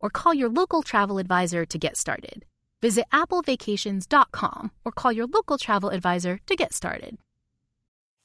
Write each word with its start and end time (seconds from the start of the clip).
or 0.00 0.10
call 0.10 0.34
your 0.34 0.48
local 0.48 0.82
travel 0.82 1.18
advisor 1.18 1.64
to 1.66 1.78
get 1.78 1.96
started. 1.96 2.44
Visit 2.80 3.06
applevacations.com 3.12 4.70
or 4.84 4.92
call 4.92 5.12
your 5.12 5.26
local 5.26 5.58
travel 5.58 5.90
advisor 5.90 6.40
to 6.46 6.56
get 6.56 6.72
started. 6.72 7.18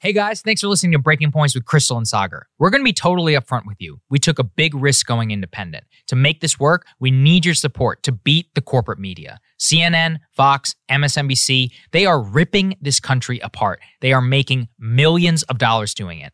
Hey 0.03 0.11
guys, 0.11 0.41
thanks 0.41 0.59
for 0.59 0.67
listening 0.67 0.91
to 0.91 0.99
Breaking 0.99 1.31
Points 1.31 1.55
with 1.55 1.63
Krystal 1.63 1.95
and 1.95 2.05
Saagar. 2.05 2.41
We're 2.59 2.69
going 2.71 2.81
to 2.81 2.85
be 2.85 2.91
totally 2.91 3.35
upfront 3.35 3.65
with 3.65 3.77
you. 3.79 4.01
We 4.09 4.19
took 4.19 4.37
a 4.37 4.43
big 4.43 4.75
risk 4.75 5.05
going 5.05 5.31
independent. 5.31 5.85
To 6.07 6.17
make 6.17 6.41
this 6.41 6.59
work, 6.59 6.85
we 6.99 7.09
need 7.09 7.45
your 7.45 7.53
support 7.55 8.03
to 8.03 8.11
beat 8.11 8.53
the 8.53 8.59
corporate 8.59 8.99
media. 8.99 9.39
CNN, 9.61 10.19
Fox, 10.33 10.75
MSNBC, 10.91 11.71
they 11.93 12.05
are 12.05 12.21
ripping 12.21 12.75
this 12.81 12.99
country 12.99 13.39
apart. 13.39 13.79
They 14.01 14.11
are 14.11 14.19
making 14.19 14.67
millions 14.77 15.43
of 15.43 15.57
dollars 15.57 15.93
doing 15.93 16.19
it. 16.19 16.33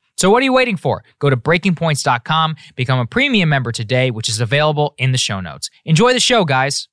So 0.21 0.29
what 0.29 0.41
are 0.41 0.43
you 0.43 0.53
waiting 0.53 0.77
for? 0.77 1.03
Go 1.17 1.31
to 1.31 1.35
breakingpoints.com, 1.35 2.55
become 2.75 2.99
a 2.99 3.07
premium 3.07 3.49
member 3.49 3.71
today, 3.71 4.11
which 4.11 4.29
is 4.29 4.39
available 4.39 4.93
in 4.99 5.13
the 5.13 5.17
show 5.17 5.39
notes. 5.41 5.71
Enjoy 5.83 6.13
the 6.13 6.19
show, 6.19 6.45
guys. 6.45 6.87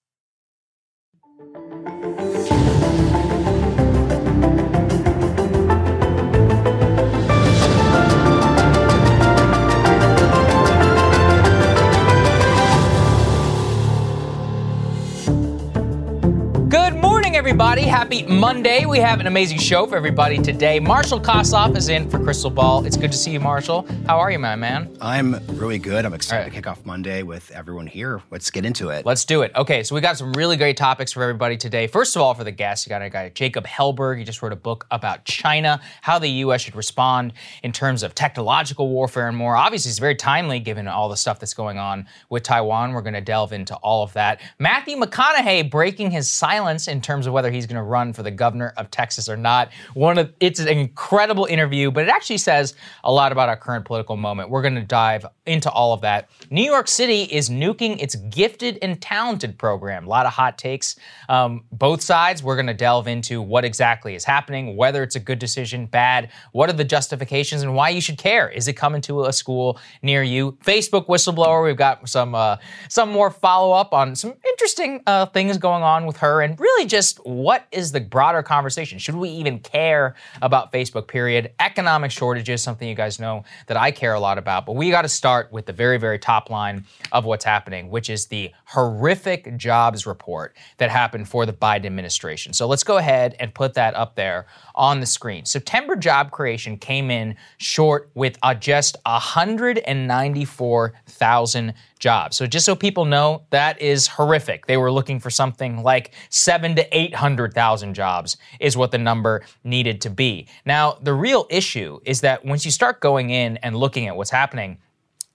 Everybody. 17.49 17.85
Happy 17.85 18.25
Monday. 18.25 18.85
We 18.85 18.99
have 18.99 19.21
an 19.21 19.27
amazing 19.27 19.59
show 19.59 19.87
for 19.87 19.97
everybody 19.97 20.37
today. 20.37 20.79
Marshall 20.81 21.19
Kosloff 21.19 21.75
is 21.79 21.89
in 21.89 22.11
for 22.11 22.19
Krystal 22.19 22.55
Ball. 22.55 22.85
It's 22.85 22.99
good 22.99 23.11
to 23.11 23.17
see 23.17 23.31
you, 23.31 23.41
Marshall. 23.41 23.89
How 24.07 24.19
are 24.19 24.31
you, 24.31 24.39
my 24.39 24.55
man? 24.55 24.95
I'm 25.01 25.35
really 25.57 25.79
good. 25.79 26.05
I'm 26.05 26.13
excited 26.13 26.43
right. 26.43 26.51
to 26.51 26.55
kick 26.55 26.67
off 26.67 26.85
Monday 26.85 27.23
with 27.23 27.51
everyone 27.53 27.87
here. 27.87 28.21
Let's 28.31 28.51
get 28.51 28.67
into 28.67 28.91
it. 28.91 29.07
Let's 29.07 29.25
do 29.25 29.41
it. 29.41 29.53
Okay, 29.57 29.83
so 29.83 29.95
we 29.95 30.03
got 30.03 30.19
some 30.19 30.35
really 30.35 30.59
great 30.59 30.77
topics 30.77 31.11
for 31.11 31.23
everybody 31.23 31.57
today. 31.57 31.87
First 31.87 32.17
of 32.17 32.21
all, 32.21 32.35
for 32.35 32.45
the 32.45 32.53
guests, 32.53 32.85
you 32.85 32.91
got 32.91 33.01
a 33.01 33.09
guy, 33.09 33.31
Jacob 33.31 33.67
Helberg. 33.67 34.19
He 34.19 34.25
just 34.25 34.43
wrote 34.43 34.53
a 34.53 34.57
book 34.57 34.87
about 34.91 35.25
China, 35.25 35.81
how 36.03 36.19
the 36.19 36.29
U.S. 36.29 36.61
should 36.61 36.77
respond 36.77 37.33
in 37.63 37.73
terms 37.73 38.03
of 38.03 38.15
technological 38.15 38.91
warfare 38.91 39.27
and 39.27 39.37
more. 39.39 39.57
Obviously, 39.57 39.89
it's 39.89 39.99
very 39.99 40.17
timely 40.17 40.61
given 40.61 40.87
all 40.87 41.09
the 41.09 41.17
stuff 41.17 41.41
that's 41.41 41.55
going 41.55 41.79
on 41.79 42.07
with 42.29 42.43
Taiwan. 42.43 42.93
We're 42.93 43.01
going 43.01 43.15
to 43.15 43.23
delve 43.23 43.55
into 43.55 43.75
all 43.77 44.03
of 44.03 44.13
that. 44.13 44.43
Matthew 44.59 44.99
McConaughey 44.99 45.71
breaking 45.71 46.11
his 46.11 46.29
silence 46.29 46.89
in 46.89 47.01
terms 47.01 47.27
of 47.27 47.38
whether 47.39 47.53
he's 47.53 47.67
going 47.67 47.77
to 47.77 47.85
run 47.85 48.13
for 48.13 48.25
the 48.25 48.33
governor 48.33 48.73
of 48.77 48.91
Texas 48.91 49.29
or 49.29 49.37
not. 49.37 49.71
One 49.95 50.19
of 50.19 50.33
it's 50.41 50.59
an 50.59 50.67
incredible 50.67 51.45
interview, 51.45 51.93
but 51.93 52.03
it 52.03 52.09
actually 52.09 52.39
says 52.39 52.75
a 53.05 53.13
lot 53.13 53.31
about 53.31 53.49
our 53.49 53.57
current 53.57 53.85
political 53.85 54.17
moment. 54.17 54.51
We're 54.51 54.63
going 54.63 54.75
to 54.75 54.83
dive 54.83 55.25
into 55.47 55.71
all 55.71 55.93
of 55.93 56.01
that. 56.01 56.31
New 56.51 56.65
York 56.65 56.89
City 56.89 57.23
is 57.23 57.49
nuking 57.49 58.03
its 58.03 58.17
gifted 58.17 58.81
and 58.83 59.01
talented 59.01 59.57
program. 59.57 60.05
A 60.05 60.09
lot 60.09 60.27
of 60.27 60.33
hot 60.33 60.59
takes, 60.59 60.97
um, 61.29 61.63
both 61.71 62.03
sides. 62.03 62.43
We're 62.43 62.57
going 62.57 62.67
to 62.67 62.75
delve 62.75 63.07
into 63.07 63.41
what 63.41 63.65
exactly 63.65 64.17
is 64.17 64.25
happening, 64.25 64.77
whether 64.77 65.05
it's 65.05 65.15
a 65.15 65.21
good 65.21 65.39
decision, 65.39 65.87
bad. 65.87 66.31
What 66.51 66.69
are 66.71 66.73
the 66.73 66.83
justifications, 66.83 67.63
and 67.63 67.73
why 67.77 67.91
you 67.91 68.01
should 68.01 68.19
care? 68.19 68.49
Is 68.49 68.67
it 68.67 68.73
coming 68.73 69.01
to 69.03 69.27
a 69.27 69.33
school 69.33 69.79
near 70.03 70.25
you? 70.25 70.59
Facebook 70.65 71.07
whistleblower. 71.07 71.63
We've 71.63 71.77
got 71.77 72.09
some 72.09 72.35
uh, 72.35 72.57
some 72.89 73.13
more 73.13 73.31
follow 73.31 73.71
up 73.73 73.95
on 73.95 74.17
some 74.17 74.35
interesting 74.45 75.03
uh, 75.07 75.27
things 75.27 75.57
going 75.57 75.85
on 75.85 76.05
with 76.05 76.17
her, 76.17 76.43
and 76.43 76.59
really 76.59 76.85
just 76.85 77.25
what 77.29 77.67
is 77.71 77.93
the 77.93 78.01
broader 78.01 78.43
conversation? 78.43 78.99
Should 78.99 79.15
we 79.15 79.29
even 79.29 79.59
care 79.59 80.15
about 80.41 80.73
Facebook? 80.73 81.09
Period. 81.09 81.53
Economic 81.61 82.11
shortages, 82.11 82.63
something 82.63 82.89
you 82.89 82.95
guys 82.95 83.21
know 83.21 83.45
that 83.67 83.77
I 83.77 83.91
care 83.91 84.15
a 84.15 84.21
lot 84.21 84.39
about, 84.39 84.65
but 84.65 84.77
we 84.77 84.91
got 84.91 85.03
to 85.03 85.11
start 85.11 85.53
with 85.53 85.67
the 85.67 85.75
very 85.75 85.99
very 85.99 86.19
top 86.19 86.49
line 86.49 86.87
of 87.13 87.27
what's 87.27 87.45
happening, 87.45 87.91
which 87.91 88.09
is 88.09 88.25
the 88.27 88.51
horrific 88.65 89.59
jobs 89.59 90.07
report 90.07 90.57
that 90.79 90.89
happened 90.89 91.29
for 91.29 91.45
the 91.45 91.53
Biden 91.53 91.85
administration. 91.85 92.55
So 92.55 92.67
let's 92.67 92.85
go 92.85 92.97
ahead 92.97 93.37
and 93.39 93.53
put 93.53 93.75
that 93.75 93.95
up 93.95 94.15
there 94.15 94.47
on 94.75 95.01
the 95.01 95.07
screen. 95.07 95.45
September 95.45 95.97
job 95.97 96.31
creation 96.31 96.79
came 96.79 97.11
in 97.11 97.37
short 97.59 98.11
with 98.15 98.39
uh, 98.43 98.55
just 98.55 98.97
194,000 99.05 101.75
jobs. 101.99 102.37
So 102.37 102.47
just 102.47 102.67
so 102.67 102.75
people 102.75 103.05
know, 103.05 103.43
that 103.51 103.81
is 103.81 104.07
horrific. 104.07 104.67
They 104.67 104.77
were 104.77 104.91
looking 104.91 105.21
for 105.21 105.31
something 105.31 105.83
like 105.83 106.15
seven 106.31 106.77
to 106.77 106.97
800,000 106.97 107.95
jobs 107.95 108.37
is 108.61 108.77
what 108.77 108.91
the 108.91 108.99
number 108.99 109.43
needed 109.65 110.01
to 110.03 110.11
be. 110.11 110.47
Now, 110.65 110.99
the 111.01 111.15
real 111.15 111.47
issue 111.51 112.01
is 112.05 112.21
that 112.23 112.45
once 112.45 112.65
you 112.65 112.71
start 112.71 113.01
going 113.01 113.31
in 113.31 113.57
and 113.59 113.77
looking 113.77 114.09
at 114.09 114.17
what's 114.17 114.31
happening, 114.31 114.79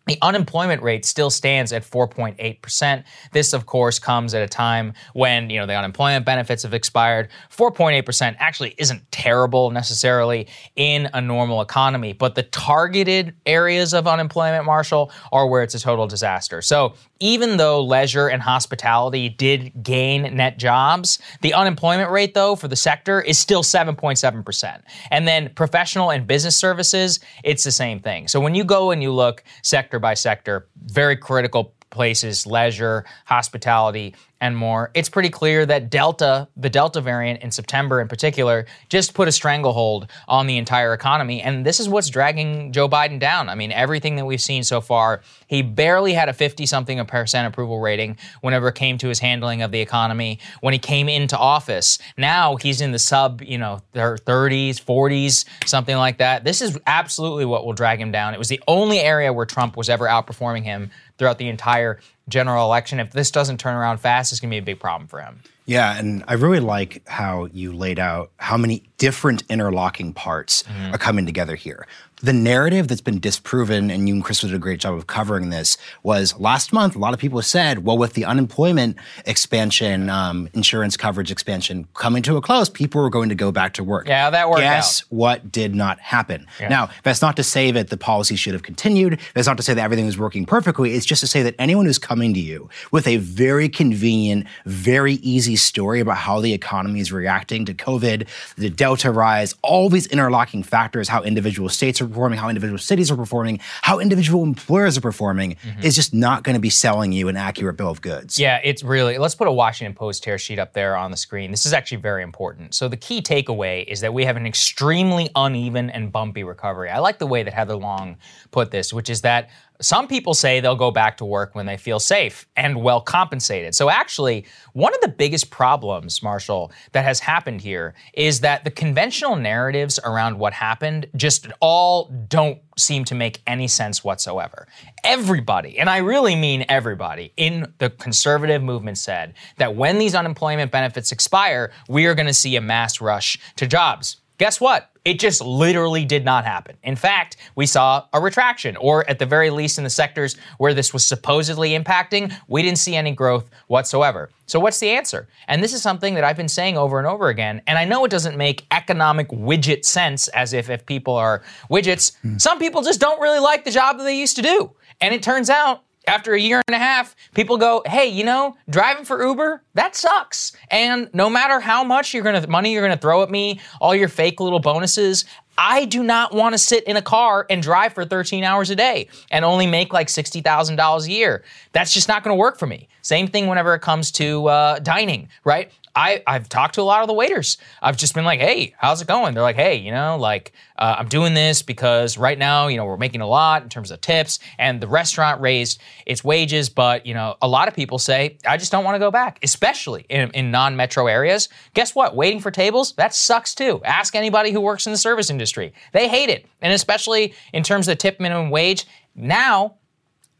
the 0.06 0.18
unemployment 0.22 0.82
rate 0.82 1.06
still 1.06 1.30
stands 1.30 1.72
at 1.72 1.84
4.8%. 1.84 3.04
This, 3.32 3.54
of 3.54 3.66
course, 3.66 4.00
comes 4.00 4.34
at 4.34 4.42
a 4.42 4.48
time 4.48 4.94
when, 5.14 5.50
you 5.50 5.60
know, 5.60 5.66
the 5.66 5.76
unemployment 5.76 6.26
benefits 6.26 6.64
have 6.64 6.74
expired. 6.74 7.30
4.8% 7.50 8.36
actually 8.40 8.76
isn't 8.78 9.10
terrible 9.12 9.72
necessarily 9.72 10.48
in 10.76 11.10
a 11.14 11.22
normal 11.22 11.62
economy, 11.62 12.14
but 12.14 12.36
the 12.36 12.44
targeted 12.44 13.34
areas 13.46 13.94
of 13.94 14.08
unemployment, 14.08 14.66
Marshall, 14.66 15.12
are 15.32 15.48
where 15.48 15.64
it's 15.64 15.76
a 15.76 15.80
total 15.80 16.08
disaster. 16.08 16.62
So 16.62 16.96
even 17.24 17.56
though 17.56 17.81
leisure 17.81 18.28
and 18.28 18.42
hospitality 18.42 19.30
did 19.30 19.72
gain 19.81 20.36
net 20.36 20.60
jobs, 20.60 21.20
the 21.40 21.54
unemployment 21.54 22.12
rate, 22.12 22.34
though, 22.34 22.54
for 22.54 22.68
the 22.68 22.75
sector 22.75 23.22
is 23.22 23.40
still 23.40 23.64
7.7%. 23.64 24.81
And 25.10 25.25
then 25.25 25.50
professional 25.56 26.12
and 26.12 26.28
business 26.28 26.58
services, 26.58 27.22
it's 27.46 27.64
the 27.64 27.72
same 27.72 28.02
thing. 28.02 28.28
So 28.28 28.42
when 28.42 28.56
you 28.56 28.66
go 28.66 28.92
and 28.92 29.02
you 29.02 29.14
look 29.14 29.42
sector 29.62 30.00
by 30.00 30.16
sector, 30.16 30.68
very 30.84 31.16
critical 31.16 31.74
places 31.92 32.46
leisure, 32.46 33.06
hospitality, 33.26 34.16
and 34.44 34.57
more, 34.57 34.92
it's 34.94 35.07
pretty 35.07 35.30
clear 35.30 35.66
that 35.66 35.90
Delta, 35.90 36.50
the 36.57 36.69
Delta 36.69 37.00
variant 37.00 37.42
in 37.42 37.50
September 37.50 38.01
in 38.01 38.10
particular, 38.10 38.66
just 38.90 39.13
put 39.13 39.30
a 39.30 39.31
stranglehold 39.31 40.12
on 40.28 40.48
the 40.48 40.57
entire 40.57 40.94
economy. 40.94 41.42
And 41.42 41.66
this 41.66 41.80
is 41.80 41.88
what's 41.88 42.10
dragging 42.10 42.74
Joe 42.74 42.90
Biden 42.90 43.22
down. 43.22 43.48
I 43.48 43.56
mean, 43.56 43.72
everything 43.72 44.18
that 44.18 44.25
we've 44.25 44.42
seen 44.42 44.63
so 44.63 44.81
far, 44.81 45.22
he 45.48 45.62
barely 45.62 46.12
had 46.12 46.28
a 46.28 46.34
50 46.34 46.66
something 46.66 47.04
percent 47.06 47.48
approval 47.48 47.80
rating 47.80 48.18
whenever 48.42 48.68
it 48.68 48.75
came 48.75 48.98
to 48.98 49.07
his 49.07 49.19
handling 49.19 49.62
of 49.62 49.72
the 49.72 49.80
economy 49.80 50.40
when 50.60 50.74
he 50.74 50.80
came 50.80 51.07
into 51.07 51.38
office. 51.38 51.98
Now 52.18 52.57
he's 52.57 52.81
in 52.81 52.92
the 52.92 53.00
sub, 53.00 53.42
you 53.42 53.57
know, 53.57 53.81
30s, 53.95 54.75
40s, 54.84 55.45
something 55.66 55.95
like 55.95 56.18
that. 56.18 56.44
This 56.44 56.62
is 56.62 56.78
absolutely 56.86 57.45
what 57.45 57.66
will 57.66 57.72
drag 57.72 58.01
him 58.01 58.12
down. 58.12 58.34
It 58.34 58.40
was 58.40 58.50
the 58.50 58.62
only 58.68 59.00
area 59.00 59.31
where 59.31 59.45
Trump 59.45 59.78
was 59.78 59.88
ever 59.88 60.06
outperforming 60.06 60.63
him 60.63 60.92
throughout 61.18 61.38
the 61.38 61.48
entire 61.48 62.00
general 62.27 62.65
election. 62.65 63.00
If 63.00 63.12
this 63.12 63.31
doesn't 63.31 63.60
turn 63.60 63.75
around 63.75 64.00
fast, 64.00 64.31
it's 64.31 64.39
going 64.39 64.50
to 64.50 64.56
be 64.56 64.60
a 64.60 64.62
big 64.62 64.80
problem 64.80 65.07
for 65.07 65.21
him. 65.21 65.42
Yeah, 65.65 65.98
and 65.98 66.24
I 66.27 66.33
really 66.33 66.60
like 66.60 67.07
how 67.07 67.45
you 67.45 67.74
laid 67.74 67.98
out 67.98 68.31
how 68.38 68.57
many 68.57 68.83
different 68.98 69.44
interlocking 69.50 70.13
parts 70.13 70.63
mm-hmm. 70.63 70.94
are 70.94 70.98
coming 70.98 71.25
together 71.25 71.56
here 71.56 71.88
the 72.24 72.34
narrative 72.34 72.88
that's 72.88 73.02
been 73.02 73.20
disproven, 73.20 73.92
and 73.92 74.08
you 74.08 74.16
and 74.16 74.24
Chris 74.24 74.40
did 74.40 74.54
a 74.54 74.58
great 74.58 74.80
job 74.80 74.96
of 74.96 75.08
covering 75.08 75.50
this, 75.50 75.78
was 76.04 76.40
last 76.40 76.72
month, 76.72 76.96
a 76.96 77.00
lot 77.00 77.14
of 77.14 77.20
people 77.20 77.42
said, 77.42 77.84
well, 77.84 77.98
with 77.98 78.14
the 78.14 78.24
unemployment 78.24 78.96
expansion, 79.25 80.10
um, 80.10 80.48
insurance 80.54 80.96
coverage 80.96 81.31
expansion 81.31 81.86
coming 81.96 82.24
to 82.24 82.38
a 82.38 82.42
close, 82.42 82.70
people 82.70 83.02
were 83.02 83.10
going 83.10 83.28
to 83.28 83.36
go 83.36 83.52
back 83.52 83.74
to 83.74 83.84
work. 83.84 84.08
Yeah, 84.08 84.30
that 84.30 84.50
worked 84.50 84.62
Guess 84.62 85.02
out. 85.02 85.08
what 85.10 85.52
did 85.52 85.75
not 85.75 86.00
happen? 86.00 86.48
Yeah. 86.62 86.70
Now, 86.70 86.90
that's 87.04 87.22
not 87.22 87.36
to 87.36 87.44
say 87.44 87.72
that 87.72 87.90
the 87.90 87.98
policy 87.98 88.38
should 88.38 88.54
have 88.54 88.64
continued. 88.64 89.19
That's 89.34 89.48
not 89.48 89.58
to 89.58 89.64
say 89.64 89.74
that 89.74 89.84
everything 89.84 90.06
was 90.06 90.18
working 90.18 90.46
perfectly. 90.46 90.94
It's 90.94 91.06
just 91.06 91.19
to 91.19 91.28
say 91.28 91.44
that 91.44 91.56
anyone 91.60 91.86
who's 91.86 92.00
coming 92.00 92.34
to 92.36 92.40
you 92.40 92.69
with 92.92 93.06
a 93.06 93.18
very 93.18 93.68
convenient, 93.68 94.48
very 94.66 95.16
easy 95.16 95.58
story 95.58 96.00
about 96.00 96.16
how 96.16 96.40
the 96.40 96.54
economy 96.54 97.02
is 97.02 97.12
reacting 97.12 97.66
to 97.66 97.74
COVID, 97.74 98.30
the 98.56 98.69
Delta 98.69 99.12
rise, 99.12 99.56
all 99.62 99.90
these 99.90 100.08
interlocking 100.08 100.64
factors, 100.64 101.10
how 101.10 101.22
individual 101.24 101.68
states 101.68 102.00
are 102.00 102.12
performing, 102.13 102.39
how 102.39 102.50
individual 102.50 102.77
cities 102.77 103.12
are 103.12 103.15
performing, 103.15 103.60
how 103.81 104.00
individual 104.00 104.44
employers 104.44 104.98
are 104.98 105.01
performing 105.01 105.56
mm-hmm. 105.56 105.81
is 105.81 105.95
just 105.95 106.13
not 106.13 106.44
going 106.44 106.54
to 106.56 106.60
be 106.60 106.69
selling 106.69 107.12
you 107.12 107.27
an 107.27 107.36
accurate 107.36 107.77
bill 107.77 107.89
of 107.89 108.01
goods. 108.01 108.39
Yeah, 108.39 108.60
it's 108.63 108.83
really, 108.83 109.18
let's 109.18 109.36
put 109.36 109.48
a 109.48 109.51
Washington 109.51 109.95
Post 109.95 110.24
tear 110.24 110.38
sheet 110.38 110.60
up 110.60 110.74
there 110.74 110.95
on 110.95 111.12
the 111.12 111.18
screen. 111.18 111.51
This 111.51 111.65
is 111.65 111.74
actually 111.74 111.98
very 111.98 112.24
important. 112.24 112.74
So 112.74 112.88
the 112.88 112.98
key 112.98 113.21
takeaway 113.21 113.86
is 113.86 114.01
that 114.01 114.13
we 114.13 114.25
have 114.25 114.38
an 114.38 114.45
extremely 114.45 115.30
uneven 115.36 115.89
and 115.89 116.12
bumpy 116.12 116.44
recovery. 116.44 116.89
I 116.89 117.00
like 117.00 117.19
the 117.19 117.27
way 117.27 117.44
that 117.44 117.54
Heather 117.54 117.75
Long 117.75 118.18
put 118.51 118.71
this, 118.71 118.94
which 118.94 119.09
is 119.09 119.21
that 119.21 119.50
some 119.83 120.07
people 120.07 120.33
say 120.33 120.59
they'll 120.59 120.75
go 120.75 120.91
back 120.91 121.18
to 121.18 121.25
work 121.25 121.56
when 121.56 121.65
they 121.65 121.77
feel 121.77 122.00
safe 122.00 122.47
and 122.56 122.81
well 122.81 123.01
compensated. 123.01 123.75
So, 123.75 123.89
actually, 123.89 124.45
one 124.74 124.94
of 124.94 125.01
the 125.01 125.09
biggest 125.09 125.50
problems, 125.50 126.24
Marshall, 126.24 126.71
that 126.94 127.06
has 127.06 127.19
happened 127.19 127.62
here 127.62 127.94
is 128.13 128.39
that 128.41 128.63
the 128.63 128.71
conventional 128.71 129.35
narratives 129.35 130.00
around 130.03 130.39
what 130.39 130.53
happened 130.53 131.07
just 131.15 131.47
all 131.59 132.09
don't 132.27 132.59
seem 132.77 133.06
to 133.06 133.15
make 133.15 133.41
any 133.45 133.68
sense 133.68 134.03
whatsoever. 134.03 134.68
Everybody, 135.03 135.77
and 135.77 135.89
I 135.89 135.97
really 135.97 136.35
mean 136.35 136.65
everybody, 136.69 137.33
in 137.38 137.71
the 137.77 137.89
conservative 137.89 138.63
movement 138.63 138.97
said 138.97 139.33
that 139.57 139.75
when 139.75 140.00
these 140.00 140.15
unemployment 140.15 140.71
benefits 140.71 141.12
expire, 141.12 141.71
we 141.88 142.06
are 142.06 142.15
going 142.15 142.27
to 142.27 142.33
see 142.33 142.56
a 142.56 142.62
mass 142.62 143.01
rush 143.01 143.38
to 143.57 143.68
jobs. 143.68 144.18
Guess 144.38 144.59
what? 144.59 144.89
It 145.06 145.19
just 145.19 145.41
literally 145.41 146.06
did 146.06 146.25
not 146.25 146.45
happen. 146.45 146.77
In 146.81 146.95
fact, 146.95 147.38
we 147.56 147.65
saw 147.65 148.06
a 148.13 148.21
retraction, 148.21 148.75
or 148.77 149.07
at 149.09 149.19
the 149.19 149.25
very 149.25 149.50
least 149.50 149.77
in 149.77 149.83
the 149.83 149.89
sectors 149.89 150.38
where 150.57 150.74
this 150.74 150.94
was 150.94 151.03
supposedly 151.03 151.71
impacting, 151.71 152.33
we 152.47 152.63
didn't 152.63 152.77
see 152.77 152.95
any 152.95 153.12
growth 153.12 153.50
whatsoever. 153.68 154.30
So, 154.45 154.59
what's 154.59 154.80
the 154.80 154.89
answer? 154.89 155.27
And 155.47 155.62
this 155.62 155.74
is 155.74 155.81
something 155.81 156.15
that 156.15 156.24
I've 156.24 156.38
been 156.38 156.47
saying 156.47 156.77
over 156.77 156.97
and 156.97 157.07
over 157.07 157.30
again. 157.30 157.62
And 157.68 157.77
I 157.77 157.85
know 157.85 158.06
it 158.06 158.12
doesn't 158.12 158.38
make 158.38 158.65
economic 158.71 159.30
widget 159.30 159.85
sense 159.85 160.30
as 160.30 160.53
if 160.53 160.69
if 160.69 160.85
people 160.85 161.15
are 161.15 161.44
widgets, 161.69 162.18
mm. 162.24 162.41
some 162.41 162.57
people 162.57 162.81
just 162.81 163.00
don't 163.00 163.21
really 163.21 163.39
like 163.39 163.65
the 163.65 163.71
job 163.71 163.97
that 163.97 164.03
they 164.06 164.18
used 164.18 164.35
to 164.38 164.41
do. 164.41 164.71
And 165.01 165.13
it 165.13 165.21
turns 165.21 165.50
out 165.50 165.83
after 166.08 166.34
a 166.34 166.40
year 166.40 166.62
and 166.68 166.76
a 166.76 166.80
half, 166.80 167.16
people 167.34 167.58
go, 167.58 167.84
"Hey, 167.86 168.08
you 168.08 168.24
know, 168.24 168.56
driving 168.70 169.06
for 169.06 169.26
Uber, 169.26 169.64
that 169.74 169.96
sucks." 169.96 170.52
And 170.70 171.10
no 171.14 171.30
matter 171.30 171.60
how 171.60 171.84
much 171.84 172.14
you're 172.14 172.24
to 172.24 172.48
money 172.48 172.74
you're 172.74 172.88
to 172.88 172.98
throw 172.98 173.24
at 173.24 173.30
me, 173.30 173.60
all 173.80 173.96
your 173.96 174.10
fake 174.10 174.40
little 174.40 174.60
bonuses, 174.60 175.26
I 175.58 175.86
do 175.86 176.04
not 176.04 176.34
want 176.34 176.54
to 176.54 176.58
sit 176.58 176.84
in 176.86 176.98
a 176.98 177.02
car 177.02 177.46
and 177.50 177.62
drive 177.62 177.94
for 177.94 178.06
13 178.06 178.44
hours 178.44 178.70
a 178.70 178.76
day 178.76 179.08
and 179.30 179.46
only 179.46 179.68
make 179.68 179.94
like 179.94 180.08
$60,000 180.08 181.06
a 181.06 181.12
year. 181.12 181.44
That's 181.74 181.94
just 181.94 182.08
not 182.08 182.24
going 182.24 182.36
to 182.36 182.40
work 182.40 182.58
for 182.58 182.66
me. 182.66 182.88
Same 183.02 183.28
thing 183.28 183.48
whenever 183.48 183.76
it 183.76 183.82
comes 183.82 184.12
to 184.14 184.48
uh, 184.48 184.80
dining, 184.80 185.30
right? 185.44 185.72
I, 185.95 186.24
I've 186.25 186.50
talked 186.50 186.75
to 186.75 186.81
a 186.81 186.84
lot 186.84 187.01
of 187.01 187.07
the 187.07 187.13
waiters. 187.13 187.57
I've 187.81 187.98
just 187.98 188.16
been 188.16 188.25
like, 188.25 188.40
hey, 188.40 188.74
how's 188.78 189.01
it 189.01 189.07
going? 189.07 189.34
They're 189.34 189.44
like, 189.44 189.56
hey, 189.56 189.75
you 189.75 189.92
know, 189.92 190.18
like, 190.18 190.54
uh, 190.78 190.95
I'm 190.98 191.07
doing 191.07 191.36
this 191.36 191.62
because 191.62 192.18
right 192.18 192.38
now, 192.38 192.68
you 192.68 192.78
know, 192.78 192.86
we're 192.86 192.98
making 192.98 193.22
a 193.22 193.28
lot 193.28 193.62
in 193.62 193.69
terms 193.69 193.92
of 193.92 194.01
tips, 194.01 194.40
and 194.57 194.81
the 194.81 194.88
restaurant 194.88 195.40
raised 195.40 195.80
its 196.07 196.24
wages. 196.24 196.69
But, 196.69 197.06
you 197.06 197.13
know, 197.13 197.36
a 197.42 197.48
lot 197.48 197.68
of 197.68 197.75
people 197.75 198.00
say, 198.00 198.38
I 198.48 198.57
just 198.57 198.72
don't 198.72 198.84
want 198.84 198.95
to 198.95 199.00
go 199.00 199.12
back, 199.12 199.38
especially 199.44 200.06
in, 200.10 200.31
in 200.31 200.50
non 200.50 200.75
metro 200.75 201.06
areas. 201.06 201.48
Guess 201.75 201.94
what? 201.94 202.16
Waiting 202.16 202.40
for 202.40 202.50
tables, 202.50 202.94
that 202.94 203.13
sucks 203.13 203.54
too. 203.54 203.81
Ask 203.86 204.16
anybody 204.16 204.51
who 204.51 204.62
works 204.62 204.88
in 204.88 204.94
the 204.94 204.98
service 204.98 205.30
industry. 205.30 205.74
They 205.92 206.07
hate 206.07 206.30
it. 206.30 206.48
And 206.62 206.74
especially 206.74 207.36
in 207.54 207.62
terms 207.62 207.88
of 207.88 207.92
the 207.92 207.98
tip 207.98 208.19
minimum 208.19 208.50
wage, 208.50 208.88
now 209.16 209.75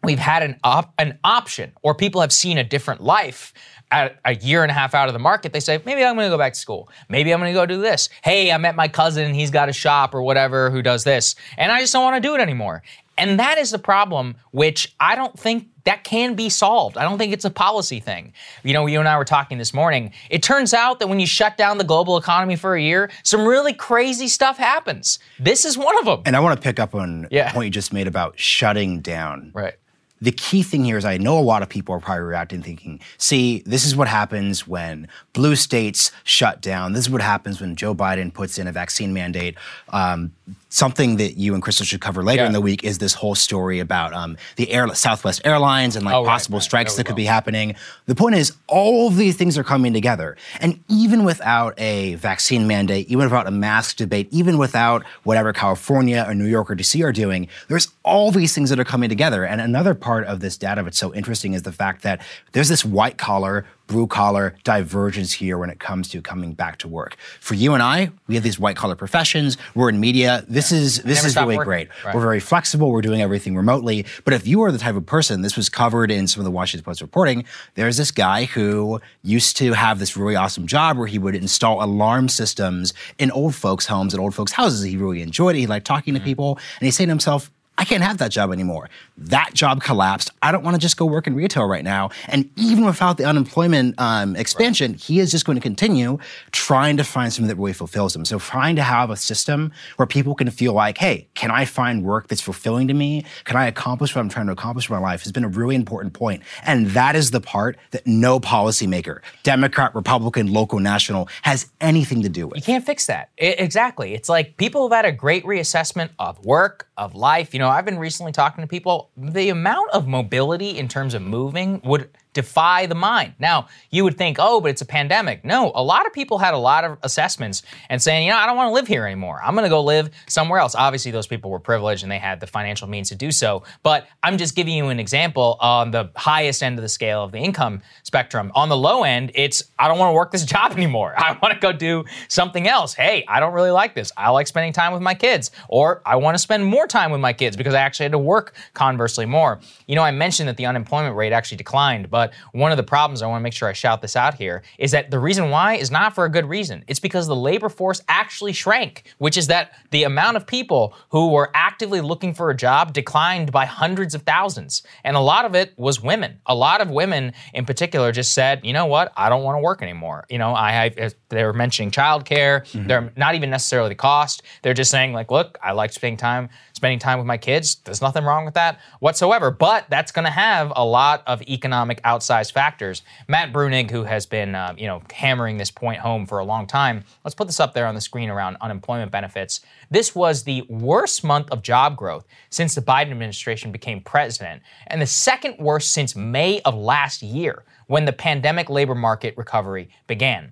we've 0.03 0.19
had 0.19 0.41
an, 0.41 0.59
op- 0.63 0.94
an 0.97 1.19
option, 1.23 1.73
or 1.83 1.94
people 1.94 2.21
have 2.21 2.33
seen 2.33 2.57
a 2.57 2.63
different 2.63 3.01
life 3.01 3.53
at 3.93 4.19
a 4.25 4.35
year 4.35 4.63
and 4.63 4.71
a 4.71 4.73
half 4.73 4.95
out 4.95 5.07
of 5.07 5.13
the 5.13 5.19
market, 5.19 5.53
they 5.53 5.59
say, 5.59 5.79
maybe 5.85 6.03
I'm 6.03 6.15
going 6.15 6.25
to 6.25 6.33
go 6.33 6.37
back 6.37 6.53
to 6.53 6.59
school. 6.59 6.89
Maybe 7.09 7.31
I'm 7.31 7.39
going 7.39 7.53
to 7.53 7.57
go 7.57 7.65
do 7.67 7.79
this. 7.79 8.09
Hey, 8.23 8.51
I 8.51 8.57
met 8.57 8.75
my 8.75 8.87
cousin, 8.87 9.33
he's 9.33 9.51
got 9.51 9.69
a 9.69 9.73
shop 9.73 10.15
or 10.15 10.23
whatever 10.23 10.71
who 10.71 10.81
does 10.81 11.03
this, 11.03 11.35
and 11.57 11.71
I 11.71 11.79
just 11.79 11.93
don't 11.93 12.03
want 12.03 12.15
to 12.15 12.27
do 12.27 12.33
it 12.33 12.41
anymore. 12.41 12.81
And 13.15 13.39
that 13.39 13.59
is 13.59 13.69
the 13.69 13.77
problem, 13.77 14.35
which 14.51 14.95
I 14.99 15.15
don't 15.15 15.37
think 15.37 15.67
that 15.83 16.03
can 16.03 16.33
be 16.33 16.49
solved. 16.49 16.97
I 16.97 17.03
don't 17.03 17.19
think 17.19 17.31
it's 17.31 17.45
a 17.45 17.51
policy 17.51 17.99
thing. 17.99 18.33
You 18.63 18.73
know, 18.73 18.87
you 18.87 18.99
and 18.99 19.07
I 19.07 19.15
were 19.19 19.25
talking 19.25 19.59
this 19.59 19.71
morning. 19.71 20.11
It 20.31 20.41
turns 20.41 20.73
out 20.73 20.99
that 20.99 21.07
when 21.07 21.19
you 21.19 21.27
shut 21.27 21.55
down 21.55 21.77
the 21.77 21.83
global 21.83 22.17
economy 22.17 22.55
for 22.55 22.73
a 22.73 22.81
year, 22.81 23.11
some 23.21 23.45
really 23.45 23.73
crazy 23.73 24.27
stuff 24.27 24.57
happens. 24.57 25.19
This 25.39 25.63
is 25.63 25.77
one 25.77 25.95
of 25.99 26.05
them. 26.05 26.23
And 26.25 26.35
I 26.35 26.39
want 26.39 26.59
to 26.59 26.63
pick 26.63 26.79
up 26.79 26.95
on 26.95 27.27
yeah. 27.29 27.49
the 27.49 27.53
point 27.53 27.65
you 27.65 27.71
just 27.71 27.93
made 27.93 28.07
about 28.07 28.39
shutting 28.39 29.01
down. 29.01 29.51
Right 29.53 29.75
the 30.23 30.31
key 30.31 30.63
thing 30.63 30.85
here 30.85 30.97
is 30.97 31.03
I 31.03 31.17
know 31.17 31.37
a 31.37 31.41
lot 31.41 31.63
of 31.63 31.69
people 31.69 31.93
are 31.93 31.99
probably 31.99 32.23
reacting 32.23 32.61
thinking, 32.61 33.01
see, 33.17 33.61
this 33.65 33.85
is 33.85 33.93
what 33.93 34.07
happens 34.07 34.65
when 34.65 35.09
blue 35.33 35.57
states 35.57 36.13
shut 36.23 36.61
down. 36.61 36.93
This 36.93 37.05
is 37.05 37.09
what 37.09 37.21
happens 37.21 37.59
when 37.59 37.75
Joe 37.75 37.93
Biden 37.93 38.33
puts 38.33 38.57
in 38.57 38.65
a 38.65 38.71
vaccine 38.71 39.13
mandate. 39.13 39.57
Um, 39.89 40.31
something 40.73 41.17
that 41.17 41.38
you 41.38 41.53
and 41.53 41.62
Krystal 41.62 41.86
should 41.86 42.01
cover 42.01 42.24
later 42.24 42.41
yeah. 42.41 42.48
in 42.48 42.51
the 42.51 42.59
week 42.59 42.83
is 42.83 42.98
this 42.98 43.13
whole 43.13 43.36
story 43.36 43.79
about 43.79 44.12
um, 44.12 44.36
the 44.55 44.71
air, 44.71 44.88
Southwest 44.95 45.39
Airlines 45.45 45.95
and 45.95 46.03
like 46.03 46.15
oh, 46.15 46.25
possible 46.25 46.57
right, 46.57 46.63
strikes 46.63 46.95
that 46.95 47.05
could 47.05 47.15
be 47.15 47.25
happening. 47.25 47.75
The 48.07 48.15
point 48.15 48.33
is, 48.36 48.53
all 48.67 49.07
of 49.07 49.15
these 49.15 49.38
things 49.38 49.55
are 49.55 49.63
coming 49.63 49.93
together, 49.93 50.36
and 50.59 50.83
even 50.89 51.25
without 51.25 51.79
a 51.79 52.15
vaccine 52.15 52.65
mandate, 52.65 53.07
even 53.07 53.25
without 53.25 53.45
a 53.45 53.51
mask 53.51 53.98
debate, 53.98 54.27
even 54.31 54.57
without 54.57 55.03
whatever 55.21 55.53
California 55.53 56.25
or 56.27 56.33
New 56.33 56.48
York 56.48 56.71
or 56.71 56.75
DC 56.75 57.03
are 57.05 57.12
doing, 57.12 57.48
there's 57.67 57.89
all 58.01 58.31
these 58.31 58.55
things 58.55 58.71
that 58.71 58.79
are 58.79 58.83
coming 58.83 59.09
together. 59.09 59.45
And 59.45 59.62
another 59.62 59.93
part 59.93 60.25
of 60.25 60.39
this 60.39 60.57
data 60.57 60.81
that's 60.81 60.98
so 60.98 61.13
interesting 61.13 61.53
is 61.53 61.62
the 61.62 61.71
fact 61.71 62.01
that 62.01 62.19
there's 62.53 62.69
this 62.69 62.83
white 62.83 63.19
collar 63.19 63.63
blue 63.93 64.07
collar 64.07 64.55
divergence 64.63 65.33
here 65.33 65.59
when 65.59 65.69
it 65.69 65.79
comes 65.79 66.09
to 66.09 66.19
coming 66.19 66.53
back 66.53 66.77
to 66.79 66.88
work. 66.88 67.15
For 67.39 67.53
you 67.53 67.75
and 67.75 67.83
I, 67.83 68.09
we 68.25 68.33
have 68.33 68.43
these 68.43 68.59
white 68.59 68.75
collar 68.75 68.95
professions. 68.95 69.55
We're 69.75 69.89
in 69.89 70.00
media. 70.00 70.43
This 70.50 70.71
yeah. 70.71 70.79
is 70.79 71.03
this 71.03 71.23
is 71.23 71.35
really 71.35 71.57
working. 71.57 71.65
great. 71.65 71.89
Right. 72.03 72.15
We're 72.15 72.21
very 72.21 72.39
flexible. 72.39 72.89
We're 72.89 73.03
doing 73.03 73.21
everything 73.21 73.55
remotely. 73.55 74.07
But 74.25 74.33
if 74.33 74.47
you 74.47 74.63
are 74.63 74.71
the 74.71 74.79
type 74.79 74.95
of 74.95 75.05
person, 75.05 75.43
this 75.43 75.55
was 75.55 75.69
covered 75.69 76.09
in 76.09 76.27
some 76.27 76.41
of 76.41 76.45
the 76.45 76.51
Washington 76.51 76.83
Post 76.83 77.01
reporting. 77.01 77.45
There's 77.75 77.97
this 77.97 78.09
guy 78.09 78.45
who 78.45 79.00
used 79.21 79.57
to 79.57 79.73
have 79.73 80.00
this 80.00 80.17
really 80.17 80.35
awesome 80.35 80.65
job 80.65 80.97
where 80.97 81.07
he 81.07 81.19
would 81.19 81.35
install 81.35 81.83
alarm 81.83 82.29
systems 82.29 82.95
in 83.19 83.29
old 83.29 83.53
folks' 83.53 83.85
homes 83.85 84.15
and 84.15 84.19
old 84.19 84.33
folks' 84.33 84.53
houses. 84.53 84.81
He 84.81 84.97
really 84.97 85.21
enjoyed 85.21 85.55
it. 85.55 85.59
He 85.59 85.67
liked 85.67 85.85
talking 85.85 86.15
to 86.15 86.19
mm-hmm. 86.19 86.25
people, 86.25 86.57
and 86.79 86.85
he's 86.88 86.95
saying 86.95 87.09
to 87.09 87.12
himself, 87.12 87.51
I 87.77 87.86
can't 87.86 88.03
have 88.03 88.20
that 88.20 88.32
job 88.32 88.51
anymore. 88.51 88.89
That 89.18 89.53
job 89.53 89.82
collapsed. 89.82 90.30
I 90.42 90.51
don't 90.51 90.63
want 90.63 90.75
to 90.75 90.80
just 90.80 90.98
go 90.98 91.06
work 91.06 91.27
in 91.27 91.36
retail 91.36 91.65
right 91.65 91.84
now. 91.84 92.12
And 92.27 92.50
even 92.56 92.86
without 92.86 93.18
the 93.18 93.25
unemployment 93.25 93.96
um, 94.00 94.36
expansion, 94.36 94.92
right. 94.92 95.01
he 95.01 95.20
is 95.20 95.32
just 95.32 95.46
going 95.46 95.58
to 95.58 95.62
continue 95.62 96.20
trying 96.51 96.98
to 96.98 97.03
find 97.03 97.34
something 97.34 97.48
that 97.48 97.56
really 97.56 97.74
fulfills 97.74 98.15
him. 98.15 98.25
So 98.25 98.39
trying 98.39 98.75
to 98.75 98.84
have 98.84 99.10
a 99.10 99.15
system 99.15 99.72
where 99.96 100.06
people 100.06 100.36
can 100.36 100.50
feel 100.51 100.74
like, 100.74 100.98
hey, 100.98 101.27
can 101.34 101.51
I 101.51 101.65
find 101.65 102.03
work 102.03 102.27
that's 102.27 102.42
fulfilling 102.42 102.88
to 102.89 102.94
me? 102.94 103.25
Can 103.46 103.58
I 103.58 103.65
accomplish 103.65 104.15
what 104.15 104.22
I'm 104.22 104.30
trying 104.30 104.48
to 104.48 104.53
accomplish 104.53 104.89
in 104.89 104.94
my 104.94 105.01
life 105.01 105.24
has 105.24 105.32
been 105.32 105.44
a 105.44 105.50
really 105.50 105.75
important 105.75 106.13
point. 106.13 106.44
And 106.63 106.88
that 106.92 107.15
is 107.15 107.32
the 107.32 107.42
part 107.42 107.77
that 107.92 108.06
no 108.08 108.39
policymaker, 108.39 109.20
Democrat, 109.44 109.94
Republican, 109.96 110.51
local, 110.53 110.80
national, 110.80 111.27
has 111.42 111.70
anything 111.82 112.22
to 112.22 112.30
do 112.30 112.48
with. 112.48 112.58
You 112.58 112.63
can't 112.63 112.86
fix 112.86 113.08
that. 113.08 113.30
It, 113.38 113.60
exactly. 113.60 114.13
It's 114.13 114.30
like 114.30 114.58
people 114.58 114.88
have 114.88 114.96
had 114.96 115.06
a 115.06 115.12
great 115.12 115.44
reassessment 115.44 116.10
of 116.20 116.44
work, 116.46 116.88
of 116.97 117.15
life. 117.15 117.53
You 117.53 117.59
know, 117.59 117.69
I've 117.69 117.85
been 117.85 118.00
recently 118.00 118.31
talking 118.31 118.63
to 118.63 118.67
people. 118.67 119.09
The 119.17 119.50
amount 119.50 119.91
of 119.91 120.07
mobility 120.07 120.77
in 120.77 120.88
terms 120.88 121.13
of 121.13 121.21
moving 121.21 121.81
would 121.83 122.09
defy 122.33 122.85
the 122.85 122.95
mind. 122.95 123.33
Now, 123.39 123.67
you 123.89 124.03
would 124.03 124.17
think, 124.17 124.37
oh, 124.39 124.59
but 124.59 124.71
it's 124.71 124.81
a 124.81 124.85
pandemic. 124.85 125.45
No, 125.45 125.71
a 125.75 125.83
lot 125.83 126.05
of 126.05 126.13
people 126.13 126.37
had 126.37 126.53
a 126.53 126.57
lot 126.57 126.83
of 126.83 126.97
assessments 127.03 127.63
and 127.89 128.01
saying, 128.01 128.25
you 128.25 128.31
know, 128.31 128.37
I 128.37 128.45
don't 128.45 128.57
want 128.57 128.69
to 128.69 128.73
live 128.73 128.87
here 128.87 129.05
anymore. 129.05 129.39
I'm 129.43 129.53
going 129.53 129.65
to 129.65 129.69
go 129.69 129.81
live 129.81 130.09
somewhere 130.27 130.59
else. 130.59 130.75
Obviously, 130.75 131.11
those 131.11 131.27
people 131.27 131.51
were 131.51 131.59
privileged 131.59 132.03
and 132.03 132.11
they 132.11 132.17
had 132.17 132.39
the 132.39 132.47
financial 132.47 132.87
means 132.87 133.09
to 133.09 133.15
do 133.15 133.31
so. 133.31 133.63
But 133.83 134.07
I'm 134.21 134.37
just 134.37 134.55
giving 134.55 134.75
you 134.75 134.87
an 134.87 134.99
example 134.99 135.57
on 135.59 135.91
the 135.91 136.09
highest 136.15 136.63
end 136.63 136.77
of 136.77 136.81
the 136.81 136.89
scale 136.89 137.23
of 137.23 137.31
the 137.31 137.39
income 137.39 137.81
spectrum. 138.03 138.51
On 138.55 138.69
the 138.69 138.77
low 138.77 139.03
end, 139.03 139.31
it's, 139.35 139.63
I 139.77 139.87
don't 139.87 139.99
want 139.99 140.09
to 140.09 140.15
work 140.15 140.31
this 140.31 140.45
job 140.53 140.71
anymore. 140.71 141.13
I 141.17 141.37
want 141.41 141.53
to 141.53 141.59
go 141.59 141.71
do 141.71 142.05
something 142.27 142.67
else. 142.67 142.93
Hey, 142.93 143.25
I 143.27 143.39
don't 143.39 143.53
really 143.53 143.71
like 143.71 143.95
this. 143.95 144.11
I 144.17 144.29
like 144.29 144.47
spending 144.47 144.73
time 144.73 144.93
with 144.93 145.01
my 145.01 145.13
kids, 145.13 145.51
or 145.69 146.01
I 146.05 146.15
want 146.15 146.35
to 146.35 146.39
spend 146.39 146.65
more 146.65 146.87
time 146.87 147.11
with 147.11 147.21
my 147.21 147.33
kids 147.33 147.55
because 147.55 147.73
I 147.73 147.81
actually 147.81 148.05
had 148.05 148.11
to 148.13 148.19
work 148.19 148.55
conversely 148.73 149.25
more. 149.25 149.59
You 149.87 149.95
know, 149.95 150.03
I 150.03 150.11
mentioned 150.11 150.49
that 150.49 150.57
the 150.57 150.65
unemployment 150.65 151.15
rate 151.15 151.33
actually 151.33 151.57
declined, 151.57 152.09
but 152.09 152.23
one 152.51 152.72
of 152.72 152.77
the 152.77 152.84
problems, 152.84 153.22
I 153.22 153.27
want 153.27 153.42
to 153.42 153.44
make 153.44 153.53
sure 153.53 153.68
I 153.68 153.74
shout 153.74 154.01
this 154.01 154.15
out 154.15 154.36
here, 154.36 154.63
is 154.77 154.92
that 154.92 155.12
the 155.12 155.20
reason 155.20 155.50
why 155.50 155.75
is 155.75 155.92
not 155.92 156.15
for 156.15 156.25
a 156.25 156.30
good 156.30 156.46
reason. 156.46 156.84
It's 156.88 157.00
because 157.00 157.27
the 157.27 157.36
labor 157.36 157.70
force 157.70 158.01
actually 158.08 158.53
shrank, 158.53 159.03
which 159.18 159.38
is 159.38 159.48
that 159.48 159.74
the 159.92 160.03
amount 160.03 160.38
of 160.38 160.48
people 160.48 160.96
who 161.10 161.30
were 161.30 161.51
actively 161.53 162.01
looking 162.01 162.34
for 162.34 162.50
a 162.50 162.56
job 162.56 162.94
declined 162.94 163.51
by 163.51 163.65
hundreds 163.65 164.15
of 164.15 164.24
thousands. 164.24 164.84
And 165.03 165.15
a 165.15 165.20
lot 165.20 165.46
of 165.46 165.56
it 165.56 165.74
was 165.77 166.01
women. 166.01 166.39
A 166.46 166.56
lot 166.56 166.82
of 166.82 166.89
women 166.89 167.34
in 167.53 167.65
particular 167.65 168.12
just 168.12 168.34
said, 168.34 168.62
you 168.63 168.74
know 168.74 168.86
what, 168.86 169.12
I 169.15 169.30
don't 169.30 169.44
want 169.44 169.56
to 169.58 169.62
work 169.62 169.82
anymore. 169.82 170.25
You 170.30 170.38
know, 170.38 170.53
I, 170.53 170.84
I 170.84 171.10
they 171.30 171.44
were 171.44 171.53
mentioning 171.53 171.92
childcare. 171.92 172.62
Mm-hmm. 172.62 172.88
They're 172.88 173.13
not 173.15 173.36
even 173.36 173.50
necessarily 173.50 173.89
the 173.89 173.96
cost. 173.96 174.44
They're 174.62 174.74
just 174.74 174.92
saying 174.92 175.13
like, 175.13 175.32
look, 175.32 175.58
I 175.62 175.72
like 175.72 175.92
spending 175.94 176.18
time 176.18 176.50
spending 176.83 176.99
time 176.99 177.17
with 177.17 177.25
my 177.25 177.37
kids. 177.37 177.75
There's 177.85 178.01
nothing 178.01 178.25
wrong 178.25 178.43
with 178.43 178.55
that 178.55 178.81
whatsoever. 178.99 179.51
But 179.51 179.85
that's 179.89 180.11
going 180.11 180.25
to 180.25 180.31
have 180.31 180.73
a 180.75 180.83
lot 180.83 181.23
of 181.25 181.41
economic 181.43 182.03
outsized 182.03 182.51
factors. 182.51 183.03
Matt 183.29 183.53
Bruenig, 183.53 183.89
who 183.89 184.03
has 184.03 184.25
been 184.25 184.53
uh, 184.53 184.73
you 184.77 184.87
know 184.87 185.01
hammering 185.13 185.55
this 185.55 185.71
point 185.71 186.01
home 186.01 186.25
for 186.25 186.39
a 186.39 186.43
long 186.43 186.67
time, 186.67 187.05
let's 187.23 187.35
put 187.35 187.47
this 187.47 187.61
up 187.61 187.73
there 187.73 187.87
on 187.87 187.95
the 187.95 188.01
screen 188.01 188.29
around 188.29 188.57
unemployment 188.59 189.13
benefits. 189.13 189.61
This 189.91 190.13
was 190.13 190.43
the 190.43 190.63
worst 190.67 191.23
month 191.23 191.49
of 191.51 191.61
job 191.61 191.95
growth 191.95 192.25
since 192.49 192.75
the 192.75 192.81
Biden 192.81 193.11
administration 193.11 193.71
became 193.71 194.01
president, 194.01 194.61
and 194.87 195.01
the 195.01 195.07
second 195.07 195.59
worst 195.59 195.93
since 195.93 196.17
May 196.17 196.59
of 196.63 196.75
last 196.75 197.23
year 197.23 197.63
when 197.87 198.03
the 198.03 198.11
pandemic 198.11 198.69
labor 198.69 198.95
market 198.95 199.37
recovery 199.37 199.87
began. 200.05 200.51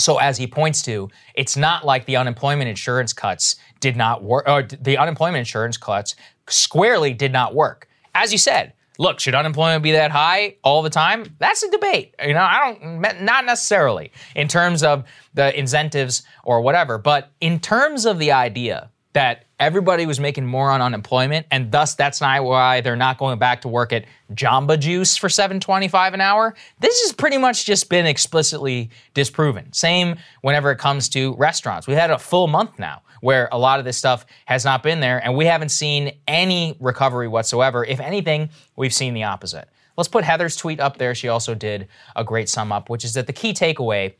So, 0.00 0.18
as 0.18 0.38
he 0.38 0.46
points 0.46 0.82
to, 0.82 1.08
it's 1.34 1.56
not 1.56 1.84
like 1.84 2.06
the 2.06 2.16
unemployment 2.16 2.68
insurance 2.68 3.12
cuts 3.12 3.56
did 3.80 3.96
not 3.96 4.22
work, 4.22 4.48
or 4.48 4.62
the 4.62 4.98
unemployment 4.98 5.38
insurance 5.38 5.76
cuts 5.76 6.16
squarely 6.48 7.12
did 7.12 7.32
not 7.32 7.54
work. 7.54 7.88
As 8.14 8.32
you 8.32 8.38
said, 8.38 8.72
look, 8.98 9.20
should 9.20 9.34
unemployment 9.34 9.82
be 9.82 9.92
that 9.92 10.10
high 10.10 10.56
all 10.62 10.82
the 10.82 10.90
time? 10.90 11.24
That's 11.38 11.62
a 11.62 11.70
debate. 11.70 12.14
You 12.22 12.34
know, 12.34 12.40
I 12.40 12.76
don't, 12.80 13.24
not 13.24 13.44
necessarily 13.44 14.12
in 14.34 14.48
terms 14.48 14.82
of 14.82 15.04
the 15.34 15.56
incentives 15.58 16.22
or 16.44 16.60
whatever, 16.60 16.98
but 16.98 17.30
in 17.40 17.60
terms 17.60 18.04
of 18.04 18.18
the 18.18 18.32
idea 18.32 18.90
that 19.12 19.44
everybody 19.58 20.06
was 20.06 20.20
making 20.20 20.46
more 20.46 20.70
on 20.70 20.80
unemployment, 20.80 21.46
and 21.50 21.72
thus 21.72 21.94
that's 21.94 22.20
not 22.20 22.44
why 22.44 22.80
they're 22.80 22.96
not 22.96 23.18
going 23.18 23.38
back 23.38 23.62
to 23.62 23.68
work 23.68 23.92
at 23.92 24.04
Jamba 24.32 24.78
Juice 24.78 25.16
for 25.16 25.28
7.25 25.28 26.14
an 26.14 26.20
hour. 26.20 26.54
This 26.78 27.02
has 27.02 27.12
pretty 27.12 27.36
much 27.36 27.66
just 27.66 27.88
been 27.88 28.06
explicitly 28.06 28.90
disproven. 29.14 29.72
Same 29.72 30.16
whenever 30.42 30.70
it 30.70 30.78
comes 30.78 31.08
to 31.10 31.34
restaurants. 31.34 31.86
We've 31.86 31.96
had 31.96 32.10
a 32.10 32.18
full 32.18 32.46
month 32.46 32.78
now 32.78 33.02
where 33.20 33.48
a 33.52 33.58
lot 33.58 33.78
of 33.78 33.84
this 33.84 33.96
stuff 33.96 34.24
has 34.46 34.64
not 34.64 34.82
been 34.82 35.00
there, 35.00 35.22
and 35.22 35.36
we 35.36 35.44
haven't 35.44 35.70
seen 35.70 36.12
any 36.26 36.76
recovery 36.80 37.28
whatsoever. 37.28 37.84
If 37.84 38.00
anything, 38.00 38.50
we've 38.76 38.94
seen 38.94 39.12
the 39.14 39.24
opposite. 39.24 39.68
Let's 39.96 40.08
put 40.08 40.24
Heather's 40.24 40.56
tweet 40.56 40.80
up 40.80 40.96
there. 40.96 41.14
She 41.14 41.28
also 41.28 41.54
did 41.54 41.88
a 42.16 42.24
great 42.24 42.48
sum 42.48 42.72
up, 42.72 42.88
which 42.88 43.04
is 43.04 43.12
that 43.14 43.26
the 43.26 43.34
key 43.34 43.52
takeaway 43.52 44.14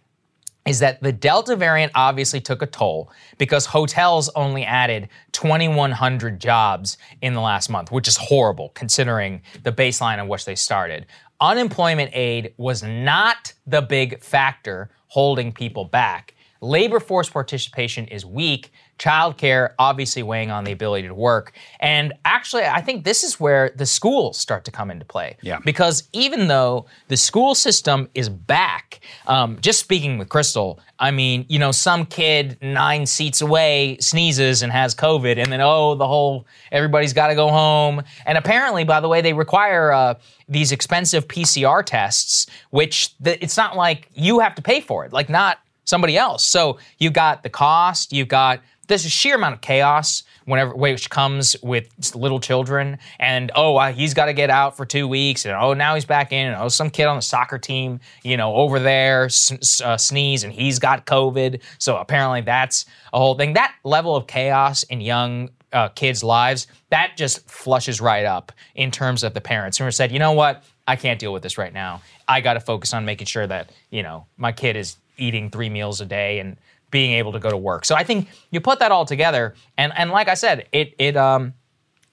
is 0.66 0.78
that 0.80 1.02
the 1.02 1.12
Delta 1.12 1.56
variant 1.56 1.92
obviously 1.94 2.40
took 2.40 2.62
a 2.62 2.66
toll 2.66 3.10
because 3.38 3.66
hotels 3.66 4.28
only 4.34 4.64
added 4.64 5.08
2,100 5.32 6.40
jobs 6.40 6.98
in 7.22 7.34
the 7.34 7.40
last 7.40 7.70
month, 7.70 7.90
which 7.90 8.06
is 8.06 8.16
horrible 8.16 8.70
considering 8.70 9.42
the 9.62 9.72
baseline 9.72 10.18
on 10.18 10.28
which 10.28 10.44
they 10.44 10.54
started. 10.54 11.06
Unemployment 11.40 12.10
aid 12.12 12.52
was 12.58 12.82
not 12.82 13.54
the 13.66 13.80
big 13.80 14.22
factor 14.22 14.90
holding 15.08 15.52
people 15.52 15.84
back. 15.84 16.34
Labor 16.60 17.00
force 17.00 17.30
participation 17.30 18.06
is 18.08 18.26
weak, 18.26 18.70
childcare 19.00 19.72
obviously 19.78 20.22
weighing 20.22 20.50
on 20.50 20.62
the 20.62 20.72
ability 20.72 21.08
to 21.08 21.14
work. 21.14 21.52
And 21.80 22.12
actually, 22.26 22.64
I 22.64 22.82
think 22.82 23.04
this 23.04 23.24
is 23.24 23.40
where 23.40 23.72
the 23.74 23.86
schools 23.86 24.36
start 24.36 24.66
to 24.66 24.70
come 24.70 24.90
into 24.90 25.06
play. 25.06 25.38
Yeah. 25.40 25.58
Because 25.64 26.04
even 26.12 26.48
though 26.48 26.84
the 27.08 27.16
school 27.16 27.54
system 27.54 28.10
is 28.14 28.28
back, 28.28 29.00
um, 29.26 29.58
just 29.62 29.80
speaking 29.80 30.18
with 30.18 30.28
Krystal, 30.28 30.78
I 30.98 31.12
mean, 31.12 31.46
you 31.48 31.58
know, 31.58 31.72
some 31.72 32.04
kid 32.04 32.58
nine 32.60 33.06
seats 33.06 33.40
away 33.40 33.96
sneezes 34.00 34.62
and 34.62 34.70
has 34.70 34.94
COVID, 34.94 35.38
and 35.38 35.50
then, 35.50 35.62
oh, 35.62 35.94
the 35.94 36.06
whole, 36.06 36.46
everybody's 36.70 37.14
got 37.14 37.28
to 37.28 37.34
go 37.34 37.48
home. 37.48 38.02
And 38.26 38.36
apparently, 38.36 38.84
by 38.84 39.00
the 39.00 39.08
way, 39.08 39.22
they 39.22 39.32
require 39.32 39.92
uh, 39.92 40.14
these 40.46 40.72
expensive 40.72 41.26
PCR 41.26 41.82
tests, 41.84 42.46
which 42.68 43.16
the, 43.18 43.42
it's 43.42 43.56
not 43.56 43.76
like 43.76 44.08
you 44.12 44.40
have 44.40 44.54
to 44.56 44.62
pay 44.62 44.82
for 44.82 45.06
it, 45.06 45.12
like, 45.14 45.30
not 45.30 45.58
somebody 45.84 46.16
else. 46.16 46.44
So 46.44 46.78
you 46.98 47.10
got 47.10 47.42
the 47.42 47.50
cost, 47.50 48.12
you've 48.12 48.28
got 48.28 48.60
there's 48.90 49.06
a 49.06 49.08
sheer 49.08 49.36
amount 49.36 49.54
of 49.54 49.60
chaos 49.60 50.24
whenever 50.44 50.74
which 50.74 51.08
comes 51.08 51.56
with 51.62 51.88
little 52.14 52.40
children. 52.40 52.98
And 53.18 53.50
oh 53.54 53.80
he's 53.92 54.12
got 54.12 54.26
to 54.26 54.32
get 54.32 54.50
out 54.50 54.76
for 54.76 54.84
two 54.84 55.08
weeks. 55.08 55.46
And 55.46 55.54
oh 55.54 55.72
now 55.72 55.94
he's 55.94 56.04
back 56.04 56.32
in. 56.32 56.48
And 56.48 56.56
oh 56.56 56.68
some 56.68 56.90
kid 56.90 57.04
on 57.04 57.16
the 57.16 57.22
soccer 57.22 57.56
team 57.56 58.00
you 58.22 58.36
know 58.36 58.54
over 58.54 58.78
there 58.78 59.26
s- 59.26 59.80
uh, 59.80 59.96
sneeze 59.96 60.44
and 60.44 60.52
he's 60.52 60.78
got 60.78 61.06
covid. 61.06 61.62
So 61.78 61.96
apparently 61.96 62.42
that's 62.42 62.84
a 63.12 63.18
whole 63.18 63.34
thing. 63.36 63.54
That 63.54 63.74
level 63.84 64.16
of 64.16 64.26
chaos 64.26 64.82
in 64.84 65.00
young 65.00 65.50
uh, 65.72 65.88
kids 65.90 66.24
lives 66.24 66.66
that 66.90 67.12
just 67.16 67.48
flushes 67.48 68.00
right 68.00 68.24
up 68.26 68.50
in 68.74 68.90
terms 68.90 69.22
of 69.22 69.34
the 69.34 69.40
parents 69.40 69.78
who 69.78 69.88
said 69.90 70.12
you 70.12 70.18
know 70.18 70.32
what? 70.32 70.64
I 70.88 70.96
can't 70.96 71.20
deal 71.20 71.32
with 71.32 71.44
this 71.44 71.56
right 71.56 71.72
now. 71.72 72.02
I 72.26 72.40
got 72.40 72.54
to 72.54 72.60
focus 72.60 72.92
on 72.92 73.04
making 73.04 73.28
sure 73.28 73.46
that 73.46 73.70
you 73.90 74.02
know 74.02 74.26
my 74.36 74.50
kid 74.50 74.76
is 74.76 74.96
eating 75.16 75.50
three 75.50 75.68
meals 75.68 76.00
a 76.00 76.06
day 76.06 76.40
and 76.40 76.56
being 76.90 77.12
able 77.12 77.32
to 77.32 77.38
go 77.38 77.50
to 77.50 77.56
work. 77.56 77.84
So 77.84 77.94
I 77.94 78.04
think 78.04 78.28
you 78.50 78.60
put 78.60 78.78
that 78.80 78.92
all 78.92 79.04
together, 79.04 79.54
and 79.76 79.92
and 79.96 80.10
like 80.10 80.28
I 80.28 80.34
said, 80.34 80.68
it 80.72 80.94
it 80.98 81.16
um 81.16 81.54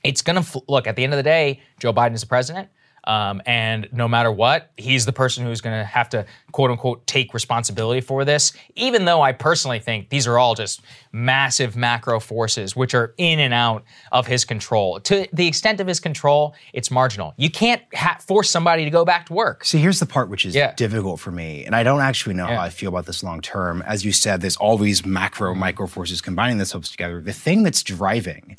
it's 0.04 0.22
gonna 0.22 0.44
fl- 0.44 0.60
look 0.68 0.88
at 0.88 0.96
the 0.96 1.04
end 1.04 1.14
of 1.14 1.18
the 1.18 1.24
day, 1.24 1.62
Joe 1.80 1.94
Biden 1.94 2.14
is 2.14 2.22
the 2.22 2.28
president. 2.28 2.70
Um, 3.08 3.42
and 3.46 3.88
no 3.94 4.08
matter 4.08 4.30
what, 4.32 4.70
he's 4.76 5.06
the 5.06 5.14
person 5.14 5.46
who's 5.46 5.62
going 5.62 5.80
to 5.80 5.86
have 5.86 6.10
to 6.10 6.26
quote 6.52 6.72
unquote 6.72 7.08
take 7.08 7.34
responsibility 7.34 8.02
for 8.02 8.26
this. 8.26 8.52
Even 8.76 9.06
though 9.06 9.22
I 9.22 9.32
personally 9.32 9.80
think 9.80 10.10
these 10.10 10.28
are 10.28 10.38
all 10.38 10.56
just 10.56 10.82
massive 11.14 11.78
macro 11.78 12.20
forces 12.20 12.76
which 12.76 12.94
are 12.94 13.14
in 13.18 13.40
and 13.40 13.54
out 13.54 13.86
of 14.12 14.28
his 14.28 14.44
control. 14.44 15.00
To 15.00 15.26
the 15.32 15.48
extent 15.48 15.80
of 15.80 15.88
his 15.88 16.02
control, 16.02 16.54
it's 16.74 16.92
marginal. 16.92 17.34
You 17.38 17.50
can't 17.50 17.82
ha- 17.96 18.18
force 18.28 18.50
somebody 18.50 18.84
to 18.84 18.90
go 18.92 19.06
back 19.06 19.28
to 19.28 19.34
work. 19.34 19.64
See, 19.64 19.78
here's 19.80 20.02
the 20.02 20.06
part 20.06 20.28
which 20.30 20.46
is 20.46 20.54
Yeah. 20.54 20.74
difficult 20.76 21.22
for 21.22 21.32
me, 21.32 21.64
and 21.66 21.74
I 21.74 21.84
don't 21.84 22.02
actually 22.02 22.36
know 22.36 22.48
Yeah. 22.50 22.58
how 22.58 22.64
I 22.64 22.70
feel 22.70 22.90
about 22.90 23.06
this 23.06 23.24
long 23.24 23.40
term. 23.40 23.82
As 23.88 24.04
you 24.04 24.12
said, 24.12 24.42
there's 24.42 24.58
all 24.58 24.78
these 24.78 25.06
macro, 25.06 25.56
micro 25.56 25.88
forces 25.88 26.20
combining 26.22 26.58
themselves 26.58 26.90
together. 26.92 27.22
The 27.22 27.32
thing 27.34 27.64
that's 27.64 27.84
driving 27.84 28.58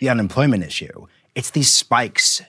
the 0.00 0.08
unemployment 0.08 0.64
issue, 0.64 1.06
it's 1.34 1.50
these 1.50 1.70
spikes 1.70 2.40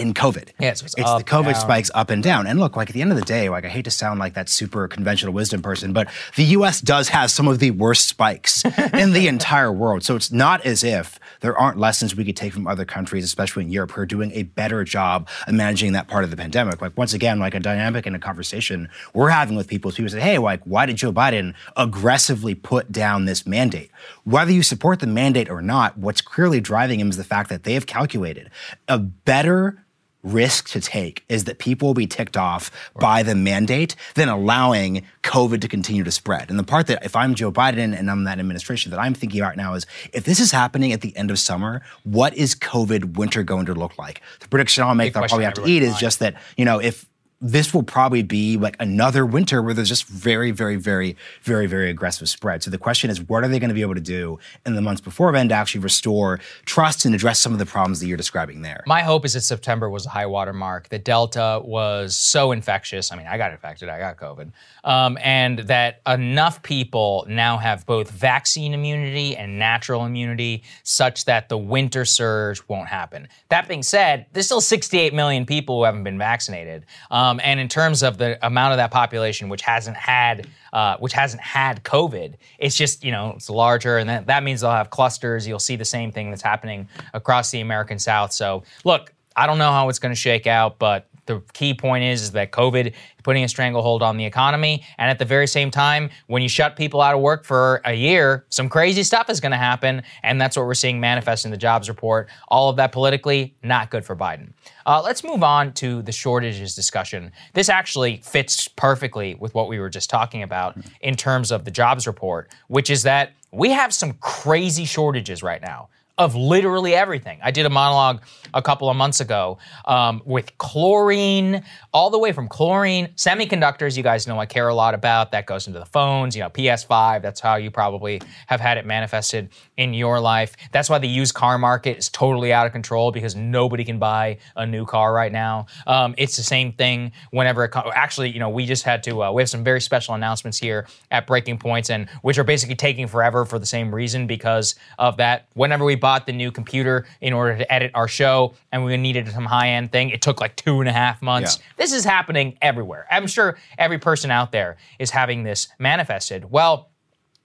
in 0.00 0.14
COVID. 0.14 0.50
Yeah, 0.58 0.74
so 0.74 0.84
it's 0.84 0.94
the 0.94 1.04
up, 1.04 1.22
COVID 1.22 1.52
down. 1.52 1.54
spikes 1.54 1.90
up 1.94 2.10
and 2.10 2.22
down. 2.22 2.46
And 2.46 2.58
look, 2.58 2.76
like 2.76 2.88
at 2.88 2.94
the 2.94 3.02
end 3.02 3.12
of 3.12 3.18
the 3.18 3.24
day, 3.24 3.48
like 3.48 3.64
I 3.64 3.68
hate 3.68 3.84
to 3.84 3.90
sound 3.90 4.18
like 4.18 4.34
that 4.34 4.48
super 4.48 4.88
conventional 4.88 5.32
wisdom 5.32 5.62
person, 5.62 5.92
but 5.92 6.08
the 6.36 6.44
US 6.44 6.80
does 6.80 7.08
have 7.08 7.30
some 7.30 7.46
of 7.46 7.58
the 7.58 7.70
worst 7.70 8.08
spikes 8.08 8.64
in 8.94 9.12
the 9.12 9.28
entire 9.28 9.72
world. 9.72 10.02
So 10.02 10.16
it's 10.16 10.32
not 10.32 10.64
as 10.64 10.82
if 10.82 11.18
there 11.40 11.56
aren't 11.56 11.78
lessons 11.78 12.14
we 12.16 12.24
could 12.24 12.36
take 12.36 12.52
from 12.52 12.66
other 12.66 12.84
countries, 12.84 13.24
especially 13.24 13.64
in 13.64 13.70
Europe, 13.70 13.92
who 13.92 14.00
are 14.00 14.06
doing 14.06 14.32
a 14.32 14.44
better 14.44 14.84
job 14.84 15.28
of 15.46 15.54
managing 15.54 15.92
that 15.92 16.08
part 16.08 16.24
of 16.24 16.30
the 16.30 16.36
pandemic. 16.36 16.80
Like 16.80 16.96
once 16.96 17.12
again, 17.12 17.38
like 17.38 17.54
a 17.54 17.60
dynamic 17.60 18.06
and 18.06 18.16
a 18.16 18.18
conversation 18.18 18.88
we're 19.14 19.30
having 19.30 19.56
with 19.56 19.68
people, 19.68 19.90
is 19.90 19.96
people 19.96 20.10
say, 20.10 20.20
hey, 20.20 20.38
like, 20.38 20.62
why 20.64 20.86
did 20.86 20.96
Joe 20.96 21.12
Biden 21.12 21.54
aggressively 21.76 22.54
put 22.54 22.92
down 22.92 23.24
this 23.24 23.46
mandate? 23.46 23.90
Whether 24.24 24.52
you 24.52 24.62
support 24.62 25.00
the 25.00 25.06
mandate 25.06 25.50
or 25.50 25.62
not, 25.62 25.98
what's 25.98 26.20
clearly 26.20 26.60
driving 26.60 27.00
him 27.00 27.10
is 27.10 27.16
the 27.16 27.24
fact 27.24 27.48
that 27.50 27.64
they 27.64 27.74
have 27.74 27.86
calculated 27.86 28.50
a 28.88 28.98
better 28.98 29.84
risk 30.22 30.68
to 30.70 30.80
take 30.80 31.24
is 31.28 31.44
that 31.44 31.58
people 31.58 31.88
will 31.88 31.94
be 31.94 32.06
ticked 32.06 32.36
off 32.36 32.70
by 32.98 33.22
the 33.22 33.34
mandate 33.34 33.96
than 34.14 34.28
allowing 34.28 35.02
COVID 35.22 35.60
to 35.60 35.68
continue 35.68 36.04
to 36.04 36.10
spread. 36.10 36.50
And 36.50 36.58
the 36.58 36.64
part 36.64 36.86
that 36.88 37.04
if 37.04 37.16
I'm 37.16 37.34
Joe 37.34 37.50
Biden 37.50 37.98
and 37.98 38.10
I'm 38.10 38.24
that 38.24 38.38
administration 38.38 38.90
that 38.90 39.00
I'm 39.00 39.14
thinking 39.14 39.40
about 39.40 39.56
now 39.56 39.74
is 39.74 39.86
if 40.12 40.24
this 40.24 40.40
is 40.40 40.52
happening 40.52 40.92
at 40.92 41.00
the 41.00 41.16
end 41.16 41.30
of 41.30 41.38
summer, 41.38 41.82
what 42.04 42.34
is 42.34 42.54
COVID 42.54 43.16
winter 43.16 43.42
going 43.42 43.66
to 43.66 43.74
look 43.74 43.98
like? 43.98 44.20
The 44.40 44.48
prediction 44.48 44.84
I'll 44.84 44.94
make 44.94 45.08
Big 45.08 45.14
that 45.14 45.22
I'll 45.22 45.28
probably 45.28 45.44
have 45.44 45.54
to 45.54 45.66
eat 45.66 45.82
is 45.82 45.96
just 45.96 46.18
that, 46.20 46.34
you 46.56 46.64
know, 46.64 46.78
if 46.78 47.06
this 47.40 47.72
will 47.72 47.82
probably 47.82 48.22
be 48.22 48.58
like 48.58 48.76
another 48.80 49.24
winter 49.24 49.62
where 49.62 49.72
there's 49.72 49.88
just 49.88 50.06
very, 50.06 50.50
very, 50.50 50.76
very, 50.76 51.16
very, 51.42 51.66
very 51.66 51.88
aggressive 51.88 52.28
spread. 52.28 52.62
So 52.62 52.70
the 52.70 52.78
question 52.78 53.08
is, 53.08 53.20
what 53.22 53.42
are 53.42 53.48
they 53.48 53.58
going 53.58 53.70
to 53.70 53.74
be 53.74 53.80
able 53.80 53.94
to 53.94 54.00
do 54.00 54.38
in 54.66 54.74
the 54.74 54.82
months 54.82 55.00
before 55.00 55.32
then 55.32 55.48
to 55.48 55.54
actually 55.54 55.80
restore 55.80 56.38
trust 56.66 57.06
and 57.06 57.14
address 57.14 57.40
some 57.40 57.52
of 57.52 57.58
the 57.58 57.64
problems 57.64 58.00
that 58.00 58.06
you're 58.06 58.18
describing 58.18 58.60
there? 58.60 58.84
My 58.86 59.00
hope 59.00 59.24
is 59.24 59.32
that 59.32 59.40
September 59.40 59.88
was 59.88 60.04
a 60.04 60.10
high 60.10 60.26
water 60.26 60.52
mark. 60.52 60.90
That 60.90 61.04
Delta 61.04 61.62
was 61.64 62.14
so 62.14 62.52
infectious. 62.52 63.10
I 63.10 63.16
mean, 63.16 63.26
I 63.26 63.38
got 63.38 63.52
infected. 63.52 63.88
I 63.88 63.98
got 63.98 64.18
COVID, 64.18 64.52
um, 64.84 65.16
and 65.22 65.60
that 65.60 66.02
enough 66.06 66.62
people 66.62 67.24
now 67.28 67.56
have 67.56 67.86
both 67.86 68.10
vaccine 68.10 68.74
immunity 68.74 69.34
and 69.36 69.58
natural 69.58 70.04
immunity, 70.04 70.62
such 70.82 71.24
that 71.24 71.48
the 71.48 71.56
winter 71.56 72.04
surge 72.04 72.60
won't 72.68 72.88
happen. 72.88 73.28
That 73.48 73.66
being 73.66 73.82
said, 73.82 74.26
there's 74.32 74.46
still 74.46 74.60
68 74.60 75.14
million 75.14 75.46
people 75.46 75.78
who 75.78 75.84
haven't 75.84 76.04
been 76.04 76.18
vaccinated. 76.18 76.84
Um, 77.10 77.29
um, 77.30 77.40
and 77.42 77.60
in 77.60 77.68
terms 77.68 78.02
of 78.02 78.18
the 78.18 78.44
amount 78.44 78.72
of 78.72 78.78
that 78.78 78.90
population 78.90 79.48
which 79.48 79.62
hasn't 79.62 79.96
had 79.96 80.48
uh, 80.72 80.96
which 80.98 81.12
hasn't 81.12 81.42
had 81.42 81.82
COVID, 81.84 82.34
it's 82.58 82.76
just 82.76 83.04
you 83.04 83.12
know 83.12 83.32
it's 83.36 83.50
larger, 83.50 83.98
and 83.98 84.08
that, 84.08 84.26
that 84.26 84.42
means 84.42 84.60
they'll 84.60 84.70
have 84.70 84.90
clusters. 84.90 85.46
You'll 85.46 85.58
see 85.58 85.76
the 85.76 85.84
same 85.84 86.12
thing 86.12 86.30
that's 86.30 86.42
happening 86.42 86.88
across 87.14 87.50
the 87.50 87.60
American 87.60 87.98
South. 87.98 88.32
So 88.32 88.64
look, 88.84 89.12
I 89.36 89.46
don't 89.46 89.58
know 89.58 89.70
how 89.70 89.88
it's 89.88 89.98
going 89.98 90.12
to 90.12 90.20
shake 90.20 90.46
out, 90.46 90.78
but 90.78 91.08
the 91.30 91.42
key 91.52 91.74
point 91.74 92.04
is, 92.04 92.22
is 92.22 92.32
that 92.32 92.50
COVID 92.50 92.88
is 92.88 92.92
putting 93.22 93.44
a 93.44 93.48
stranglehold 93.48 94.02
on 94.02 94.16
the 94.16 94.24
economy. 94.24 94.84
And 94.98 95.10
at 95.10 95.18
the 95.18 95.24
very 95.24 95.46
same 95.46 95.70
time, 95.70 96.10
when 96.26 96.42
you 96.42 96.48
shut 96.48 96.76
people 96.76 97.00
out 97.00 97.14
of 97.14 97.20
work 97.20 97.44
for 97.44 97.80
a 97.84 97.94
year, 97.94 98.44
some 98.48 98.68
crazy 98.68 99.02
stuff 99.02 99.30
is 99.30 99.40
going 99.40 99.52
to 99.52 99.58
happen. 99.58 100.02
And 100.22 100.40
that's 100.40 100.56
what 100.56 100.66
we're 100.66 100.74
seeing 100.74 101.00
manifest 101.00 101.44
in 101.44 101.50
the 101.50 101.56
jobs 101.56 101.88
report. 101.88 102.28
All 102.48 102.68
of 102.68 102.76
that 102.76 102.92
politically, 102.92 103.54
not 103.62 103.90
good 103.90 104.04
for 104.04 104.16
Biden. 104.16 104.52
Uh, 104.86 105.00
let's 105.02 105.22
move 105.22 105.42
on 105.42 105.72
to 105.74 106.02
the 106.02 106.12
shortages 106.12 106.74
discussion. 106.74 107.30
This 107.54 107.68
actually 107.68 108.18
fits 108.24 108.66
perfectly 108.68 109.34
with 109.36 109.54
what 109.54 109.68
we 109.68 109.78
were 109.78 109.90
just 109.90 110.10
talking 110.10 110.42
about 110.42 110.76
in 111.00 111.14
terms 111.14 111.52
of 111.52 111.64
the 111.64 111.70
jobs 111.70 112.06
report, 112.06 112.50
which 112.68 112.90
is 112.90 113.04
that 113.04 113.32
we 113.52 113.70
have 113.70 113.92
some 113.92 114.14
crazy 114.14 114.84
shortages 114.84 115.42
right 115.42 115.62
now 115.62 115.88
of 116.20 116.34
literally 116.34 116.94
everything. 116.94 117.38
I 117.42 117.50
did 117.50 117.64
a 117.64 117.70
monologue 117.70 118.20
a 118.52 118.60
couple 118.60 118.90
of 118.90 118.96
months 118.96 119.20
ago 119.20 119.56
um, 119.86 120.20
with 120.26 120.56
chlorine, 120.58 121.64
all 121.94 122.10
the 122.10 122.18
way 122.18 122.32
from 122.32 122.46
chlorine, 122.46 123.08
semiconductors, 123.16 123.96
you 123.96 124.02
guys 124.02 124.26
know 124.26 124.38
I 124.38 124.44
care 124.44 124.68
a 124.68 124.74
lot 124.74 124.92
about. 124.92 125.32
That 125.32 125.46
goes 125.46 125.66
into 125.66 125.78
the 125.78 125.86
phones, 125.86 126.36
you 126.36 126.42
know, 126.42 126.50
PS5, 126.50 127.22
that's 127.22 127.40
how 127.40 127.56
you 127.56 127.70
probably 127.70 128.20
have 128.48 128.60
had 128.60 128.76
it 128.76 128.84
manifested 128.84 129.48
in 129.78 129.94
your 129.94 130.20
life. 130.20 130.56
That's 130.72 130.90
why 130.90 130.98
the 130.98 131.08
used 131.08 131.32
car 131.32 131.56
market 131.56 131.96
is 131.96 132.10
totally 132.10 132.52
out 132.52 132.66
of 132.66 132.72
control 132.72 133.12
because 133.12 133.34
nobody 133.34 133.82
can 133.82 133.98
buy 133.98 134.38
a 134.56 134.66
new 134.66 134.84
car 134.84 135.14
right 135.14 135.32
now. 135.32 135.66
Um, 135.86 136.14
it's 136.18 136.36
the 136.36 136.42
same 136.42 136.72
thing 136.72 137.12
whenever 137.30 137.64
it 137.64 137.70
co- 137.70 137.90
actually, 137.94 138.28
you 138.28 138.40
know, 138.40 138.50
we 138.50 138.66
just 138.66 138.82
had 138.82 139.02
to, 139.04 139.22
uh, 139.22 139.32
we 139.32 139.40
have 139.40 139.48
some 139.48 139.64
very 139.64 139.80
special 139.80 140.14
announcements 140.14 140.58
here 140.58 140.86
at 141.10 141.26
Breaking 141.26 141.56
Points 141.56 141.88
and 141.88 142.10
which 142.20 142.36
are 142.36 142.44
basically 142.44 142.76
taking 142.76 143.06
forever 143.06 143.46
for 143.46 143.58
the 143.58 143.64
same 143.64 143.94
reason 143.94 144.26
because 144.26 144.74
of 144.98 145.16
that. 145.16 145.46
Whenever 145.54 145.86
we 145.86 145.94
buy 145.94 146.09
bought 146.10 146.26
the 146.26 146.32
new 146.32 146.50
computer 146.50 147.06
in 147.20 147.32
order 147.32 147.56
to 147.56 147.72
edit 147.72 147.92
our 147.94 148.08
show, 148.08 148.52
and 148.72 148.84
we 148.84 148.96
needed 148.96 149.28
some 149.28 149.44
high 149.44 149.68
end 149.68 149.92
thing. 149.92 150.10
It 150.10 150.20
took 150.20 150.40
like 150.40 150.56
two 150.56 150.80
and 150.80 150.88
a 150.88 150.92
half 150.92 151.22
months. 151.22 151.58
Yeah. 151.58 151.64
This 151.76 151.92
is 151.92 152.04
happening 152.04 152.58
everywhere. 152.60 153.06
I'm 153.12 153.28
sure 153.28 153.56
every 153.78 153.98
person 153.98 154.32
out 154.32 154.50
there 154.50 154.76
is 154.98 155.10
having 155.10 155.44
this 155.44 155.68
manifested. 155.78 156.50
Well, 156.50 156.89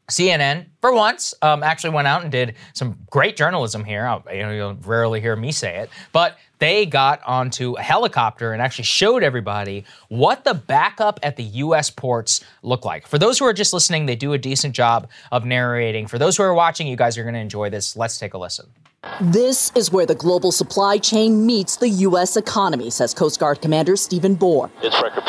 CNN, 0.10 0.68
for 0.82 0.94
once, 0.94 1.34
um, 1.42 1.64
actually 1.64 1.90
went 1.92 2.08
out 2.08 2.22
and 2.22 2.32
did 2.32 2.56
some 2.74 2.98
great 3.10 3.36
journalism 3.36 3.84
here. 3.84 4.22
You 4.32 4.44
know, 4.44 4.52
you'll 4.52 4.74
rarely 4.76 5.20
hear 5.20 5.36
me 5.36 5.52
say 5.52 5.78
it, 5.78 5.90
but 6.12 6.38
they 6.60 6.86
got 6.86 7.22
onto 7.26 7.74
a 7.74 7.82
helicopter 7.82 8.54
and 8.54 8.62
actually 8.62 8.86
showed 8.86 9.24
everybody 9.24 9.84
what 10.10 10.44
the 10.44 10.54
backup 10.54 11.20
at 11.24 11.36
the 11.36 11.44
U.S. 11.44 11.90
ports 11.90 12.42
look 12.62 12.86
like. 12.86 13.08
For 13.08 13.18
those 13.18 13.40
who 13.40 13.46
are 13.46 13.54
just 13.54 13.74
listening, 13.74 14.06
they 14.06 14.16
do 14.16 14.34
a 14.34 14.38
decent 14.38 14.76
job 14.76 15.10
of 15.32 15.44
narrating. 15.44 16.08
For 16.08 16.20
those 16.20 16.38
who 16.38 16.44
are 16.44 16.54
watching, 16.54 16.88
you 16.88 16.96
guys 16.96 17.18
are 17.18 17.24
going 17.24 17.34
to 17.34 17.40
enjoy 17.40 17.70
this. 17.70 17.96
Let's 17.96 18.18
take 18.18 18.34
a 18.34 18.38
listen. 18.38 18.68
This 19.22 19.72
is 19.76 19.92
where 19.92 20.06
the 20.06 20.16
global 20.16 20.52
supply 20.52 20.98
chain 20.98 21.46
meets 21.46 21.78
the 21.78 21.90
U.S. 21.90 22.38
economy, 22.38 22.90
says 22.90 23.14
Coast 23.14 23.40
Guard 23.40 23.62
Commander 23.62 23.96
Stephen 23.96 24.36
Bohr. 24.36 24.70
It's 24.82 25.00
record 25.02 25.26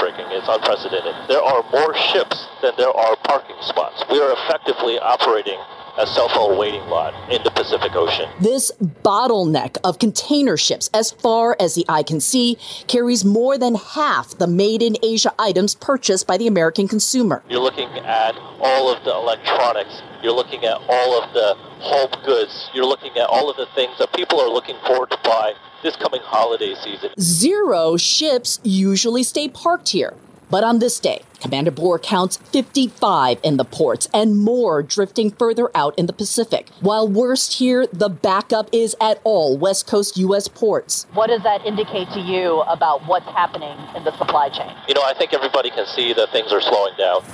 unprecedented. 0.48 1.14
There 1.28 1.42
are 1.42 1.64
more 1.70 1.94
ships 2.12 2.46
than 2.62 2.72
there 2.76 2.90
are 2.90 3.16
parking 3.24 3.56
spots. 3.62 4.04
We 4.10 4.20
are 4.20 4.32
effectively 4.32 4.98
operating 4.98 5.58
a 5.98 6.06
cell 6.06 6.28
phone 6.28 6.58
waiting 6.58 6.82
lot 6.82 7.14
in 7.30 7.42
the 7.42 7.50
Pacific 7.50 7.92
Ocean. 7.94 8.28
This 8.40 8.70
bottleneck 9.02 9.78
of 9.82 9.98
container 9.98 10.56
ships, 10.56 10.90
as 10.92 11.10
far 11.10 11.56
as 11.58 11.74
the 11.74 11.86
eye 11.88 12.02
can 12.02 12.20
see, 12.20 12.58
carries 12.86 13.24
more 13.24 13.56
than 13.56 13.76
half 13.76 14.36
the 14.36 14.46
made 14.46 14.82
in 14.82 14.96
Asia 15.02 15.32
items 15.38 15.74
purchased 15.74 16.26
by 16.26 16.36
the 16.36 16.46
American 16.46 16.86
consumer. 16.86 17.42
You're 17.48 17.60
looking 17.60 17.88
at 18.00 18.36
all 18.60 18.92
of 18.92 19.04
the 19.04 19.14
electronics, 19.14 20.02
you're 20.22 20.34
looking 20.34 20.64
at 20.64 20.78
all 20.88 21.22
of 21.22 21.32
the 21.32 21.54
home 21.80 22.10
goods, 22.24 22.70
you're 22.74 22.84
looking 22.86 23.16
at 23.16 23.28
all 23.28 23.48
of 23.48 23.56
the 23.56 23.66
things 23.74 23.96
that 23.98 24.12
people 24.12 24.40
are 24.40 24.50
looking 24.50 24.76
forward 24.86 25.10
to 25.10 25.18
buy 25.24 25.54
this 25.82 25.96
coming 25.96 26.20
holiday 26.22 26.74
season. 26.74 27.10
Zero 27.18 27.96
ships 27.96 28.60
usually 28.62 29.22
stay 29.22 29.48
parked 29.48 29.90
here. 29.90 30.14
But 30.48 30.62
on 30.62 30.78
this 30.78 31.00
day, 31.00 31.22
Commander 31.40 31.72
Bohr 31.72 32.00
counts 32.00 32.36
55 32.36 33.40
in 33.42 33.56
the 33.56 33.64
ports 33.64 34.08
and 34.14 34.38
more 34.38 34.82
drifting 34.82 35.30
further 35.32 35.70
out 35.74 35.98
in 35.98 36.06
the 36.06 36.12
Pacific. 36.12 36.68
While 36.80 37.08
worst 37.08 37.54
here, 37.54 37.86
the 37.92 38.08
backup 38.08 38.68
is 38.72 38.94
at 39.00 39.20
all 39.24 39.56
West 39.58 39.86
Coast 39.86 40.16
U.S. 40.16 40.46
ports. 40.48 41.06
What 41.14 41.28
does 41.28 41.42
that 41.42 41.64
indicate 41.66 42.08
to 42.10 42.20
you 42.20 42.60
about 42.62 43.06
what's 43.06 43.26
happening 43.26 43.76
in 43.96 44.04
the 44.04 44.16
supply 44.18 44.48
chain? 44.48 44.72
You 44.88 44.94
know, 44.94 45.02
I 45.02 45.14
think 45.14 45.34
everybody 45.34 45.70
can 45.70 45.86
see 45.86 46.12
that 46.12 46.30
things 46.30 46.52
are 46.52 46.60
slowing 46.60 46.94
down. 46.96 47.24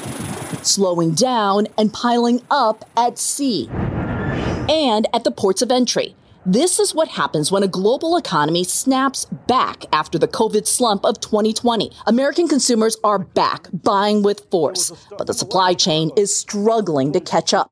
Slowing 0.64 1.12
down 1.12 1.66
and 1.76 1.92
piling 1.92 2.40
up 2.50 2.88
at 2.96 3.18
sea 3.18 3.68
and 4.68 5.06
at 5.12 5.24
the 5.24 5.30
ports 5.30 5.60
of 5.60 5.70
entry. 5.70 6.14
This 6.44 6.80
is 6.80 6.92
what 6.92 7.06
happens 7.06 7.52
when 7.52 7.62
a 7.62 7.68
global 7.68 8.16
economy 8.16 8.64
snaps 8.64 9.26
back 9.46 9.84
after 9.92 10.18
the 10.18 10.26
COVID 10.26 10.66
slump 10.66 11.04
of 11.04 11.20
2020. 11.20 11.92
American 12.08 12.48
consumers 12.48 12.96
are 13.04 13.20
back 13.20 13.68
buying 13.72 14.24
with 14.24 14.50
force, 14.50 14.90
but 15.16 15.28
the 15.28 15.34
supply 15.34 15.72
chain 15.72 16.10
is 16.16 16.36
struggling 16.36 17.12
to 17.12 17.20
catch 17.20 17.54
up. 17.54 17.70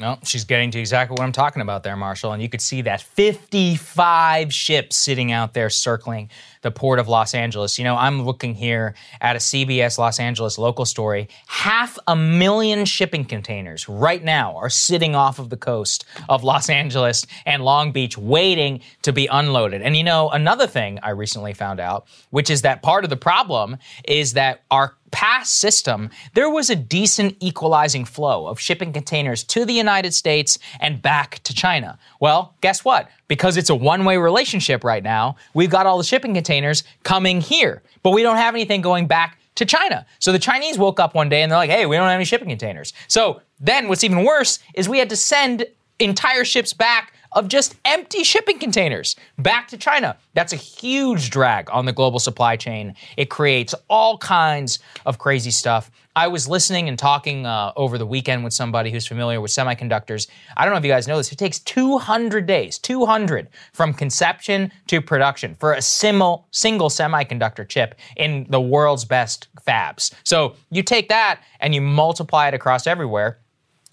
No, 0.00 0.18
she's 0.24 0.44
getting 0.44 0.70
to 0.70 0.78
exactly 0.78 1.12
what 1.12 1.24
I'm 1.24 1.32
talking 1.32 1.60
about 1.60 1.82
there, 1.82 1.94
Marshall. 1.94 2.32
And 2.32 2.42
you 2.42 2.48
could 2.48 2.62
see 2.62 2.80
that 2.82 3.02
55 3.02 4.50
ships 4.50 4.96
sitting 4.96 5.30
out 5.30 5.52
there 5.52 5.68
circling 5.68 6.30
the 6.62 6.70
port 6.70 6.98
of 6.98 7.06
Los 7.06 7.34
Angeles. 7.34 7.78
You 7.78 7.84
know, 7.84 7.96
I'm 7.96 8.22
looking 8.22 8.54
here 8.54 8.94
at 9.20 9.36
a 9.36 9.38
CBS 9.38 9.98
Los 9.98 10.18
Angeles 10.18 10.56
local 10.56 10.86
story. 10.86 11.28
Half 11.46 11.98
a 12.06 12.16
million 12.16 12.86
shipping 12.86 13.26
containers 13.26 13.90
right 13.90 14.24
now 14.24 14.56
are 14.56 14.70
sitting 14.70 15.14
off 15.14 15.38
of 15.38 15.50
the 15.50 15.58
coast 15.58 16.06
of 16.30 16.42
Los 16.42 16.70
Angeles 16.70 17.26
and 17.44 17.62
Long 17.62 17.92
Beach 17.92 18.16
waiting 18.16 18.80
to 19.02 19.12
be 19.12 19.26
unloaded. 19.26 19.82
And 19.82 19.98
you 19.98 20.04
know, 20.04 20.30
another 20.30 20.66
thing 20.66 20.98
I 21.02 21.10
recently 21.10 21.52
found 21.52 21.78
out, 21.78 22.06
which 22.30 22.48
is 22.48 22.62
that 22.62 22.80
part 22.82 23.04
of 23.04 23.10
the 23.10 23.16
problem 23.16 23.76
is 24.04 24.32
that 24.32 24.62
our 24.70 24.94
past 25.10 25.54
system, 25.54 26.10
there 26.34 26.50
was 26.50 26.70
a 26.70 26.76
decent 26.76 27.36
equalizing 27.40 28.04
flow 28.04 28.46
of 28.46 28.60
shipping 28.60 28.92
containers 28.92 29.44
to 29.44 29.64
the 29.64 29.72
United 29.72 30.14
States 30.14 30.58
and 30.80 31.02
back 31.02 31.40
to 31.44 31.54
China. 31.54 31.98
Well, 32.20 32.54
guess 32.60 32.84
what? 32.84 33.08
Because 33.28 33.56
it's 33.56 33.70
a 33.70 33.74
one 33.74 34.04
way 34.04 34.16
relationship 34.16 34.84
right 34.84 35.02
now, 35.02 35.36
we've 35.54 35.70
got 35.70 35.86
all 35.86 35.98
the 35.98 36.04
shipping 36.04 36.34
containers 36.34 36.84
coming 37.02 37.40
here, 37.40 37.82
but 38.02 38.10
we 38.10 38.22
don't 38.22 38.36
have 38.36 38.54
anything 38.54 38.80
going 38.80 39.06
back 39.06 39.38
to 39.56 39.66
China. 39.66 40.06
So 40.18 40.32
the 40.32 40.38
Chinese 40.38 40.78
woke 40.78 41.00
up 41.00 41.14
one 41.14 41.28
day 41.28 41.42
and 41.42 41.50
they're 41.50 41.58
like, 41.58 41.70
hey, 41.70 41.86
we 41.86 41.96
don't 41.96 42.06
have 42.06 42.14
any 42.14 42.24
shipping 42.24 42.48
containers. 42.48 42.92
So 43.08 43.42
then 43.58 43.88
what's 43.88 44.04
even 44.04 44.24
worse 44.24 44.58
is 44.74 44.88
we 44.88 44.98
had 44.98 45.10
to 45.10 45.16
send 45.16 45.66
entire 45.98 46.44
ships 46.44 46.72
back 46.72 47.12
of 47.32 47.48
just 47.48 47.74
empty 47.84 48.24
shipping 48.24 48.58
containers 48.58 49.16
back 49.38 49.68
to 49.68 49.76
China. 49.76 50.16
That's 50.34 50.52
a 50.52 50.56
huge 50.56 51.30
drag 51.30 51.70
on 51.70 51.84
the 51.84 51.92
global 51.92 52.18
supply 52.18 52.56
chain. 52.56 52.94
It 53.16 53.30
creates 53.30 53.74
all 53.88 54.18
kinds 54.18 54.78
of 55.06 55.18
crazy 55.18 55.50
stuff. 55.50 55.90
I 56.16 56.26
was 56.26 56.48
listening 56.48 56.88
and 56.88 56.98
talking 56.98 57.46
uh, 57.46 57.72
over 57.76 57.96
the 57.96 58.06
weekend 58.06 58.42
with 58.42 58.52
somebody 58.52 58.90
who's 58.90 59.06
familiar 59.06 59.40
with 59.40 59.52
semiconductors. 59.52 60.28
I 60.56 60.64
don't 60.64 60.74
know 60.74 60.78
if 60.78 60.84
you 60.84 60.90
guys 60.90 61.06
know 61.06 61.16
this. 61.16 61.30
It 61.30 61.38
takes 61.38 61.60
200 61.60 62.46
days, 62.46 62.78
200 62.78 63.48
from 63.72 63.94
conception 63.94 64.72
to 64.88 65.00
production 65.00 65.54
for 65.54 65.74
a 65.74 65.82
single, 65.82 66.48
single 66.50 66.88
semiconductor 66.88 67.66
chip 67.66 67.94
in 68.16 68.44
the 68.50 68.60
world's 68.60 69.04
best 69.04 69.48
fabs. 69.66 70.12
So 70.24 70.56
you 70.70 70.82
take 70.82 71.08
that 71.10 71.42
and 71.60 71.74
you 71.74 71.80
multiply 71.80 72.48
it 72.48 72.54
across 72.54 72.88
everywhere 72.88 73.38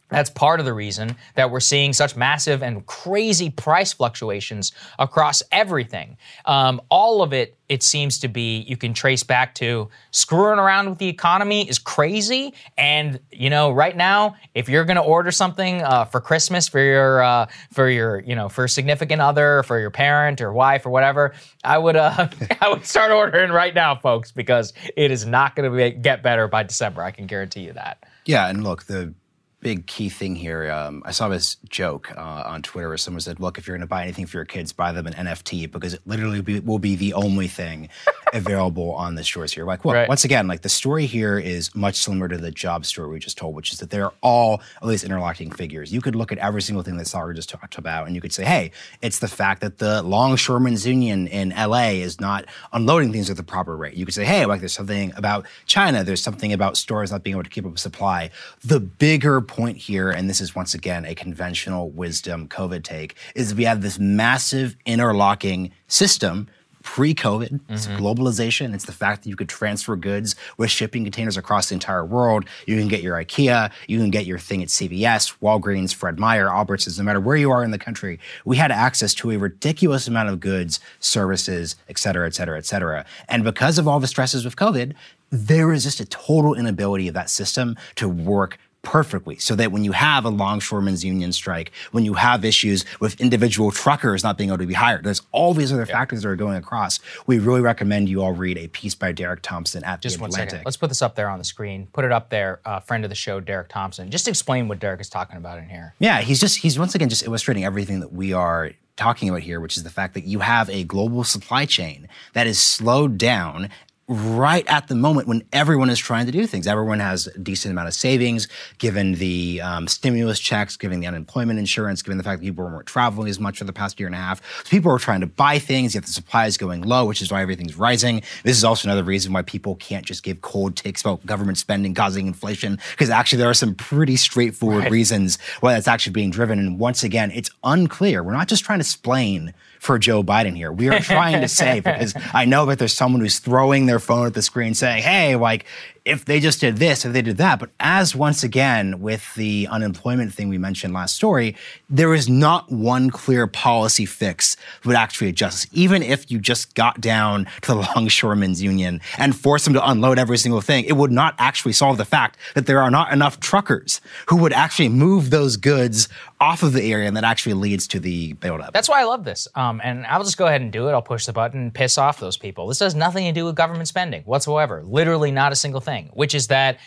That's 0.10 0.30
part 0.30 0.60
of 0.62 0.66
the 0.66 0.74
reason 0.74 1.16
that 1.36 1.52
we're 1.52 1.60
seeing 1.60 1.92
such 1.92 2.16
massive 2.16 2.64
and 2.64 2.86
crazy 2.86 3.50
price 3.50 3.92
fluctuations 3.92 4.72
across 5.00 5.44
everything. 5.52 6.18
Um, 6.46 6.82
all 6.90 7.22
of 7.22 7.34
it, 7.34 7.58
it 7.68 7.84
seems 7.84 8.18
to 8.20 8.30
be, 8.30 8.60
you 8.60 8.78
can 8.78 8.94
trace 8.94 9.24
back 9.24 9.54
to 9.56 9.90
screwing 10.12 10.60
around 10.60 10.90
with 10.90 11.00
the 11.00 11.10
economy 11.10 11.68
is 11.68 11.78
crazy. 11.78 12.54
And 12.78 13.20
you 13.32 13.50
know, 13.50 13.72
right 13.72 13.98
now, 13.98 14.36
if 14.54 14.70
you're 14.70 14.86
going 14.86 14.96
to 14.96 15.04
order 15.04 15.32
something 15.32 15.82
uh, 15.82 16.06
for 16.06 16.22
Christmas 16.22 16.70
for 16.70 16.80
your 16.80 17.22
uh, 17.22 17.48
for 17.74 17.90
your 17.90 18.22
you 18.22 18.36
know 18.36 18.48
for 18.48 18.64
a 18.64 18.70
significant 18.70 19.22
other, 19.22 19.64
for 19.64 19.78
your 19.78 19.92
parent 19.92 20.40
or 20.40 20.54
wife 20.54 20.86
or 20.86 20.90
whatever, 20.90 21.34
I 21.66 21.78
would 21.78 21.98
uh, 21.98 22.30
I 22.62 22.70
would 22.70 22.86
start 22.86 23.12
ordering 23.12 23.52
right 23.52 23.76
now, 23.76 23.96
folks, 23.96 24.32
because 24.32 24.72
it 24.96 25.12
is 25.12 25.26
not 25.26 25.56
going 25.58 25.70
to 25.70 25.92
get 25.92 26.24
better 26.24 26.48
by 26.48 26.64
December. 26.64 27.04
I 27.04 27.12
can 27.12 27.28
guarantee 27.28 27.62
you 27.62 27.74
that. 27.74 28.06
Yeah, 28.26 28.48
and 28.48 28.64
look, 28.64 28.86
the 28.86 29.14
big 29.60 29.88
key 29.88 30.08
thing 30.08 30.36
here. 30.36 30.70
Um, 30.72 31.02
I 31.06 31.12
saw 31.12 31.30
this 31.30 31.58
joke 31.68 32.12
uh, 32.16 32.44
on 32.46 32.62
Twitter 32.62 32.90
where 32.90 32.98
someone 32.98 33.22
said, 33.22 33.40
"Look, 33.40 33.58
if 33.58 33.68
you're 33.68 33.76
going 33.76 33.82
to 33.86 33.90
buy 33.90 34.04
anything 34.04 34.26
for 34.28 34.38
your 34.38 34.46
kids, 34.46 34.72
buy 34.72 34.92
them 34.92 35.08
an 35.08 35.14
NFT 35.14 35.72
because 35.72 35.94
it 35.96 36.02
literally 36.06 36.42
be, 36.42 36.60
will 36.60 36.80
be 36.80 36.96
the 36.96 37.14
only 37.14 37.48
thing 37.48 37.90
available 38.34 38.92
on 38.94 39.16
the 39.16 39.24
stores 39.24 39.52
here." 39.54 39.66
Like, 39.66 39.84
well, 39.84 39.96
Right. 39.96 40.08
once 40.08 40.24
again, 40.24 40.48
like 40.48 40.62
the 40.62 40.70
story 40.70 41.06
here 41.08 41.40
is 41.40 41.74
much 41.76 41.96
similar 41.96 42.28
to 42.28 42.38
the 42.38 42.52
job 42.52 42.86
story 42.86 43.10
we 43.10 43.20
just 43.20 43.38
told, 43.38 43.56
which 43.56 43.72
is 43.74 43.80
that 43.80 43.90
they're 43.90 44.12
all 44.22 44.62
at 44.82 44.88
least 44.88 45.04
interlocking 45.04 45.52
figures. 45.52 45.92
You 45.92 46.02
could 46.02 46.16
look 46.16 46.32
at 46.32 46.38
every 46.38 46.62
single 46.62 46.84
thing 46.84 46.98
that 46.98 47.08
Saagar 47.08 47.36
just 47.36 47.50
talked 47.50 47.78
about, 47.78 48.06
and 48.06 48.16
you 48.16 48.22
could 48.22 48.34
say, 48.34 48.46
"Hey, 48.46 48.72
it's 49.02 49.20
the 49.20 49.28
fact 49.28 49.62
that 49.62 49.80
the 49.80 50.04
Longshoremen's 50.04 50.86
Union 50.86 51.28
in 51.28 51.50
LA 51.50 51.94
is 52.02 52.20
not 52.20 52.46
unloading 52.74 53.12
things 53.12 53.30
at 53.30 53.38
the 53.38 53.44
proper 53.44 53.76
rate." 53.76 53.96
You 53.96 54.06
could 54.06 54.14
say, 54.14 54.24
"Hey, 54.26 54.46
like 54.46 54.60
there's 54.60 54.74
something 54.74 55.14
about 55.16 55.46
China. 55.66 56.04
There's 56.04 56.22
something 56.22 56.54
about 56.54 56.78
stores 56.78 57.12
not 57.12 57.24
being 57.24 57.36
able 57.36 57.44
to 57.44 57.50
keep 57.50 57.66
up 57.66 57.72
with 57.72 57.80
supply." 57.82 58.30
The 58.64 58.80
bigger 58.80 59.42
point 59.48 59.78
here, 59.78 60.10
and 60.10 60.30
this 60.30 60.42
is 60.42 60.56
once 60.56 60.74
again 60.74 61.06
a 61.06 61.16
conventional 61.16 61.90
wisdom 61.90 62.48
COVID 62.48 62.84
take, 62.84 63.16
is 63.36 63.56
we 63.56 63.64
have 63.64 63.82
this 63.82 64.00
massive 64.00 64.76
interlocking 64.86 65.72
system 65.88 66.48
pre-COVID. 66.84 67.60
It's 67.68 67.86
mm-hmm. 67.86 68.02
globalization. 68.02 68.74
It's 68.74 68.86
the 68.86 68.94
fact 68.94 69.24
that 69.24 69.30
you 69.30 69.36
could 69.36 69.50
transfer 69.50 69.98
goods 69.98 70.36
with 70.56 70.72
shipping 70.72 71.04
containers 71.04 71.36
across 71.36 71.68
the 71.68 71.74
entire 71.74 72.06
world. 72.06 72.46
You 72.66 72.78
can 72.78 72.88
get 72.88 73.04
your 73.04 73.18
IKEA. 73.18 73.72
You 73.90 74.00
can 74.00 74.10
get 74.10 74.26
your 74.26 74.40
thing 74.40 74.64
at 74.64 74.70
CVS, 74.70 75.36
Walgreens, 75.42 75.94
Fred 75.94 76.18
Meyer, 76.18 76.48
Albertsons. 76.48 76.98
No 76.98 77.04
matter 77.04 77.20
where 77.20 77.36
you 77.36 77.52
are 77.52 77.62
in 77.62 77.72
the 77.72 77.78
country, 77.78 78.22
we 78.46 78.56
had 78.56 78.72
access 78.72 79.14
to 79.16 79.32
a 79.32 79.38
ridiculous 79.38 80.08
amount 80.08 80.30
of 80.30 80.40
goods, 80.40 80.80
services, 81.02 81.76
et 81.90 81.98
cetera, 81.98 82.26
et 82.26 82.36
cetera, 82.36 82.58
et 82.58 82.66
cetera. 82.66 83.06
And 83.28 83.44
because 83.44 83.78
of 83.78 83.86
all 83.86 84.00
the 84.00 84.08
stresses 84.08 84.46
with 84.46 84.56
COVID, 84.56 84.94
there 85.30 85.74
is 85.74 85.84
just 85.84 86.00
a 86.00 86.06
total 86.06 86.54
inability 86.54 87.10
of 87.10 87.14
that 87.16 87.30
system 87.30 87.76
to 87.96 88.08
work 88.08 88.58
perfectly 88.82 89.38
so 89.38 89.56
that 89.56 89.72
when 89.72 89.84
you 89.84 89.92
have 89.92 90.24
a 90.26 90.30
longshoremen's 90.30 91.04
union 91.04 91.32
strike, 91.34 91.72
when 91.92 92.06
you 92.06 92.14
have 92.14 92.46
issues 92.46 92.86
with 93.00 93.20
individual 93.20 93.72
truckers 93.72 94.24
not 94.24 94.38
being 94.38 94.50
able 94.50 94.58
to 94.60 94.66
be 94.66 94.74
hired, 94.74 95.04
there's 95.04 95.22
all 95.32 95.54
these 95.54 95.74
other 95.74 95.86
factors 95.86 96.22
that 96.22 96.30
are 96.30 96.36
going 96.36 96.56
across. 96.58 97.00
We 97.26 97.40
really 97.40 97.62
recommend 97.62 98.08
you 98.10 98.22
all 98.22 98.32
read 98.34 98.58
a 98.58 98.68
piece 98.70 98.96
by 98.96 99.12
Derek 99.12 99.42
Thompson 99.42 99.84
at 99.84 100.02
Just 100.02 100.18
The 100.18 100.22
one 100.22 100.30
Atlantic. 100.30 100.52
second. 100.52 100.66
Let's 100.66 100.78
put 100.78 100.88
this 100.90 101.02
up 101.02 101.16
there 101.16 101.30
on 101.30 101.38
the 101.38 101.44
screen. 101.46 101.88
Put 101.92 102.06
it 102.06 102.12
up 102.12 102.30
there. 102.30 102.62
Uh, 102.66 102.80
friend 102.80 103.04
of 103.04 103.10
the 103.10 103.16
show, 103.16 103.40
Derek 103.40 103.68
Thompson. 103.70 104.10
Just 104.10 104.28
explain 104.28 104.68
what 104.68 104.80
Derek 104.80 105.02
is 105.02 105.10
talking 105.10 105.38
about 105.38 105.58
in 105.58 105.68
here. 105.70 105.94
Yeah, 106.00 106.22
he's 106.22 106.40
just 106.40 106.60
he's 106.60 106.80
once 106.80 106.96
again 106.96 107.10
just 107.10 107.24
illustrating 107.24 107.66
everything 107.66 108.00
that 108.00 108.14
we 108.14 108.32
are 108.34 108.72
talking 108.96 109.30
about 109.30 109.42
here, 109.42 109.60
which 109.60 109.78
is 109.78 109.84
the 109.84 109.90
fact 109.92 110.14
that 110.16 110.24
you 110.24 110.40
have 110.40 110.70
a 110.72 110.84
global 110.84 111.24
supply 111.24 111.66
chain 111.66 112.08
that 112.34 112.48
is 112.48 112.58
slowed 112.60 113.18
down 113.18 113.70
right 114.08 114.66
at 114.68 114.88
the 114.88 114.96
moment 114.96 115.28
when 115.28 115.44
everyone 115.52 115.90
is 115.90 116.00
trying 116.00 116.26
to 116.26 116.32
do 116.32 116.48
things. 116.48 116.66
Everyone 116.66 117.00
has 117.00 117.28
a 117.28 117.38
decent 117.40 117.74
amount 117.74 117.90
of 117.90 117.94
savings, 117.94 118.48
given 118.78 119.16
the 119.16 119.60
um, 119.62 119.88
stimulus 119.88 120.40
checks, 120.40 120.78
given 120.78 121.02
the 121.02 121.08
unemployment 121.08 121.60
insurance, 121.60 122.02
given 122.02 122.18
the 122.18 122.24
fact 122.24 122.40
that 122.40 122.46
people 122.46 122.64
weren't 122.64 122.88
traveling 122.88 123.30
as 123.30 123.38
much 123.40 123.58
for 123.58 123.66
the 123.66 123.74
past 123.74 124.00
year 124.00 124.08
and 124.08 124.16
a 124.16 124.20
half. 124.20 124.42
So 124.64 124.70
people 124.70 124.92
are 124.94 125.00
trying 125.00 125.20
to 125.22 125.28
buy 125.28 125.60
things, 125.60 125.94
yet 125.94 126.06
the 126.06 126.12
supply 126.12 126.46
is 126.46 126.58
going 126.58 126.84
low, 126.84 127.06
which 127.06 127.22
is 127.22 127.32
why 127.32 127.42
everything's 127.42 127.76
rising. 127.76 128.22
This 128.44 128.56
is 128.56 128.64
also 128.64 128.88
another 128.88 129.04
reason 129.04 129.34
why 129.34 129.42
people 129.42 129.76
can't 129.76 130.06
just 130.06 130.24
give 130.24 130.42
cold 130.42 130.78
takes 130.78 131.02
about 131.02 131.26
government 131.26 131.58
spending 131.58 131.94
causing 131.94 132.28
inflation, 132.28 132.80
because 132.92 133.10
actually 133.10 133.40
there 133.40 133.50
are 133.50 133.54
some 133.54 133.76
pretty 133.76 134.16
straightforward 134.16 134.90
reasons 134.90 135.38
why 135.60 135.74
that's 135.74 135.88
actually 135.88 136.14
being 136.14 136.32
driven. 136.32 136.60
And 136.60 136.80
once 136.80 137.04
again, 137.04 137.30
it's 137.32 137.50
unclear. 137.64 138.24
We're 138.24 138.32
not 138.32 138.48
just 138.48 138.64
trying 138.64 138.80
to 138.80 138.84
explain 138.84 139.54
for 139.88 139.98
Joe 139.98 140.22
Biden 140.22 140.56
here. 140.56 140.72
We 140.72 140.90
are 140.90 141.00
trying 141.00 141.42
to 141.42 141.48
say, 141.48 141.80
because 141.84 142.14
I 142.34 142.46
know 142.46 142.66
that 142.68 142.78
there's 142.78 142.94
someone 142.94 143.22
who's 143.22 143.40
throwing 143.40 143.86
their 143.86 144.00
phone 144.00 144.28
at 144.28 144.34
the 144.34 144.42
screen 144.42 144.76
saying, 144.76 145.02
hey, 145.02 145.38
like, 145.38 145.66
if 146.08 146.26
they 146.26 146.40
just 146.40 146.62
did 146.62 146.78
this, 146.78 147.06
if 147.06 147.14
they 147.14 147.22
did 147.22 147.38
that. 147.38 147.60
But 147.60 147.70
as 147.80 148.16
once 148.16 148.44
again, 148.44 149.02
with 149.02 149.36
the 149.36 149.68
unemployment 149.70 150.34
thing 150.34 150.50
we 150.50 150.58
mentioned 150.58 150.94
last 150.94 151.16
story, 151.16 151.56
there 151.90 152.14
is 152.14 152.30
not 152.30 152.72
one 152.72 153.10
clear 153.10 153.46
policy 153.46 154.06
fix 154.06 154.56
that 154.56 154.86
would 154.86 154.96
actually 154.96 155.30
adjust. 155.30 155.68
Even 155.74 156.02
if 156.02 156.32
you 156.32 156.40
just 156.40 156.74
got 156.76 157.02
down 157.02 157.46
to 157.62 157.74
the 157.74 157.90
Longshoremen's 157.96 158.64
Union 158.64 159.02
and 159.18 159.36
forced 159.36 159.66
them 159.66 159.74
to 159.74 159.90
unload 159.90 160.18
every 160.18 160.38
single 160.38 160.62
thing, 160.62 160.86
it 160.86 160.94
would 160.94 161.12
not 161.12 161.36
actually 161.38 161.74
solve 161.74 161.98
the 161.98 162.06
fact 162.06 162.38
that 162.56 162.66
there 162.66 162.82
are 162.82 162.92
not 162.92 163.12
enough 163.12 163.40
truckers 163.40 164.02
who 164.28 164.38
would 164.38 164.54
actually 164.54 164.90
move 164.90 165.30
those 165.30 165.58
goods 165.58 166.08
off 166.40 166.62
of 166.62 166.74
the 166.74 166.84
area 166.92 167.08
and 167.08 167.18
that 167.18 167.24
actually 167.24 167.54
leads 167.54 167.88
to 167.88 168.00
the 168.00 168.34
buildup. 168.34 168.74
That's 168.74 168.88
why 168.88 169.02
I 169.02 169.06
love 169.06 169.24
this. 169.24 169.48
Um, 169.56 169.82
and 169.84 170.06
I'll 170.06 170.24
just 170.24 170.38
go 170.38 170.46
ahead 170.46 170.62
and 170.62 170.72
do 170.72 170.88
it. 170.88 170.92
I'll 170.92 171.02
push 171.02 171.26
the 171.26 171.34
button 171.34 171.60
and 171.60 171.74
piss 171.74 171.98
off 171.98 172.20
those 172.20 172.38
people. 172.38 172.68
This 172.68 172.80
has 172.80 172.94
nothing 172.94 173.26
to 173.26 173.32
do 173.32 173.46
with 173.46 173.56
government 173.56 173.88
spending 173.88 174.24
whatsoever. 174.24 174.84
Literally 174.84 175.32
not 175.32 175.52
a 175.52 175.56
single 175.56 175.82
thing, 175.82 175.97
which 176.14 176.34
is 176.36 176.48
that 176.48 176.80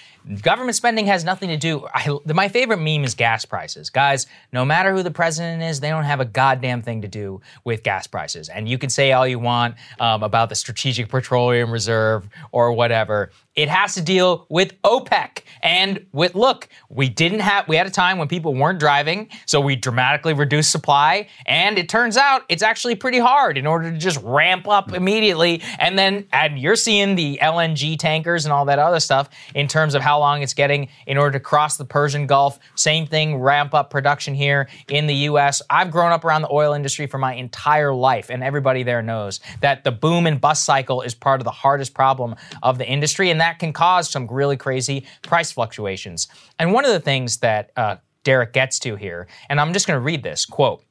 government 0.42 0.76
spending 0.76 1.06
has 1.06 1.24
nothing 1.24 1.48
to 1.48 1.56
do. 1.56 1.86
I, 1.92 2.18
my 2.26 2.48
favorite 2.48 2.78
meme 2.78 3.04
is 3.04 3.14
gas 3.14 3.44
prices. 3.44 3.90
Guys, 3.90 4.26
no 4.52 4.64
matter 4.64 4.94
who 4.94 5.02
the 5.02 5.10
president 5.10 5.62
is, 5.62 5.80
they 5.80 5.90
don't 5.90 6.04
have 6.04 6.20
a 6.20 6.24
goddamn 6.24 6.82
thing 6.82 7.02
to 7.02 7.08
do 7.08 7.40
with 7.64 7.82
gas 7.82 8.06
prices. 8.06 8.48
And 8.48 8.68
you 8.68 8.78
can 8.78 8.90
say 8.90 9.12
all 9.12 9.26
you 9.26 9.38
want 9.38 9.76
um, 9.98 10.22
about 10.22 10.48
the 10.48 10.54
Strategic 10.54 11.08
Petroleum 11.08 11.70
Reserve 11.70 12.28
or 12.52 12.72
whatever. 12.72 13.30
It 13.54 13.68
has 13.68 13.94
to 13.94 14.02
deal 14.02 14.46
with 14.48 14.80
OPEC 14.82 15.42
and 15.62 16.06
with 16.12 16.34
look, 16.34 16.68
we 16.88 17.08
didn't 17.08 17.40
have 17.40 17.68
we 17.68 17.76
had 17.76 17.86
a 17.86 17.90
time 17.90 18.18
when 18.18 18.28
people 18.28 18.54
weren't 18.54 18.78
driving, 18.78 19.28
so 19.46 19.60
we 19.60 19.76
dramatically 19.76 20.32
reduced 20.32 20.70
supply, 20.70 21.28
and 21.46 21.78
it 21.78 21.88
turns 21.88 22.16
out 22.16 22.42
it's 22.48 22.62
actually 22.62 22.94
pretty 22.94 23.18
hard 23.18 23.58
in 23.58 23.66
order 23.66 23.90
to 23.90 23.98
just 23.98 24.20
ramp 24.22 24.66
up 24.68 24.92
immediately. 24.92 25.62
And 25.78 25.98
then 25.98 26.26
and 26.32 26.58
you're 26.58 26.76
seeing 26.76 27.14
the 27.14 27.38
LNG 27.42 27.98
tankers 27.98 28.44
and 28.44 28.52
all 28.52 28.64
that 28.66 28.78
other 28.78 29.00
stuff 29.00 29.28
in 29.54 29.68
terms 29.68 29.94
of 29.94 30.02
how 30.02 30.09
long 30.18 30.42
it's 30.42 30.54
getting 30.54 30.88
in 31.06 31.16
order 31.16 31.38
to 31.38 31.40
cross 31.40 31.76
the 31.76 31.84
Persian 31.84 32.26
Gulf. 32.26 32.58
Same 32.74 33.06
thing, 33.06 33.36
ramp 33.36 33.74
up 33.74 33.90
production 33.90 34.34
here 34.34 34.68
in 34.88 35.06
the 35.06 35.14
US. 35.14 35.62
I've 35.70 35.90
grown 35.90 36.12
up 36.12 36.24
around 36.24 36.42
the 36.42 36.52
oil 36.52 36.72
industry 36.72 37.06
for 37.06 37.18
my 37.18 37.34
entire 37.34 37.94
life, 37.94 38.30
and 38.30 38.42
everybody 38.42 38.82
there 38.82 39.02
knows 39.02 39.40
that 39.60 39.84
the 39.84 39.92
boom 39.92 40.26
and 40.26 40.40
bust 40.40 40.64
cycle 40.64 41.02
is 41.02 41.14
part 41.14 41.40
of 41.40 41.44
the 41.44 41.50
hardest 41.50 41.94
problem 41.94 42.36
of 42.62 42.78
the 42.78 42.86
industry, 42.86 43.30
and 43.30 43.40
that 43.40 43.58
can 43.58 43.72
cause 43.72 44.10
some 44.10 44.26
really 44.26 44.56
crazy 44.56 45.06
price 45.22 45.52
fluctuations. 45.52 46.28
And 46.58 46.72
one 46.72 46.84
of 46.84 46.92
the 46.92 47.00
things 47.00 47.38
that 47.38 47.70
uh, 47.76 47.96
Derek 48.24 48.52
gets 48.52 48.78
to 48.80 48.96
here, 48.96 49.28
and 49.48 49.60
I'm 49.60 49.72
just 49.72 49.86
going 49.86 49.96
to 49.96 50.04
read 50.04 50.22
this 50.22 50.44
quote. 50.44 50.84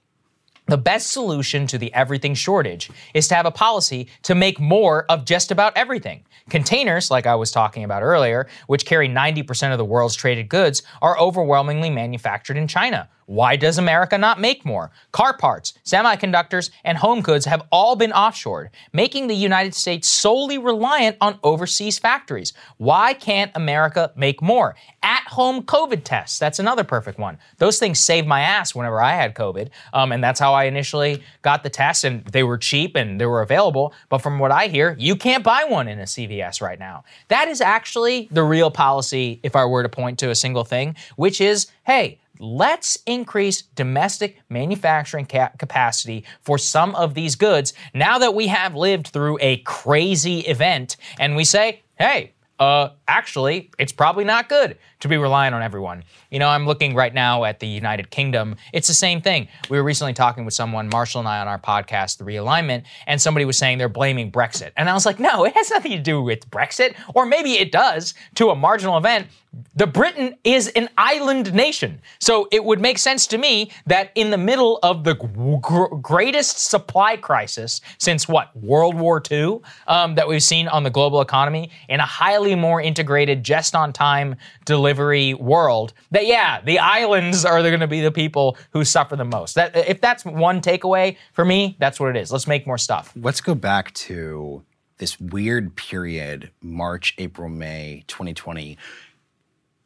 The 0.70 0.78
best 0.78 1.10
solution 1.10 1.66
to 1.66 1.80
the 1.80 1.92
everything 1.96 2.36
shortage 2.36 2.92
is 3.16 3.28
to 3.30 3.36
have 3.36 3.48
a 3.48 3.52
policy 3.52 4.08
to 4.22 4.36
make 4.36 4.60
more 4.60 5.06
of 5.10 5.26
just 5.26 5.50
about 5.50 5.76
everything. 5.76 6.24
Containers, 6.48 7.10
like 7.10 7.26
I 7.26 7.34
was 7.34 7.52
talking 7.52 7.84
about 7.84 8.04
earlier, 8.04 8.48
which 8.68 8.86
carry 8.86 9.10
90% 9.10 9.72
of 9.72 9.80
the 9.80 9.86
world's 9.86 10.16
traded 10.16 10.48
goods, 10.48 10.84
are 11.02 11.18
overwhelmingly 11.18 11.90
manufactured 11.90 12.56
in 12.56 12.68
China. 12.68 13.10
Why 13.30 13.58
does 13.58 13.78
America 13.78 14.18
not 14.18 14.40
make 14.40 14.66
more? 14.66 14.90
Car 15.12 15.38
parts, 15.38 15.76
semiconductors, 15.86 16.72
and 16.84 16.98
home 16.98 17.22
goods 17.22 17.46
have 17.46 17.62
all 17.72 17.96
been 17.96 18.10
offshored, 18.10 18.70
making 18.92 19.28
the 19.28 19.36
United 19.36 19.76
States 19.76 20.08
solely 20.08 20.58
reliant 20.58 21.16
on 21.22 21.38
overseas 21.44 22.00
factories. 22.00 22.54
Why 22.78 23.14
can't 23.14 23.52
America 23.54 24.12
make 24.16 24.42
more? 24.42 24.76
At 25.04 25.22
home 25.28 25.62
COVID 25.62 26.04
tests, 26.04 26.40
that's 26.40 26.58
another 26.58 26.84
perfect 26.84 27.20
one. 27.20 27.38
Those 27.60 27.78
things 27.78 28.00
saved 28.00 28.28
my 28.28 28.42
ass 28.42 28.74
whenever 28.74 29.00
I 29.00 29.12
had 29.12 29.36
COVID, 29.36 29.70
um, 29.94 30.12
and 30.12 30.24
that's 30.24 30.40
how 30.40 30.56
I 30.56 30.64
initially 30.64 31.22
got 31.44 31.62
the 31.62 31.70
tests, 31.70 32.04
and 32.04 32.26
they 32.26 32.42
were 32.42 32.58
cheap 32.58 32.96
and 32.96 33.22
they 33.22 33.28
were 33.28 33.44
available. 33.44 33.94
But 34.10 34.24
from 34.24 34.40
what 34.40 34.52
I 34.52 34.70
hear, 34.70 34.96
you 34.98 35.16
can't 35.16 35.44
buy 35.44 35.66
one 35.66 35.88
in 35.88 36.00
a 36.00 36.06
CVS 36.06 36.64
right 36.64 36.80
now. 36.80 37.04
That 37.28 37.48
is 37.48 37.62
actually 37.62 38.28
the 38.32 38.44
real 38.44 38.72
policy, 38.72 39.40
if 39.44 39.56
I 39.56 39.66
were 39.66 39.84
to 39.84 39.90
point 39.90 40.18
to 40.20 40.32
a 40.32 40.36
single 40.36 40.64
thing, 40.64 40.96
which 41.16 41.40
is 41.40 41.68
hey, 41.86 42.20
let's 42.40 42.98
increase 43.06 43.62
domestic 43.62 44.40
manufacturing 44.50 45.26
ca- 45.26 45.52
capacity 45.58 46.24
for 46.42 46.58
some 46.58 46.96
of 46.96 47.14
these 47.14 47.36
goods 47.36 47.74
now 47.94 48.18
that 48.18 48.34
we 48.34 48.48
have 48.48 48.76
lived 48.76 49.08
through 49.08 49.38
a 49.42 49.58
crazy 49.58 50.40
event 50.42 50.98
and 51.20 51.36
we 51.36 51.44
say, 51.44 51.84
hey, 51.98 52.34
uh, 52.60 52.90
actually, 53.08 53.72
it's 53.80 53.94
probably 53.94 54.26
not 54.26 54.50
good 54.50 54.78
to 55.00 55.08
be 55.08 55.16
relying 55.16 55.54
on 55.54 55.62
everyone. 55.62 56.04
You 56.30 56.40
know, 56.40 56.50
I'm 56.50 56.66
looking 56.66 56.94
right 56.94 57.14
now 57.14 57.46
at 57.46 57.62
the 57.62 57.68
United 57.68 58.10
Kingdom. 58.10 58.58
It's 58.74 58.90
the 58.90 58.94
same 58.94 59.22
thing. 59.22 59.48
We 59.70 59.78
were 59.78 59.84
recently 59.84 60.12
talking 60.12 60.44
with 60.44 60.54
someone, 60.54 60.90
Marshall 60.90 61.20
and 61.20 61.28
I, 61.28 61.40
on 61.40 61.48
our 61.48 61.58
podcast, 61.58 62.18
The 62.18 62.26
Realignment, 62.26 62.84
and 63.08 63.22
somebody 63.22 63.46
was 63.46 63.58
saying 63.58 63.78
they're 63.78 63.88
blaming 63.88 64.30
Brexit. 64.30 64.72
And 64.76 64.90
I 64.90 64.94
was 64.94 65.06
like, 65.06 65.20
no, 65.20 65.46
it 65.46 65.56
has 65.56 65.70
nothing 65.72 65.94
to 65.94 66.00
do 66.00 66.22
with 66.22 66.50
Brexit. 66.50 66.96
Or 67.16 67.26
maybe 67.26 67.54
it 67.54 67.72
does 67.72 68.14
to 68.36 68.50
a 68.50 68.56
marginal 68.56 68.98
event. 68.98 69.28
The 69.76 69.88
Britain 69.88 70.36
is 70.44 70.68
an 70.70 70.90
island 70.98 71.54
nation. 71.54 72.02
So 72.20 72.48
it 72.52 72.64
would 72.64 72.80
make 72.80 73.00
sense 73.00 73.26
to 73.28 73.38
me 73.38 73.72
that 73.88 74.12
in 74.14 74.30
the 74.30 74.38
middle 74.38 74.78
of 74.84 75.04
the 75.04 75.16
gr- 75.16 75.96
greatest 75.96 76.60
supply 76.60 77.18
crisis 77.18 77.82
since 77.98 78.28
what, 78.28 78.56
World 78.56 78.96
War 78.96 79.22
II, 79.32 79.60
um, 79.88 80.16
that 80.16 80.28
we've 80.28 80.44
seen 80.44 80.68
on 80.68 80.84
the 80.84 80.92
global 80.92 81.20
economy, 81.20 81.72
in 81.88 82.00
a 82.00 82.06
highly 82.06 82.54
more 82.54 82.80
integrated, 82.80 83.44
just 83.44 83.76
on 83.76 83.92
time 83.92 84.36
delivery 84.66 85.34
world, 85.34 85.94
that 86.12 86.28
yeah, 86.28 86.62
the 86.62 86.78
islands 86.78 87.44
are 87.44 87.62
going 87.62 87.80
to 87.80 87.88
be 87.88 88.02
the 88.02 88.12
people 88.12 88.56
who 88.72 88.86
suffer 88.86 89.16
the 89.16 89.26
most. 89.26 89.56
That 89.56 89.76
if 89.76 90.00
that's 90.00 90.24
one 90.26 90.62
takeaway 90.62 91.18
for 91.34 91.44
me, 91.44 91.76
that's 91.80 92.00
what 92.00 92.16
it 92.16 92.20
is. 92.20 92.32
Let's 92.32 92.48
make 92.48 92.68
more 92.68 92.78
stuff. 92.78 93.14
Let's 93.16 93.42
go 93.42 93.56
back 93.56 93.94
to 93.96 94.64
this 95.00 95.20
weird 95.20 95.76
period, 95.76 96.52
March, 96.62 97.16
April, 97.18 97.50
May 97.50 98.04
2020. 98.08 98.78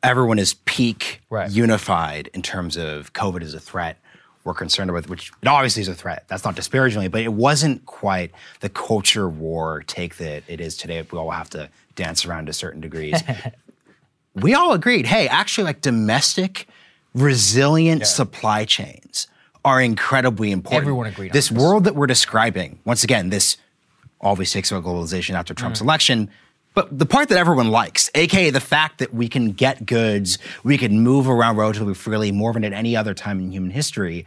Everyone 0.04 0.38
is 0.38 0.56
peak 0.66 1.22
Right. 1.30 1.50
unified 1.50 2.30
in 2.34 2.42
terms 2.42 2.76
of 2.78 3.14
COVID 3.14 3.42
as 3.42 3.54
a 3.54 3.60
threat. 3.60 3.98
We're 4.44 4.54
concerned 4.54 4.92
with, 4.92 5.10
which 5.10 5.32
it 5.42 5.48
obviously 5.48 5.82
is 5.84 5.88
a 5.88 5.96
threat. 5.96 6.26
That's 6.28 6.44
not 6.44 6.56
disparagingly, 6.56 7.08
but 7.08 7.22
it 7.22 7.32
wasn't 7.32 7.86
quite 7.86 8.32
the 8.60 8.68
culture 8.68 9.30
war 9.30 9.82
take 9.88 10.18
that 10.18 10.44
it 10.50 10.60
is 10.60 10.76
today. 10.76 11.02
We 11.10 11.18
all 11.18 11.32
have 11.32 11.50
to 11.52 11.70
dance 11.96 12.26
around 12.26 12.48
to 12.48 12.54
certain 12.54 12.82
degrees. 12.82 13.22
we 14.36 14.54
all 14.54 14.74
agreed, 14.74 15.06
hey, 15.06 15.30
actually, 15.30 15.64
like 15.64 15.80
domestic, 15.80 16.68
resilient 17.16 18.06
supply 18.06 18.66
chains 18.66 19.28
are 19.64 19.80
incredibly 19.82 20.52
important. 20.52 20.82
Everyone 20.82 21.06
agreed 21.08 21.32
this. 21.32 21.50
world 21.50 21.86
that 21.86 21.96
we're 21.96 22.08
describing, 22.08 22.80
once 22.84 23.06
again, 23.06 23.30
this 23.30 23.56
always 24.20 24.52
takes 24.52 24.70
about 24.72 24.84
globalization 24.84 25.36
after 25.36 25.54
Trump's 25.54 25.80
Mm. 25.80 25.84
election. 25.84 26.30
But 26.74 26.98
the 26.98 27.06
part 27.06 27.30
that 27.30 27.38
everyone 27.38 27.70
likes, 27.70 28.10
aka 28.16 28.50
the 28.50 28.60
fact 28.60 29.00
that 29.00 29.14
we 29.14 29.28
can 29.28 29.52
get 29.52 29.86
goods, 29.86 30.38
we 30.64 30.78
can 30.78 31.02
move 31.02 31.30
around 31.30 31.58
relatively 31.58 31.94
freely 31.94 32.32
more 32.32 32.54
than 32.54 32.64
at 32.64 32.74
any 32.74 32.96
other 32.96 33.14
time 33.14 33.40
in 33.40 33.52
human 33.52 33.72
history, 33.72 34.26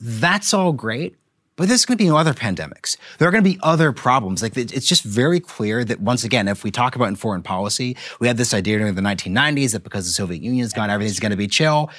that's 0.00 0.52
all 0.52 0.72
great. 0.72 1.16
But 1.56 1.68
there's 1.68 1.84
going 1.84 1.98
to 1.98 2.04
be 2.04 2.10
other 2.10 2.32
pandemics. 2.32 2.96
There 3.18 3.28
are 3.28 3.30
going 3.30 3.44
to 3.44 3.50
be 3.50 3.58
other 3.62 3.92
problems. 3.92 4.42
Like 4.42 4.56
it's 4.56 4.86
just 4.86 5.04
very 5.04 5.38
clear 5.38 5.84
that 5.84 6.00
once 6.00 6.24
again, 6.24 6.48
if 6.48 6.64
we 6.64 6.70
talk 6.70 6.96
about 6.96 7.08
in 7.08 7.16
foreign 7.16 7.42
policy, 7.42 7.96
we 8.18 8.26
had 8.26 8.38
this 8.38 8.54
idea 8.54 8.78
during 8.78 8.94
the 8.94 9.02
1990s 9.02 9.72
that 9.72 9.84
because 9.84 10.06
the 10.06 10.12
Soviet 10.12 10.42
Union's 10.42 10.72
gone, 10.72 10.90
everything's 10.90 11.20
going 11.20 11.30
to 11.30 11.36
be 11.36 11.46
chill. 11.46 11.90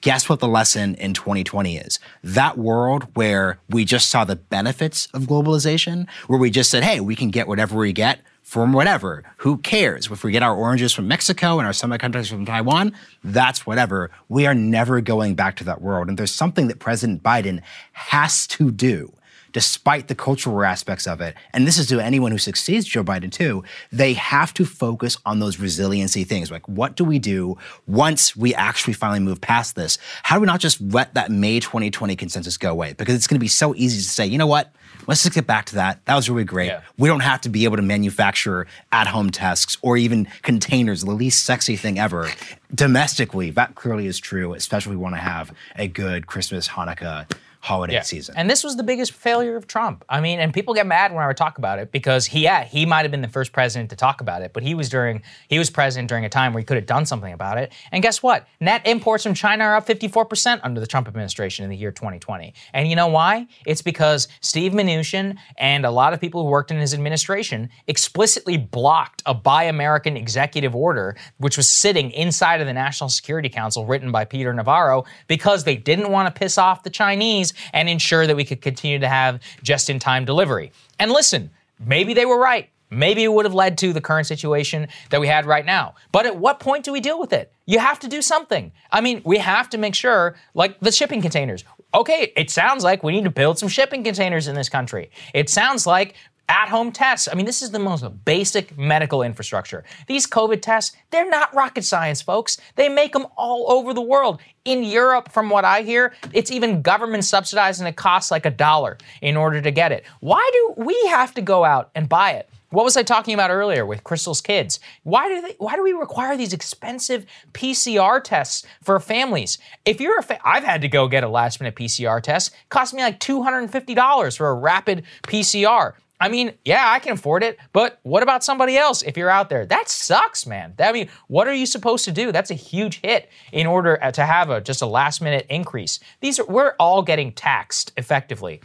Guess 0.00 0.28
what 0.30 0.38
the 0.38 0.48
lesson 0.48 0.94
in 0.94 1.12
2020 1.12 1.76
is? 1.76 1.98
That 2.22 2.56
world 2.56 3.08
where 3.14 3.58
we 3.68 3.84
just 3.84 4.10
saw 4.10 4.24
the 4.24 4.36
benefits 4.36 5.06
of 5.12 5.22
globalization, 5.24 6.08
where 6.28 6.38
we 6.38 6.48
just 6.48 6.70
said, 6.70 6.84
hey, 6.84 7.00
we 7.00 7.16
can 7.16 7.30
get 7.30 7.48
whatever 7.48 7.76
we 7.76 7.92
get 7.92 8.20
from 8.42 8.72
whatever. 8.72 9.22
Who 9.38 9.58
cares? 9.58 10.10
If 10.10 10.24
we 10.24 10.32
get 10.32 10.42
our 10.42 10.54
oranges 10.54 10.92
from 10.92 11.08
Mexico 11.08 11.58
and 11.58 11.66
our 11.66 11.72
semiconductors 11.72 12.30
from 12.30 12.44
Taiwan, 12.44 12.92
that's 13.22 13.66
whatever. 13.66 14.10
We 14.28 14.46
are 14.46 14.54
never 14.54 15.00
going 15.00 15.34
back 15.34 15.56
to 15.56 15.64
that 15.64 15.80
world. 15.80 16.08
And 16.08 16.18
there's 16.18 16.32
something 16.32 16.68
that 16.68 16.78
President 16.78 17.22
Biden 17.22 17.62
has 17.92 18.46
to 18.48 18.70
do 18.70 19.12
despite 19.52 20.08
the 20.08 20.14
cultural 20.14 20.62
aspects 20.62 21.06
of 21.06 21.20
it, 21.20 21.34
and 21.52 21.66
this 21.66 21.78
is 21.78 21.86
to 21.88 22.00
anyone 22.00 22.32
who 22.32 22.38
succeeds 22.38 22.86
Joe 22.86 23.04
Biden 23.04 23.30
too, 23.30 23.64
they 23.92 24.14
have 24.14 24.54
to 24.54 24.64
focus 24.64 25.16
on 25.24 25.38
those 25.38 25.58
resiliency 25.58 26.24
things. 26.24 26.50
Like, 26.50 26.66
what 26.68 26.96
do 26.96 27.04
we 27.04 27.18
do 27.18 27.56
once 27.86 28.36
we 28.36 28.54
actually 28.54 28.94
finally 28.94 29.20
move 29.20 29.40
past 29.40 29.76
this? 29.76 29.98
How 30.22 30.36
do 30.36 30.40
we 30.42 30.46
not 30.46 30.60
just 30.60 30.80
let 30.80 31.14
that 31.14 31.30
May 31.30 31.60
2020 31.60 32.16
consensus 32.16 32.56
go 32.56 32.70
away? 32.70 32.94
Because 32.94 33.14
it's 33.14 33.26
going 33.26 33.36
to 33.36 33.40
be 33.40 33.48
so 33.48 33.74
easy 33.74 33.98
to 33.98 34.08
say, 34.08 34.26
you 34.26 34.38
know 34.38 34.46
what? 34.46 34.72
Let's 35.06 35.22
just 35.22 35.34
get 35.34 35.46
back 35.46 35.66
to 35.66 35.76
that. 35.76 36.04
That 36.04 36.14
was 36.14 36.28
really 36.28 36.44
great. 36.44 36.66
Yeah. 36.66 36.82
We 36.98 37.08
don't 37.08 37.20
have 37.20 37.40
to 37.42 37.48
be 37.48 37.64
able 37.64 37.76
to 37.76 37.82
manufacture 37.82 38.66
at 38.92 39.06
home 39.06 39.30
tests 39.30 39.76
or 39.82 39.96
even 39.96 40.26
containers, 40.42 41.02
the 41.02 41.10
least 41.10 41.44
sexy 41.44 41.76
thing 41.76 41.98
ever. 41.98 42.30
Domestically, 42.74 43.50
that 43.50 43.74
clearly 43.74 44.06
is 44.06 44.18
true, 44.18 44.54
especially 44.54 44.92
if 44.92 44.98
we 44.98 45.02
want 45.02 45.14
to 45.14 45.20
have 45.20 45.52
a 45.76 45.88
good 45.88 46.26
Christmas, 46.26 46.68
Hanukkah 46.68 47.26
holiday 47.60 48.00
season. 48.02 48.34
And 48.38 48.48
this 48.48 48.64
was 48.64 48.76
the 48.76 48.82
biggest 48.82 49.12
failure 49.12 49.56
of 49.56 49.66
Trump. 49.66 50.04
I 50.08 50.20
mean, 50.20 50.40
and 50.40 50.52
people 50.52 50.72
get 50.72 50.86
mad 50.86 51.14
when 51.14 51.22
I 51.22 51.32
talk 51.34 51.58
about 51.58 51.78
it 51.78 51.92
because 51.92 52.26
he, 52.26 52.40
yeah, 52.40 52.64
he 52.64 52.86
might 52.86 53.02
have 53.02 53.10
been 53.10 53.20
the 53.20 53.28
first 53.28 53.52
president 53.52 53.90
to 53.90 53.96
talk 53.96 54.22
about 54.22 54.40
it, 54.40 54.52
but 54.54 54.62
he 54.62 54.74
was 54.74 54.88
during, 54.88 55.22
he 55.48 55.58
was 55.58 55.68
president 55.68 56.08
during 56.08 56.24
a 56.24 56.30
time 56.30 56.54
where 56.54 56.60
he 56.60 56.64
could 56.64 56.76
have 56.76 56.86
done 56.86 57.04
something 57.04 57.32
about 57.32 57.58
it. 57.58 57.72
And 57.92 58.02
guess 58.02 58.22
what? 58.22 58.48
Net 58.60 58.86
imports 58.86 59.24
from 59.24 59.34
China 59.34 59.64
are 59.64 59.76
up 59.76 59.86
54% 59.86 60.60
under 60.62 60.80
the 60.80 60.86
Trump 60.86 61.06
administration 61.06 61.62
in 61.62 61.70
the 61.70 61.76
year 61.76 61.92
2020. 61.92 62.54
And 62.72 62.88
you 62.88 62.96
know 62.96 63.08
why? 63.08 63.46
It's 63.66 63.82
because 63.82 64.26
Steve 64.40 64.72
Mnuchin 64.72 65.36
and 65.58 65.84
a 65.84 65.90
lot 65.90 66.14
of 66.14 66.20
people 66.20 66.44
who 66.44 66.50
worked 66.50 66.70
in 66.70 66.78
his 66.78 66.94
administration 66.94 67.68
explicitly 67.86 68.56
blocked 68.56 69.22
a 69.26 69.34
Buy 69.34 69.64
American 69.64 70.16
executive 70.16 70.74
order, 70.74 71.14
which 71.36 71.58
was 71.58 71.68
sitting 71.68 72.10
inside 72.12 72.62
of 72.62 72.66
the 72.66 72.72
National 72.72 73.10
Security 73.10 73.50
Council, 73.50 73.84
written 73.84 74.10
by 74.10 74.24
Peter 74.24 74.54
Navarro, 74.54 75.04
because 75.28 75.64
they 75.64 75.76
didn't 75.76 76.10
want 76.10 76.34
to 76.34 76.38
piss 76.38 76.56
off 76.56 76.82
the 76.82 76.90
Chinese 76.90 77.49
and 77.72 77.88
ensure 77.88 78.26
that 78.26 78.36
we 78.36 78.44
could 78.44 78.60
continue 78.60 78.98
to 78.98 79.08
have 79.08 79.40
just 79.62 79.90
in 79.90 79.98
time 79.98 80.24
delivery. 80.24 80.72
And 80.98 81.10
listen, 81.10 81.50
maybe 81.84 82.14
they 82.14 82.26
were 82.26 82.38
right. 82.38 82.68
Maybe 82.90 83.22
it 83.22 83.32
would 83.32 83.44
have 83.44 83.54
led 83.54 83.78
to 83.78 83.92
the 83.92 84.00
current 84.00 84.26
situation 84.26 84.88
that 85.10 85.20
we 85.20 85.28
had 85.28 85.46
right 85.46 85.64
now. 85.64 85.94
But 86.10 86.26
at 86.26 86.36
what 86.36 86.58
point 86.58 86.84
do 86.84 86.92
we 86.92 87.00
deal 87.00 87.20
with 87.20 87.32
it? 87.32 87.52
You 87.66 87.78
have 87.78 88.00
to 88.00 88.08
do 88.08 88.20
something. 88.20 88.72
I 88.90 89.00
mean, 89.00 89.22
we 89.24 89.38
have 89.38 89.70
to 89.70 89.78
make 89.78 89.94
sure, 89.94 90.34
like 90.54 90.80
the 90.80 90.90
shipping 90.90 91.22
containers. 91.22 91.64
Okay, 91.94 92.32
it 92.36 92.50
sounds 92.50 92.82
like 92.82 93.04
we 93.04 93.12
need 93.12 93.24
to 93.24 93.30
build 93.30 93.58
some 93.58 93.68
shipping 93.68 94.02
containers 94.02 94.48
in 94.48 94.56
this 94.56 94.68
country. 94.68 95.10
It 95.34 95.48
sounds 95.48 95.86
like 95.86 96.14
at 96.50 96.68
home 96.68 96.90
tests. 96.90 97.28
I 97.30 97.34
mean, 97.34 97.46
this 97.46 97.62
is 97.62 97.70
the 97.70 97.78
most 97.78 98.04
basic 98.24 98.76
medical 98.76 99.22
infrastructure. 99.22 99.84
These 100.08 100.26
COVID 100.26 100.60
tests, 100.60 100.96
they're 101.10 101.30
not 101.30 101.54
rocket 101.54 101.84
science, 101.84 102.20
folks. 102.20 102.58
They 102.74 102.88
make 102.88 103.12
them 103.12 103.26
all 103.36 103.70
over 103.70 103.94
the 103.94 104.02
world. 104.02 104.40
In 104.64 104.82
Europe, 104.82 105.30
from 105.30 105.48
what 105.48 105.64
I 105.64 105.82
hear, 105.82 106.12
it's 106.32 106.50
even 106.50 106.82
government 106.82 107.24
subsidized 107.24 107.80
and 107.80 107.88
it 107.88 107.94
costs 107.94 108.32
like 108.32 108.46
a 108.46 108.50
dollar 108.50 108.98
in 109.22 109.36
order 109.36 109.62
to 109.62 109.70
get 109.70 109.92
it. 109.92 110.04
Why 110.18 110.50
do 110.52 110.84
we 110.84 111.00
have 111.06 111.32
to 111.34 111.40
go 111.40 111.64
out 111.64 111.90
and 111.94 112.08
buy 112.08 112.32
it? 112.32 112.50
What 112.70 112.84
was 112.84 112.96
I 112.96 113.04
talking 113.04 113.34
about 113.34 113.50
earlier 113.50 113.86
with 113.86 114.04
Krystal's 114.04 114.40
kids? 114.40 114.80
Why 115.04 115.28
do 115.28 115.40
they, 115.40 115.54
why 115.58 115.76
do 115.76 115.82
we 115.82 115.92
require 115.92 116.36
these 116.36 116.52
expensive 116.52 117.26
PCR 117.52 118.22
tests 118.22 118.66
for 118.82 118.98
families? 119.00 119.58
If 119.84 120.00
you're 120.00 120.18
a 120.18 120.22
fa- 120.22 120.38
I've 120.44 120.64
had 120.64 120.82
to 120.82 120.88
go 120.88 121.08
get 121.08 121.24
a 121.24 121.28
last 121.28 121.60
minute 121.60 121.76
PCR 121.76 122.20
test. 122.20 122.52
It 122.52 122.68
cost 122.68 122.92
me 122.92 123.02
like 123.02 123.20
$250 123.20 124.36
for 124.36 124.48
a 124.48 124.54
rapid 124.54 125.04
PCR. 125.22 125.94
I 126.20 126.28
mean, 126.28 126.52
yeah, 126.64 126.84
I 126.88 126.98
can 126.98 127.12
afford 127.12 127.42
it, 127.42 127.58
but 127.72 127.98
what 128.02 128.22
about 128.22 128.44
somebody 128.44 128.76
else 128.76 129.02
if 129.02 129.16
you're 129.16 129.30
out 129.30 129.48
there? 129.48 129.64
That 129.64 129.88
sucks, 129.88 130.46
man. 130.46 130.74
I 130.78 130.92
mean, 130.92 131.08
what 131.28 131.48
are 131.48 131.54
you 131.54 131.64
supposed 131.64 132.04
to 132.04 132.12
do? 132.12 132.30
That's 132.30 132.50
a 132.50 132.54
huge 132.54 133.00
hit 133.00 133.30
in 133.52 133.66
order 133.66 134.02
uh, 134.02 134.10
to 134.12 134.26
have 134.26 134.50
a 134.50 134.60
just 134.60 134.82
a 134.82 134.86
last 134.86 135.22
minute 135.22 135.46
increase. 135.48 135.98
These 136.20 136.38
are, 136.38 136.44
we're 136.44 136.74
all 136.78 137.02
getting 137.02 137.32
taxed 137.32 137.92
effectively 137.96 138.60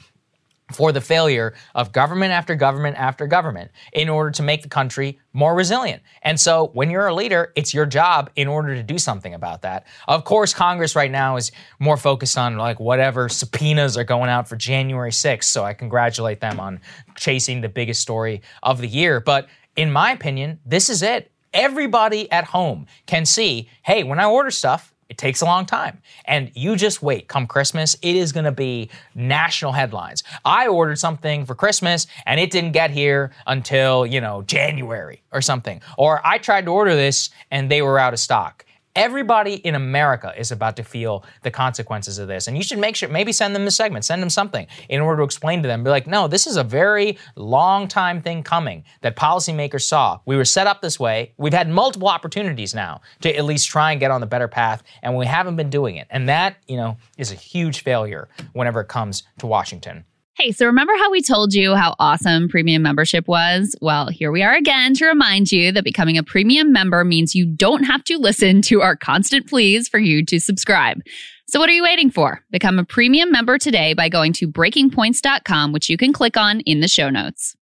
for 0.72 0.92
the 0.92 1.02
failure 1.02 1.54
of 1.76 1.92
government 1.92 2.32
after 2.32 2.56
government 2.56 2.98
after 2.98 3.28
government 3.28 3.70
in 3.94 4.10
order 4.10 4.32
to 4.32 4.42
make 4.42 4.64
the 4.64 4.70
country 4.70 5.20
more 5.32 5.54
resilient. 5.54 6.02
And 6.24 6.40
so 6.40 6.72
when 6.74 6.90
you're 6.90 7.08
a 7.08 7.14
leader, 7.14 7.52
it's 7.56 7.74
your 7.74 7.86
job 7.86 8.32
in 8.36 8.48
order 8.48 8.74
to 8.74 8.82
do 8.82 8.98
something 8.98 9.34
about 9.36 9.62
that. 9.62 9.86
Of 10.08 10.24
course, 10.24 10.54
Congress 10.54 10.96
right 10.96 11.12
now 11.12 11.36
is 11.36 11.52
more 11.80 11.98
focused 11.98 12.38
on 12.38 12.58
like 12.58 12.80
whatever 12.80 13.30
subpoenas 13.30 13.96
are 13.96 14.04
going 14.04 14.30
out 14.30 14.48
for 14.48 14.56
January 14.56 15.12
6th. 15.12 15.44
So 15.44 15.64
I 15.64 15.74
congratulate 15.74 16.40
them 16.40 16.60
on 16.60 16.82
chasing 17.16 17.62
the 17.62 17.70
biggest 17.70 18.02
story 18.02 18.42
of 18.64 18.82
the 18.82 18.88
year. 18.88 19.20
But 19.20 19.48
in 19.76 19.92
my 19.92 20.12
opinion, 20.12 20.60
this 20.66 20.90
is 20.90 21.04
it. 21.04 21.32
Everybody 21.54 22.30
at 22.32 22.46
home 22.46 22.88
can 23.06 23.26
see, 23.26 23.70
hey, 23.84 24.04
when 24.04 24.20
I 24.20 24.26
order 24.26 24.52
stuff, 24.52 24.95
it 25.10 25.18
takes 25.18 25.42
a 25.42 25.46
long 25.46 25.66
time. 25.66 26.02
And 26.26 26.52
you 26.56 26.76
just 26.76 27.02
wait. 27.02 27.28
Come 27.28 27.48
Christmas, 27.48 27.96
it 28.02 28.16
is 28.16 28.32
going 28.32 28.46
to 28.46 28.52
be 28.52 28.90
national 29.14 29.72
headlines. 29.72 30.24
I 30.44 30.68
ordered 30.68 30.98
something 30.98 31.46
for 31.46 31.56
Christmas 31.56 32.08
and 32.26 32.40
it 32.40 32.52
didn't 32.52 32.72
get 32.72 32.92
here 32.92 33.32
until, 33.46 34.06
you 34.06 34.20
know, 34.20 34.42
January 34.44 35.22
or 35.32 35.42
something. 35.42 35.82
Or 35.98 36.26
I 36.26 36.38
tried 36.40 36.66
to 36.66 36.72
order 36.72 36.96
this 36.96 37.30
and 37.52 37.70
they 37.70 37.82
were 37.82 38.00
out 38.00 38.14
of 38.14 38.20
stock. 38.20 38.66
Everybody 38.96 39.56
in 39.56 39.76
America 39.76 40.34
is 40.38 40.52
about 40.52 40.78
to 40.78 40.84
feel 40.84 41.26
the 41.42 41.52
consequences 41.52 42.18
of 42.18 42.30
this. 42.30 42.48
And 42.48 42.56
you 42.56 42.64
should 42.64 42.80
make 42.80 42.96
sure, 42.96 43.10
maybe 43.10 43.34
send 43.34 43.54
them 43.54 43.66
the 43.66 43.72
segment, 43.72 44.06
send 44.06 44.22
them 44.22 44.30
something 44.30 44.68
in 44.88 45.02
order 45.02 45.18
to 45.18 45.26
explain 45.26 45.62
to 45.64 45.68
them. 45.68 45.84
Be 45.84 45.90
like, 45.90 46.08
no, 46.08 46.30
this 46.30 46.48
is 46.48 46.56
a 46.56 46.64
very 46.64 47.18
long 47.36 47.90
time 47.90 48.22
thing 48.22 48.42
coming 48.42 48.86
that 49.02 49.18
policymakers 49.18 49.82
saw. 49.82 50.20
We 50.26 50.38
were 50.38 50.46
set 50.46 50.66
up 50.66 50.82
this 50.82 50.98
way. 50.98 51.34
We've 51.38 51.54
had 51.54 51.68
multiple 51.68 52.08
opportunities 52.08 52.74
now 52.74 53.02
to 53.20 53.36
at 53.36 53.44
least 53.44 53.68
try 53.68 53.92
and 53.92 54.00
get 54.00 54.12
on 54.12 54.22
the 54.22 54.28
better 54.28 54.48
path, 54.48 54.82
and 55.02 55.16
we 55.18 55.26
haven't 55.26 55.58
been 55.58 55.70
doing 55.70 55.98
it. 55.98 56.08
And 56.10 56.30
that, 56.30 56.56
you 56.68 56.78
know, 56.78 56.98
is 57.18 57.34
a 57.34 57.36
huge 57.36 57.84
failure 57.84 58.30
whenever 58.54 58.80
it 58.80 58.88
comes 58.88 59.24
to 59.40 59.48
Washington. 59.48 60.06
Hey, 60.38 60.52
so 60.52 60.66
remember 60.66 60.92
how 60.98 61.12
we 61.12 61.22
told 61.22 61.54
you 61.54 61.76
how 61.76 61.96
awesome 61.98 62.50
premium 62.50 62.82
membership 62.82 63.26
was? 63.26 63.74
Well, 63.80 64.10
here 64.10 64.34
we 64.34 64.44
are 64.44 64.54
again 64.54 64.94
to 64.96 65.06
remind 65.06 65.50
you 65.50 65.72
that 65.72 65.86
becoming 65.86 66.18
a 66.18 66.24
premium 66.24 66.74
member 66.74 67.06
means 67.06 67.36
you 67.36 67.46
don't 67.46 67.86
have 67.86 68.04
to 68.04 68.18
listen 68.18 68.62
to 68.64 68.82
our 68.82 68.98
constant 68.98 69.48
pleas 69.48 69.88
for 69.88 69.98
you 69.98 70.26
to 70.26 70.42
subscribe. 70.42 71.00
So 71.48 71.58
what 71.58 71.70
are 71.70 71.74
you 71.74 71.84
waiting 71.84 72.12
for? 72.12 72.44
Become 72.52 72.80
a 72.80 72.84
premium 72.84 73.32
member 73.32 73.58
today 73.58 73.94
by 73.94 74.10
going 74.10 74.34
to 74.34 74.48
breakingpoints.com, 74.50 75.72
which 75.72 75.90
you 75.90 75.96
can 75.96 76.12
click 76.12 76.36
on 76.36 76.60
in 76.62 76.82
the 76.82 76.90
show 76.90 77.10
notes. 77.10 77.56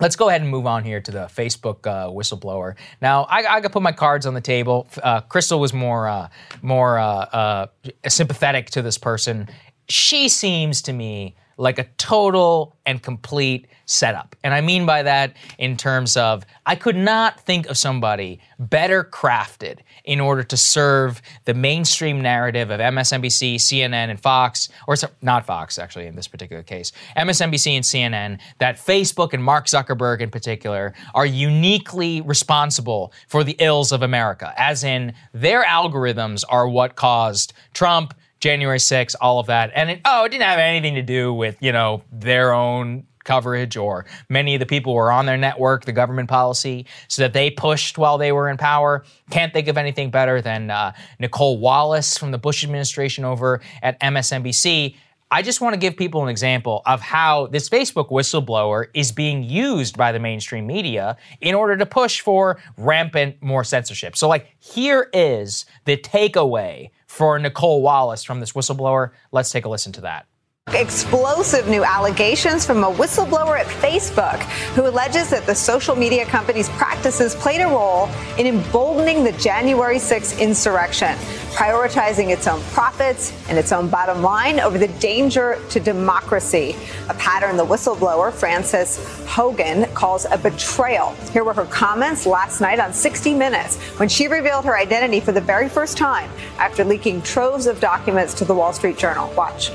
Let's 0.00 0.16
go 0.16 0.28
ahead 0.28 0.40
and 0.40 0.50
move 0.50 0.66
on 0.66 0.82
here 0.82 1.00
to 1.00 1.10
the 1.12 1.26
Facebook 1.26 1.86
uh, 1.86 2.08
whistleblower. 2.08 2.74
Now, 3.00 3.24
I, 3.30 3.44
I 3.46 3.60
got 3.60 3.70
put 3.70 3.82
my 3.82 3.92
cards 3.92 4.26
on 4.26 4.34
the 4.34 4.40
table. 4.40 4.88
Uh, 5.00 5.20
Krystal 5.20 5.60
was 5.60 5.72
more 5.72 6.08
uh, 6.08 6.30
more 6.62 6.98
uh, 6.98 7.04
uh, 7.04 7.66
sympathetic 8.08 8.70
to 8.70 8.82
this 8.82 8.98
person. 8.98 9.48
She 9.88 10.28
seems 10.28 10.82
to 10.82 10.92
me 10.92 11.36
like 11.56 11.78
a 11.78 11.84
total 11.96 12.76
and 12.86 13.02
complete 13.02 13.66
setup. 13.86 14.34
And 14.42 14.54
I 14.54 14.60
mean 14.60 14.86
by 14.86 15.02
that 15.02 15.34
in 15.58 15.76
terms 15.76 16.16
of 16.16 16.44
I 16.66 16.74
could 16.74 16.96
not 16.96 17.40
think 17.40 17.66
of 17.66 17.76
somebody 17.76 18.40
better 18.58 19.04
crafted 19.04 19.80
in 20.04 20.20
order 20.20 20.42
to 20.42 20.56
serve 20.56 21.20
the 21.44 21.54
mainstream 21.54 22.20
narrative 22.20 22.70
of 22.70 22.80
MSNBC, 22.80 23.56
CNN, 23.56 24.10
and 24.10 24.20
Fox, 24.20 24.68
or 24.86 24.96
not 25.22 25.44
Fox 25.44 25.78
actually 25.78 26.06
in 26.06 26.16
this 26.16 26.28
particular 26.28 26.62
case, 26.62 26.92
MSNBC 27.16 27.72
and 27.72 27.84
CNN, 27.84 28.40
that 28.58 28.76
Facebook 28.76 29.32
and 29.32 29.44
Mark 29.44 29.66
Zuckerberg 29.66 30.20
in 30.20 30.30
particular 30.30 30.94
are 31.14 31.26
uniquely 31.26 32.20
responsible 32.22 33.12
for 33.28 33.44
the 33.44 33.56
ills 33.58 33.92
of 33.92 34.02
America, 34.02 34.52
as 34.56 34.84
in 34.84 35.12
their 35.32 35.64
algorithms 35.64 36.44
are 36.48 36.68
what 36.68 36.96
caused 36.96 37.52
Trump 37.72 38.14
January 38.44 38.76
6th, 38.76 39.14
all 39.22 39.38
of 39.38 39.46
that. 39.46 39.72
And 39.74 39.88
it, 39.88 40.00
oh, 40.04 40.24
it 40.24 40.28
didn't 40.28 40.44
have 40.44 40.58
anything 40.58 40.96
to 40.96 41.02
do 41.02 41.32
with, 41.32 41.56
you 41.62 41.72
know, 41.72 42.02
their 42.12 42.52
own 42.52 43.06
coverage 43.24 43.74
or 43.74 44.04
many 44.28 44.54
of 44.54 44.60
the 44.60 44.66
people 44.66 44.92
who 44.92 44.96
were 44.96 45.10
on 45.10 45.24
their 45.24 45.38
network, 45.38 45.86
the 45.86 45.92
government 45.92 46.28
policy, 46.28 46.84
so 47.08 47.22
that 47.22 47.32
they 47.32 47.50
pushed 47.50 47.96
while 47.96 48.18
they 48.18 48.32
were 48.32 48.50
in 48.50 48.58
power. 48.58 49.02
Can't 49.30 49.50
think 49.50 49.66
of 49.68 49.78
anything 49.78 50.10
better 50.10 50.42
than 50.42 50.70
uh, 50.70 50.92
Nicolle 51.18 51.56
Wallace 51.56 52.18
from 52.18 52.32
the 52.32 52.38
Bush 52.38 52.62
administration 52.64 53.24
over 53.24 53.62
at 53.82 53.98
MSNBC. 54.00 54.94
I 55.30 55.40
just 55.40 55.62
want 55.62 55.72
to 55.72 55.80
give 55.80 55.96
people 55.96 56.22
an 56.22 56.28
example 56.28 56.82
of 56.84 57.00
how 57.00 57.46
this 57.46 57.70
Facebook 57.70 58.10
whistleblower 58.10 58.88
is 58.92 59.10
being 59.10 59.42
used 59.42 59.96
by 59.96 60.12
the 60.12 60.20
mainstream 60.20 60.66
media 60.66 61.16
in 61.40 61.54
order 61.54 61.78
to 61.78 61.86
push 61.86 62.20
for 62.20 62.60
rampant 62.76 63.42
more 63.42 63.64
censorship. 63.64 64.18
So, 64.18 64.28
like, 64.28 64.54
here 64.60 65.08
is 65.14 65.64
the 65.86 65.96
takeaway 65.96 66.90
for 67.14 67.38
Nicolle 67.38 67.80
Wallace 67.80 68.24
from 68.24 68.40
this 68.40 68.52
whistleblower. 68.52 69.10
Let's 69.30 69.52
take 69.52 69.64
a 69.64 69.68
listen 69.68 69.92
to 69.92 70.00
that. 70.00 70.26
Explosive 70.74 71.68
new 71.68 71.84
allegations 71.84 72.66
from 72.66 72.82
a 72.82 72.90
whistleblower 72.90 73.60
at 73.60 73.66
Facebook 73.66 74.40
who 74.74 74.88
alleges 74.88 75.30
that 75.30 75.46
the 75.46 75.54
social 75.54 75.94
media 75.94 76.24
company's 76.24 76.68
practices 76.70 77.36
played 77.36 77.60
a 77.60 77.66
role 77.66 78.08
in 78.38 78.46
emboldening 78.46 79.22
the 79.22 79.30
January 79.32 79.98
6th 79.98 80.40
insurrection, 80.40 81.14
prioritizing 81.52 82.30
its 82.30 82.48
own 82.48 82.60
profits 82.72 83.32
and 83.48 83.56
its 83.56 83.70
own 83.70 83.88
bottom 83.88 84.20
line 84.20 84.58
over 84.58 84.76
the 84.76 84.88
danger 84.98 85.60
to 85.70 85.78
democracy. 85.78 86.74
A 87.08 87.14
pattern 87.14 87.56
the 87.56 87.64
whistleblower, 87.64 88.32
Frances 88.32 88.98
Haugen 89.26 89.92
calls 89.94 90.24
a 90.24 90.36
betrayal. 90.36 91.14
Here 91.32 91.44
were 91.44 91.54
her 91.54 91.66
comments 91.66 92.26
last 92.26 92.60
night 92.60 92.80
on 92.80 92.92
60 92.92 93.32
Minutes 93.34 93.76
when 94.00 94.08
she 94.08 94.26
revealed 94.26 94.64
her 94.64 94.76
identity 94.76 95.20
for 95.20 95.30
the 95.30 95.40
very 95.40 95.68
first 95.68 95.96
time 95.96 96.28
after 96.58 96.84
leaking 96.84 97.22
troves 97.22 97.66
of 97.66 97.78
documents 97.78 98.34
to 98.34 98.44
the 98.44 98.54
Wall 98.54 98.72
Street 98.72 98.98
Journal. 98.98 99.32
Watch. 99.36 99.70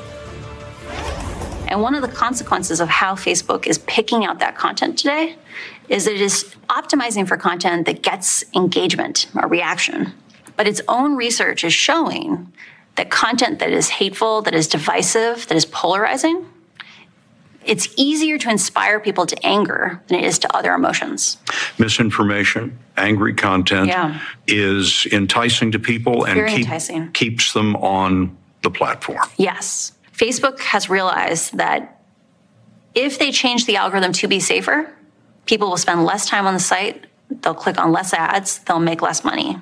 And 1.69 1.81
one 1.81 1.95
of 1.95 2.01
the 2.01 2.07
consequences 2.07 2.81
of 2.81 2.89
how 2.89 3.13
Facebook 3.15 3.67
is 3.67 3.77
picking 3.77 4.25
out 4.25 4.39
that 4.39 4.57
content 4.57 4.97
today 4.97 5.37
is 5.87 6.05
that 6.05 6.15
it 6.15 6.21
is 6.21 6.55
optimizing 6.67 7.27
for 7.27 7.37
content 7.37 7.85
that 7.85 8.01
gets 8.01 8.43
engagement 8.55 9.27
or 9.35 9.47
reaction. 9.47 10.13
But 10.57 10.67
its 10.67 10.81
own 10.87 11.15
research 11.15 11.63
is 11.63 11.73
showing 11.73 12.51
that 12.95 13.09
content 13.09 13.59
that 13.59 13.69
is 13.69 13.89
hateful, 13.89 14.41
that 14.41 14.53
is 14.53 14.67
divisive, 14.67 15.47
that 15.47 15.55
is 15.55 15.65
polarizing, 15.65 16.45
it's 17.65 17.87
easier 17.97 18.37
to 18.39 18.49
inspire 18.49 18.99
people 18.99 19.25
to 19.27 19.45
anger 19.45 20.01
than 20.07 20.19
it 20.19 20.25
is 20.25 20.39
to 20.39 20.55
other 20.55 20.73
emotions. 20.73 21.37
Misinformation, 21.77 22.77
angry 22.97 23.33
content 23.33 23.87
yeah. 23.87 24.19
is 24.47 25.07
enticing 25.11 25.71
to 25.71 25.79
people 25.79 26.25
and 26.25 26.47
keep, 26.49 27.13
keeps 27.13 27.53
them 27.53 27.75
on 27.77 28.35
the 28.63 28.71
platform. 28.71 29.29
Yes. 29.37 29.91
Facebook 30.19 30.59
has 30.59 30.89
realized 30.89 31.57
that 31.57 32.01
if 32.93 33.17
they 33.17 33.31
change 33.31 33.65
the 33.65 33.77
algorithm 33.77 34.11
to 34.11 34.27
be 34.27 34.41
safer, 34.41 34.93
people 35.45 35.69
will 35.69 35.77
spend 35.77 36.03
less 36.03 36.27
time 36.27 36.45
on 36.45 36.53
the 36.53 36.59
site, 36.59 37.05
they'll 37.29 37.53
click 37.53 37.79
on 37.79 37.93
less 37.93 38.13
ads, 38.13 38.59
they'll 38.59 38.81
make 38.81 39.01
less 39.01 39.23
money. 39.23 39.57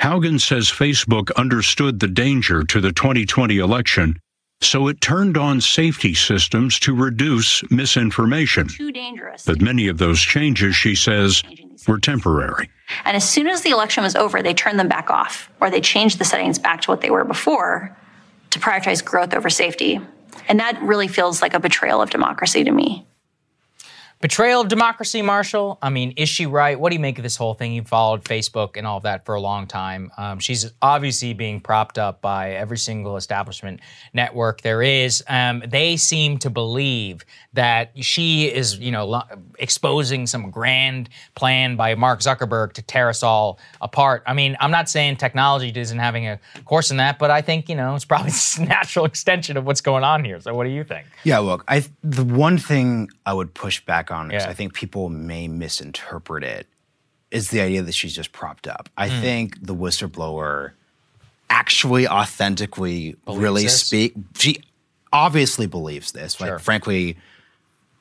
Haugen 0.00 0.40
says 0.40 0.68
Facebook 0.68 1.30
understood 1.36 2.00
the 2.00 2.08
danger 2.08 2.64
to 2.64 2.80
the 2.80 2.92
2020 2.92 3.58
election, 3.58 4.18
so 4.60 4.88
it 4.88 5.00
turned 5.00 5.36
on 5.36 5.60
safety 5.60 6.12
systems 6.14 6.80
to 6.80 6.92
reduce 6.92 7.62
misinformation. 7.70 8.66
Too 8.66 8.90
dangerous. 8.90 9.44
But 9.44 9.60
many 9.60 9.86
of 9.86 9.98
those 9.98 10.20
changes, 10.20 10.74
she 10.74 10.96
says, 10.96 11.44
were 11.86 11.98
temporary. 12.00 12.68
And 13.04 13.16
as 13.16 13.28
soon 13.28 13.46
as 13.46 13.62
the 13.62 13.70
election 13.70 14.02
was 14.02 14.16
over, 14.16 14.42
they 14.42 14.54
turned 14.54 14.80
them 14.80 14.88
back 14.88 15.08
off, 15.08 15.52
or 15.60 15.70
they 15.70 15.80
changed 15.80 16.18
the 16.18 16.24
settings 16.24 16.58
back 16.58 16.80
to 16.82 16.90
what 16.90 17.00
they 17.00 17.10
were 17.10 17.24
before 17.24 17.96
to 18.50 18.58
prioritize 18.58 19.04
growth 19.04 19.34
over 19.34 19.50
safety. 19.50 20.00
And 20.48 20.60
that 20.60 20.80
really 20.82 21.08
feels 21.08 21.42
like 21.42 21.54
a 21.54 21.60
betrayal 21.60 22.00
of 22.00 22.10
democracy 22.10 22.64
to 22.64 22.70
me. 22.70 23.07
Betrayal 24.20 24.62
of 24.62 24.68
democracy, 24.68 25.22
Marshall. 25.22 25.78
I 25.80 25.90
mean, 25.90 26.12
is 26.16 26.28
she 26.28 26.44
right? 26.46 26.78
What 26.78 26.90
do 26.90 26.96
you 26.96 27.00
make 27.00 27.18
of 27.20 27.22
this 27.22 27.36
whole 27.36 27.54
thing? 27.54 27.72
You 27.72 27.84
followed 27.84 28.24
Facebook 28.24 28.76
and 28.76 28.84
all 28.84 28.96
of 28.96 29.04
that 29.04 29.24
for 29.24 29.36
a 29.36 29.40
long 29.40 29.68
time. 29.68 30.10
Um, 30.18 30.40
she's 30.40 30.72
obviously 30.82 31.34
being 31.34 31.60
propped 31.60 31.98
up 31.98 32.20
by 32.20 32.50
every 32.54 32.78
single 32.78 33.16
establishment 33.16 33.78
network 34.12 34.62
there 34.62 34.82
is. 34.82 35.22
Um, 35.28 35.62
they 35.68 35.96
seem 35.96 36.38
to 36.38 36.50
believe 36.50 37.24
that 37.52 37.92
she 38.04 38.46
is, 38.46 38.76
you 38.78 38.90
know, 38.90 39.06
lo- 39.06 39.22
exposing 39.60 40.26
some 40.26 40.50
grand 40.50 41.10
plan 41.36 41.76
by 41.76 41.94
Mark 41.94 42.18
Zuckerberg 42.18 42.72
to 42.72 42.82
tear 42.82 43.08
us 43.08 43.22
all 43.22 43.60
apart. 43.80 44.24
I 44.26 44.34
mean, 44.34 44.56
I'm 44.58 44.72
not 44.72 44.88
saying 44.88 45.16
technology 45.16 45.72
isn't 45.74 45.98
having 45.98 46.26
a 46.26 46.40
course 46.64 46.90
in 46.90 46.96
that, 46.96 47.20
but 47.20 47.30
I 47.30 47.40
think 47.40 47.68
you 47.68 47.76
know 47.76 47.94
it's 47.94 48.04
probably 48.04 48.32
a 48.58 48.60
natural 48.62 49.04
extension 49.04 49.56
of 49.56 49.64
what's 49.64 49.80
going 49.80 50.02
on 50.02 50.24
here. 50.24 50.40
So, 50.40 50.54
what 50.54 50.64
do 50.64 50.70
you 50.70 50.82
think? 50.82 51.06
Yeah, 51.22 51.38
look, 51.38 51.64
I 51.68 51.84
the 52.02 52.24
one 52.24 52.58
thing 52.58 53.10
I 53.24 53.32
would 53.32 53.54
push 53.54 53.80
back 53.84 54.07
back 54.08 54.16
on 54.16 54.28
because 54.28 54.44
yeah. 54.44 54.50
I 54.50 54.54
think 54.54 54.74
people 54.74 55.08
may 55.08 55.48
misinterpret 55.48 56.44
it 56.44 56.66
is 57.30 57.50
the 57.50 57.60
idea 57.60 57.82
that 57.82 57.94
she's 57.94 58.14
just 58.14 58.32
propped 58.32 58.66
up. 58.66 58.88
I 58.96 59.08
mm. 59.08 59.20
think 59.20 59.66
the 59.66 59.74
whistleblower 59.74 60.72
actually 61.50 62.08
authentically 62.08 63.16
believes 63.24 63.42
really 63.42 63.62
this? 63.64 63.82
speak 63.82 64.14
she 64.38 64.62
obviously 65.12 65.66
believes 65.66 66.12
this. 66.12 66.34
Sure. 66.34 66.52
Like 66.52 66.60
frankly, 66.60 67.16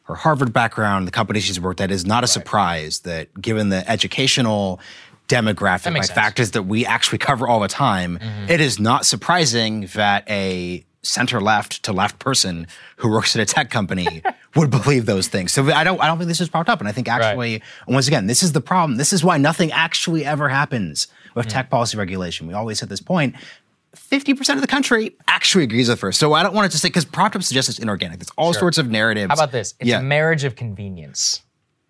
her 0.04 0.16
Harvard 0.16 0.54
background, 0.54 1.08
the 1.08 1.12
company 1.12 1.40
she's 1.40 1.60
worked 1.60 1.82
at 1.82 1.92
is 1.92 2.06
not 2.06 2.24
a 2.24 2.26
right. 2.26 2.30
surprise 2.30 3.00
that 3.00 3.40
given 3.40 3.70
the 3.70 3.90
educational 3.90 4.80
demographic 5.28 5.94
like 5.94 6.08
factors 6.08 6.52
that 6.52 6.64
we 6.64 6.86
actually 6.86 7.18
cover 7.18 7.48
all 7.48 7.60
the 7.60 7.68
time, 7.68 8.18
mm-hmm. 8.18 8.50
it 8.50 8.62
is 8.62 8.80
not 8.80 9.06
surprising 9.06 9.90
that 9.94 10.24
a 10.30 10.86
center 11.08 11.42
left 11.42 11.84
to 11.84 11.94
left 11.94 12.20
person 12.20 12.68
who 12.98 13.10
works 13.10 13.36
at 13.36 13.42
a 13.42 13.46
tech 13.46 13.70
company 13.70 14.22
would 14.56 14.70
believe 14.70 15.06
those 15.06 15.28
things. 15.28 15.52
So 15.52 15.72
I 15.72 15.84
don't 15.84 16.02
I 16.02 16.08
don't 16.08 16.18
think 16.18 16.28
this 16.28 16.42
is 16.42 16.50
propped 16.50 16.70
up. 16.70 16.80
And 16.80 16.88
I 16.88 16.92
think 16.92 17.08
actually, 17.08 17.54
right. 17.54 17.64
once 17.88 18.08
again, 18.08 18.28
this 18.28 18.44
is 18.44 18.52
the 18.52 18.62
problem. 18.62 18.98
This 18.98 19.14
is 19.14 19.24
why 19.24 19.38
nothing 19.38 19.72
actually 19.72 20.26
ever 20.26 20.50
happens 20.50 21.08
with 21.36 21.48
mm. 21.48 21.52
tech 21.52 21.70
policy 21.70 21.98
regulation. 21.98 22.48
We 22.48 22.54
always 22.54 22.80
hit 22.80 22.90
this 22.90 23.02
point. 23.02 23.36
50% 23.96 24.56
of 24.56 24.62
the 24.62 24.68
country 24.68 25.16
actually 25.28 25.64
agrees 25.64 25.90
with 25.90 26.02
her. 26.02 26.12
So 26.12 26.34
I 26.34 26.44
don't 26.44 26.54
want 26.54 26.68
it 26.68 26.72
to 26.72 26.80
say, 26.80 26.90
because 26.90 27.06
propped 27.06 27.36
up 27.36 27.44
suggests 27.44 27.70
it's 27.70 27.80
inorganic. 27.80 28.20
There's 28.20 28.32
all 28.38 28.54
sure. 28.54 28.60
sorts 28.60 28.78
of 28.78 28.90
narratives. 28.90 29.30
How 29.30 29.34
about 29.34 29.52
this? 29.52 29.74
It's 29.80 29.90
yeah. 29.90 30.00
a 30.00 30.04
marriage 30.04 30.44
of 30.44 30.56
convenience. 30.56 31.42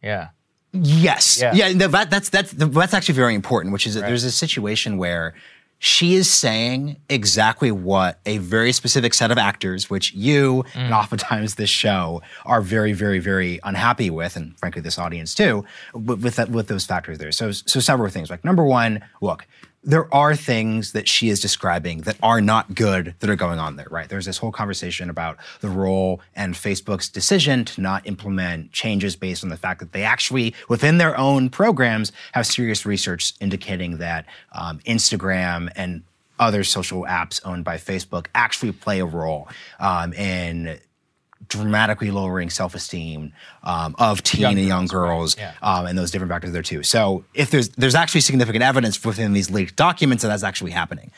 Yeah. 0.01 0.29
Yes. 0.71 1.39
Yeah. 1.39 1.53
yeah 1.53 1.87
that, 1.87 2.09
that's, 2.09 2.29
that's, 2.29 2.51
that's 2.51 2.93
actually 2.93 3.15
very 3.15 3.35
important, 3.35 3.73
which 3.73 3.85
is 3.85 3.95
that 3.95 4.01
right. 4.01 4.07
there's 4.07 4.23
a 4.23 4.31
situation 4.31 4.97
where 4.97 5.33
she 5.79 6.15
is 6.15 6.29
saying 6.29 6.97
exactly 7.09 7.71
what 7.71 8.19
a 8.25 8.39
very 8.39 8.71
specific 8.71 9.13
set 9.13 9.31
of 9.31 9.37
actors, 9.37 9.89
which 9.89 10.13
you 10.13 10.63
mm. 10.73 10.75
and 10.75 10.93
oftentimes 10.93 11.55
this 11.55 11.69
show 11.69 12.21
are 12.45 12.61
very, 12.61 12.93
very, 12.93 13.19
very 13.19 13.59
unhappy 13.63 14.09
with, 14.09 14.35
and 14.35 14.57
frankly 14.57 14.81
this 14.81 14.97
audience 14.97 15.35
too, 15.35 15.63
with 15.93 16.23
with, 16.23 16.35
that, 16.37 16.49
with 16.49 16.67
those 16.67 16.85
factors 16.85 17.19
there. 17.19 17.31
So, 17.31 17.51
so 17.51 17.79
several 17.79 18.09
things. 18.09 18.29
Like 18.29 18.43
number 18.43 18.63
one, 18.63 19.03
look, 19.21 19.45
there 19.87 20.13
are 20.13 20.35
things 20.35 20.91
that 20.91 21.07
she 21.07 21.29
is 21.29 21.39
describing 21.39 22.01
that 22.01 22.17
are 22.21 22.41
not 22.41 22.75
good 22.75 23.15
that 23.19 23.29
are 23.29 23.37
going 23.37 23.57
on 23.57 23.77
there, 23.77 23.87
right? 23.89 24.09
There's 24.09 24.25
this 24.25 24.37
whole 24.37 24.51
conversation 24.51 25.09
about 25.09 25.37
the 25.61 25.69
role 25.69 26.19
and 26.35 26.55
Facebook's 26.55 27.07
decision 27.07 27.63
to 27.63 27.79
not 27.79 28.05
implement 28.05 28.73
changes 28.73 29.15
based 29.15 29.45
on 29.45 29.49
the 29.49 29.55
fact 29.55 29.79
that 29.79 29.93
they 29.93 30.03
actually, 30.03 30.53
within 30.67 30.97
their 30.97 31.17
own 31.17 31.49
programs, 31.49 32.11
have 32.33 32.45
serious 32.45 32.85
research 32.85 33.33
indicating 33.39 33.97
that 33.99 34.25
um, 34.51 34.79
Instagram 34.79 35.71
and 35.77 36.03
other 36.37 36.65
social 36.65 37.03
apps 37.03 37.39
owned 37.45 37.63
by 37.63 37.77
Facebook 37.77 38.27
actually 38.35 38.73
play 38.73 38.99
a 38.99 39.05
role 39.05 39.47
um, 39.79 40.11
in 40.13 40.79
dramatically 41.47 42.11
lowering 42.11 42.49
self-esteem 42.49 43.33
um, 43.63 43.95
of 43.99 44.23
teen 44.23 44.41
Young 44.41 44.57
and 44.57 44.67
young 44.67 44.85
girls, 44.87 45.35
girls, 45.35 45.55
um, 45.61 45.85
and 45.85 45.97
those 45.97 46.11
different 46.11 46.31
factors 46.31 46.51
there 46.51 46.61
too. 46.61 46.83
So 46.83 47.23
if 47.33 47.51
there's 47.51 47.69
there's 47.69 47.95
actually 47.95 48.21
significant 48.21 48.63
evidence 48.63 49.03
within 49.03 49.33
these 49.33 49.49
leaked 49.49 49.75
documents 49.75 50.23
that 50.23 50.29
that's 50.29 50.43
actually 50.43 50.71
happening. 50.71 51.11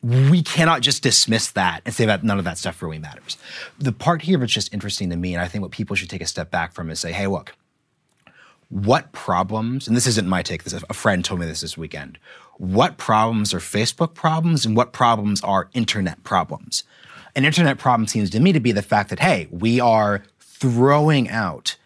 We 0.00 0.42
cannot 0.42 0.82
just 0.82 1.02
dismiss 1.02 1.50
that 1.52 1.80
and 1.84 1.92
say 1.92 2.06
that 2.06 2.22
none 2.22 2.38
of 2.38 2.44
that 2.44 2.56
stuff 2.56 2.80
really 2.82 3.00
matters. 3.00 3.36
The 3.80 3.90
part 3.90 4.22
here 4.22 4.38
that's 4.38 4.52
just 4.52 4.72
interesting 4.72 5.10
to 5.10 5.16
me, 5.16 5.34
and 5.34 5.42
I 5.42 5.48
think 5.48 5.62
what 5.62 5.72
people 5.72 5.96
should 5.96 6.08
take 6.08 6.22
a 6.22 6.26
step 6.26 6.52
back 6.52 6.72
from 6.72 6.88
is 6.88 7.00
say, 7.00 7.10
hey, 7.10 7.26
look, 7.26 7.56
what 8.68 9.10
problems, 9.10 9.88
and 9.88 9.96
this 9.96 10.06
isn't 10.06 10.28
my 10.28 10.42
take, 10.42 10.62
this 10.62 10.72
a 10.88 10.94
friend 10.94 11.24
told 11.24 11.40
me 11.40 11.46
this 11.46 11.62
this 11.62 11.76
weekend. 11.76 12.16
What 12.58 12.96
problems 12.96 13.52
are 13.52 13.58
Facebook 13.58 14.14
problems 14.14 14.64
and 14.64 14.76
what 14.76 14.92
problems 14.92 15.42
are 15.42 15.68
internet 15.74 16.22
problems? 16.22 16.84
An 17.34 17.44
internet 17.44 17.78
problem 17.78 18.06
seems 18.06 18.30
to 18.30 18.40
me 18.40 18.52
to 18.52 18.60
be 18.60 18.72
the 18.72 18.82
fact 18.82 19.10
that, 19.10 19.20
hey, 19.20 19.48
we 19.50 19.80
are 19.80 20.22
throwing 20.40 21.28
out 21.28 21.76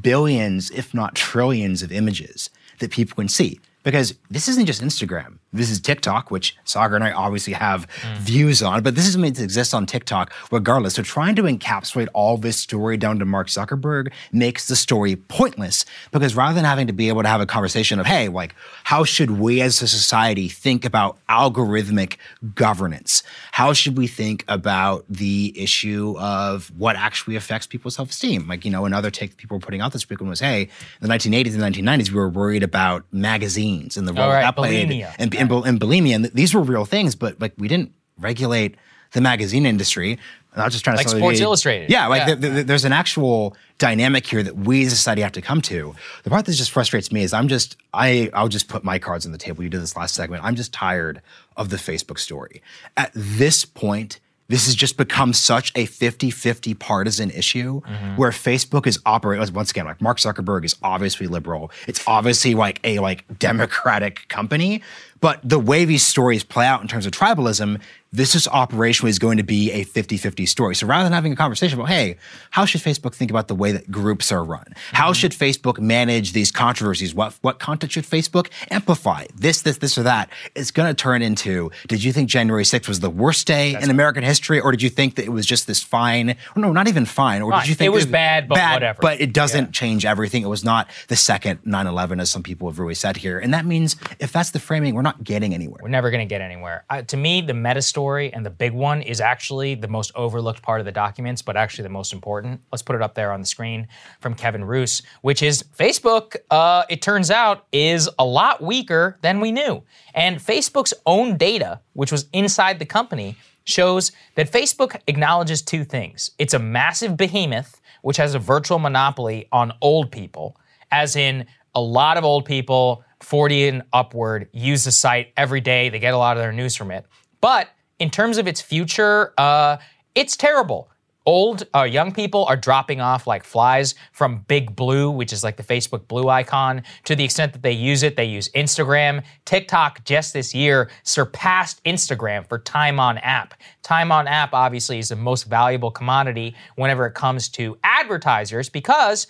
billions, 0.00 0.70
if 0.70 0.94
not 0.94 1.14
trillions, 1.14 1.82
of 1.82 1.90
images 1.90 2.50
that 2.78 2.90
people 2.90 3.16
can 3.16 3.28
see. 3.28 3.60
Because 3.82 4.14
this 4.30 4.48
isn't 4.48 4.66
just 4.66 4.82
Instagram. 4.82 5.38
This 5.52 5.70
is 5.70 5.80
TikTok, 5.80 6.30
which 6.30 6.56
Saagar 6.64 6.94
and 6.94 7.04
I 7.04 7.12
obviously 7.12 7.52
have 7.52 7.86
mm. 7.88 8.16
views 8.18 8.62
on, 8.62 8.82
but 8.82 8.94
this 8.94 9.06
is 9.06 9.18
meant 9.18 9.36
to 9.36 9.44
exist 9.44 9.74
on 9.74 9.84
TikTok 9.84 10.32
regardless. 10.50 10.94
So 10.94 11.02
trying 11.02 11.34
to 11.36 11.42
encapsulate 11.42 12.08
all 12.14 12.38
this 12.38 12.56
story 12.56 12.96
down 12.96 13.18
to 13.18 13.24
Mark 13.26 13.48
Zuckerberg 13.48 14.12
makes 14.32 14.68
the 14.68 14.76
story 14.76 15.14
pointless 15.16 15.84
because 16.10 16.34
rather 16.34 16.54
than 16.54 16.64
having 16.64 16.86
to 16.86 16.94
be 16.94 17.08
able 17.08 17.22
to 17.22 17.28
have 17.28 17.42
a 17.42 17.46
conversation 17.46 18.00
of, 18.00 18.06
hey, 18.06 18.28
like, 18.28 18.54
how 18.84 19.04
should 19.04 19.32
we 19.32 19.60
as 19.60 19.82
a 19.82 19.88
society 19.88 20.48
think 20.48 20.86
about 20.86 21.18
algorithmic 21.28 22.16
governance? 22.54 23.22
How 23.52 23.74
should 23.74 23.98
we 23.98 24.06
think 24.06 24.44
about 24.48 25.04
the 25.10 25.52
issue 25.54 26.16
of 26.18 26.72
what 26.78 26.96
actually 26.96 27.36
affects 27.36 27.66
people's 27.66 27.96
self 27.96 28.10
esteem? 28.10 28.48
Like, 28.48 28.64
you 28.64 28.70
know, 28.70 28.86
another 28.86 29.10
take 29.10 29.36
people 29.36 29.58
were 29.58 29.60
putting 29.60 29.82
out 29.82 29.92
this 29.92 30.08
weekend 30.08 30.30
was, 30.30 30.40
hey, 30.40 30.62
in 31.00 31.08
the 31.08 31.14
1980s 31.14 31.54
and 31.54 31.74
1990s, 31.74 32.10
we 32.10 32.16
were 32.16 32.30
worried 32.30 32.62
about 32.62 33.04
magazines 33.12 33.98
and 33.98 34.08
the 34.08 34.14
role 34.14 34.22
Oh, 34.22 34.28
right, 34.28 34.42
that 34.42 34.56
played 34.56 34.90
and, 35.18 35.41
and, 35.50 35.66
and 35.66 35.80
bulimia. 35.80 36.14
And 36.14 36.24
th- 36.24 36.34
these 36.34 36.54
were 36.54 36.62
real 36.62 36.84
things, 36.84 37.14
but 37.14 37.40
like 37.40 37.52
we 37.58 37.68
didn't 37.68 37.92
regulate 38.18 38.76
the 39.12 39.20
magazine 39.20 39.66
industry. 39.66 40.18
I'm 40.54 40.58
not 40.58 40.70
just 40.72 40.84
trying 40.84 40.96
to 40.98 41.04
Like 41.04 41.08
Sports 41.08 41.38
the- 41.38 41.44
Illustrated. 41.44 41.90
Yeah, 41.90 42.06
like 42.08 42.20
Yeah. 42.28 42.34
th- 42.34 42.52
th- 42.54 42.66
there's 42.66 42.84
an 42.84 42.92
actual 42.92 43.56
dynamic 43.78 44.26
here 44.26 44.42
that 44.42 44.56
we 44.56 44.84
as 44.84 44.92
a 44.92 44.96
society 44.96 45.22
have 45.22 45.32
to 45.32 45.40
come 45.42 45.60
to. 45.62 45.94
The 46.24 46.30
part 46.30 46.44
that 46.46 46.52
just 46.52 46.70
frustrates 46.70 47.10
me 47.10 47.22
is 47.22 47.32
I'm 47.32 47.48
just 47.48 47.76
I 47.94 48.30
I'll 48.34 48.48
just 48.48 48.68
put 48.68 48.84
my 48.84 48.98
cards 48.98 49.24
on 49.26 49.32
the 49.32 49.38
table. 49.38 49.62
You 49.64 49.70
did 49.70 49.80
this 49.82 49.96
last 49.96 50.14
segment. 50.14 50.44
I'm 50.44 50.54
just 50.54 50.72
tired 50.72 51.22
of 51.56 51.68
the 51.70 51.76
Facebook 51.78 52.18
story. 52.18 52.62
At 52.96 53.10
this 53.14 53.64
point, 53.64 54.20
this 54.48 54.66
has 54.66 54.74
just 54.74 54.98
become 54.98 55.32
such 55.32 55.72
a 55.74 55.86
50-50 55.86 56.78
partisan 56.78 57.30
issue 57.30 57.80
Mm-hmm. 57.82 58.16
where 58.16 58.30
Facebook 58.30 58.86
is 58.86 58.98
operating 59.06 59.54
once 59.54 59.70
again 59.70 59.86
like 59.86 60.02
Mark 60.02 60.18
Zuckerberg 60.18 60.64
is 60.66 60.76
obviously 60.82 61.26
liberal. 61.26 61.70
It's 61.88 62.02
obviously 62.06 62.54
like 62.54 62.78
a 62.84 62.98
like 62.98 63.24
democratic 63.38 64.28
company, 64.28 64.82
but 65.22 65.40
the 65.42 65.58
way 65.58 65.86
these 65.86 66.02
stories 66.04 66.44
play 66.44 66.66
out 66.66 66.82
in 66.82 66.88
terms 66.88 67.06
of 67.06 67.12
tribalism, 67.12 67.80
this 68.12 68.34
is 68.34 68.46
operationally 68.48 69.08
is 69.08 69.18
going 69.18 69.38
to 69.38 69.42
be 69.42 69.72
a 69.72 69.84
50-50 69.84 70.46
story. 70.46 70.74
So 70.74 70.86
rather 70.86 71.04
than 71.04 71.12
having 71.12 71.32
a 71.32 71.36
conversation 71.36 71.78
about, 71.78 71.88
hey, 71.88 72.16
how 72.50 72.66
should 72.66 72.82
Facebook 72.82 73.14
think 73.14 73.30
about 73.30 73.48
the 73.48 73.54
way 73.54 73.72
that 73.72 73.90
groups 73.90 74.30
are 74.30 74.44
run? 74.44 74.60
Mm-hmm. 74.60 74.96
How 74.96 75.12
should 75.14 75.32
Facebook 75.32 75.80
manage 75.80 76.32
these 76.32 76.50
controversies? 76.50 77.14
What 77.14 77.34
what 77.40 77.58
content 77.58 77.92
should 77.92 78.04
Facebook 78.04 78.48
amplify? 78.70 79.26
This, 79.34 79.62
this, 79.62 79.78
this, 79.78 79.96
or 79.96 80.02
that. 80.02 80.28
It's 80.54 80.70
going 80.70 80.88
to 80.88 80.94
turn 80.94 81.22
into, 81.22 81.70
did 81.88 82.04
you 82.04 82.12
think 82.12 82.28
January 82.28 82.64
6th 82.64 82.86
was 82.86 83.00
the 83.00 83.10
worst 83.10 83.46
day 83.46 83.74
in 83.80 83.88
American 83.88 84.22
history? 84.22 84.60
Or 84.60 84.70
did 84.70 84.82
you 84.82 84.90
think 84.90 85.14
that 85.14 85.24
it 85.24 85.30
was 85.30 85.46
just 85.46 85.66
this 85.66 85.82
fine, 85.82 86.36
no, 86.54 86.72
not 86.72 86.88
even 86.88 87.06
fine. 87.06 87.40
Or 87.40 87.50
Fine. 87.50 87.60
did 87.62 87.68
you 87.70 87.74
think 87.74 87.86
It 87.86 87.90
was 87.92 88.06
bad, 88.06 88.48
but 88.48 88.58
whatever. 88.58 88.98
But 89.00 89.20
it 89.20 89.32
doesn't 89.32 89.72
change 89.72 90.04
everything. 90.04 90.42
It 90.42 90.48
was 90.48 90.64
not 90.64 90.88
the 91.08 91.16
second 91.16 91.62
9-11, 91.64 92.20
as 92.20 92.30
some 92.30 92.42
people 92.42 92.68
have 92.68 92.78
really 92.78 92.94
said 92.94 93.16
here. 93.16 93.38
And 93.38 93.54
that 93.54 93.64
means 93.64 93.96
if 94.18 94.32
that's 94.32 94.50
the 94.50 94.60
framing, 94.60 94.94
we're 94.94 95.02
not 95.02 95.24
getting 95.24 95.54
anywhere. 95.54 95.80
We're 95.82 95.88
never 95.88 96.10
going 96.10 96.26
to 96.26 96.30
get 96.30 96.42
anywhere. 96.42 96.84
Uh, 96.90 97.02
to 97.02 97.16
me, 97.16 97.40
the 97.40 97.54
meta 97.54 97.80
story 97.80 98.01
and 98.10 98.44
the 98.44 98.50
big 98.50 98.72
one 98.72 99.02
is 99.02 99.20
actually 99.20 99.74
the 99.74 99.88
most 99.88 100.12
overlooked 100.14 100.62
part 100.62 100.80
of 100.80 100.86
the 100.86 100.92
documents, 100.92 101.42
but 101.42 101.56
actually 101.56 101.84
the 101.84 101.88
most 101.88 102.12
important. 102.12 102.60
Let's 102.70 102.82
put 102.82 102.96
it 102.96 103.02
up 103.02 103.14
there 103.14 103.32
on 103.32 103.40
the 103.40 103.46
screen 103.46 103.88
from 104.20 104.34
Kevin 104.34 104.64
Roose, 104.64 105.02
which 105.22 105.42
is 105.42 105.62
Facebook, 105.78 106.36
uh, 106.50 106.84
it 106.88 107.02
turns 107.02 107.30
out, 107.30 107.66
is 107.72 108.08
a 108.18 108.24
lot 108.24 108.62
weaker 108.62 109.18
than 109.22 109.40
we 109.40 109.52
knew. 109.52 109.82
And 110.14 110.38
Facebook's 110.38 110.94
own 111.06 111.36
data, 111.36 111.80
which 111.92 112.12
was 112.12 112.26
inside 112.32 112.78
the 112.78 112.86
company, 112.86 113.36
shows 113.64 114.12
that 114.34 114.50
Facebook 114.50 115.00
acknowledges 115.06 115.62
two 115.62 115.84
things 115.84 116.30
it's 116.38 116.54
a 116.54 116.58
massive 116.58 117.16
behemoth, 117.16 117.80
which 118.02 118.16
has 118.16 118.34
a 118.34 118.38
virtual 118.38 118.78
monopoly 118.78 119.48
on 119.52 119.72
old 119.80 120.10
people, 120.10 120.56
as 120.90 121.16
in 121.16 121.46
a 121.74 121.80
lot 121.80 122.16
of 122.16 122.24
old 122.24 122.44
people, 122.44 123.04
40 123.20 123.68
and 123.68 123.82
upward, 123.92 124.48
use 124.52 124.84
the 124.84 124.90
site 124.90 125.32
every 125.36 125.60
day. 125.60 125.88
They 125.88 125.98
get 125.98 126.14
a 126.14 126.18
lot 126.18 126.36
of 126.36 126.42
their 126.42 126.52
news 126.52 126.76
from 126.76 126.90
it. 126.90 127.06
But 127.40 127.68
in 128.02 128.10
terms 128.10 128.36
of 128.36 128.48
its 128.48 128.60
future, 128.60 129.32
uh, 129.38 129.76
it's 130.16 130.36
terrible. 130.36 130.90
Old, 131.24 131.62
uh, 131.72 131.84
young 131.84 132.10
people 132.10 132.44
are 132.46 132.56
dropping 132.56 133.00
off 133.00 133.28
like 133.28 133.44
flies 133.44 133.94
from 134.10 134.44
Big 134.48 134.74
Blue, 134.74 135.08
which 135.08 135.32
is 135.32 135.44
like 135.44 135.56
the 135.56 135.62
Facebook 135.62 136.08
Blue 136.08 136.28
icon, 136.28 136.82
to 137.04 137.14
the 137.14 137.22
extent 137.22 137.52
that 137.52 137.62
they 137.62 137.70
use 137.70 138.02
it. 138.02 138.16
They 138.16 138.24
use 138.24 138.48
Instagram. 138.56 139.22
TikTok 139.44 140.04
just 140.04 140.32
this 140.32 140.52
year 140.52 140.90
surpassed 141.04 141.82
Instagram 141.84 142.48
for 142.48 142.58
time 142.58 142.98
on 142.98 143.18
app. 143.18 143.54
Time 143.84 144.10
on 144.10 144.26
app, 144.26 144.52
obviously, 144.52 144.98
is 144.98 145.10
the 145.10 145.16
most 145.16 145.44
valuable 145.44 145.92
commodity 145.92 146.56
whenever 146.74 147.06
it 147.06 147.14
comes 147.14 147.48
to 147.50 147.78
advertisers 147.84 148.68
because 148.68 149.28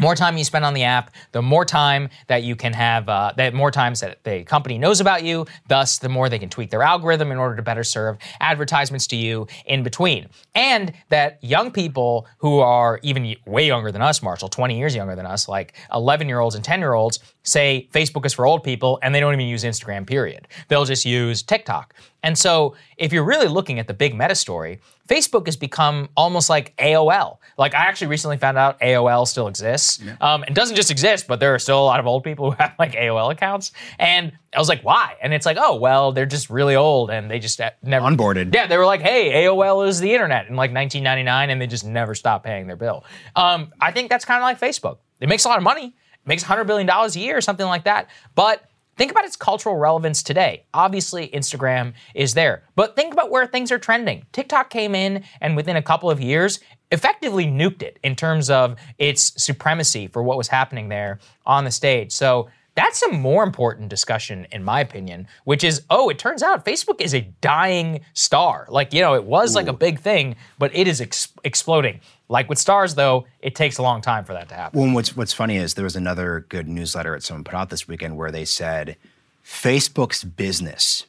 more 0.00 0.14
time 0.14 0.36
you 0.36 0.44
spend 0.44 0.64
on 0.64 0.74
the 0.74 0.84
app, 0.84 1.10
the 1.32 1.42
more 1.42 1.64
time 1.64 2.08
that 2.28 2.42
you 2.42 2.56
can 2.56 2.72
have, 2.72 3.08
uh, 3.08 3.32
that 3.36 3.54
more 3.54 3.70
times 3.70 4.00
that 4.00 4.22
the 4.24 4.44
company 4.44 4.78
knows 4.78 5.00
about 5.00 5.24
you. 5.24 5.46
Thus, 5.68 5.98
the 5.98 6.08
more 6.08 6.28
they 6.28 6.38
can 6.38 6.48
tweak 6.48 6.70
their 6.70 6.82
algorithm 6.82 7.30
in 7.30 7.38
order 7.38 7.56
to 7.56 7.62
better 7.62 7.84
serve 7.84 8.18
advertisements 8.40 9.06
to 9.08 9.16
you 9.16 9.46
in 9.66 9.82
between. 9.82 10.28
And 10.54 10.92
that 11.08 11.38
young 11.42 11.70
people 11.70 12.26
who 12.38 12.60
are 12.60 13.00
even 13.02 13.34
way 13.46 13.66
younger 13.66 13.92
than 13.92 14.02
us, 14.02 14.22
Marshall, 14.22 14.48
20 14.48 14.78
years 14.78 14.94
younger 14.94 15.14
than 15.14 15.26
us, 15.26 15.48
like 15.48 15.74
11 15.92 16.28
year 16.28 16.40
olds 16.40 16.54
and 16.54 16.64
10 16.64 16.80
year 16.80 16.94
olds, 16.94 17.18
say 17.42 17.88
Facebook 17.92 18.24
is 18.24 18.32
for 18.32 18.46
old 18.46 18.62
people 18.62 18.98
and 19.02 19.14
they 19.14 19.20
don't 19.20 19.32
even 19.32 19.46
use 19.46 19.64
Instagram, 19.64 20.06
period. 20.06 20.48
They'll 20.68 20.84
just 20.84 21.04
use 21.04 21.42
TikTok. 21.42 21.94
And 22.24 22.38
so, 22.38 22.76
if 22.98 23.12
you're 23.12 23.24
really 23.24 23.48
looking 23.48 23.80
at 23.80 23.88
the 23.88 23.94
big 23.94 24.14
meta 24.14 24.36
story, 24.36 24.78
Facebook 25.08 25.46
has 25.46 25.56
become 25.56 26.08
almost 26.16 26.48
like 26.48 26.72
AOL. 26.76 27.38
Like, 27.58 27.74
I 27.74 27.78
actually 27.78 28.06
recently 28.06 28.36
found 28.36 28.56
out 28.56 28.78
AOL 28.80 29.26
still 29.26 29.48
exists. 29.48 30.00
Um, 30.20 30.44
it 30.44 30.54
doesn't 30.54 30.76
just 30.76 30.92
exist, 30.92 31.26
but 31.26 31.40
there 31.40 31.52
are 31.52 31.58
still 31.58 31.80
a 31.80 31.84
lot 31.84 31.98
of 31.98 32.06
old 32.06 32.22
people 32.22 32.52
who 32.52 32.56
have 32.58 32.74
like 32.78 32.92
AOL 32.92 33.32
accounts. 33.32 33.72
And 33.98 34.32
I 34.54 34.58
was 34.60 34.68
like, 34.68 34.82
why? 34.82 35.16
And 35.20 35.34
it's 35.34 35.44
like, 35.44 35.56
oh, 35.60 35.76
well, 35.76 36.12
they're 36.12 36.26
just 36.26 36.48
really 36.48 36.76
old 36.76 37.10
and 37.10 37.28
they 37.28 37.40
just 37.40 37.60
uh, 37.60 37.70
never 37.82 38.06
Onboarded. 38.06 38.54
Yeah, 38.54 38.68
they 38.68 38.76
were 38.76 38.86
like, 38.86 39.02
hey, 39.02 39.44
AOL 39.44 39.88
is 39.88 39.98
the 39.98 40.12
internet 40.12 40.46
in 40.46 40.54
like 40.54 40.72
1999, 40.72 41.50
and 41.50 41.60
they 41.60 41.66
just 41.66 41.84
never 41.84 42.14
stopped 42.14 42.44
paying 42.44 42.68
their 42.68 42.76
bill. 42.76 43.04
Um, 43.34 43.72
I 43.80 43.90
think 43.90 44.10
that's 44.10 44.24
kind 44.24 44.38
of 44.38 44.44
like 44.44 44.60
Facebook. 44.60 44.98
It 45.20 45.28
makes 45.28 45.44
a 45.44 45.48
lot 45.48 45.58
of 45.58 45.64
money, 45.64 45.94
makes 46.24 46.44
$100 46.44 46.66
billion 46.66 46.88
a 46.88 47.08
year 47.10 47.36
or 47.36 47.40
something 47.40 47.66
like 47.66 47.84
that. 47.84 48.08
But 48.34 48.64
Think 48.98 49.10
about 49.10 49.24
its 49.24 49.36
cultural 49.36 49.76
relevance 49.76 50.22
today. 50.22 50.66
Obviously, 50.74 51.28
Instagram 51.28 51.94
is 52.14 52.34
there, 52.34 52.62
but 52.76 52.94
think 52.94 53.14
about 53.14 53.30
where 53.30 53.46
things 53.46 53.72
are 53.72 53.78
trending. 53.78 54.26
TikTok 54.32 54.68
came 54.68 54.94
in 54.94 55.24
and 55.40 55.56
within 55.56 55.76
a 55.76 55.82
couple 55.82 56.10
of 56.10 56.20
years 56.20 56.60
effectively 56.90 57.46
nuked 57.46 57.82
it 57.82 57.98
in 58.02 58.14
terms 58.14 58.50
of 58.50 58.76
its 58.98 59.32
supremacy 59.42 60.08
for 60.08 60.22
what 60.22 60.36
was 60.36 60.48
happening 60.48 60.90
there 60.90 61.20
on 61.46 61.64
the 61.64 61.70
stage. 61.70 62.12
So 62.12 62.50
that's 62.74 63.02
a 63.02 63.10
more 63.10 63.44
important 63.44 63.88
discussion, 63.88 64.46
in 64.52 64.62
my 64.62 64.80
opinion, 64.80 65.26
which 65.44 65.64
is 65.64 65.82
oh, 65.90 66.08
it 66.08 66.18
turns 66.18 66.42
out 66.42 66.64
Facebook 66.64 67.00
is 67.00 67.14
a 67.14 67.22
dying 67.40 68.00
star. 68.12 68.66
Like, 68.68 68.92
you 68.92 69.00
know, 69.00 69.14
it 69.14 69.24
was 69.24 69.54
like 69.54 69.68
a 69.68 69.72
big 69.72 70.00
thing, 70.00 70.36
but 70.58 70.74
it 70.74 70.86
is 70.86 71.00
ex- 71.00 71.32
exploding. 71.44 72.00
Like 72.32 72.48
with 72.48 72.58
stars, 72.58 72.94
though, 72.96 73.26
it 73.40 73.54
takes 73.54 73.78
a 73.78 73.82
long 73.82 74.00
time 74.00 74.24
for 74.24 74.32
that 74.32 74.48
to 74.48 74.54
happen. 74.54 74.78
Well, 74.78 74.86
and 74.86 74.94
what's 74.94 75.14
what's 75.16 75.32
funny 75.32 75.56
is 75.56 75.74
there 75.74 75.84
was 75.84 75.96
another 75.96 76.46
good 76.48 76.66
newsletter 76.66 77.12
that 77.12 77.22
someone 77.22 77.44
put 77.44 77.54
out 77.54 77.70
this 77.70 77.86
weekend 77.86 78.16
where 78.16 78.30
they 78.32 78.44
said 78.44 78.96
Facebook's 79.44 80.24
business 80.24 81.06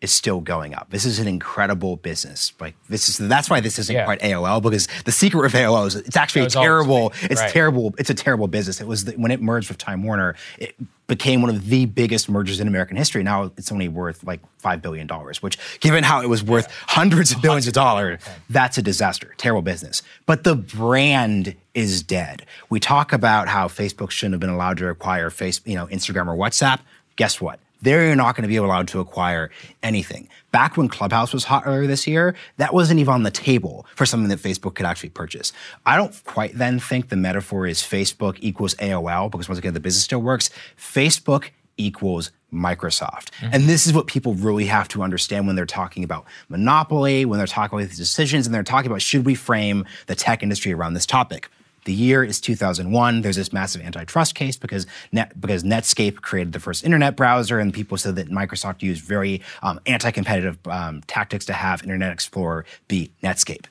is 0.00 0.12
still 0.12 0.40
going 0.40 0.74
up. 0.74 0.90
This 0.90 1.04
is 1.06 1.18
an 1.18 1.26
incredible 1.26 1.96
business. 1.96 2.52
Like 2.60 2.74
this 2.88 3.08
is 3.08 3.16
that's 3.16 3.48
why 3.48 3.60
this 3.60 3.78
isn't 3.78 3.94
Yeah. 3.94 4.04
quite 4.04 4.20
AOL 4.20 4.60
because 4.62 4.86
the 5.04 5.12
secret 5.12 5.46
of 5.46 5.52
AOL 5.54 5.86
is 5.86 5.96
it's 5.96 6.16
actually 6.16 6.42
It 6.42 6.44
a 6.44 6.46
was 6.46 6.56
always 6.56 6.66
terrible. 6.68 7.10
big. 7.20 7.30
It's 7.32 7.40
Right. 7.40 7.50
terrible. 7.50 7.94
It's 7.98 8.10
a 8.10 8.14
terrible 8.14 8.46
business. 8.46 8.80
It 8.80 8.86
was 8.86 9.06
the, 9.06 9.12
when 9.12 9.30
it 9.30 9.40
merged 9.40 9.68
with 9.70 9.78
Time 9.78 10.02
Warner. 10.02 10.36
It 10.58 10.74
became 11.06 11.42
one 11.42 11.50
of 11.50 11.66
the 11.66 11.86
biggest 11.86 12.28
mergers 12.28 12.60
in 12.60 12.68
American 12.68 12.96
history. 12.96 13.22
Now 13.22 13.52
it's 13.56 13.70
only 13.70 13.88
worth 13.88 14.24
like 14.24 14.40
five 14.58 14.80
billion 14.80 15.06
dollars, 15.06 15.42
which, 15.42 15.58
given 15.80 16.04
how 16.04 16.22
it 16.22 16.28
was 16.28 16.42
worth 16.42 16.68
hundreds 16.86 17.32
of 17.32 17.42
billions 17.42 17.66
of 17.66 17.74
dollars, 17.74 18.20
that's 18.48 18.78
a 18.78 18.82
disaster. 18.82 19.34
Terrible 19.36 19.62
business. 19.62 20.02
But 20.26 20.44
the 20.44 20.54
brand 20.54 21.54
is 21.74 22.02
dead. 22.02 22.46
We 22.70 22.80
talk 22.80 23.12
about 23.12 23.48
how 23.48 23.68
Facebook 23.68 24.10
shouldn't 24.10 24.34
have 24.34 24.40
been 24.40 24.50
allowed 24.50 24.78
to 24.78 24.88
acquire 24.88 25.30
face, 25.30 25.60
you 25.64 25.74
know, 25.74 25.86
Instagram 25.86 26.26
or 26.26 26.36
WhatsApp. 26.36 26.80
Guess 27.16 27.40
what? 27.40 27.60
They're 27.84 28.16
not 28.16 28.34
going 28.34 28.42
to 28.42 28.48
be 28.48 28.56
allowed 28.56 28.88
to 28.88 29.00
acquire 29.00 29.50
anything. 29.82 30.28
Back 30.50 30.76
when 30.76 30.88
Clubhouse 30.88 31.32
was 31.32 31.44
hot 31.44 31.64
earlier 31.66 31.86
this 31.86 32.06
year, 32.06 32.34
that 32.56 32.74
wasn't 32.74 33.00
even 33.00 33.14
on 33.14 33.22
the 33.22 33.30
table 33.30 33.86
for 33.94 34.06
something 34.06 34.28
that 34.28 34.38
Facebook 34.38 34.74
could 34.74 34.86
actually 34.86 35.10
purchase. 35.10 35.52
I 35.86 35.96
don't 35.96 36.14
quite 36.24 36.56
then 36.56 36.80
think 36.80 37.08
the 37.08 37.16
metaphor 37.16 37.66
is 37.66 37.80
Facebook 37.80 38.36
equals 38.40 38.74
AOL 38.76 39.30
because 39.30 39.48
once 39.48 39.58
again, 39.58 39.74
the 39.74 39.80
business 39.80 40.04
still 40.04 40.22
works. 40.22 40.50
Facebook 40.78 41.50
equals 41.76 42.30
Microsoft. 42.52 43.30
Mm-hmm. 43.40 43.50
And 43.52 43.64
this 43.64 43.86
is 43.86 43.92
what 43.92 44.06
people 44.06 44.34
really 44.34 44.66
have 44.66 44.88
to 44.88 45.02
understand 45.02 45.46
when 45.46 45.56
they're 45.56 45.66
talking 45.66 46.04
about 46.04 46.24
monopoly, 46.48 47.24
when 47.24 47.38
they're 47.38 47.46
talking 47.46 47.78
about 47.78 47.88
these 47.88 47.98
decisions, 47.98 48.46
and 48.46 48.54
they're 48.54 48.62
talking 48.62 48.90
about 48.90 49.02
should 49.02 49.26
we 49.26 49.34
frame 49.34 49.84
the 50.06 50.14
tech 50.14 50.42
industry 50.42 50.72
around 50.72 50.94
this 50.94 51.06
topic. 51.06 51.48
The 51.84 51.92
year 51.92 52.24
is 52.24 52.40
2001. 52.40 53.20
There's 53.20 53.36
this 53.36 53.52
massive 53.52 53.82
antitrust 53.82 54.34
case 54.34 54.56
because 54.56 54.86
Net, 55.12 55.38
because 55.38 55.64
Netscape 55.64 56.16
created 56.16 56.52
the 56.52 56.60
first 56.60 56.84
internet 56.84 57.16
browser, 57.16 57.58
and 57.58 57.72
people 57.72 57.98
said 57.98 58.16
that 58.16 58.30
Microsoft 58.30 58.82
used 58.82 59.04
very 59.04 59.42
um, 59.62 59.80
anti-competitive 59.86 60.58
um, 60.66 61.02
tactics 61.06 61.44
to 61.46 61.52
have 61.52 61.82
Internet 61.82 62.12
Explorer 62.12 62.64
beat 62.88 63.12
Netscape. 63.22 63.66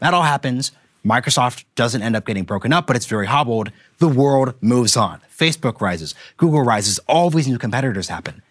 That 0.00 0.12
all 0.12 0.22
happens. 0.22 0.72
Microsoft 1.04 1.64
doesn't 1.74 2.02
end 2.02 2.16
up 2.16 2.24
getting 2.24 2.44
broken 2.44 2.72
up, 2.72 2.86
but 2.86 2.96
it's 2.96 3.06
very 3.06 3.26
hobbled. 3.26 3.70
The 3.98 4.08
world 4.08 4.54
moves 4.60 4.96
on. 4.96 5.20
Facebook 5.34 5.80
rises, 5.80 6.14
Google 6.36 6.62
rises, 6.62 6.98
all 7.06 7.30
these 7.30 7.48
new 7.48 7.58
competitors 7.58 8.08
happen. 8.08 8.42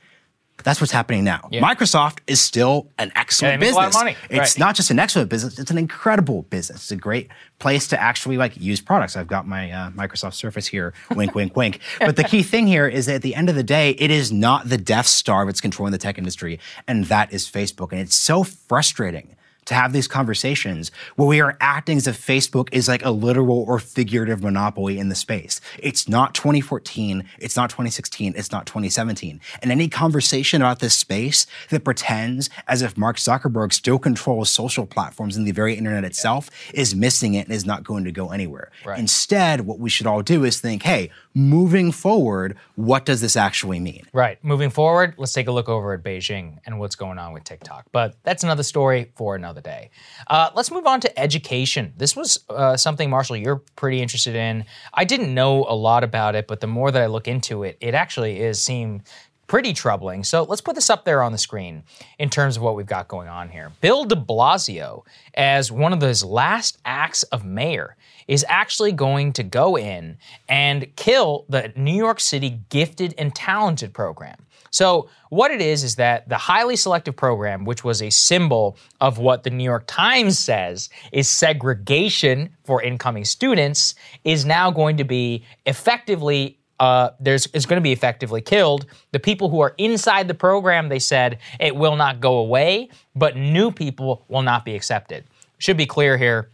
That's 0.63 0.79
what's 0.79 0.93
happening 0.93 1.23
now. 1.23 1.49
Yeah. 1.51 1.61
Microsoft 1.61 2.19
is 2.27 2.39
still 2.39 2.87
an 2.97 3.11
excellent 3.15 3.53
yeah, 3.61 3.69
business. 3.71 4.15
It's 4.29 4.39
right. 4.39 4.59
not 4.59 4.75
just 4.75 4.91
an 4.91 4.99
excellent 4.99 5.29
business; 5.29 5.59
it's 5.59 5.71
an 5.71 5.77
incredible 5.77 6.43
business. 6.43 6.83
It's 6.83 6.91
a 6.91 6.95
great 6.95 7.29
place 7.59 7.87
to 7.89 8.01
actually 8.01 8.37
like 8.37 8.55
use 8.57 8.79
products. 8.79 9.17
I've 9.17 9.27
got 9.27 9.47
my 9.47 9.71
uh, 9.71 9.89
Microsoft 9.91 10.35
Surface 10.35 10.67
here. 10.67 10.93
wink, 11.15 11.35
wink, 11.35 11.55
wink. 11.55 11.79
But 11.99 12.15
the 12.15 12.23
key 12.23 12.43
thing 12.43 12.67
here 12.67 12.87
is 12.87 13.07
that 13.07 13.15
at 13.15 13.21
the 13.23 13.35
end 13.35 13.49
of 13.49 13.55
the 13.55 13.63
day, 13.63 13.91
it 13.91 14.11
is 14.11 14.31
not 14.31 14.69
the 14.69 14.77
Death 14.77 15.07
Star 15.07 15.45
that's 15.45 15.61
controlling 15.61 15.91
the 15.91 15.97
tech 15.97 16.17
industry, 16.17 16.59
and 16.87 17.05
that 17.05 17.33
is 17.33 17.49
Facebook. 17.49 17.91
And 17.91 17.99
it's 17.99 18.15
so 18.15 18.43
frustrating 18.43 19.35
to 19.65 19.73
have 19.73 19.93
these 19.93 20.07
conversations 20.07 20.91
where 21.15 21.27
we 21.27 21.41
are 21.41 21.57
acting 21.59 21.97
as 21.97 22.07
if 22.07 22.19
Facebook 22.19 22.69
is 22.71 22.87
like 22.87 23.03
a 23.05 23.11
literal 23.11 23.63
or 23.67 23.79
figurative 23.79 24.43
monopoly 24.43 24.99
in 24.99 25.09
the 25.09 25.15
space. 25.15 25.61
It's 25.79 26.07
not 26.07 26.33
2014, 26.33 27.23
it's 27.39 27.55
not 27.55 27.69
2016, 27.69 28.33
it's 28.35 28.51
not 28.51 28.65
2017. 28.65 29.39
And 29.61 29.71
any 29.71 29.87
conversation 29.89 30.61
about 30.61 30.79
this 30.79 30.95
space 30.95 31.45
that 31.69 31.83
pretends 31.83 32.49
as 32.67 32.81
if 32.81 32.97
Mark 32.97 33.17
Zuckerberg 33.17 33.73
still 33.73 33.99
controls 33.99 34.49
social 34.49 34.85
platforms 34.85 35.37
and 35.37 35.47
the 35.47 35.51
very 35.51 35.75
internet 35.75 36.03
itself 36.03 36.49
is 36.73 36.95
missing 36.95 37.33
it 37.33 37.47
and 37.47 37.55
is 37.55 37.65
not 37.65 37.83
going 37.83 38.03
to 38.03 38.11
go 38.11 38.31
anywhere. 38.31 38.71
Right. 38.85 38.99
Instead, 38.99 39.61
what 39.61 39.79
we 39.79 39.89
should 39.89 40.07
all 40.07 40.21
do 40.21 40.43
is 40.43 40.59
think, 40.59 40.83
hey, 40.83 41.09
moving 41.33 41.91
forward, 41.91 42.55
what 42.75 43.05
does 43.05 43.21
this 43.21 43.35
actually 43.35 43.79
mean? 43.79 44.05
Right. 44.13 44.43
Moving 44.43 44.69
forward, 44.69 45.15
let's 45.17 45.33
take 45.33 45.47
a 45.47 45.51
look 45.51 45.69
over 45.69 45.93
at 45.93 46.03
Beijing 46.03 46.59
and 46.65 46.79
what's 46.79 46.95
going 46.95 47.17
on 47.17 47.33
with 47.33 47.43
TikTok. 47.43 47.85
But 47.91 48.15
that's 48.23 48.43
another 48.43 48.63
story 48.63 49.11
for 49.15 49.35
another 49.35 49.52
day. 49.61 49.89
Uh, 50.27 50.49
let's 50.55 50.71
move 50.71 50.85
on 50.85 50.99
to 51.01 51.19
education. 51.19 51.93
This 51.97 52.15
was 52.15 52.39
uh, 52.49 52.77
something, 52.77 53.09
Marshall, 53.09 53.37
you're 53.37 53.61
pretty 53.75 54.01
interested 54.01 54.35
in. 54.35 54.65
I 54.93 55.03
didn't 55.03 55.33
know 55.33 55.65
a 55.67 55.75
lot 55.75 56.03
about 56.03 56.35
it, 56.35 56.47
but 56.47 56.59
the 56.59 56.67
more 56.67 56.91
that 56.91 57.01
I 57.01 57.07
look 57.07 57.27
into 57.27 57.63
it, 57.63 57.77
it 57.79 57.93
actually 57.93 58.39
is 58.39 58.61
seem 58.61 59.03
pretty 59.47 59.73
troubling. 59.73 60.23
So 60.23 60.43
let's 60.43 60.61
put 60.61 60.75
this 60.75 60.89
up 60.89 61.05
there 61.05 61.21
on 61.21 61.31
the 61.31 61.37
screen 61.37 61.83
in 62.17 62.29
terms 62.29 62.57
of 62.57 62.63
what 62.63 62.75
we've 62.75 62.85
got 62.85 63.07
going 63.07 63.27
on 63.27 63.49
here. 63.49 63.71
Bill 63.81 64.05
de 64.05 64.15
Blasio, 64.15 65.05
as 65.35 65.71
one 65.71 65.93
of 65.93 65.99
those 65.99 66.23
last 66.23 66.79
acts 66.85 67.23
of 67.23 67.45
mayor, 67.45 67.95
is 68.27 68.45
actually 68.47 68.93
going 68.93 69.33
to 69.33 69.43
go 69.43 69.77
in 69.77 70.17
and 70.47 70.95
kill 70.95 71.45
the 71.49 71.73
New 71.75 71.95
York 71.95 72.19
City 72.19 72.61
Gifted 72.69 73.13
and 73.17 73.35
Talented 73.35 73.93
program. 73.93 74.37
So, 74.73 75.07
what 75.29 75.51
it 75.51 75.61
is 75.61 75.83
is 75.83 75.95
that 75.97 76.27
the 76.27 76.37
highly 76.37 76.75
selective 76.75 77.15
program, 77.15 77.63
which 77.63 77.83
was 77.83 78.01
a 78.01 78.09
symbol 78.09 78.75
of 78.99 79.19
what 79.19 79.43
the 79.43 79.51
New 79.51 79.63
York 79.63 79.83
Times 79.85 80.39
says 80.39 80.89
is 81.11 81.29
segregation 81.29 82.49
for 82.63 82.81
incoming 82.81 83.23
students, 83.23 83.93
is 84.23 84.45
now 84.45 84.71
going 84.71 84.97
to 84.97 85.03
be 85.03 85.45
effectively 85.67 86.57
uh, 86.79 87.11
there's 87.19 87.45
is 87.47 87.67
going 87.67 87.77
to 87.77 87.83
be 87.83 87.91
effectively 87.91 88.41
killed. 88.41 88.87
The 89.11 89.19
people 89.19 89.47
who 89.47 89.59
are 89.59 89.75
inside 89.77 90.27
the 90.27 90.33
program, 90.33 90.89
they 90.89 90.97
said 90.97 91.37
it 91.59 91.75
will 91.75 91.95
not 91.95 92.19
go 92.19 92.39
away, 92.39 92.89
but 93.15 93.37
new 93.37 93.71
people 93.71 94.25
will 94.27 94.41
not 94.41 94.65
be 94.65 94.73
accepted. 94.73 95.23
Should 95.59 95.77
be 95.77 95.85
clear 95.85 96.17
here 96.17 96.49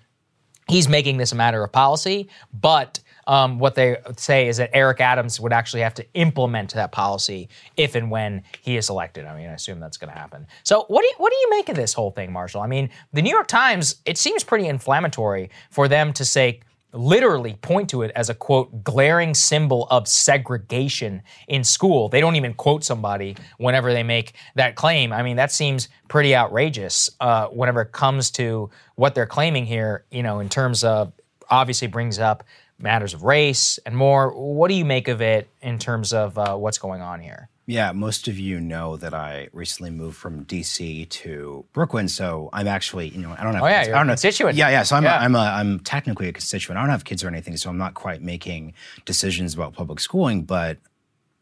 he's 0.68 0.90
making 0.90 1.18
this 1.18 1.32
a 1.32 1.36
matter 1.36 1.64
of 1.64 1.72
policy, 1.72 2.28
but 2.54 3.00
um, 3.30 3.60
what 3.60 3.76
they 3.76 3.96
say 4.18 4.48
is 4.48 4.58
that 4.58 4.72
Eric 4.74 5.00
Adams 5.00 5.40
would 5.40 5.54
actually 5.54 5.84
have 5.84 5.94
to 5.94 6.06
implement 6.16 6.74
that 6.74 6.92
policy 6.92 7.48
if 7.78 7.94
and 7.94 8.10
when 8.10 8.42
he 8.64 8.76
is 8.76 8.90
elected. 8.90 9.26
I 9.26 9.38
mean, 9.38 9.48
I 9.48 9.54
assume 9.54 9.80
that's 9.80 9.98
going 9.98 10.12
to 10.12 10.18
happen. 10.18 10.48
So, 10.64 10.86
what 10.88 11.02
do 11.02 11.08
you, 11.08 11.14
what 11.20 11.30
do 11.32 11.38
you 11.38 11.48
make 11.52 11.70
of 11.70 11.76
this 11.76 11.94
whole 11.94 12.10
thing, 12.10 12.34
Marshall? 12.34 12.62
I 12.62 12.68
mean, 12.68 12.90
the 13.14 13.22
New 13.22 13.30
York 13.30 13.46
Times 13.46 13.98
it 14.06 14.18
seems 14.18 14.44
pretty 14.44 14.66
inflammatory 14.68 15.52
for 15.70 15.88
them 15.88 16.12
to 16.14 16.26
say 16.26 16.62
literally 16.92 17.54
point 17.62 17.92
to 17.92 18.02
it 18.02 18.12
as 18.16 18.32
a 18.32 18.34
quote 18.34 18.84
glaring 18.84 19.36
symbol 19.36 19.86
of 19.92 20.08
segregation 20.08 21.22
in 21.48 21.64
school. 21.64 22.10
They 22.10 22.22
don't 22.22 22.36
even 22.36 22.56
quote 22.56 22.84
somebody 22.84 23.38
whenever 23.60 23.94
they 23.94 24.02
make 24.02 24.34
that 24.56 24.74
claim. 24.74 25.14
I 25.14 25.22
mean, 25.22 25.36
that 25.36 25.52
seems 25.52 25.88
pretty 26.08 26.36
outrageous 26.36 27.12
uh, 27.20 27.46
whenever 27.50 27.82
it 27.82 27.92
comes 27.92 28.32
to 28.32 28.72
what 28.96 29.14
they're 29.14 29.28
claiming 29.28 29.68
here. 29.68 30.06
You 30.10 30.24
know, 30.24 30.40
in 30.40 30.50
terms 30.50 30.84
of 30.84 31.14
obviously 31.48 31.88
brings 31.88 32.18
up 32.18 32.44
matters 32.80 33.14
of 33.14 33.24
race 33.24 33.78
and 33.86 33.96
more. 33.96 34.32
What 34.32 34.70
do 34.70 34.74
you 34.74 34.86
make 34.86 35.08
of 35.08 35.22
it 35.22 35.50
in 35.62 35.78
terms 35.80 36.14
of 36.14 36.38
uh, 36.38 36.56
what's 36.56 36.78
going 36.78 37.02
on 37.02 37.20
here? 37.20 37.50
Yeah, 37.66 37.92
most 37.92 38.28
of 38.28 38.40
you 38.40 38.60
know 38.60 38.98
that 38.98 39.14
I 39.14 39.50
recently 39.54 39.92
moved 39.92 40.18
from 40.18 40.44
DC 40.46 41.08
to 41.08 41.66
Brooklyn, 41.72 42.08
so 42.08 42.50
I'm 42.52 42.68
actually, 42.68 43.10
you 43.10 43.20
know, 43.20 43.36
I 43.38 43.44
don't 43.44 43.54
have. 43.54 43.62
Oh 43.62 43.68
yeah, 43.68 43.82
kids. 43.82 43.88
you're 43.90 43.96
I 43.96 44.00
don't 44.00 44.10
a 44.10 44.14
constituent. 44.14 44.56
Yeah, 44.56 44.70
yeah. 44.70 44.82
So 44.82 44.96
I'm, 44.96 45.04
yeah. 45.04 45.20
A, 45.20 45.24
I'm, 45.24 45.36
a, 45.36 45.40
I'm 45.40 45.80
technically 45.82 46.28
a 46.28 46.34
constituent. 46.34 46.80
I 46.80 46.82
don't 46.82 46.90
have 46.90 47.06
kids 47.06 47.24
or 47.24 47.28
anything, 47.28 47.56
so 47.58 47.70
I'm 47.70 47.78
not 47.78 47.94
quite 47.94 48.24
making 48.24 48.74
decisions 49.06 49.54
about 49.54 49.74
public 49.74 50.00
schooling. 50.00 50.46
But 50.46 50.80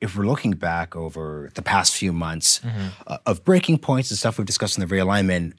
if 0.01 0.17
we're 0.17 0.25
looking 0.25 0.51
back 0.51 0.97
over 0.97 1.49
the 1.55 1.61
past 1.61 1.95
few 1.95 2.11
months 2.11 2.59
mm-hmm. 2.59 2.87
uh, 3.07 3.19
of 3.25 3.45
breaking 3.45 3.77
points 3.77 4.11
and 4.11 4.17
stuff 4.17 4.37
we've 4.37 4.45
discussed 4.45 4.77
in 4.77 4.85
the 4.85 4.93
realignment, 4.93 5.53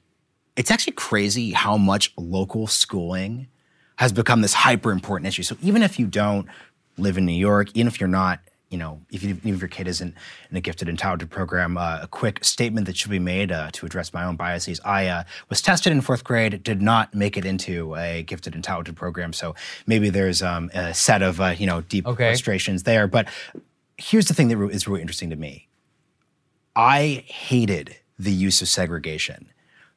it's 0.55 0.69
actually 0.69 0.93
crazy 0.93 1.51
how 1.51 1.77
much 1.77 2.13
local 2.15 2.67
schooling 2.67 3.47
has 3.99 4.13
become 4.13 4.39
this 4.39 4.53
hyper 4.53 4.91
important 4.91 5.27
issue. 5.27 5.43
So 5.43 5.57
even 5.61 5.83
if 5.83 5.99
you 5.99 6.07
don't 6.07 6.47
live 6.97 7.17
in 7.17 7.25
New 7.25 7.33
York, 7.33 7.67
even 7.73 7.87
if 7.87 7.99
you're 7.99 8.07
not 8.07 8.39
you 8.69 8.77
know, 8.77 9.01
if, 9.09 9.23
you, 9.23 9.31
even 9.31 9.55
if 9.55 9.61
your 9.61 9.67
kid 9.67 9.87
isn't 9.87 10.13
in 10.51 10.55
a 10.55 10.61
gifted 10.61 10.87
and 10.87 10.99
talented 10.99 11.31
program, 11.31 11.75
uh, 11.75 12.01
a 12.03 12.07
quick 12.07 12.45
statement 12.45 12.85
that 12.85 12.95
should 12.95 13.09
be 13.09 13.17
made 13.17 13.51
uh, 13.51 13.71
to 13.71 13.83
address 13.83 14.13
my 14.13 14.23
own 14.23 14.35
biases. 14.35 14.79
I 14.85 15.07
uh, 15.07 15.23
was 15.49 15.59
tested 15.59 15.91
in 15.91 16.01
fourth 16.01 16.23
grade, 16.23 16.61
did 16.61 16.79
not 16.79 17.15
make 17.15 17.35
it 17.35 17.45
into 17.45 17.95
a 17.95 18.21
gifted 18.21 18.53
and 18.53 18.63
talented 18.63 18.95
program, 18.95 19.33
so 19.33 19.55
maybe 19.87 20.11
there's 20.11 20.43
um, 20.43 20.69
a 20.75 20.93
set 20.93 21.23
of 21.23 21.41
uh, 21.41 21.55
you 21.57 21.65
know 21.65 21.81
deep 21.81 22.05
okay. 22.05 22.29
frustrations 22.29 22.83
there. 22.83 23.07
But 23.07 23.27
here's 23.97 24.27
the 24.27 24.35
thing 24.35 24.49
that 24.49 24.69
is 24.69 24.87
really 24.87 25.01
interesting 25.01 25.31
to 25.31 25.35
me. 25.35 25.67
I 26.75 27.23
hated 27.25 27.95
the 28.19 28.31
use 28.31 28.61
of 28.61 28.67
segregation 28.67 29.49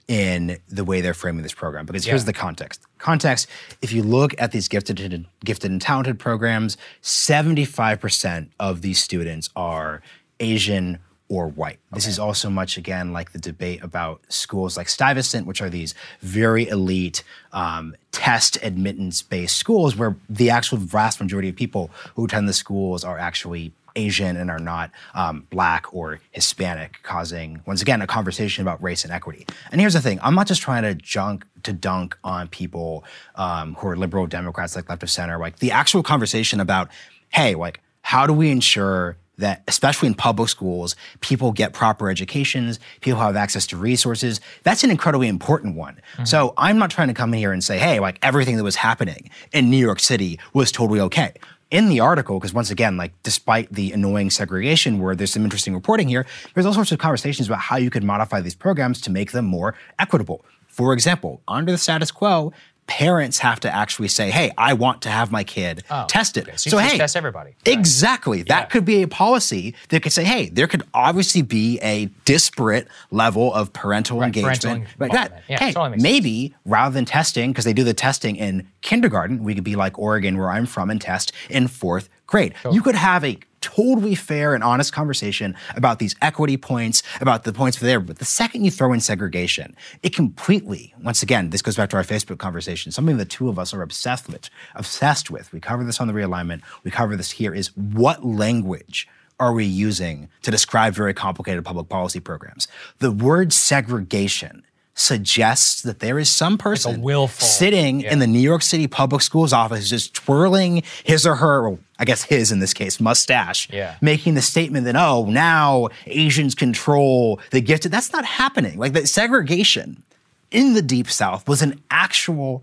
in 0.09 0.59
the 0.68 0.84
way 0.84 1.00
they're 1.00 1.14
framing 1.14 1.42
this 1.42 1.55
program 1.55 1.86
because 1.86 2.07
yeah. 2.07 2.12
here's 2.12 2.24
the 2.24 2.32
context. 2.32 2.82
Context, 2.98 3.46
if 3.80 3.92
you 3.92 4.03
look 4.03 4.34
at 4.40 4.53
these 4.53 4.68
gifted 4.68 5.00
and, 5.00 5.26
gifted 5.44 5.70
and 5.70 5.80
talented 5.80 6.18
programs, 6.18 6.76
75% 7.03 8.48
of 8.59 8.82
these 8.82 9.03
students 9.03 9.48
are 9.57 10.03
Asian 10.40 10.98
or 11.28 11.48
white. 11.48 11.78
This 11.92 12.07
is 12.07 12.18
also 12.18 12.50
much 12.50 12.76
again 12.76 13.14
like 13.14 13.32
the 13.32 13.38
debate 13.38 13.82
about 13.82 14.20
schools 14.28 14.76
like 14.76 14.88
Stuyvesant, 14.88 15.46
which 15.46 15.62
are 15.62 15.70
these 15.70 15.94
very 16.20 16.68
elite 16.68 17.24
um, 17.55 17.96
test 18.11 18.59
admittance 18.62 19.22
based 19.22 19.57
schools 19.57 19.96
where 19.96 20.14
the 20.28 20.50
actual 20.50 20.76
vast 20.76 21.22
majority 21.22 21.48
of 21.48 21.57
people 21.57 21.90
who 22.16 22.26
attend 22.26 22.48
the 22.48 22.53
schools 22.53 23.03
are 23.03 23.16
actually 23.16 23.72
Asian 23.97 24.36
and 24.36 24.51
are 24.51 24.59
not 24.59 24.90
um, 25.14 25.47
black 25.51 25.93
or 25.93 26.20
Hispanic, 26.30 27.03
causing 27.03 27.62
once 27.66 27.82
again 27.82 28.03
a 28.03 28.07
conversation 28.07 28.62
about 28.62 28.82
race 28.82 29.05
and 29.05 29.12
equity. 29.12 29.47
And 29.70 29.80
here's 29.80 29.95
the 29.95 30.01
thing: 30.01 30.18
I'm 30.22 30.34
not 30.34 30.47
just 30.47 30.62
trying 30.62 30.82
to 30.82 30.95
junk 30.95 31.45
to 31.64 31.72
dunk 31.72 32.16
on 32.24 32.49
people 32.49 33.05
um, 33.36 33.74
who 33.74 33.88
are 33.88 33.97
liberal 33.97 34.26
Democrats, 34.26 34.76
like 34.76 34.88
left 34.88 35.03
of 35.03 35.11
center. 35.11 35.38
Like 35.38 35.59
the 35.59 35.70
actual 35.72 36.03
conversation 36.03 36.61
about, 36.61 36.88
hey, 37.30 37.55
like 37.55 37.80
how 38.03 38.26
do 38.26 38.32
we 38.32 38.51
ensure 38.51 39.16
that, 39.38 39.62
especially 39.66 40.09
in 40.09 40.14
public 40.14 40.49
schools, 40.49 40.95
people 41.20 41.53
get 41.53 41.72
proper 41.72 42.11
educations, 42.11 42.78
people 43.01 43.20
have 43.20 43.36
access 43.36 43.66
to 43.68 43.76
resources. 43.76 44.40
That's 44.62 44.84
an 44.84 44.90
incredibly 44.90 45.28
important 45.28 45.76
one. 45.76 45.95
Mm-hmm. 46.14 46.24
So 46.24 46.55
I'm 46.57 46.78
not 46.78 46.90
trying 46.90 47.09
to 47.09 47.14
come 47.14 47.32
in 47.32 47.38
here 47.38 47.53
and 47.53 47.62
say, 47.62 47.78
hey, 47.78 48.01
like 48.01 48.18
everything 48.22 48.57
that 48.57 48.64
was 48.64 48.76
happening 48.76 49.30
in 49.53 49.70
New 49.70 49.78
York 49.78 50.01
City 50.01 50.38
was 50.53 50.70
totally 50.70 51.01
okay 51.01 51.34
in 51.73 51.89
the 51.89 52.01
article, 52.01 52.39
because 52.39 52.53
once 52.53 52.70
again, 52.70 52.97
like 52.99 53.12
despite 53.23 53.73
the 53.73 53.93
annoying 53.93 54.29
segregation 54.29 55.01
where 55.01 55.16
there's 55.16 55.33
some 55.33 55.43
interesting 55.43 55.75
reporting 55.75 56.07
here, 56.07 56.27
there's 56.53 56.66
all 56.66 56.75
sorts 56.75 56.93
of 56.93 56.99
conversations 56.99 57.49
about 57.49 57.61
how 57.61 57.77
you 57.77 57.89
could 57.89 58.05
modify 58.05 58.41
these 58.41 58.55
programs 58.55 59.01
to 59.01 59.11
make 59.11 59.33
them 59.33 59.47
more 59.47 59.75
equitable. 59.99 60.45
For 60.68 60.93
example, 60.93 61.41
under 61.49 61.73
the 61.73 61.79
status 61.79 62.11
quo, 62.11 62.53
parents 62.99 63.38
have 63.38 63.59
to 63.61 63.74
actually 63.74 64.09
say, 64.09 64.30
"Hey, 64.30 64.51
I 64.59 64.74
want 64.74 65.01
to 65.03 65.09
have 65.09 65.32
my 65.32 65.45
kid 65.45 65.82
Oh, 65.90 66.05
tested." 66.09 66.45
okay. 66.49 66.57
So 66.59 66.78
you 66.78 66.84
just 66.84 66.97
test 66.97 67.16
everybody. 67.16 67.53
Exactly. 67.64 68.43
That 68.43 68.68
could 68.68 68.84
be 68.84 69.03
a 69.03 69.09
policy 69.09 69.74
that 69.88 70.03
could 70.03 70.12
say, 70.12 70.24
"Hey, 70.24 70.51
there 70.51 70.66
could 70.66 70.82
obviously 70.93 71.40
be 71.43 71.78
a 71.80 72.07
disparate 72.26 72.86
level 73.11 73.53
of 73.55 73.72
parental 73.72 74.18
parental 74.18 74.45
engagement." 74.45 74.86
Like 74.99 75.12
that. 75.12 75.43
Yeah, 75.49 75.59
hey, 75.59 75.72
totally 75.72 75.99
maybe 76.03 76.55
rather 76.66 76.93
than 76.93 77.07
testing, 77.07 77.51
because 77.53 77.64
they 77.64 77.72
do 77.72 77.84
the 77.84 77.95
testing 77.95 78.36
in 78.36 78.66
kindergarten, 78.82 79.43
we 79.43 79.55
could 79.55 79.64
be 79.64 79.76
like 79.76 79.99
Oregon, 79.99 80.36
where 80.36 80.51
I'm 80.51 80.66
from, 80.66 80.90
and 80.90 81.01
test 81.01 81.32
in 81.49 81.68
fourth 81.68 82.09
grade. 82.26 82.53
You 82.70 82.82
could 82.82 82.95
have 82.97 83.24
a 83.24 83.38
totally 83.62 84.14
fair 84.14 84.54
and 84.54 84.62
honest 84.62 84.92
conversation 84.92 85.56
about 85.74 85.98
these 85.98 86.14
equity 86.20 86.58
points, 86.58 87.02
about 87.20 87.44
the 87.44 87.52
points 87.52 87.78
for 87.78 87.84
there. 87.84 88.00
But 88.00 88.18
the 88.18 88.26
second 88.26 88.64
you 88.64 88.70
throw 88.70 88.92
in 88.92 89.00
segregation, 89.00 89.74
it 90.02 90.14
completely, 90.14 90.94
once 91.02 91.22
again, 91.22 91.50
this 91.50 91.62
goes 91.62 91.76
back 91.76 91.88
to 91.90 91.96
our 91.96 92.04
Facebook 92.04 92.38
conversation, 92.38 92.92
something 92.92 93.16
the 93.16 93.24
two 93.24 93.48
of 93.48 93.58
us 93.58 93.72
are 93.72 93.82
obsessed 93.82 94.28
with, 94.28 94.50
obsessed 94.74 95.30
with. 95.30 95.50
We 95.52 95.60
cover 95.60 95.84
this 95.84 96.00
on 96.00 96.08
the 96.08 96.12
realignment, 96.12 96.62
we 96.84 96.90
cover 96.90 97.16
this 97.16 97.30
here, 97.30 97.54
is 97.54 97.74
what 97.76 98.24
language 98.24 99.08
are 99.40 99.52
we 99.52 99.64
using 99.64 100.28
to 100.42 100.50
describe 100.50 100.94
very 100.94 101.14
complicated 101.14 101.64
public 101.64 101.88
policy 101.88 102.20
programs? 102.20 102.68
The 102.98 103.10
word 103.10 103.52
segregation 103.52 104.62
suggests 104.95 105.82
that 105.82 106.01
there 106.01 106.18
is 106.18 106.28
some 106.28 106.59
person 106.59 107.03
sitting 107.28 108.03
in 108.03 108.18
the 108.18 108.26
New 108.26 108.38
York 108.38 108.62
City 108.62 108.86
public 108.86 109.22
schools 109.22 109.53
office 109.53 109.88
just 109.88 110.12
twirling 110.14 110.82
his 111.05 111.26
or 111.26 111.36
her, 111.36 111.68
well, 111.70 111.78
I 111.99 112.05
guess 112.05 112.24
his 112.24 112.53
in 112.53 112.59
this 112.61 112.74
case, 112.74 113.01
mustache, 113.01 113.68
Yeah. 113.72 113.97
making 114.01 114.34
the 114.34 114.43
statement 114.43 114.84
that, 114.84 114.97
oh, 114.97 115.24
now 115.26 115.88
Asians 116.07 116.55
control 116.55 117.40
the 117.51 117.61
gifted. 117.61 117.90
That's 117.93 118.12
not 118.12 118.24
happening. 118.24 118.78
Like 118.78 118.93
that 118.93 119.09
segregation 119.09 120.03
in 120.51 120.74
the 120.74 120.82
Deep 120.82 121.11
South 121.11 121.49
was 121.49 121.62
an 121.62 121.80
actual 121.90 122.62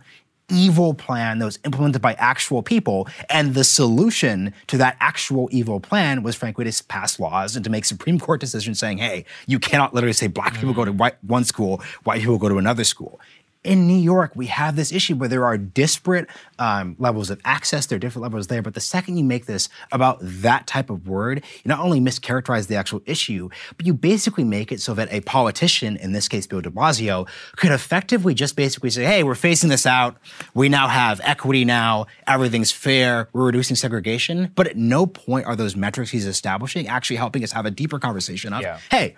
evil 0.50 0.94
plan 0.94 1.40
that 1.40 1.46
was 1.46 1.60
implemented 1.66 2.02
by 2.02 2.14
actual 2.14 2.62
people. 2.62 3.08
And 3.30 3.54
the 3.54 3.64
solution 3.64 4.54
to 4.68 4.78
that 4.78 4.98
actual 5.00 5.50
evil 5.52 5.80
plan 5.80 6.24
was, 6.24 6.36
frankly, 6.36 6.70
to 6.70 6.84
pass 6.86 7.20
laws 7.20 7.56
and 7.56 7.64
to 7.64 7.70
make 7.70 7.86
Supreme 7.86 8.20
Court 8.20 8.40
decisions 8.40 8.80
saying, 8.80 8.98
hey, 8.98 9.26
you 9.48 9.60
cannot 9.60 9.94
literally 9.94 10.14
say 10.14 10.28
black 10.28 10.56
people 10.56 10.74
go 10.74 10.86
to 10.86 10.94
mm. 10.94 10.98
white, 10.98 11.24
one 11.24 11.44
school, 11.44 11.82
white 12.04 12.22
people 12.22 12.38
go 12.38 12.50
to 12.50 12.58
another 12.58 12.84
school. 12.84 13.20
In 13.66 13.88
New 13.88 13.98
York, 13.98 14.32
we 14.36 14.46
have 14.46 14.78
this 14.78 14.90
issue 14.94 15.16
where 15.16 15.28
there 15.28 15.44
are 15.46 15.58
disparate 15.58 16.30
um, 16.60 16.96
levels 16.98 17.30
of 17.30 17.42
access. 17.44 17.86
There 17.88 17.98
are 17.98 18.00
different 18.00 18.24
levels 18.24 18.48
there. 18.48 18.62
But 18.62 18.74
the 18.74 18.80
second 18.80 19.18
you 19.18 19.24
make 19.26 19.48
this 19.48 19.68
about 19.92 20.18
that 20.22 20.66
type 20.66 20.90
of 20.90 21.10
word, 21.10 21.44
you 21.64 21.68
not 21.68 21.80
only 21.80 22.00
mischaracterize 22.00 22.68
the 22.68 22.78
actual 22.78 23.02
issue, 23.06 23.50
but 23.76 23.86
you 23.86 23.94
basically 23.94 24.46
make 24.46 24.72
it 24.72 24.80
so 24.80 24.94
that 24.94 25.12
a 25.12 25.20
politician, 25.22 25.98
in 25.98 26.14
this 26.14 26.30
case 26.30 26.48
Bill 26.48 26.62
de 26.62 26.70
Blasio, 26.70 27.28
could 27.58 27.74
effectively 27.74 28.34
just 28.34 28.56
basically 28.56 28.92
say, 28.92 29.04
hey, 29.04 29.24
we're 29.24 29.36
facing 29.36 29.70
this 29.70 29.86
out. 29.86 30.16
We 30.54 30.70
now 30.70 30.88
have 30.88 31.20
equity 31.26 31.66
now. 31.66 32.08
Everything's 32.28 32.72
fair. 32.72 33.28
We're 33.34 33.44
reducing 33.44 33.76
segregation. 33.76 34.54
But 34.56 34.68
at 34.68 34.78
no 34.78 35.06
point 35.06 35.48
are 35.48 35.58
those 35.58 35.76
metrics 35.76 36.12
he's 36.12 36.26
establishing 36.26 36.88
actually 36.88 37.18
helping 37.18 37.44
us 37.44 37.52
have 37.52 37.66
a 37.66 37.72
deeper 37.72 38.00
conversation 38.00 38.54
of, 38.54 38.62
Yeah. 38.62 38.80
hey, 38.90 39.18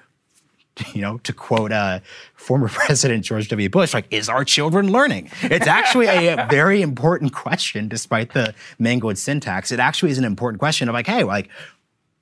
you 0.94 1.02
know, 1.02 1.18
to 1.20 1.34
quote 1.34 1.72
uh, 1.72 2.00
former 2.36 2.68
President 2.70 3.24
George 3.24 3.48
W. 3.50 3.70
Bush, 3.70 3.94
like, 3.94 4.08
is 4.12 4.30
our 4.30 4.46
children 4.46 4.92
learning? 4.92 5.30
It's 5.44 5.68
actually 5.68 6.08
a 6.08 6.48
very 6.50 6.82
important 6.82 7.34
question, 7.34 7.88
despite 7.88 8.34
the 8.34 8.54
mangled 8.80 9.18
syntax. 9.18 9.72
It 9.72 9.80
actually 9.80 10.12
is 10.12 10.18
an 10.18 10.26
important 10.26 10.60
question 10.60 10.90
of 10.90 10.94
like, 10.94 11.08
hey, 11.08 11.24
like, 11.24 11.50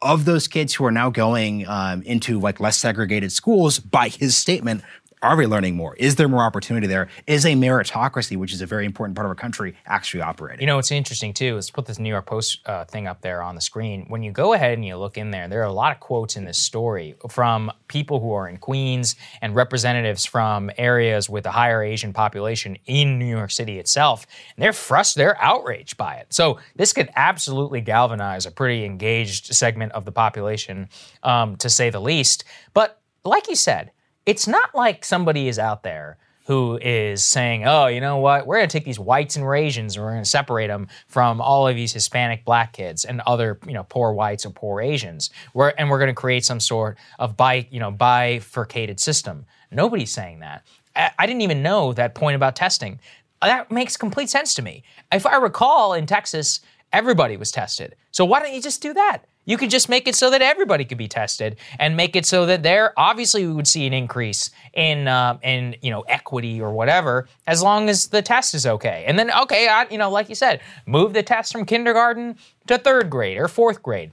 of 0.01 0.23
those 0.23 0.47
kids 0.47 0.73
who 0.73 0.85
are 0.85 0.91
now 0.91 1.09
going 1.09 1.67
um, 1.67 2.01
into 2.03 2.39
like 2.39 2.61
less 2.61 2.77
segregated 2.77 3.31
schools, 3.33 3.79
by 3.79 4.07
his 4.07 4.35
statement, 4.35 4.81
are 5.21 5.35
we 5.35 5.45
learning 5.45 5.75
more? 5.75 5.95
Is 5.97 6.15
there 6.15 6.29
more 6.29 6.43
opportunity 6.43 6.87
there? 6.87 7.09
Is 7.27 7.45
a 7.45 7.53
meritocracy, 7.53 8.37
which 8.37 8.53
is 8.53 8.61
a 8.61 8.65
very 8.65 8.85
important 8.85 9.17
part 9.17 9.25
of 9.25 9.29
our 9.29 9.35
country, 9.35 9.75
actually 9.85 10.21
operating? 10.21 10.61
You 10.61 10.67
know, 10.67 10.77
what's 10.77 10.91
interesting 10.91 11.33
too 11.33 11.57
is 11.57 11.67
to 11.67 11.73
put 11.73 11.85
this 11.87 11.99
New 11.99 12.09
York 12.09 12.25
Post 12.25 12.61
uh, 12.65 12.85
thing 12.85 13.05
up 13.05 13.21
there 13.21 13.41
on 13.41 13.55
the 13.55 13.61
screen. 13.61 14.05
When 14.07 14.23
you 14.23 14.31
go 14.31 14.53
ahead 14.53 14.73
and 14.73 14.85
you 14.85 14.95
look 14.95 15.17
in 15.17 15.31
there, 15.31 15.49
there 15.49 15.59
are 15.59 15.65
a 15.65 15.73
lot 15.73 15.91
of 15.91 15.99
quotes 15.99 16.37
in 16.37 16.45
this 16.45 16.57
story 16.57 17.15
from 17.29 17.69
people 17.89 18.21
who 18.21 18.31
are 18.31 18.47
in 18.47 18.57
Queens 18.57 19.17
and 19.41 19.55
representatives 19.55 20.25
from 20.25 20.71
areas 20.77 21.29
with 21.29 21.45
a 21.45 21.51
higher 21.51 21.83
Asian 21.83 22.13
population 22.13 22.77
in 22.85 23.19
New 23.19 23.25
York 23.25 23.51
City 23.51 23.77
itself. 23.77 24.25
And 24.55 24.63
they're 24.63 24.71
frustrated, 24.71 25.27
they're 25.27 25.43
outraged 25.43 25.97
by 25.97 26.15
it. 26.15 26.33
So 26.33 26.59
this 26.77 26.93
could 26.93 27.09
absolutely 27.17 27.81
galvanize 27.81 28.45
a 28.45 28.51
pretty 28.51 28.85
engaged 28.85 29.53
segment 29.53 29.91
of 29.91 30.05
the 30.05 30.13
population, 30.13 30.87
um, 31.23 31.57
to 31.57 31.69
say 31.69 31.89
the 31.89 31.99
least. 31.99 32.45
But 32.73 33.01
like 33.25 33.49
you 33.49 33.55
said, 33.55 33.91
it's 34.29 34.47
not 34.47 34.75
like 34.75 35.03
somebody 35.03 35.47
is 35.47 35.57
out 35.57 35.81
there 35.81 36.15
who 36.45 36.77
is 36.83 37.23
saying, 37.23 37.65
oh, 37.65 37.87
you 37.87 37.99
know 37.99 38.17
what, 38.17 38.45
we're 38.45 38.57
going 38.57 38.69
to 38.69 38.71
take 38.71 38.85
these 38.85 38.99
whites 38.99 39.35
and 39.35 39.55
Asians 39.55 39.95
and 39.95 40.05
we're 40.05 40.11
going 40.11 40.23
to 40.23 40.29
separate 40.29 40.67
them 40.67 40.87
from 41.07 41.41
all 41.41 41.67
of 41.67 41.75
these 41.75 41.93
Hispanic 41.93 42.45
black 42.45 42.73
kids 42.73 43.05
and 43.05 43.21
other, 43.25 43.59
you 43.65 43.73
know, 43.73 43.87
poor 43.89 44.13
whites 44.13 44.45
or 44.45 44.51
poor 44.51 44.81
Asians. 44.81 45.31
We're, 45.55 45.69
and 45.69 45.89
we're 45.89 45.97
going 45.97 46.11
to 46.11 46.13
create 46.13 46.45
some 46.45 46.59
sort 46.59 46.99
of 47.17 47.35
bi, 47.37 47.67
you 47.71 47.79
know, 47.79 47.89
bifurcated 47.89 48.99
system. 48.99 49.47
Nobody's 49.71 50.11
saying 50.11 50.41
that. 50.41 50.63
I, 50.95 51.09
I 51.17 51.25
didn't 51.25 51.41
even 51.41 51.63
know 51.63 51.91
that 51.93 52.13
point 52.13 52.35
about 52.35 52.55
testing. 52.55 52.99
That 53.41 53.71
makes 53.71 53.97
complete 53.97 54.29
sense 54.29 54.53
to 54.55 54.61
me. 54.61 54.83
If 55.11 55.25
I 55.25 55.37
recall 55.37 55.93
in 55.93 56.05
Texas, 56.05 56.59
everybody 56.93 57.35
was 57.35 57.51
tested. 57.51 57.95
So 58.11 58.25
why 58.25 58.41
don't 58.41 58.53
you 58.53 58.61
just 58.61 58.79
do 58.83 58.93
that? 58.93 59.25
You 59.49 59.57
could 59.57 59.71
just 59.71 59.89
make 59.89 60.07
it 60.07 60.13
so 60.13 60.29
that 60.29 60.43
everybody 60.43 60.85
could 60.85 60.99
be 60.99 61.07
tested, 61.07 61.57
and 61.79 61.97
make 61.97 62.15
it 62.15 62.27
so 62.27 62.45
that 62.45 62.61
there 62.61 62.93
obviously 62.95 63.47
we 63.47 63.51
would 63.51 63.67
see 63.67 63.87
an 63.87 63.93
increase 63.93 64.51
in 64.75 65.07
uh, 65.07 65.39
in 65.41 65.75
you 65.81 65.89
know 65.89 66.01
equity 66.01 66.61
or 66.61 66.71
whatever, 66.71 67.27
as 67.47 67.63
long 67.63 67.89
as 67.89 68.09
the 68.09 68.21
test 68.21 68.53
is 68.53 68.67
okay. 68.67 69.05
And 69.07 69.17
then 69.17 69.31
okay, 69.31 69.67
I, 69.67 69.87
you 69.89 69.97
know, 69.97 70.11
like 70.11 70.29
you 70.29 70.35
said, 70.35 70.61
move 70.85 71.13
the 71.13 71.23
test 71.23 71.51
from 71.51 71.65
kindergarten 71.65 72.37
to 72.67 72.77
third 72.77 73.09
grade 73.09 73.39
or 73.39 73.47
fourth 73.47 73.81
grade. 73.81 74.11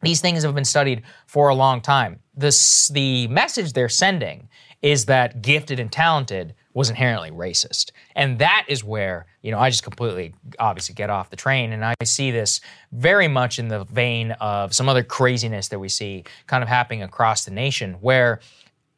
These 0.00 0.22
things 0.22 0.42
have 0.44 0.54
been 0.54 0.64
studied 0.64 1.02
for 1.26 1.50
a 1.50 1.54
long 1.54 1.82
time. 1.82 2.20
This, 2.34 2.88
the 2.88 3.28
message 3.28 3.74
they're 3.74 3.90
sending 3.90 4.48
is 4.80 5.04
that 5.06 5.42
gifted 5.42 5.78
and 5.78 5.92
talented 5.92 6.54
was 6.74 6.90
inherently 6.90 7.30
racist. 7.30 7.92
And 8.14 8.38
that 8.40 8.66
is 8.68 8.84
where, 8.84 9.26
you 9.42 9.52
know, 9.52 9.58
I 9.58 9.70
just 9.70 9.84
completely 9.84 10.34
obviously 10.58 10.94
get 10.94 11.08
off 11.08 11.30
the 11.30 11.36
train. 11.36 11.72
And 11.72 11.84
I 11.84 11.94
see 12.02 12.30
this 12.32 12.60
very 12.92 13.28
much 13.28 13.58
in 13.58 13.68
the 13.68 13.84
vein 13.84 14.32
of 14.32 14.74
some 14.74 14.88
other 14.88 15.04
craziness 15.04 15.68
that 15.68 15.78
we 15.78 15.88
see 15.88 16.24
kind 16.46 16.62
of 16.62 16.68
happening 16.68 17.02
across 17.02 17.44
the 17.44 17.52
nation 17.52 17.94
where 18.00 18.40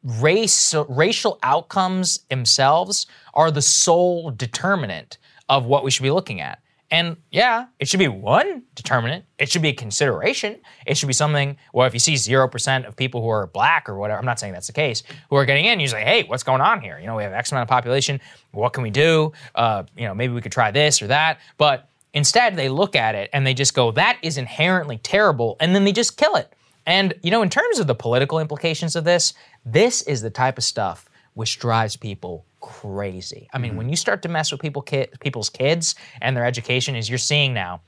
race 0.03 0.75
racial 0.89 1.37
outcomes 1.43 2.19
themselves 2.29 3.07
are 3.33 3.51
the 3.51 3.61
sole 3.61 4.31
determinant 4.31 5.17
of 5.49 5.65
what 5.65 5.83
we 5.83 5.91
should 5.91 6.03
be 6.03 6.11
looking 6.11 6.41
at. 6.41 6.59
And 6.89 7.17
yeah, 7.31 7.65
it 7.79 7.89
should 7.89 7.99
be 7.99 8.07
one 8.07 8.63
determinant. 8.75 9.25
It 9.37 9.49
should 9.49 9.61
be 9.61 9.69
a 9.69 9.73
consideration. 9.73 10.57
It 10.85 10.95
should 10.95 11.07
be 11.07 11.13
something, 11.13 11.57
well, 11.73 11.85
if 11.85 11.93
you 11.93 11.99
see 11.99 12.13
0% 12.13 12.87
of 12.87 12.95
people 12.95 13.21
who 13.21 13.27
are 13.27 13.47
black 13.47 13.89
or 13.89 13.97
whatever, 13.97 14.19
I'm 14.19 14.25
not 14.25 14.39
saying 14.39 14.53
that's 14.53 14.67
the 14.67 14.73
case, 14.73 15.03
who 15.29 15.35
are 15.35 15.43
getting 15.43 15.65
in, 15.65 15.81
you 15.81 15.87
say, 15.87 16.03
hey, 16.03 16.23
what's 16.23 16.43
going 16.43 16.61
on 16.61 16.79
here? 16.79 16.97
You 16.97 17.07
know, 17.07 17.17
we 17.17 17.23
have 17.23 17.33
X 17.33 17.51
amount 17.51 17.63
of 17.63 17.69
population. 17.69 18.21
What 18.51 18.71
can 18.71 18.83
we 18.83 18.89
do? 18.89 19.33
Uh, 19.53 19.83
you 19.97 20.05
know, 20.05 20.15
maybe 20.15 20.33
we 20.33 20.39
could 20.39 20.53
try 20.53 20.71
this 20.71 21.01
or 21.01 21.07
that. 21.07 21.39
But 21.57 21.89
instead, 22.13 22.55
they 22.55 22.69
look 22.69 22.95
at 22.95 23.15
it 23.15 23.29
and 23.33 23.45
they 23.45 23.53
just 23.53 23.73
go, 23.73 23.91
that 23.91 24.17
is 24.21 24.37
inherently 24.37 24.97
terrible. 24.97 25.57
And 25.59 25.75
then 25.75 25.83
they 25.83 25.91
just 25.91 26.15
kill 26.15 26.35
it. 26.35 26.53
And, 26.85 27.13
you 27.21 27.31
know, 27.31 27.41
in 27.41 27.49
terms 27.49 27.79
of 27.79 27.87
the 27.87 27.95
political 27.95 28.39
implications 28.39 28.95
of 28.95 29.03
this, 29.03 29.33
this 29.65 30.03
is 30.03 30.21
the 30.21 30.29
type 30.29 30.57
of 30.57 30.63
stuff 30.63 31.09
which 31.37 31.59
drives 31.59 31.95
people 31.95 32.45
crazy. 32.61 33.47
I 33.53 33.59
mean, 33.59 33.69
mm-hmm. 33.71 33.77
when 33.77 33.89
you 33.89 33.95
start 33.95 34.23
to 34.23 34.29
mess 34.29 34.51
with 34.51 34.59
people, 34.59 34.81
ki- 34.81 35.05
people's 35.19 35.51
kids 35.51 35.93
and 36.19 36.35
their 36.35 36.45
education, 36.45 36.95
as 36.95 37.07
you're 37.07 37.19
seeing 37.19 37.53
now, 37.53 37.81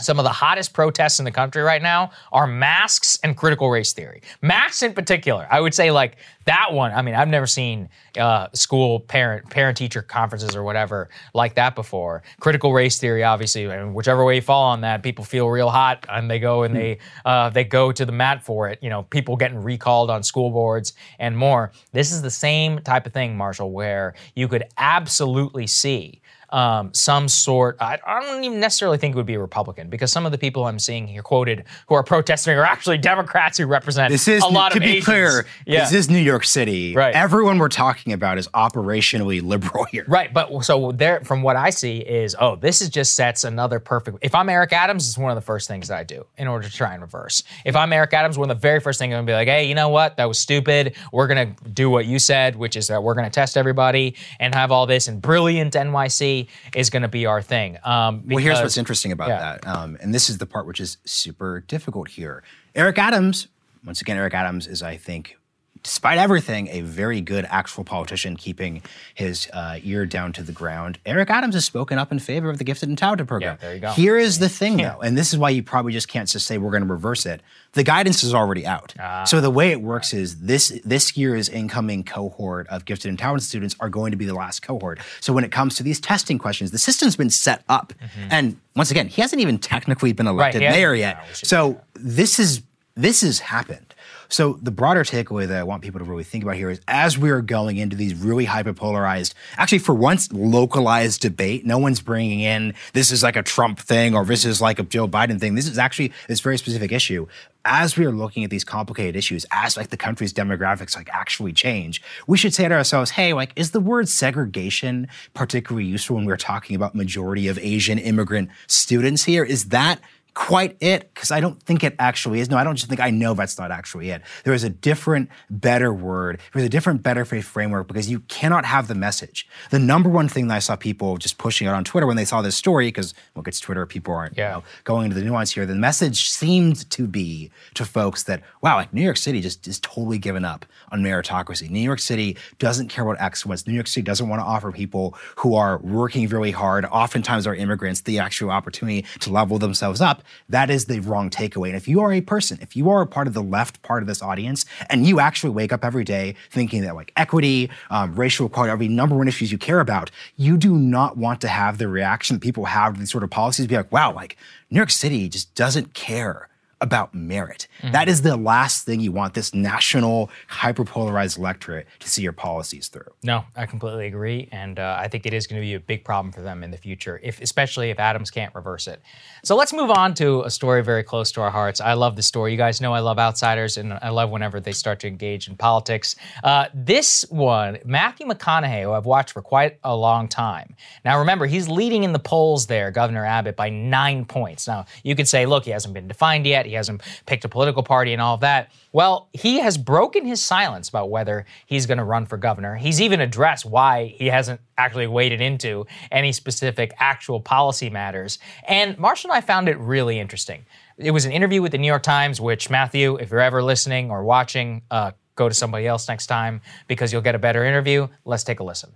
some 0.00 0.18
of 0.18 0.24
the 0.24 0.30
hottest 0.30 0.72
protests 0.72 1.18
in 1.18 1.24
the 1.24 1.30
country 1.30 1.62
right 1.62 1.82
now 1.82 2.10
are 2.32 2.46
masks 2.46 3.18
and 3.22 3.36
critical 3.36 3.68
race 3.68 3.92
theory. 3.92 4.22
Masks 4.42 4.82
in 4.82 4.92
particular, 4.92 5.46
I 5.50 5.60
would 5.60 5.74
say 5.74 5.90
like 5.90 6.16
that 6.44 6.72
one. 6.72 6.92
I 6.92 7.02
mean, 7.02 7.14
I've 7.14 7.28
never 7.28 7.46
seen 7.46 7.88
uh, 8.16 8.48
school 8.54 9.00
parent 9.00 9.50
parent 9.50 9.76
teacher 9.76 10.02
conferences 10.02 10.54
or 10.54 10.62
whatever 10.62 11.08
like 11.34 11.56
that 11.56 11.74
before. 11.74 12.22
Critical 12.40 12.72
race 12.72 12.98
theory, 12.98 13.24
obviously, 13.24 13.64
and 13.64 13.94
whichever 13.94 14.24
way 14.24 14.36
you 14.36 14.42
fall 14.42 14.64
on 14.64 14.80
that, 14.82 15.02
people 15.02 15.24
feel 15.24 15.48
real 15.48 15.68
hot 15.68 16.06
and 16.08 16.30
they 16.30 16.38
go 16.38 16.62
and 16.62 16.74
they 16.74 16.98
uh, 17.24 17.50
they 17.50 17.64
go 17.64 17.92
to 17.92 18.06
the 18.06 18.12
mat 18.12 18.42
for 18.44 18.68
it. 18.68 18.78
You 18.82 18.90
know, 18.90 19.02
people 19.02 19.36
getting 19.36 19.62
recalled 19.62 20.10
on 20.10 20.22
school 20.22 20.50
boards 20.50 20.92
and 21.18 21.36
more. 21.36 21.72
This 21.92 22.12
is 22.12 22.22
the 22.22 22.30
same 22.30 22.78
type 22.80 23.06
of 23.06 23.12
thing, 23.12 23.36
Marshall, 23.36 23.72
where 23.72 24.14
you 24.34 24.48
could 24.48 24.64
absolutely 24.78 25.66
see 25.66 26.22
um, 26.50 26.94
some 26.94 27.28
sort. 27.28 27.76
I, 27.80 27.98
I 28.06 28.20
don't 28.20 28.44
even 28.44 28.60
necessarily 28.60 28.96
think 28.98 29.14
it 29.14 29.16
would 29.16 29.26
be 29.26 29.34
a 29.34 29.40
Republican 29.40 29.90
because 29.90 30.10
some 30.12 30.24
of 30.24 30.32
the 30.32 30.38
people 30.38 30.64
I'm 30.66 30.78
seeing 30.78 31.06
here 31.08 31.22
quoted 31.22 31.64
who 31.88 31.94
are 31.94 32.02
protesting 32.02 32.56
are 32.56 32.64
actually 32.64 32.98
Democrats 33.08 33.58
who 33.58 33.66
represent 33.66 34.10
This 34.12 34.28
is 34.28 34.42
a 34.42 34.46
lot 34.46 34.70
to 34.72 34.78
of 34.78 34.82
be 34.82 34.90
Asians. 34.90 35.04
clear. 35.04 35.46
Yeah. 35.66 35.80
This 35.80 35.92
is 35.92 36.08
New 36.08 36.16
York 36.18 36.28
York 36.28 36.44
City, 36.44 36.94
Right. 36.94 37.14
everyone 37.14 37.58
we're 37.58 37.68
talking 37.68 38.12
about 38.12 38.36
is 38.38 38.46
operationally 38.48 39.42
liberal 39.52 39.84
here. 39.86 40.04
Right, 40.06 40.32
but 40.32 40.62
so 40.62 40.92
there, 40.92 41.20
from 41.24 41.42
what 41.42 41.56
I 41.56 41.70
see, 41.70 41.98
is 41.98 42.36
oh, 42.38 42.54
this 42.56 42.80
is 42.82 42.90
just 42.90 43.14
sets 43.14 43.44
another 43.44 43.80
perfect. 43.80 44.18
If 44.20 44.34
I'm 44.34 44.48
Eric 44.48 44.72
Adams, 44.72 45.08
it's 45.08 45.18
one 45.18 45.30
of 45.30 45.34
the 45.36 45.40
first 45.42 45.66
things 45.68 45.88
that 45.88 45.98
I 45.98 46.04
do 46.04 46.26
in 46.36 46.46
order 46.46 46.68
to 46.68 46.72
try 46.72 46.92
and 46.92 47.02
reverse. 47.02 47.42
If 47.64 47.74
I'm 47.74 47.92
Eric 47.92 48.12
Adams, 48.12 48.38
one 48.38 48.50
of 48.50 48.56
the 48.56 48.60
very 48.60 48.78
first 48.78 48.98
things 48.98 49.12
I'm 49.12 49.16
gonna 49.18 49.26
be 49.26 49.32
like, 49.32 49.48
hey, 49.48 49.64
you 49.66 49.74
know 49.74 49.88
what? 49.88 50.16
That 50.18 50.28
was 50.28 50.38
stupid. 50.38 50.94
We're 51.12 51.26
gonna 51.26 51.54
do 51.72 51.90
what 51.90 52.06
you 52.06 52.18
said, 52.18 52.54
which 52.54 52.76
is 52.76 52.86
that 52.88 53.02
we're 53.02 53.14
gonna 53.14 53.30
test 53.30 53.56
everybody 53.56 54.14
and 54.38 54.54
have 54.54 54.70
all 54.70 54.86
this. 54.86 55.08
And 55.08 55.20
brilliant 55.20 55.72
NYC 55.74 56.37
is 56.74 56.90
gonna 56.90 57.08
be 57.08 57.24
our 57.26 57.40
thing. 57.40 57.78
Um, 57.84 58.22
Well, 58.26 58.38
here's 58.38 58.60
what's 58.60 58.76
interesting 58.76 59.12
about 59.12 59.28
yeah. 59.28 59.38
that, 59.38 59.66
um, 59.66 59.96
and 60.00 60.14
this 60.14 60.28
is 60.28 60.38
the 60.38 60.46
part 60.46 60.66
which 60.66 60.80
is 60.80 60.98
super 61.04 61.64
difficult 61.66 62.08
here. 62.08 62.42
Eric 62.74 62.98
Adams, 62.98 63.48
once 63.84 64.00
again, 64.02 64.16
Eric 64.18 64.34
Adams 64.34 64.66
is, 64.66 64.82
I 64.82 64.96
think, 64.96 65.37
despite 65.82 66.18
everything, 66.18 66.68
a 66.68 66.80
very 66.82 67.20
good 67.20 67.44
actual 67.48 67.84
politician, 67.84 68.36
keeping 68.36 68.82
his 69.14 69.48
uh, 69.52 69.78
ear 69.82 70.06
down 70.06 70.32
to 70.34 70.42
the 70.42 70.52
ground. 70.52 70.98
Eric 71.06 71.30
Adams 71.30 71.54
has 71.54 71.64
spoken 71.64 71.98
up 71.98 72.12
in 72.12 72.18
favor 72.18 72.50
of 72.50 72.58
the 72.58 72.64
gifted 72.64 72.88
and 72.88 72.98
talented 72.98 73.26
program. 73.28 73.54
Yeah, 73.54 73.56
there 73.66 73.74
you 73.74 73.80
go. 73.80 73.90
Here 73.92 74.18
is 74.18 74.38
the 74.38 74.48
thing, 74.48 74.76
though, 74.78 75.00
and 75.00 75.16
this 75.16 75.32
is 75.32 75.38
why 75.38 75.50
you 75.50 75.62
probably 75.62 75.92
just 75.92 76.08
can't 76.08 76.28
just 76.28 76.46
say 76.46 76.58
we're 76.58 76.70
going 76.70 76.82
to 76.86 76.88
reverse 76.88 77.26
it. 77.26 77.40
The 77.72 77.82
guidance 77.84 78.22
is 78.24 78.34
already 78.34 78.66
out. 78.66 78.94
Ah. 78.98 79.24
So 79.24 79.40
the 79.40 79.50
way 79.50 79.70
it 79.70 79.80
works 79.82 80.12
is 80.14 80.40
this 80.40 80.80
this 80.84 81.16
year's 81.16 81.48
incoming 81.48 82.04
cohort 82.04 82.66
of 82.68 82.84
gifted 82.84 83.08
and 83.10 83.18
talented 83.18 83.46
students 83.46 83.76
are 83.80 83.88
going 83.90 84.10
to 84.10 84.16
be 84.16 84.24
the 84.24 84.34
last 84.34 84.62
cohort. 84.62 84.98
So 85.20 85.32
when 85.32 85.44
it 85.44 85.52
comes 85.52 85.74
to 85.76 85.82
these 85.82 86.00
testing 86.00 86.38
questions, 86.38 86.70
the 86.70 86.78
system's 86.78 87.16
been 87.16 87.30
set 87.30 87.62
up, 87.68 87.92
and 88.30 88.56
once 88.74 88.90
again, 88.90 89.08
he 89.08 89.20
hasn't 89.22 89.40
even 89.42 89.58
technically 89.58 90.12
been 90.12 90.26
elected 90.26 90.62
hasn't- 90.62 90.78
mayor 90.78 90.94
yet. 90.94 91.24
should- 91.34 91.48
so 91.48 91.80
this 91.94 92.38
is 92.38 92.62
this 92.94 93.20
has 93.20 93.38
happened. 93.40 93.87
So 94.30 94.58
the 94.62 94.70
broader 94.70 95.04
takeaway 95.04 95.48
that 95.48 95.58
I 95.58 95.62
want 95.62 95.82
people 95.82 95.98
to 96.00 96.04
really 96.04 96.24
think 96.24 96.44
about 96.44 96.56
here 96.56 96.70
is 96.70 96.80
as 96.86 97.16
we're 97.16 97.40
going 97.40 97.78
into 97.78 97.96
these 97.96 98.14
really 98.14 98.44
hyperpolarized, 98.44 99.32
actually 99.56 99.78
for 99.78 99.94
once 99.94 100.30
localized 100.32 101.22
debate, 101.22 101.64
no 101.64 101.78
one's 101.78 102.00
bringing 102.00 102.40
in 102.40 102.74
this 102.92 103.10
is 103.10 103.22
like 103.22 103.36
a 103.36 103.42
Trump 103.42 103.78
thing 103.78 104.14
or 104.14 104.24
this 104.24 104.44
is 104.44 104.60
like 104.60 104.78
a 104.78 104.82
Joe 104.82 105.08
Biden 105.08 105.40
thing. 105.40 105.54
This 105.54 105.66
is 105.66 105.78
actually 105.78 106.12
this 106.26 106.40
very 106.40 106.58
specific 106.58 106.92
issue. 106.92 107.26
As 107.64 107.96
we 107.96 108.04
are 108.04 108.12
looking 108.12 108.44
at 108.44 108.50
these 108.50 108.64
complicated 108.64 109.16
issues, 109.16 109.44
as 109.50 109.76
like 109.76 109.88
the 109.88 109.96
country's 109.96 110.32
demographics 110.32 110.94
like 110.94 111.08
actually 111.10 111.52
change, 111.52 112.02
we 112.26 112.36
should 112.36 112.54
say 112.54 112.68
to 112.68 112.74
ourselves, 112.74 113.12
hey, 113.12 113.32
like 113.32 113.52
is 113.56 113.70
the 113.70 113.80
word 113.80 114.08
segregation 114.08 115.08
particularly 115.32 115.86
useful 115.86 116.16
when 116.16 116.26
we're 116.26 116.36
talking 116.36 116.76
about 116.76 116.94
majority 116.94 117.48
of 117.48 117.58
Asian 117.58 117.98
immigrant 117.98 118.50
students 118.66 119.24
here? 119.24 119.44
Is 119.44 119.66
that 119.66 120.00
quite 120.38 120.76
it 120.78 121.12
because 121.12 121.32
I 121.32 121.40
don't 121.40 121.60
think 121.64 121.82
it 121.82 121.96
actually 121.98 122.38
is. 122.38 122.48
No, 122.48 122.56
I 122.56 122.62
don't 122.62 122.76
just 122.76 122.88
think 122.88 123.00
I 123.00 123.10
know 123.10 123.34
that's 123.34 123.58
not 123.58 123.72
actually 123.72 124.10
it. 124.10 124.22
There 124.44 124.54
is 124.54 124.62
a 124.62 124.70
different, 124.70 125.30
better 125.50 125.92
word. 125.92 126.38
There's 126.54 126.64
a 126.64 126.68
different, 126.68 127.02
better 127.02 127.24
faith 127.24 127.44
framework 127.44 127.88
because 127.88 128.08
you 128.08 128.20
cannot 128.20 128.64
have 128.64 128.86
the 128.86 128.94
message. 128.94 129.48
The 129.70 129.80
number 129.80 130.08
one 130.08 130.28
thing 130.28 130.46
that 130.46 130.54
I 130.54 130.58
saw 130.60 130.76
people 130.76 131.16
just 131.16 131.38
pushing 131.38 131.66
out 131.66 131.74
on 131.74 131.82
Twitter 131.82 132.06
when 132.06 132.16
they 132.16 132.24
saw 132.24 132.40
this 132.40 132.54
story, 132.54 132.86
because 132.86 133.14
look, 133.34 133.48
it's 133.48 133.58
Twitter, 133.58 133.84
people 133.84 134.14
aren't 134.14 134.38
you 134.38 134.44
know, 134.44 134.62
going 134.84 135.06
into 135.06 135.16
the 135.16 135.22
nuance 135.22 135.50
here. 135.50 135.66
The 135.66 135.74
message 135.74 136.30
seemed 136.30 136.88
to 136.90 137.08
be 137.08 137.50
to 137.74 137.84
folks 137.84 138.22
that 138.22 138.40
wow, 138.62 138.76
like 138.76 138.94
New 138.94 139.02
York 139.02 139.16
City 139.16 139.40
just 139.40 139.66
is 139.66 139.80
totally 139.80 140.18
given 140.18 140.44
up 140.44 140.64
on 140.92 141.02
meritocracy. 141.02 141.68
New 141.68 141.80
York 141.80 141.98
City 141.98 142.36
doesn't 142.60 142.88
care 142.88 143.04
about 143.04 143.20
excellence. 143.20 143.66
New 143.66 143.74
York 143.74 143.88
City 143.88 144.04
doesn't 144.04 144.28
want 144.28 144.40
to 144.40 144.46
offer 144.46 144.70
people 144.70 145.16
who 145.34 145.56
are 145.56 145.78
working 145.78 146.28
really 146.28 146.52
hard, 146.52 146.84
oftentimes 146.84 147.44
are 147.44 147.56
immigrants, 147.56 148.02
the 148.02 148.20
actual 148.20 148.50
opportunity 148.50 149.04
to 149.18 149.32
level 149.32 149.58
themselves 149.58 150.00
up. 150.00 150.22
That 150.48 150.70
is 150.70 150.86
the 150.86 151.00
wrong 151.00 151.30
takeaway. 151.30 151.68
And 151.68 151.76
if 151.76 151.88
you 151.88 152.00
are 152.00 152.12
a 152.12 152.20
person, 152.20 152.58
if 152.60 152.76
you 152.76 152.90
are 152.90 153.02
a 153.02 153.06
part 153.06 153.26
of 153.26 153.34
the 153.34 153.42
left 153.42 153.82
part 153.82 154.02
of 154.02 154.06
this 154.06 154.22
audience, 154.22 154.64
and 154.88 155.06
you 155.06 155.20
actually 155.20 155.50
wake 155.50 155.72
up 155.72 155.84
every 155.84 156.04
day 156.04 156.34
thinking 156.50 156.82
that 156.82 156.94
like 156.94 157.12
equity, 157.16 157.70
um, 157.90 158.14
racial 158.14 158.46
equality 158.46 158.72
are 158.72 158.76
the 158.76 158.88
number 158.88 159.16
one 159.16 159.28
issues 159.28 159.52
you 159.52 159.58
care 159.58 159.80
about, 159.80 160.10
you 160.36 160.56
do 160.56 160.76
not 160.76 161.16
want 161.16 161.40
to 161.40 161.48
have 161.48 161.78
the 161.78 161.88
reaction 161.88 162.36
that 162.36 162.40
people 162.40 162.64
have 162.66 162.94
to 162.94 163.00
these 163.00 163.10
sort 163.10 163.24
of 163.24 163.30
policies. 163.30 163.66
Be 163.66 163.76
like, 163.76 163.92
wow, 163.92 164.12
like 164.12 164.36
New 164.70 164.76
York 164.76 164.90
City 164.90 165.28
just 165.28 165.54
doesn't 165.54 165.94
care 165.94 166.48
about 166.80 167.14
merit. 167.14 167.66
That 167.92 168.08
is 168.08 168.22
the 168.22 168.36
last 168.36 168.84
thing 168.84 169.00
you 169.00 169.12
want 169.12 169.34
this 169.34 169.52
national 169.54 170.30
hyperpolarized 170.50 171.38
electorate 171.38 171.86
to 172.00 172.08
see 172.08 172.22
your 172.22 172.32
policies 172.32 172.88
through. 172.88 173.10
No, 173.22 173.44
I 173.56 173.66
completely 173.66 174.06
agree, 174.06 174.48
and 174.52 174.78
uh, 174.78 174.96
I 174.98 175.08
think 175.08 175.26
it 175.26 175.32
is 175.32 175.46
going 175.46 175.60
to 175.60 175.66
be 175.66 175.74
a 175.74 175.80
big 175.80 176.04
problem 176.04 176.32
for 176.32 176.40
them 176.40 176.62
in 176.62 176.70
the 176.70 176.76
future, 176.76 177.20
if 177.22 177.40
especially 177.40 177.90
if 177.90 177.98
Adams 177.98 178.30
can't 178.30 178.54
reverse 178.54 178.86
it. 178.86 179.00
So 179.42 179.56
let's 179.56 179.72
move 179.72 179.90
on 179.90 180.14
to 180.14 180.42
a 180.42 180.50
story 180.50 180.82
very 180.82 181.02
close 181.02 181.32
to 181.32 181.40
our 181.40 181.50
hearts. 181.50 181.80
I 181.80 181.94
love 181.94 182.16
the 182.16 182.22
story. 182.22 182.52
You 182.52 182.58
guys 182.58 182.80
know 182.80 182.92
I 182.92 183.00
love 183.00 183.18
outsiders, 183.18 183.76
and 183.76 183.92
I 183.94 184.10
love 184.10 184.30
whenever 184.30 184.60
they 184.60 184.72
start 184.72 185.00
to 185.00 185.08
engage 185.08 185.48
in 185.48 185.56
politics. 185.56 186.16
Uh, 186.44 186.66
this 186.74 187.24
one, 187.30 187.78
Matthew 187.84 188.26
McConaughey, 188.26 188.82
who 188.82 188.92
I've 188.92 189.06
watched 189.06 189.32
for 189.32 189.42
quite 189.42 189.78
a 189.82 189.96
long 189.96 190.28
time. 190.28 190.76
Now 191.04 191.18
remember, 191.18 191.46
he's 191.46 191.68
leading 191.68 192.04
in 192.04 192.12
the 192.12 192.18
polls 192.18 192.66
there, 192.66 192.90
Governor 192.90 193.24
Abbott, 193.24 193.56
by 193.56 193.68
nine 193.68 194.24
points. 194.24 194.66
Now 194.66 194.86
you 195.02 195.16
could 195.16 195.28
say, 195.28 195.46
look, 195.46 195.64
he 195.64 195.70
hasn't 195.70 195.94
been 195.94 196.08
defined 196.08 196.46
yet. 196.46 196.67
He 196.68 196.74
hasn't 196.74 197.02
picked 197.26 197.44
a 197.44 197.48
political 197.48 197.82
party 197.82 198.12
and 198.12 198.22
all 198.22 198.34
of 198.34 198.40
that. 198.40 198.70
Well, 198.92 199.28
he 199.32 199.60
has 199.60 199.76
broken 199.76 200.24
his 200.24 200.42
silence 200.42 200.88
about 200.88 201.10
whether 201.10 201.46
he's 201.66 201.86
going 201.86 201.98
to 201.98 202.04
run 202.04 202.26
for 202.26 202.36
governor. 202.36 202.76
He's 202.76 203.00
even 203.00 203.20
addressed 203.20 203.64
why 203.64 204.14
he 204.16 204.26
hasn't 204.26 204.60
actually 204.76 205.06
waded 205.06 205.40
into 205.40 205.86
any 206.10 206.32
specific 206.32 206.92
actual 206.98 207.40
policy 207.40 207.90
matters. 207.90 208.38
And 208.66 208.96
Marshall 208.98 209.30
and 209.30 209.38
I 209.38 209.40
found 209.40 209.68
it 209.68 209.78
really 209.78 210.18
interesting. 210.18 210.66
It 210.96 211.10
was 211.10 211.24
an 211.24 211.32
interview 211.32 211.62
with 211.62 211.72
the 211.72 211.78
New 211.78 211.86
York 211.86 212.02
Times, 212.02 212.40
which 212.40 212.70
Matthew, 212.70 213.16
if 213.16 213.30
you're 213.30 213.40
ever 213.40 213.62
listening 213.62 214.10
or 214.10 214.24
watching, 214.24 214.82
uh, 214.90 215.12
go 215.36 215.48
to 215.48 215.54
somebody 215.54 215.86
else 215.86 216.08
next 216.08 216.26
time 216.26 216.60
because 216.88 217.12
you'll 217.12 217.22
get 217.22 217.34
a 217.34 217.38
better 217.38 217.64
interview. 217.64 218.08
Let's 218.24 218.44
take 218.44 218.60
a 218.60 218.64
listen. 218.64 218.92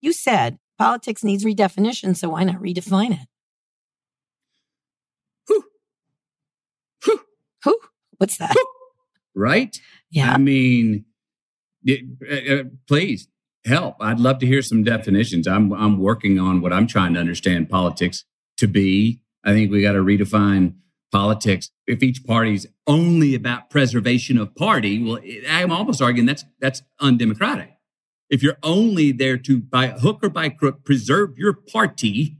You 0.00 0.12
said 0.12 0.58
politics 0.78 1.24
needs 1.24 1.44
redefinition, 1.44 2.16
so 2.16 2.30
why 2.30 2.44
not 2.44 2.56
redefine 2.56 3.12
it? 3.12 3.28
Who? 7.64 7.78
What's 8.22 8.36
that? 8.36 8.54
right? 9.34 9.76
Yeah. 10.12 10.32
I 10.32 10.38
mean, 10.38 11.06
it, 11.82 12.04
uh, 12.30 12.54
uh, 12.54 12.64
please 12.86 13.26
help. 13.64 13.96
I'd 13.98 14.20
love 14.20 14.38
to 14.38 14.46
hear 14.46 14.62
some 14.62 14.84
definitions. 14.84 15.48
I'm 15.48 15.72
I'm 15.72 15.98
working 15.98 16.38
on 16.38 16.60
what 16.60 16.72
I'm 16.72 16.86
trying 16.86 17.14
to 17.14 17.20
understand 17.20 17.68
politics 17.68 18.24
to 18.58 18.68
be. 18.68 19.22
I 19.44 19.52
think 19.54 19.72
we 19.72 19.82
got 19.82 19.94
to 19.94 20.04
redefine 20.04 20.74
politics. 21.10 21.72
If 21.88 22.00
each 22.00 22.24
party's 22.24 22.68
only 22.86 23.34
about 23.34 23.70
preservation 23.70 24.38
of 24.38 24.54
party, 24.54 25.02
well, 25.02 25.18
I'm 25.50 25.72
almost 25.72 26.00
arguing 26.00 26.26
that's 26.26 26.44
that's 26.60 26.80
undemocratic. 27.00 27.72
If 28.30 28.40
you're 28.40 28.58
only 28.62 29.10
there 29.10 29.36
to, 29.36 29.58
by 29.58 29.88
hook 29.88 30.20
or 30.22 30.28
by 30.28 30.48
crook, 30.48 30.84
preserve 30.84 31.36
your 31.36 31.54
party, 31.54 32.38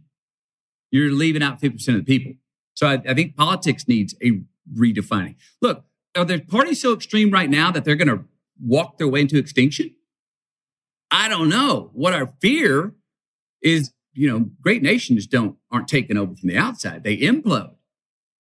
you're 0.92 1.10
leaving 1.10 1.42
out 1.42 1.60
50% 1.60 1.88
of 1.88 1.94
the 1.94 2.02
people. 2.04 2.34
So 2.74 2.86
I, 2.86 3.02
I 3.06 3.14
think 3.14 3.36
politics 3.36 3.88
needs 3.88 4.14
a 4.22 4.42
redefining. 4.72 5.36
Look, 5.60 5.84
are 6.16 6.24
the 6.24 6.40
parties 6.40 6.80
so 6.80 6.92
extreme 6.92 7.30
right 7.30 7.48
now 7.50 7.70
that 7.70 7.84
they're 7.84 7.96
going 7.96 8.08
to 8.08 8.24
walk 8.60 8.98
their 8.98 9.08
way 9.08 9.22
into 9.22 9.38
extinction? 9.38 9.94
I 11.10 11.28
don't 11.28 11.48
know. 11.48 11.90
What 11.92 12.12
our 12.14 12.32
fear 12.40 12.94
is, 13.62 13.92
you 14.14 14.28
know, 14.28 14.50
great 14.60 14.82
nations 14.82 15.26
don't 15.26 15.56
aren't 15.70 15.88
taken 15.88 16.16
over 16.16 16.34
from 16.34 16.48
the 16.48 16.56
outside; 16.56 17.04
they 17.04 17.16
implode. 17.18 17.74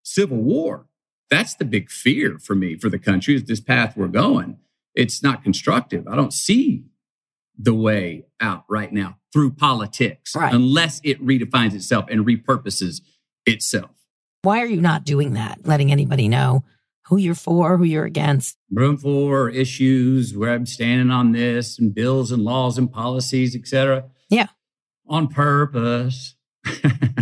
Civil 0.02 0.38
war. 0.38 0.86
That's 1.30 1.54
the 1.54 1.64
big 1.64 1.90
fear 1.90 2.38
for 2.38 2.54
me 2.54 2.76
for 2.76 2.88
the 2.90 2.98
country. 2.98 3.34
Is 3.34 3.44
this 3.44 3.60
path 3.60 3.96
we're 3.96 4.08
going? 4.08 4.58
It's 4.94 5.22
not 5.22 5.42
constructive. 5.42 6.06
I 6.06 6.16
don't 6.16 6.32
see 6.32 6.84
the 7.58 7.72
way 7.74 8.26
out 8.40 8.64
right 8.68 8.92
now 8.92 9.18
through 9.32 9.52
politics 9.52 10.34
Right. 10.34 10.52
unless 10.52 11.00
it 11.04 11.24
redefines 11.24 11.74
itself 11.74 12.06
and 12.10 12.26
repurposes 12.26 13.00
itself. 13.46 13.90
Why 14.42 14.60
are 14.60 14.66
you 14.66 14.80
not 14.80 15.04
doing 15.04 15.34
that? 15.34 15.60
Letting 15.64 15.92
anybody 15.92 16.28
know 16.28 16.64
who 17.06 17.16
you're 17.16 17.34
for, 17.34 17.76
who 17.78 17.84
you're 17.84 18.04
against. 18.04 18.56
room 18.70 18.96
for 18.96 19.48
issues 19.50 20.36
where 20.36 20.52
I'm 20.52 20.66
standing 20.66 21.10
on 21.10 21.30
this 21.32 21.78
and 21.78 21.94
bills 21.94 22.32
and 22.32 22.42
laws 22.42 22.76
and 22.76 22.90
policies, 22.90 23.54
et 23.54 23.66
cetera. 23.68 24.04
Yeah. 24.28 24.48
On 25.06 25.28
purpose. 25.28 26.34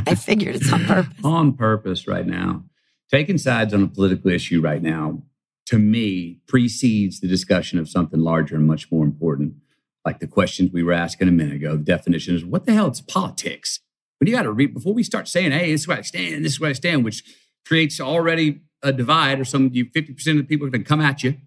I 0.06 0.14
figured 0.14 0.56
it's 0.56 0.72
on 0.72 0.84
purpose. 0.86 1.14
on 1.24 1.52
purpose 1.54 2.06
right 2.06 2.26
now. 2.26 2.64
Taking 3.10 3.38
sides 3.38 3.74
on 3.74 3.82
a 3.82 3.88
political 3.88 4.30
issue 4.30 4.60
right 4.60 4.82
now, 4.82 5.22
to 5.66 5.78
me, 5.78 6.40
precedes 6.46 7.20
the 7.20 7.28
discussion 7.28 7.78
of 7.78 7.88
something 7.88 8.20
larger 8.20 8.56
and 8.56 8.66
much 8.66 8.90
more 8.90 9.04
important, 9.04 9.54
like 10.06 10.20
the 10.20 10.26
questions 10.26 10.70
we 10.72 10.82
were 10.82 10.92
asking 10.92 11.28
a 11.28 11.32
minute 11.32 11.56
ago. 11.56 11.76
The 11.76 11.82
definition 11.84 12.34
is 12.34 12.44
what 12.44 12.64
the 12.66 12.72
hell 12.72 12.90
is 12.90 13.00
politics? 13.00 13.80
But 14.20 14.28
you 14.28 14.36
got 14.36 14.42
to 14.42 14.52
read 14.52 14.74
before 14.74 14.92
we 14.94 15.02
start 15.02 15.26
saying, 15.26 15.50
hey, 15.50 15.72
this 15.72 15.80
is 15.80 15.88
where 15.88 15.98
I 15.98 16.02
stand, 16.02 16.44
this 16.44 16.52
is 16.52 16.60
where 16.60 16.70
I 16.70 16.74
stand, 16.74 17.04
which 17.04 17.24
creates 17.66 18.00
already 18.00 18.60
a 18.82 18.92
divide 18.92 19.40
or 19.40 19.44
some 19.44 19.70
you 19.72 19.86
50% 19.86 20.10
of 20.10 20.36
the 20.36 20.42
people 20.44 20.66
are 20.66 20.70
going 20.70 20.84
to 20.84 20.88
come 20.88 21.00
at 21.00 21.24
you. 21.24 21.38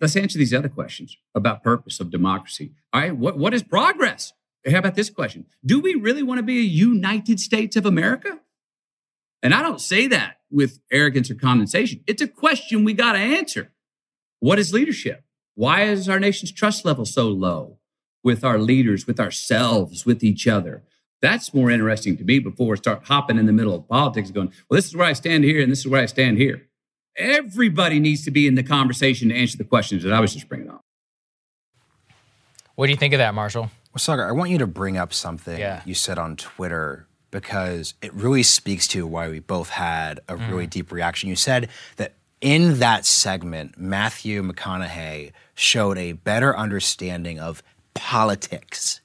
Let's 0.00 0.16
answer 0.16 0.38
these 0.38 0.52
other 0.52 0.68
questions 0.68 1.16
about 1.34 1.62
purpose 1.62 2.00
of 2.00 2.10
democracy. 2.10 2.72
All 2.92 3.00
right, 3.00 3.16
what, 3.16 3.38
what 3.38 3.54
is 3.54 3.62
progress? 3.62 4.32
How 4.70 4.78
about 4.78 4.94
this 4.94 5.10
question? 5.10 5.46
Do 5.64 5.80
we 5.80 5.94
really 5.94 6.22
want 6.22 6.38
to 6.38 6.42
be 6.42 6.58
a 6.58 6.62
United 6.62 7.40
States 7.40 7.76
of 7.76 7.86
America? 7.86 8.40
And 9.42 9.54
I 9.54 9.62
don't 9.62 9.80
say 9.80 10.06
that 10.08 10.36
with 10.50 10.80
arrogance 10.90 11.30
or 11.30 11.34
condensation. 11.34 12.02
It's 12.06 12.22
a 12.22 12.28
question 12.28 12.84
we 12.84 12.92
got 12.92 13.12
to 13.12 13.18
answer. 13.18 13.72
What 14.40 14.58
is 14.58 14.72
leadership? 14.72 15.24
Why 15.54 15.82
is 15.82 16.08
our 16.08 16.20
nation's 16.20 16.52
trust 16.52 16.84
level 16.84 17.04
so 17.04 17.28
low 17.28 17.78
with 18.22 18.44
our 18.44 18.58
leaders, 18.58 19.06
with 19.06 19.18
ourselves, 19.18 20.06
with 20.06 20.22
each 20.22 20.46
other? 20.46 20.84
That's 21.22 21.54
more 21.54 21.70
interesting 21.70 22.16
to 22.18 22.24
me 22.24 22.40
before 22.40 22.66
we 22.68 22.76
start 22.76 23.02
hopping 23.04 23.38
in 23.38 23.46
the 23.46 23.52
middle 23.52 23.74
of 23.74 23.88
politics 23.88 24.30
going, 24.30 24.48
well, 24.68 24.76
this 24.76 24.86
is 24.86 24.96
where 24.96 25.06
I 25.06 25.12
stand 25.14 25.44
here 25.44 25.62
and 25.62 25.70
this 25.72 25.78
is 25.78 25.88
where 25.88 26.02
I 26.02 26.06
stand 26.06 26.36
here. 26.36 26.66
Everybody 27.16 28.00
needs 28.00 28.24
to 28.24 28.30
be 28.30 28.46
in 28.46 28.54
the 28.56 28.62
conversation 28.62 29.28
to 29.28 29.34
answer 29.36 29.56
the 29.56 29.64
questions 29.64 30.02
that 30.02 30.12
I 30.12 30.20
was 30.20 30.34
just 30.34 30.48
bringing 30.48 30.68
up. 30.68 30.80
What 32.74 32.86
do 32.86 32.90
you 32.92 32.96
think 32.98 33.14
of 33.14 33.18
that, 33.18 33.34
Marshall? 33.34 33.70
Well, 33.94 33.98
Saagar, 33.98 34.26
I 34.26 34.32
want 34.32 34.50
you 34.50 34.58
to 34.58 34.66
bring 34.66 34.96
up 34.96 35.12
something 35.12 35.58
Yeah. 35.58 35.82
you 35.84 35.94
said 35.94 36.18
on 36.18 36.36
Twitter 36.36 37.06
because 37.30 37.94
it 38.02 38.12
really 38.14 38.42
speaks 38.42 38.86
to 38.88 39.06
why 39.06 39.28
we 39.28 39.38
both 39.38 39.70
had 39.70 40.20
a 40.28 40.36
really 40.36 40.66
Mm. 40.66 40.70
deep 40.70 40.92
reaction. 40.92 41.28
You 41.28 41.36
said 41.36 41.68
that 41.96 42.14
in 42.40 42.78
that 42.80 43.06
segment, 43.06 43.78
Matthew 43.78 44.42
McConaughey 44.42 45.32
showed 45.54 45.98
a 45.98 46.12
better 46.12 46.56
understanding 46.56 47.38
of 47.38 47.62
politics 47.94 49.00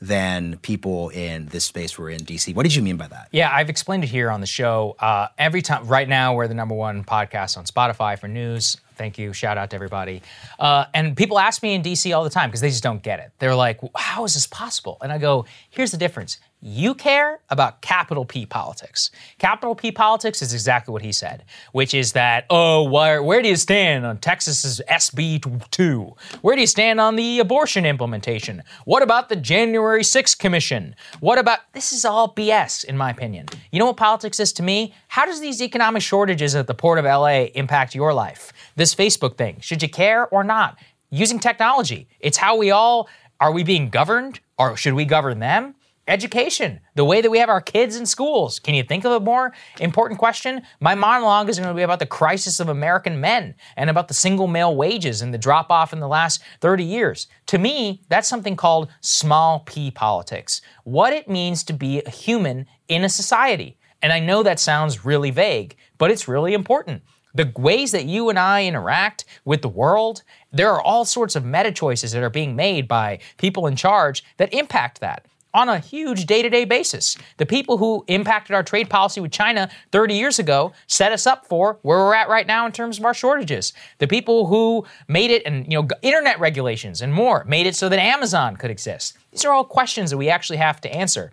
than 0.00 0.56
people 0.58 1.10
in 1.10 1.46
this 1.46 1.64
space 1.64 1.98
were 1.98 2.08
in 2.08 2.20
DC. 2.20 2.54
What 2.54 2.62
did 2.62 2.74
you 2.74 2.82
mean 2.82 2.96
by 2.96 3.08
that? 3.08 3.28
Yeah, 3.32 3.50
I've 3.52 3.68
explained 3.68 4.04
it 4.04 4.08
here 4.08 4.30
on 4.30 4.40
the 4.40 4.46
show. 4.46 4.96
Uh, 4.98 5.28
every 5.36 5.62
time, 5.62 5.86
right 5.86 6.08
now, 6.08 6.34
we're 6.34 6.48
the 6.48 6.54
number 6.54 6.74
one 6.74 7.04
podcast 7.04 7.58
on 7.58 7.64
Spotify 7.64 8.18
for 8.18 8.28
news. 8.28 8.78
Thank 9.00 9.16
you. 9.16 9.32
Shout 9.32 9.56
out 9.56 9.70
to 9.70 9.76
everybody. 9.76 10.20
Uh, 10.58 10.84
and 10.92 11.16
people 11.16 11.38
ask 11.38 11.62
me 11.62 11.72
in 11.72 11.82
DC 11.82 12.14
all 12.14 12.22
the 12.22 12.28
time 12.28 12.50
because 12.50 12.60
they 12.60 12.68
just 12.68 12.82
don't 12.82 13.02
get 13.02 13.18
it. 13.18 13.32
They're 13.38 13.54
like, 13.54 13.80
how 13.96 14.26
is 14.26 14.34
this 14.34 14.46
possible? 14.46 14.98
And 15.00 15.10
I 15.10 15.16
go, 15.16 15.46
here's 15.70 15.90
the 15.90 15.96
difference. 15.96 16.36
You 16.62 16.94
care 16.94 17.40
about 17.48 17.80
capital 17.80 18.26
P 18.26 18.44
politics. 18.44 19.10
Capital 19.38 19.74
P 19.74 19.90
politics 19.90 20.42
is 20.42 20.52
exactly 20.52 20.92
what 20.92 21.00
he 21.00 21.10
said, 21.10 21.44
which 21.72 21.94
is 21.94 22.12
that, 22.12 22.44
oh, 22.50 22.82
where, 22.82 23.22
where 23.22 23.40
do 23.40 23.48
you 23.48 23.56
stand 23.56 24.04
on 24.04 24.18
Texas's 24.18 24.82
SB 24.86 25.70
2? 25.70 26.14
Where 26.42 26.54
do 26.54 26.60
you 26.60 26.66
stand 26.66 27.00
on 27.00 27.16
the 27.16 27.38
abortion 27.38 27.86
implementation? 27.86 28.62
What 28.84 29.02
about 29.02 29.30
the 29.30 29.36
January 29.36 30.02
6th 30.02 30.38
Commission? 30.38 30.94
What 31.20 31.38
about, 31.38 31.60
this 31.72 31.94
is 31.94 32.04
all 32.04 32.34
BS, 32.34 32.84
in 32.84 32.98
my 32.98 33.08
opinion. 33.08 33.46
You 33.72 33.78
know 33.78 33.86
what 33.86 33.96
politics 33.96 34.38
is 34.38 34.52
to 34.54 34.62
me? 34.62 34.92
How 35.08 35.24
does 35.24 35.40
these 35.40 35.62
economic 35.62 36.02
shortages 36.02 36.54
at 36.54 36.66
the 36.66 36.74
Port 36.74 36.98
of 36.98 37.06
LA 37.06 37.44
impact 37.54 37.94
your 37.94 38.12
life? 38.12 38.52
This 38.76 38.89
Facebook 38.94 39.36
thing, 39.36 39.60
should 39.60 39.82
you 39.82 39.88
care 39.88 40.26
or 40.28 40.44
not? 40.44 40.78
Using 41.10 41.38
technology, 41.38 42.08
it's 42.20 42.36
how 42.36 42.56
we 42.56 42.70
all, 42.70 43.08
are 43.40 43.52
we 43.52 43.64
being 43.64 43.90
governed 43.90 44.40
or 44.58 44.76
should 44.76 44.94
we 44.94 45.04
govern 45.04 45.40
them? 45.40 45.74
Education, 46.06 46.80
the 46.96 47.04
way 47.04 47.20
that 47.20 47.30
we 47.30 47.38
have 47.38 47.48
our 47.48 47.60
kids 47.60 47.94
in 47.94 48.04
schools. 48.04 48.58
Can 48.58 48.74
you 48.74 48.82
think 48.82 49.04
of 49.04 49.12
a 49.12 49.20
more 49.20 49.52
important 49.78 50.18
question? 50.18 50.62
My 50.80 50.96
monologue 50.96 51.48
is 51.48 51.58
going 51.58 51.68
to 51.68 51.74
be 51.74 51.82
about 51.82 52.00
the 52.00 52.06
crisis 52.06 52.58
of 52.58 52.68
American 52.68 53.20
men 53.20 53.54
and 53.76 53.88
about 53.88 54.08
the 54.08 54.14
single 54.14 54.48
male 54.48 54.74
wages 54.74 55.22
and 55.22 55.32
the 55.32 55.38
drop 55.38 55.70
off 55.70 55.92
in 55.92 56.00
the 56.00 56.08
last 56.08 56.42
30 56.62 56.82
years. 56.82 57.28
To 57.46 57.58
me, 57.58 58.02
that's 58.08 58.26
something 58.28 58.56
called 58.56 58.88
small 59.00 59.60
p 59.60 59.92
politics. 59.92 60.62
What 60.82 61.12
it 61.12 61.28
means 61.28 61.62
to 61.64 61.72
be 61.72 62.02
a 62.02 62.10
human 62.10 62.66
in 62.88 63.04
a 63.04 63.08
society. 63.08 63.78
And 64.02 64.12
I 64.12 64.18
know 64.18 64.42
that 64.42 64.58
sounds 64.58 65.04
really 65.04 65.30
vague, 65.30 65.76
but 65.96 66.10
it's 66.10 66.26
really 66.26 66.54
important. 66.54 67.02
The 67.34 67.52
ways 67.56 67.92
that 67.92 68.06
you 68.06 68.28
and 68.28 68.38
I 68.38 68.64
interact 68.64 69.24
with 69.44 69.62
the 69.62 69.68
world, 69.68 70.22
there 70.52 70.72
are 70.72 70.82
all 70.82 71.04
sorts 71.04 71.36
of 71.36 71.44
meta 71.44 71.72
choices 71.72 72.12
that 72.12 72.22
are 72.22 72.30
being 72.30 72.56
made 72.56 72.88
by 72.88 73.20
people 73.38 73.66
in 73.66 73.76
charge 73.76 74.24
that 74.36 74.52
impact 74.52 75.00
that 75.00 75.26
on 75.52 75.68
a 75.68 75.78
huge 75.78 76.26
day 76.26 76.42
to 76.42 76.50
day 76.50 76.64
basis. 76.64 77.16
The 77.38 77.46
people 77.46 77.78
who 77.78 78.04
impacted 78.06 78.54
our 78.54 78.62
trade 78.62 78.88
policy 78.88 79.20
with 79.20 79.32
China 79.32 79.68
30 79.92 80.14
years 80.14 80.38
ago 80.38 80.72
set 80.86 81.12
us 81.12 81.26
up 81.26 81.46
for 81.46 81.78
where 81.82 81.98
we're 81.98 82.14
at 82.14 82.28
right 82.28 82.46
now 82.46 82.66
in 82.66 82.72
terms 82.72 82.98
of 82.98 83.04
our 83.04 83.14
shortages. 83.14 83.72
The 83.98 84.06
people 84.06 84.46
who 84.46 84.84
made 85.08 85.30
it 85.30 85.42
and, 85.44 85.70
you 85.70 85.80
know, 85.80 85.88
internet 86.02 86.38
regulations 86.40 87.02
and 87.02 87.12
more 87.12 87.44
made 87.44 87.66
it 87.66 87.74
so 87.74 87.88
that 87.88 87.98
Amazon 87.98 88.56
could 88.56 88.70
exist. 88.70 89.16
These 89.32 89.44
are 89.44 89.52
all 89.52 89.64
questions 89.64 90.10
that 90.10 90.18
we 90.18 90.28
actually 90.28 90.58
have 90.58 90.80
to 90.82 90.94
answer. 90.94 91.32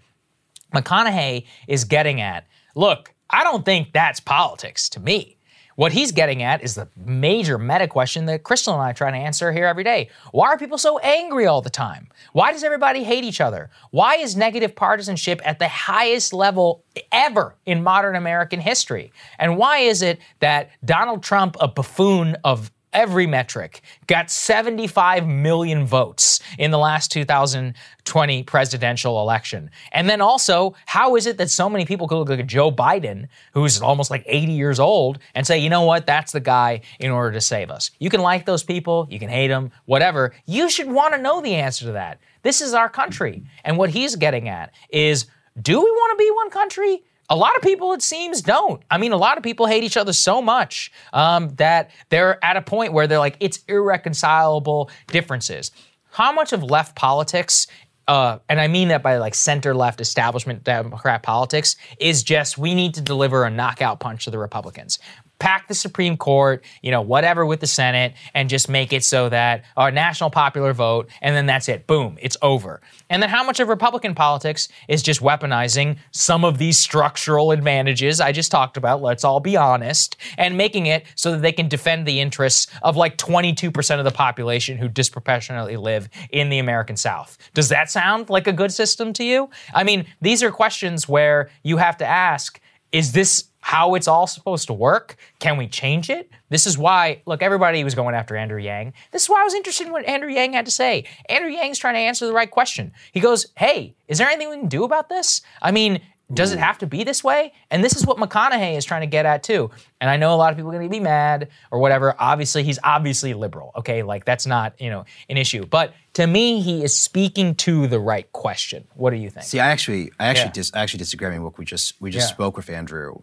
McConaughey 0.73 1.45
is 1.67 1.83
getting 1.83 2.19
at 2.19 2.45
look, 2.75 3.13
I 3.29 3.43
don't 3.43 3.65
think 3.65 3.93
that's 3.93 4.19
politics 4.19 4.89
to 4.89 4.99
me. 4.99 5.36
What 5.77 5.91
he's 5.91 6.11
getting 6.11 6.41
at 6.41 6.63
is 6.63 6.73
the 6.73 6.87
major 6.95 7.59
meta 7.59 7.87
question 7.87 8.25
that 8.25 8.41
Krystal 8.41 8.73
and 8.73 8.81
I 8.81 8.93
try 8.93 9.11
to 9.11 9.15
answer 9.15 9.51
here 9.51 9.67
every 9.67 9.83
day. 9.83 10.09
Why 10.31 10.47
are 10.47 10.57
people 10.57 10.79
so 10.79 10.97
angry 10.97 11.45
all 11.45 11.61
the 11.61 11.69
time? 11.69 12.07
Why 12.33 12.51
does 12.51 12.63
everybody 12.63 13.03
hate 13.03 13.23
each 13.23 13.39
other? 13.39 13.69
Why 13.91 14.15
is 14.15 14.35
negative 14.35 14.75
partisanship 14.75 15.39
at 15.45 15.59
the 15.59 15.67
highest 15.67 16.33
level 16.33 16.83
ever 17.11 17.53
in 17.67 17.83
modern 17.83 18.15
American 18.15 18.59
history? 18.59 19.11
And 19.37 19.55
why 19.55 19.77
is 19.77 20.01
it 20.01 20.17
that 20.39 20.71
Donald 20.83 21.21
Trump, 21.21 21.55
a 21.59 21.67
buffoon 21.67 22.37
of 22.43 22.71
every 22.97 23.27
metric, 23.27 23.81
got 24.07 24.31
75 24.31 25.27
million 25.27 25.85
votes 25.85 26.39
in 26.57 26.71
the 26.71 26.79
last 26.79 27.11
2020 27.11 28.43
presidential 28.43 29.21
election. 29.21 29.69
And 29.91 30.09
then 30.09 30.19
also, 30.19 30.73
how 30.87 31.15
is 31.15 31.27
it 31.27 31.37
that 31.37 31.51
so 31.51 31.69
many 31.69 31.85
people 31.85 32.07
could 32.07 32.17
look 32.17 32.39
at 32.39 32.47
Joe 32.47 32.71
Biden, 32.71 33.27
who's 33.53 33.79
almost 33.83 34.09
like 34.09 34.23
80 34.25 34.51
years 34.51 34.79
old, 34.79 35.19
and 35.35 35.45
say, 35.45 35.59
you 35.59 35.69
know 35.69 35.83
what, 35.83 36.07
that's 36.07 36.31
the 36.31 36.39
guy 36.39 36.81
in 36.99 37.11
order 37.11 37.33
to 37.33 37.41
save 37.41 37.69
us? 37.69 37.91
You 37.99 38.09
can 38.09 38.21
like 38.21 38.47
those 38.47 38.63
people, 38.63 39.07
you 39.11 39.19
can 39.19 39.29
hate 39.29 39.49
them, 39.49 39.71
whatever. 39.85 40.33
You 40.47 40.67
should 40.67 40.89
want 40.89 41.13
to 41.13 41.21
know 41.21 41.39
the 41.39 41.53
answer 41.53 41.85
to 41.85 41.91
that. 41.91 42.19
This 42.41 42.61
is 42.61 42.73
our 42.73 42.89
country. 42.89 43.43
And 43.63 43.77
what 43.77 43.91
he's 43.91 44.15
getting 44.15 44.49
at 44.49 44.73
is 44.89 45.27
do 45.61 45.79
we 45.79 45.91
want 45.91 46.17
to 46.17 46.23
be 46.23 46.31
one 46.31 46.49
country? 46.49 47.03
A 47.29 47.35
lot 47.35 47.55
of 47.57 47.61
people, 47.61 47.91
it 47.91 48.01
seems, 48.01 48.41
don't. 48.41 48.81
I 48.89 48.97
mean, 48.97 49.11
a 49.11 49.17
lot 49.17 49.37
of 49.37 49.43
people 49.43 49.65
hate 49.65 49.83
each 49.83 49.97
other 49.97 50.13
so 50.13 50.41
much 50.41 50.91
um, 51.11 51.49
that 51.55 51.91
they're 52.09 52.43
at 52.43 52.55
a 52.55 52.61
point 52.61 52.93
where 52.93 53.05
they're 53.05 53.19
like, 53.19 53.35
it's 53.41 53.59
irreconcilable 53.67 54.89
differences. 55.07 55.71
How 56.11 56.31
much 56.31 56.53
of 56.53 56.63
left 56.63 56.95
politics, 56.95 57.67
uh, 58.07 58.39
and 58.47 58.61
I 58.61 58.67
mean 58.69 58.87
that 58.87 59.03
by 59.03 59.17
like 59.17 59.35
center 59.35 59.75
left 59.75 59.99
establishment 59.99 60.63
Democrat 60.63 61.21
politics, 61.21 61.75
is 61.99 62.23
just 62.23 62.57
we 62.57 62.73
need 62.73 62.93
to 62.93 63.01
deliver 63.01 63.43
a 63.43 63.49
knockout 63.49 63.99
punch 63.99 64.23
to 64.23 64.31
the 64.31 64.39
Republicans. 64.39 64.97
Pack 65.39 65.67
the 65.67 65.73
Supreme 65.73 66.17
Court, 66.17 66.63
you 66.81 66.91
know, 66.91 67.01
whatever 67.01 67.45
with 67.45 67.59
the 67.59 67.67
Senate, 67.67 68.13
and 68.33 68.49
just 68.49 68.69
make 68.69 68.93
it 68.93 69.03
so 69.03 69.29
that 69.29 69.63
our 69.75 69.91
national 69.91 70.29
popular 70.29 70.73
vote, 70.73 71.09
and 71.21 71.35
then 71.35 71.45
that's 71.45 71.69
it. 71.69 71.87
Boom, 71.87 72.17
it's 72.21 72.37
over. 72.41 72.81
And 73.09 73.21
then 73.21 73.29
how 73.29 73.43
much 73.43 73.59
of 73.59 73.69
Republican 73.69 74.15
politics 74.15 74.67
is 74.87 75.01
just 75.01 75.21
weaponizing 75.21 75.97
some 76.11 76.43
of 76.43 76.57
these 76.57 76.79
structural 76.79 77.51
advantages 77.51 78.19
I 78.19 78.31
just 78.31 78.51
talked 78.51 78.77
about, 78.77 79.01
let's 79.01 79.23
all 79.23 79.39
be 79.39 79.55
honest, 79.55 80.17
and 80.37 80.57
making 80.57 80.87
it 80.87 81.05
so 81.15 81.31
that 81.31 81.41
they 81.41 81.51
can 81.51 81.67
defend 81.67 82.05
the 82.05 82.19
interests 82.19 82.67
of 82.81 82.97
like 82.97 83.17
22% 83.17 83.99
of 83.99 84.05
the 84.05 84.11
population 84.11 84.77
who 84.77 84.87
disproportionately 84.87 85.77
live 85.77 86.09
in 86.31 86.49
the 86.49 86.59
American 86.59 86.97
South. 86.97 87.37
Does 87.53 87.69
that 87.69 87.89
sound 87.89 88.29
like 88.29 88.47
a 88.47 88.53
good 88.53 88.71
system 88.71 89.13
to 89.13 89.23
you? 89.23 89.49
I 89.73 89.83
mean, 89.83 90.05
these 90.21 90.43
are 90.43 90.51
questions 90.51 91.07
where 91.07 91.49
you 91.63 91.77
have 91.77 91.97
to 91.97 92.05
ask, 92.05 92.59
is 92.91 93.11
this 93.11 93.45
how 93.67 93.95
it's 93.95 94.07
all 94.07 94.27
supposed 94.27 94.67
to 94.67 94.73
work? 94.73 95.17
Can 95.39 95.57
we 95.57 95.67
change 95.67 96.09
it? 96.09 96.29
This 96.47 96.65
is 96.65 96.77
why, 96.77 97.21
look, 97.25 97.41
everybody 97.41 97.83
was 97.83 97.95
going 97.95 98.15
after 98.15 98.37
Andrew 98.37 98.61
Yang. 98.61 98.93
This 99.11 99.23
is 99.23 99.29
why 99.29 99.41
I 99.41 99.43
was 99.43 99.53
interested 99.53 99.87
in 99.87 99.91
what 99.91 100.05
Andrew 100.05 100.29
Yang 100.31 100.53
had 100.53 100.65
to 100.67 100.71
say. 100.71 101.03
Andrew 101.27 101.51
Yang's 101.51 101.77
trying 101.77 101.95
to 101.95 101.99
answer 101.99 102.25
the 102.25 102.31
right 102.31 102.49
question. 102.49 102.93
He 103.11 103.19
goes, 103.19 103.47
hey, 103.57 103.93
is 104.07 104.19
there 104.19 104.29
anything 104.29 104.49
we 104.49 104.55
can 104.55 104.69
do 104.69 104.85
about 104.85 105.09
this? 105.09 105.41
I 105.61 105.71
mean, 105.71 105.99
does 106.33 106.53
it 106.53 106.59
have 106.59 106.77
to 106.77 106.87
be 106.87 107.03
this 107.03 107.25
way? 107.25 107.51
And 107.69 107.83
this 107.83 107.97
is 107.97 108.05
what 108.05 108.15
McConaughey 108.17 108.77
is 108.77 108.85
trying 108.85 109.01
to 109.01 109.07
get 109.07 109.25
at 109.25 109.43
too. 109.43 109.69
And 109.99 110.09
I 110.09 110.15
know 110.15 110.33
a 110.33 110.37
lot 110.37 110.51
of 110.51 110.57
people 110.57 110.71
are 110.71 110.73
going 110.77 110.89
to 110.89 110.89
be 110.89 111.01
mad 111.01 111.49
or 111.69 111.79
whatever. 111.79 112.15
Obviously, 112.19 112.63
he's 112.63 112.79
obviously 112.85 113.33
liberal. 113.33 113.71
Okay, 113.77 114.01
like 114.01 114.23
that's 114.23 114.45
not 114.45 114.79
you 114.79 114.89
know 114.89 115.03
an 115.29 115.35
issue. 115.37 115.65
But 115.65 115.93
to 116.13 116.25
me, 116.27 116.61
he 116.61 116.83
is 116.85 116.97
speaking 116.97 117.55
to 117.55 117.87
the 117.87 117.99
right 117.99 118.29
question. 118.31 118.85
What 118.95 119.09
do 119.11 119.17
you 119.17 119.29
think? 119.29 119.45
See, 119.45 119.59
I 119.59 119.69
actually, 119.71 120.11
I 120.19 120.27
actually, 120.27 120.47
Yeah. 120.47 120.51
dis, 120.51 120.71
I 120.73 120.81
actually 120.83 120.99
disagree. 120.99 121.27
I 121.27 121.31
mean, 121.31 121.43
look, 121.43 121.57
we 121.57 121.65
just 121.65 121.93
we 122.01 122.11
just 122.11 122.29
Yeah. 122.29 122.33
spoke 122.33 122.55
with 122.57 122.69
Andrew. 122.69 123.19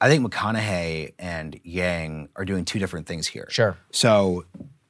I 0.00 0.08
think 0.08 0.26
McConaughey 0.26 1.14
and 1.18 1.58
Yang 1.62 2.30
are 2.36 2.44
doing 2.44 2.64
two 2.64 2.78
different 2.78 3.06
things 3.06 3.26
here. 3.26 3.46
Sure. 3.50 3.76
So 3.90 4.44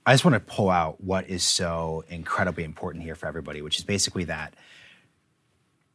I 0.07 0.13
just 0.15 0.25
want 0.25 0.35
to 0.35 0.41
pull 0.41 0.71
out 0.71 1.03
what 1.03 1.29
is 1.29 1.43
so 1.43 2.05
incredibly 2.09 2.65
important 2.65 3.05
here 3.05 3.15
for 3.15 3.27
everybody, 3.27 3.61
which 3.63 3.79
is 3.79 3.85
basically 3.85 4.25
that 4.25 4.55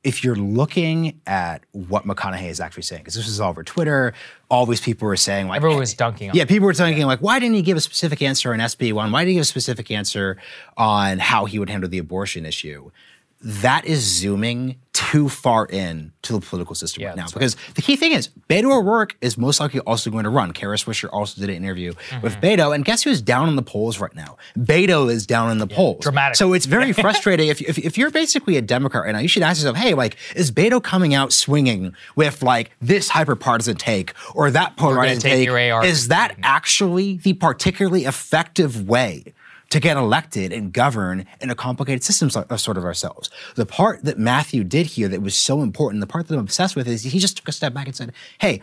if 0.04 0.24
you're 0.24 0.36
looking 0.36 1.20
at 1.26 1.64
what 1.72 2.06
McConaughey 2.06 2.50
is 2.50 2.60
actually 2.60 2.84
saying, 2.84 3.02
because 3.02 3.16
this 3.16 3.26
was 3.26 3.40
all 3.40 3.50
over 3.50 3.64
Twitter, 3.64 4.14
all 4.50 4.68
these 4.68 4.80
people 4.82 5.08
were 5.08 5.16
saying 5.18 5.48
like 5.48 5.58
Everyone 5.58 5.80
was 5.80 5.96
dunking 5.96 6.30
on. 6.30 6.36
yeah, 6.36 6.46
people 6.46 6.68
were 6.68 6.76
thinking 6.76 7.06
like, 7.08 7.20
why 7.20 7.40
didn't 7.40 7.56
he 7.56 7.64
give 7.64 7.76
a 7.76 7.82
specific 7.82 8.22
answer 8.22 8.54
on 8.54 8.60
SB 8.60 8.94
one? 8.94 9.12
Why 9.12 9.22
didn't 9.22 9.30
he 9.30 9.34
give 9.36 9.42
a 9.42 9.46
specific 9.46 9.90
answer 9.90 10.38
on 10.78 11.18
how 11.18 11.46
he 11.46 11.58
would 11.58 11.70
handle 11.72 11.90
the 11.90 11.98
abortion 11.98 12.46
issue? 12.46 12.92
That 13.48 13.86
is 13.86 14.00
zooming 14.02 14.78
too 14.92 15.30
far 15.30 15.66
in 15.68 16.12
to 16.24 16.34
the 16.34 16.40
political 16.40 16.74
system 16.74 17.04
right 17.04 17.16
now. 17.16 17.28
Because 17.34 17.56
the 17.76 17.82
key 17.82 17.96
thing 17.96 18.14
is, 18.14 18.30
Beto 18.50 18.76
O'Rourke 18.76 19.16
is 19.22 19.38
most 19.38 19.60
likely 19.60 19.82
also 19.82 20.10
going 20.10 20.24
to 20.24 20.30
run. 20.30 20.52
Kara 20.52 20.78
Swisher 20.78 21.10
also 21.12 21.40
did 21.40 21.50
an 21.52 21.56
interview 21.58 21.94
Mm-hmm. 21.94 22.22
with 22.22 22.36
Beto, 22.38 22.74
and 22.74 22.84
guess 22.84 23.04
who's 23.04 23.22
down 23.22 23.48
in 23.50 23.56
the 23.56 23.62
polls 23.62 24.00
right 24.00 24.14
now? 24.16 24.38
Beto 24.58 25.12
is 25.12 25.26
down 25.28 25.52
in 25.52 25.60
the 25.60 25.68
polls. 25.68 26.02
dramatic. 26.02 26.36
So 26.38 26.54
it's 26.54 26.66
very 26.66 26.92
frustrating. 27.04 27.50
if, 27.50 27.62
if, 27.62 27.78
if 27.78 27.98
you're 27.98 28.10
basically 28.10 28.58
a 28.58 28.62
Democrat 28.62 29.04
right 29.04 29.12
now, 29.12 29.20
you 29.20 29.28
should 29.28 29.44
ask 29.44 29.60
yourself, 29.60 29.78
hey, 29.78 29.94
like, 29.94 30.18
is 30.36 30.50
Beto 30.52 30.82
coming 30.82 31.14
out 31.14 31.32
swinging 31.34 31.94
with 32.16 32.42
like 32.42 32.72
this 32.82 33.10
hyperpartisan 33.12 33.78
take 33.78 34.14
or 34.34 34.50
that 34.52 34.76
polarizing 34.78 35.20
take 35.20 35.32
take? 35.32 35.46
Is 35.86 36.08
that 36.08 36.36
actually 36.42 37.18
the 37.18 37.34
particularly 37.34 38.06
effective 38.06 38.88
way 38.88 39.34
to 39.76 39.82
get 39.82 39.98
elected 39.98 40.54
and 40.54 40.72
govern 40.72 41.26
in 41.42 41.50
a 41.50 41.56
complicated 41.56 42.02
system 42.02 42.30
uh, 42.50 42.56
sort 42.56 42.78
of 42.78 42.86
ourselves. 42.86 43.30
The 43.56 43.66
part 43.66 44.06
that 44.06 44.18
Matthew 44.18 44.64
did 44.64 44.86
here 44.86 45.10
that 45.10 45.22
was 45.22 45.36
so 45.36 45.62
important, 45.62 46.00
the 46.00 46.08
part 46.08 46.30
that 46.30 46.36
I'm 46.36 46.40
obsessed 46.40 46.78
with 46.78 46.88
is 46.88 47.04
he 47.04 47.20
just 47.20 47.36
took 47.36 47.50
a 47.50 47.52
step 47.52 47.74
back 47.74 47.86
and 47.86 47.94
said, 47.94 48.14
hey, 48.40 48.62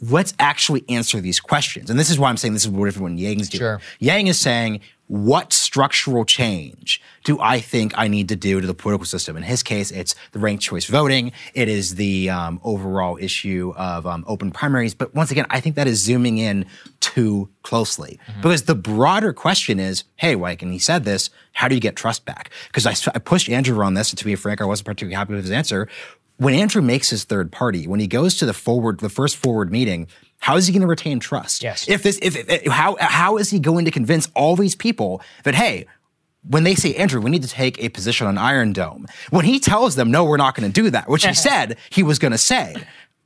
let's 0.00 0.32
actually 0.38 0.82
answer 0.88 1.20
these 1.20 1.38
questions. 1.38 1.90
And 1.90 1.98
this 1.98 2.08
is 2.08 2.18
why 2.18 2.30
I'm 2.30 2.38
saying 2.38 2.54
this 2.54 2.64
is 2.64 2.70
what 2.70 2.86
different 2.86 3.18
Yang's 3.18 3.50
doing. 3.50 3.58
Sure. 3.58 3.80
Yang 3.98 4.28
is 4.28 4.40
saying, 4.40 4.80
what 5.14 5.52
structural 5.52 6.24
change 6.24 7.00
do 7.22 7.38
I 7.40 7.60
think 7.60 7.96
I 7.96 8.08
need 8.08 8.28
to 8.30 8.36
do 8.36 8.60
to 8.60 8.66
the 8.66 8.74
political 8.74 9.06
system? 9.06 9.36
In 9.36 9.44
his 9.44 9.62
case, 9.62 9.92
it's 9.92 10.16
the 10.32 10.40
ranked 10.40 10.64
choice 10.64 10.86
voting. 10.86 11.30
It 11.54 11.68
is 11.68 11.94
the 11.94 12.30
um, 12.30 12.60
overall 12.64 13.16
issue 13.20 13.72
of 13.76 14.08
um, 14.08 14.24
open 14.26 14.50
primaries. 14.50 14.92
But 14.92 15.14
once 15.14 15.30
again, 15.30 15.46
I 15.50 15.60
think 15.60 15.76
that 15.76 15.86
is 15.86 16.02
zooming 16.02 16.38
in 16.38 16.66
too 16.98 17.48
closely 17.62 18.18
because 18.42 18.64
the 18.64 18.74
broader 18.74 19.32
question 19.32 19.78
is, 19.78 20.02
hey, 20.16 20.34
like, 20.34 20.62
and 20.62 20.72
he 20.72 20.80
said 20.80 21.04
this, 21.04 21.30
how 21.52 21.68
do 21.68 21.76
you 21.76 21.80
get 21.80 21.94
trust 21.94 22.24
back? 22.24 22.50
Because 22.66 22.84
I, 22.84 23.10
I 23.14 23.20
pushed 23.20 23.48
Andrew 23.48 23.80
on 23.84 23.94
this, 23.94 24.10
and 24.10 24.18
to 24.18 24.24
be 24.24 24.34
frank, 24.34 24.60
I 24.60 24.64
wasn't 24.64 24.86
particularly 24.86 25.14
happy 25.14 25.34
with 25.34 25.44
his 25.44 25.52
answer. 25.52 25.88
When 26.38 26.54
Andrew 26.54 26.82
makes 26.82 27.10
his 27.10 27.22
third 27.22 27.52
party, 27.52 27.86
when 27.86 28.00
he 28.00 28.08
goes 28.08 28.36
to 28.38 28.46
the 28.46 28.52
forward, 28.52 28.98
the 28.98 29.08
first 29.08 29.36
forward 29.36 29.70
meeting, 29.70 30.08
how 30.44 30.56
is 30.56 30.66
he 30.66 30.74
going 30.74 30.82
to 30.82 30.86
retain 30.86 31.20
trust? 31.20 31.62
Yes. 31.62 31.88
If 31.88 32.02
this, 32.02 32.18
if, 32.20 32.36
if 32.36 32.50
eh, 32.50 32.70
how 32.70 32.98
how 33.00 33.38
is 33.38 33.48
he 33.48 33.58
going 33.58 33.86
to 33.86 33.90
convince 33.90 34.28
all 34.34 34.56
these 34.56 34.76
people 34.76 35.22
that 35.44 35.54
hey, 35.54 35.86
when 36.46 36.64
they 36.64 36.74
say 36.74 36.94
Andrew, 36.96 37.18
we 37.18 37.30
need 37.30 37.42
to 37.44 37.48
take 37.48 37.82
a 37.82 37.88
position 37.88 38.26
on 38.26 38.36
Iron 38.36 38.74
Dome, 38.74 39.06
when 39.30 39.46
he 39.46 39.58
tells 39.58 39.96
them 39.96 40.10
no, 40.10 40.22
we're 40.22 40.36
not 40.36 40.54
going 40.54 40.70
to 40.70 40.82
do 40.82 40.90
that, 40.90 41.08
which 41.08 41.24
he 41.24 41.32
said 41.48 41.78
he 41.88 42.02
was 42.02 42.18
going 42.18 42.32
to 42.32 42.38
say. 42.38 42.74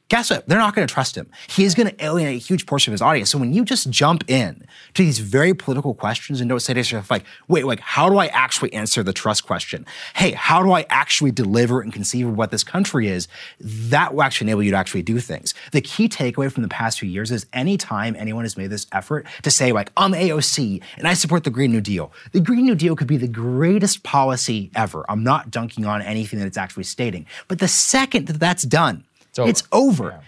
Guess 0.08 0.30
what? 0.30 0.48
They're 0.48 0.58
not 0.58 0.74
going 0.74 0.88
to 0.88 0.92
trust 0.92 1.18
him. 1.18 1.28
He 1.48 1.64
is 1.64 1.74
going 1.74 1.86
to 1.88 2.04
alienate 2.04 2.36
a 2.36 2.38
huge 2.38 2.64
portion 2.64 2.90
of 2.90 2.94
his 2.94 3.02
audience. 3.02 3.28
So 3.28 3.36
when 3.36 3.52
you 3.52 3.62
just 3.62 3.90
jump 3.90 4.24
in 4.26 4.66
to 4.94 5.02
these 5.02 5.18
very 5.18 5.52
political 5.52 5.92
questions 5.92 6.40
and 6.40 6.48
don't 6.48 6.60
say 6.60 6.72
to 6.72 6.80
yourself, 6.80 7.10
like, 7.10 7.24
wait, 7.46 7.66
like, 7.66 7.80
how 7.80 8.08
do 8.08 8.16
I 8.16 8.26
actually 8.28 8.72
answer 8.72 9.02
the 9.02 9.12
trust 9.12 9.44
question? 9.44 9.84
Hey, 10.14 10.30
how 10.30 10.62
do 10.62 10.72
I 10.72 10.86
actually 10.88 11.30
deliver 11.30 11.82
and 11.82 11.92
conceive 11.92 12.26
of 12.26 12.38
what 12.38 12.50
this 12.50 12.64
country 12.64 13.08
is? 13.08 13.28
That 13.60 14.14
will 14.14 14.22
actually 14.22 14.46
enable 14.46 14.62
you 14.62 14.70
to 14.70 14.78
actually 14.78 15.02
do 15.02 15.20
things. 15.20 15.52
The 15.72 15.82
key 15.82 16.08
takeaway 16.08 16.50
from 16.50 16.62
the 16.62 16.70
past 16.70 17.00
few 17.00 17.08
years 17.10 17.30
is 17.30 17.44
anytime 17.52 18.16
anyone 18.18 18.46
has 18.46 18.56
made 18.56 18.70
this 18.70 18.86
effort 18.92 19.26
to 19.42 19.50
say, 19.50 19.72
like, 19.72 19.92
I'm 19.94 20.12
AOC 20.12 20.82
and 20.96 21.06
I 21.06 21.12
support 21.12 21.44
the 21.44 21.50
Green 21.50 21.70
New 21.70 21.82
Deal, 21.82 22.12
the 22.32 22.40
Green 22.40 22.64
New 22.64 22.74
Deal 22.74 22.96
could 22.96 23.08
be 23.08 23.18
the 23.18 23.28
greatest 23.28 24.04
policy 24.04 24.70
ever. 24.74 25.04
I'm 25.06 25.22
not 25.22 25.50
dunking 25.50 25.84
on 25.84 26.00
anything 26.00 26.38
that 26.38 26.46
it's 26.46 26.56
actually 26.56 26.84
stating. 26.84 27.26
But 27.46 27.58
the 27.58 27.68
second 27.68 28.28
that 28.28 28.40
that's 28.40 28.62
done, 28.62 29.04
it's 29.46 29.62
over. 29.72 30.20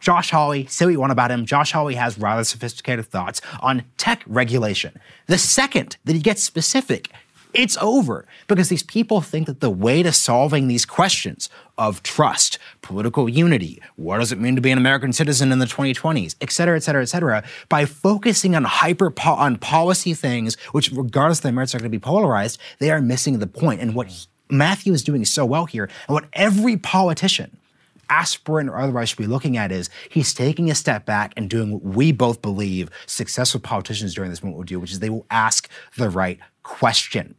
Josh 0.00 0.30
Hawley, 0.30 0.66
say 0.66 0.84
what 0.84 0.92
you 0.92 1.00
want 1.00 1.12
about 1.12 1.30
him. 1.32 1.44
Josh 1.44 1.72
Hawley 1.72 1.96
has 1.96 2.16
rather 2.18 2.44
sophisticated 2.44 3.06
thoughts 3.06 3.40
on 3.60 3.82
tech 3.96 4.22
regulation. 4.26 4.98
The 5.26 5.38
second 5.38 5.96
that 6.04 6.12
he 6.14 6.20
gets 6.20 6.42
specific, 6.44 7.10
it's 7.52 7.76
over 7.78 8.24
because 8.46 8.68
these 8.68 8.84
people 8.84 9.20
think 9.20 9.46
that 9.48 9.58
the 9.60 9.70
way 9.70 10.04
to 10.04 10.12
solving 10.12 10.68
these 10.68 10.84
questions 10.86 11.48
of 11.76 12.02
trust, 12.04 12.58
political 12.80 13.28
unity, 13.28 13.82
what 13.96 14.18
does 14.18 14.30
it 14.30 14.38
mean 14.38 14.54
to 14.54 14.60
be 14.60 14.70
an 14.70 14.78
American 14.78 15.12
citizen 15.12 15.50
in 15.50 15.58
the 15.58 15.66
2020s, 15.66 16.36
et 16.40 16.52
cetera, 16.52 16.76
et 16.76 16.80
cetera, 16.84 17.02
et 17.02 17.06
cetera, 17.06 17.42
by 17.68 17.84
focusing 17.84 18.54
on 18.54 18.64
hyper 18.64 19.10
po- 19.10 19.32
on 19.32 19.56
policy 19.56 20.14
things, 20.14 20.54
which 20.72 20.92
regardless 20.92 21.38
of 21.40 21.42
the 21.44 21.52
merits 21.52 21.74
are 21.74 21.78
going 21.78 21.90
to 21.90 21.98
be 21.98 22.00
polarized, 22.00 22.60
they 22.78 22.90
are 22.90 23.00
missing 23.00 23.40
the 23.40 23.46
point. 23.48 23.80
And 23.80 23.94
what 23.94 24.06
he- 24.08 24.26
Matthew 24.50 24.92
is 24.92 25.02
doing 25.02 25.24
so 25.24 25.44
well 25.44 25.66
here, 25.66 25.84
and 26.06 26.14
what 26.14 26.26
every 26.34 26.76
politician 26.76 27.56
aspirant 28.10 28.68
or 28.68 28.78
otherwise 28.78 29.10
should 29.10 29.18
be 29.18 29.26
looking 29.26 29.56
at 29.56 29.72
is 29.72 29.90
he's 30.08 30.34
taking 30.34 30.70
a 30.70 30.74
step 30.74 31.06
back 31.06 31.32
and 31.36 31.50
doing 31.50 31.72
what 31.72 31.82
we 31.82 32.12
both 32.12 32.42
believe 32.42 32.90
successful 33.06 33.60
politicians 33.60 34.14
during 34.14 34.30
this 34.30 34.42
moment 34.42 34.58
will 34.58 34.64
do, 34.64 34.80
which 34.80 34.92
is 34.92 35.00
they 35.00 35.10
will 35.10 35.26
ask 35.30 35.68
the 35.96 36.10
right 36.10 36.38
question. 36.62 37.34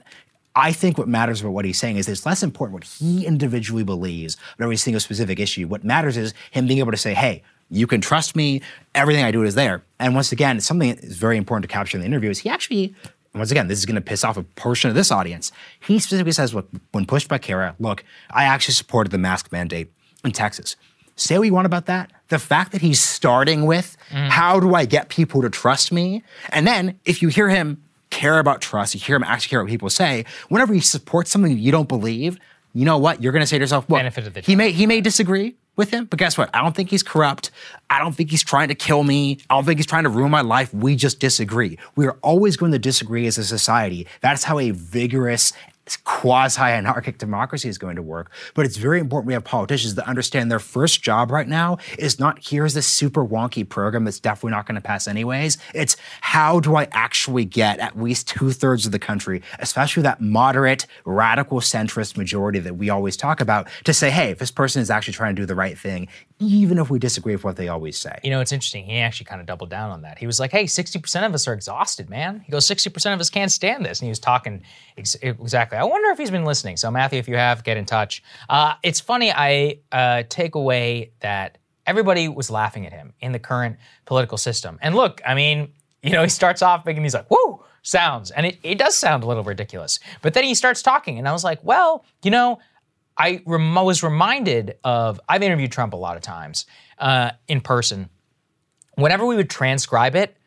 I 0.56 0.72
think 0.72 0.98
what 0.98 1.08
matters 1.08 1.42
about 1.42 1.52
what 1.52 1.66
he's 1.66 1.80
saying 1.80 1.98
is 1.98 2.10
it's 2.10 2.26
less 2.26 2.44
important 2.44 2.74
what 2.74 2.84
he 2.84 3.26
individually 3.26 3.84
believes 3.84 4.36
about 4.56 4.66
every 4.66 4.78
single 4.78 5.00
specific 5.00 5.40
issue. 5.40 5.68
What 5.68 5.84
matters 5.84 6.18
is 6.18 6.34
him 6.52 6.68
being 6.68 6.80
able 6.80 6.92
to 6.92 6.98
say, 6.98 7.14
hey, 7.14 7.44
you 7.70 7.86
can 7.86 8.02
trust 8.02 8.36
me, 8.36 8.62
everything 8.96 9.24
I 9.24 9.32
do 9.32 9.44
is 9.44 9.56
there. 9.56 9.84
And 10.00 10.16
once 10.16 10.32
again, 10.32 10.60
something 10.60 10.96
that 10.96 11.04
is 11.04 11.18
very 11.18 11.38
important 11.38 11.70
to 11.70 11.74
capture 11.74 11.98
in 11.98 12.02
the 12.02 12.08
interview 12.08 12.30
is 12.30 12.40
he 12.40 12.50
actually 12.50 12.96
once 13.36 13.52
again, 13.52 13.68
this 13.68 13.78
is 13.78 13.86
going 13.86 13.96
to 13.96 14.02
piss 14.02 14.24
off 14.24 14.38
a 14.38 14.44
portion 14.44 14.90
of 14.90 14.96
this 14.96 15.12
audience. 15.12 15.52
He 15.80 16.00
specifically 16.00 16.32
says, 16.32 16.54
look, 16.54 16.68
when 16.92 17.06
pushed 17.06 17.28
by 17.28 17.38
Kara, 17.38 17.76
look, 17.80 18.04
I 18.32 18.46
actually 18.46 18.74
supported 18.74 19.12
the 19.12 19.20
mask 19.20 19.52
mandate 19.52 19.92
in 20.24 20.32
Texas. 20.32 20.76
Say 21.16 21.38
what 21.38 21.46
you 21.46 21.54
want 21.54 21.66
about 21.66 21.86
that. 21.88 22.12
The 22.30 22.40
fact 22.40 22.72
that 22.72 22.82
he's 22.82 23.02
starting 23.02 23.66
with, 23.66 23.98
how 24.10 24.60
do 24.60 24.74
I 24.74 24.86
get 24.86 25.10
people 25.10 25.42
to 25.42 25.50
trust 25.50 25.92
me? 25.92 26.24
And 26.50 26.66
then 26.66 27.00
if 27.04 27.22
you 27.22 27.28
hear 27.28 27.50
him 27.50 27.84
care 28.10 28.40
about 28.40 28.62
trust, 28.62 28.94
you 28.94 29.02
hear 29.02 29.16
him 29.16 29.24
actually 29.24 29.50
care 29.50 29.62
what 29.62 29.70
people 29.70 29.90
say, 29.90 30.26
whenever 30.48 30.74
he 30.74 30.80
supports 30.80 31.30
something 31.30 31.58
you 31.58 31.72
don't 31.72 31.90
believe, 31.90 32.38
you 32.74 32.86
know 32.86 32.98
what? 32.98 33.22
You're 33.22 33.32
going 33.32 33.42
to 33.42 33.48
say 33.48 33.58
to 33.58 33.64
yourself, 33.64 33.90
well, 33.90 34.00
he 34.46 34.56
may, 34.56 34.72
he 34.72 34.86
may 34.86 35.02
disagree 35.02 35.56
with 35.76 35.90
him, 35.92 36.06
but 36.06 36.20
guess 36.20 36.38
what? 36.38 36.50
I 36.54 36.62
don't 36.62 36.76
think 36.76 36.90
he's 36.90 37.04
corrupt. 37.04 37.52
I 37.90 38.00
don't 38.00 38.14
think 38.14 38.30
he's 38.32 38.44
trying 38.44 38.68
to 38.68 38.76
kill 38.76 39.04
me. 39.04 39.40
I 39.50 39.56
don't 39.56 39.66
think 39.66 39.80
he's 39.80 39.86
trying 39.86 40.04
to 40.04 40.10
ruin 40.10 40.30
my 40.30 40.42
life. 40.42 40.74
We 40.74 40.96
just 40.96 41.20
disagree. 41.20 41.78
We 41.96 42.06
are 42.06 42.18
always 42.22 42.58
going 42.58 42.72
to 42.74 42.80
disagree 42.80 43.28
as 43.28 43.38
a 43.38 43.44
society. 43.44 44.06
That's 44.22 44.44
how 44.44 44.60
a 44.60 44.72
vigorous 44.72 45.54
quasi 45.98 46.62
anarchic 46.62 47.18
democracy 47.18 47.70
is 47.70 47.78
going 47.78 47.96
to 47.96 48.02
work. 48.02 48.32
But 48.54 48.66
it's 48.66 48.78
very 48.78 49.00
important 49.00 49.28
we 49.28 49.34
have 49.34 49.44
politicians 49.44 49.96
that 49.96 50.08
understand 50.08 50.52
their 50.52 50.60
first 50.60 51.02
job 51.02 51.32
right 51.32 51.48
now 51.48 51.78
is 51.98 52.20
not 52.20 52.40
here's 52.42 52.74
this 52.74 52.88
super 52.88 53.26
wonky 53.26 53.68
program 53.68 54.04
that's 54.04 54.20
definitely 54.20 54.52
not 54.52 54.66
going 54.66 54.76
to 54.76 54.82
pass 54.82 55.08
anyways. 55.08 55.58
It's 55.74 55.96
how 56.22 56.60
do 56.60 56.76
I 56.76 56.88
actually 56.92 57.46
get 57.46 57.80
at 57.80 58.00
least 58.00 58.28
two 58.28 58.52
thirds 58.52 58.86
of 58.86 58.92
the 58.92 59.00
country, 59.00 59.42
especially 59.60 60.04
that 60.04 60.22
moderate, 60.22 60.86
radical 61.06 61.60
centrist 61.60 62.18
majority 62.18 62.60
that 62.60 62.76
we 62.76 62.90
always 62.90 63.18
talk 63.18 63.42
about, 63.42 63.68
to 63.84 63.94
say, 63.94 64.10
hey, 64.10 64.32
if 64.32 64.40
this 64.40 64.52
person 64.52 64.82
is 64.82 64.90
actually 64.90 65.14
trying 65.14 65.36
to 65.36 65.42
do 65.42 65.46
the 65.46 65.56
right 65.56 65.78
thing, 65.78 66.08
even 66.40 66.80
if 66.80 66.90
we 66.90 67.00
disagree 67.00 67.36
with 67.36 67.44
what 67.44 67.58
they 67.58 67.68
always 67.68 67.98
say. 67.98 68.18
You 68.24 68.30
know, 68.30 68.40
it's 68.40 68.54
interesting. 68.54 68.86
He 68.86 68.98
actually 68.98 69.26
kind 69.26 69.42
of 69.42 69.48
doubled 69.48 69.70
down 69.70 69.92
on 69.92 70.04
that. 70.04 70.18
He 70.18 70.26
was 70.26 70.40
like, 70.40 70.52
hey, 70.52 70.64
60% 70.64 71.26
of 71.26 71.34
us 71.34 71.48
are 71.48 71.54
exhausted, 71.54 72.10
man. 72.10 72.42
He 72.46 72.52
goes, 72.52 72.66
60% 72.66 73.14
of 73.14 73.20
us 73.20 73.30
can't 73.30 73.52
stand 73.52 73.86
this. 73.86 74.00
And 74.00 74.06
he 74.06 74.10
was 74.10 74.20
talking 74.20 74.64
ex- 74.98 75.16
exactly. 75.22 75.78
I 75.78 75.84
wonder 75.84 76.10
if 76.12 76.18
he's 76.18 76.32
been 76.32 76.46
listening. 76.46 76.78
So, 76.78 76.90
Matthew, 76.90 77.20
if 77.20 77.28
you 77.28 77.36
have, 77.36 77.64
get 77.66 77.76
in 77.76 77.86
touch. 77.86 78.24
Uh, 78.48 78.76
it's 78.84 79.02
funny, 79.02 79.32
I 79.32 79.80
uh, 79.92 80.24
take 80.30 80.56
away 80.56 81.12
that 81.20 81.58
everybody 81.86 82.30
was 82.30 82.50
laughing 82.50 82.86
at 82.86 82.94
him 82.94 83.14
in 83.20 83.34
the 83.34 83.40
current 83.40 83.78
political 84.06 84.38
system. 84.38 84.80
And 84.82 84.96
look, 84.96 85.22
I 85.26 85.36
mean, 85.36 85.74
you 86.02 86.12
know, 86.12 86.24
he 86.24 86.30
starts 86.30 86.62
off 86.62 86.86
big 86.86 86.96
and 86.96 87.06
he's 87.06 87.14
like, 87.14 87.30
whoo, 87.30 87.62
sounds. 87.82 88.32
And 88.32 88.46
it, 88.46 88.60
it 88.64 88.78
does 88.78 88.96
sound 88.96 89.24
a 89.24 89.28
little 89.28 89.44
ridiculous. 89.44 90.00
But 90.22 90.34
then 90.34 90.46
he 90.46 90.56
starts 90.56 90.82
talking, 90.82 91.18
and 91.18 91.28
I 91.28 91.34
was 91.34 91.44
like, 91.44 91.60
well, 91.64 92.06
you 92.24 92.32
know, 92.32 92.60
I 93.20 93.44
rem- 93.46 93.76
was 93.76 94.02
reminded 94.02 94.78
of, 94.84 95.20
I've 95.28 95.44
interviewed 95.44 95.72
Trump 95.72 95.94
a 95.94 95.98
lot 95.98 96.16
of 96.16 96.24
times 96.24 96.66
uh, 96.98 97.32
in 97.48 97.60
person. 97.62 98.10
Whenever 98.96 99.26
we 99.26 99.36
would 99.36 99.50
transcribe 99.50 100.16
it, 100.16 100.38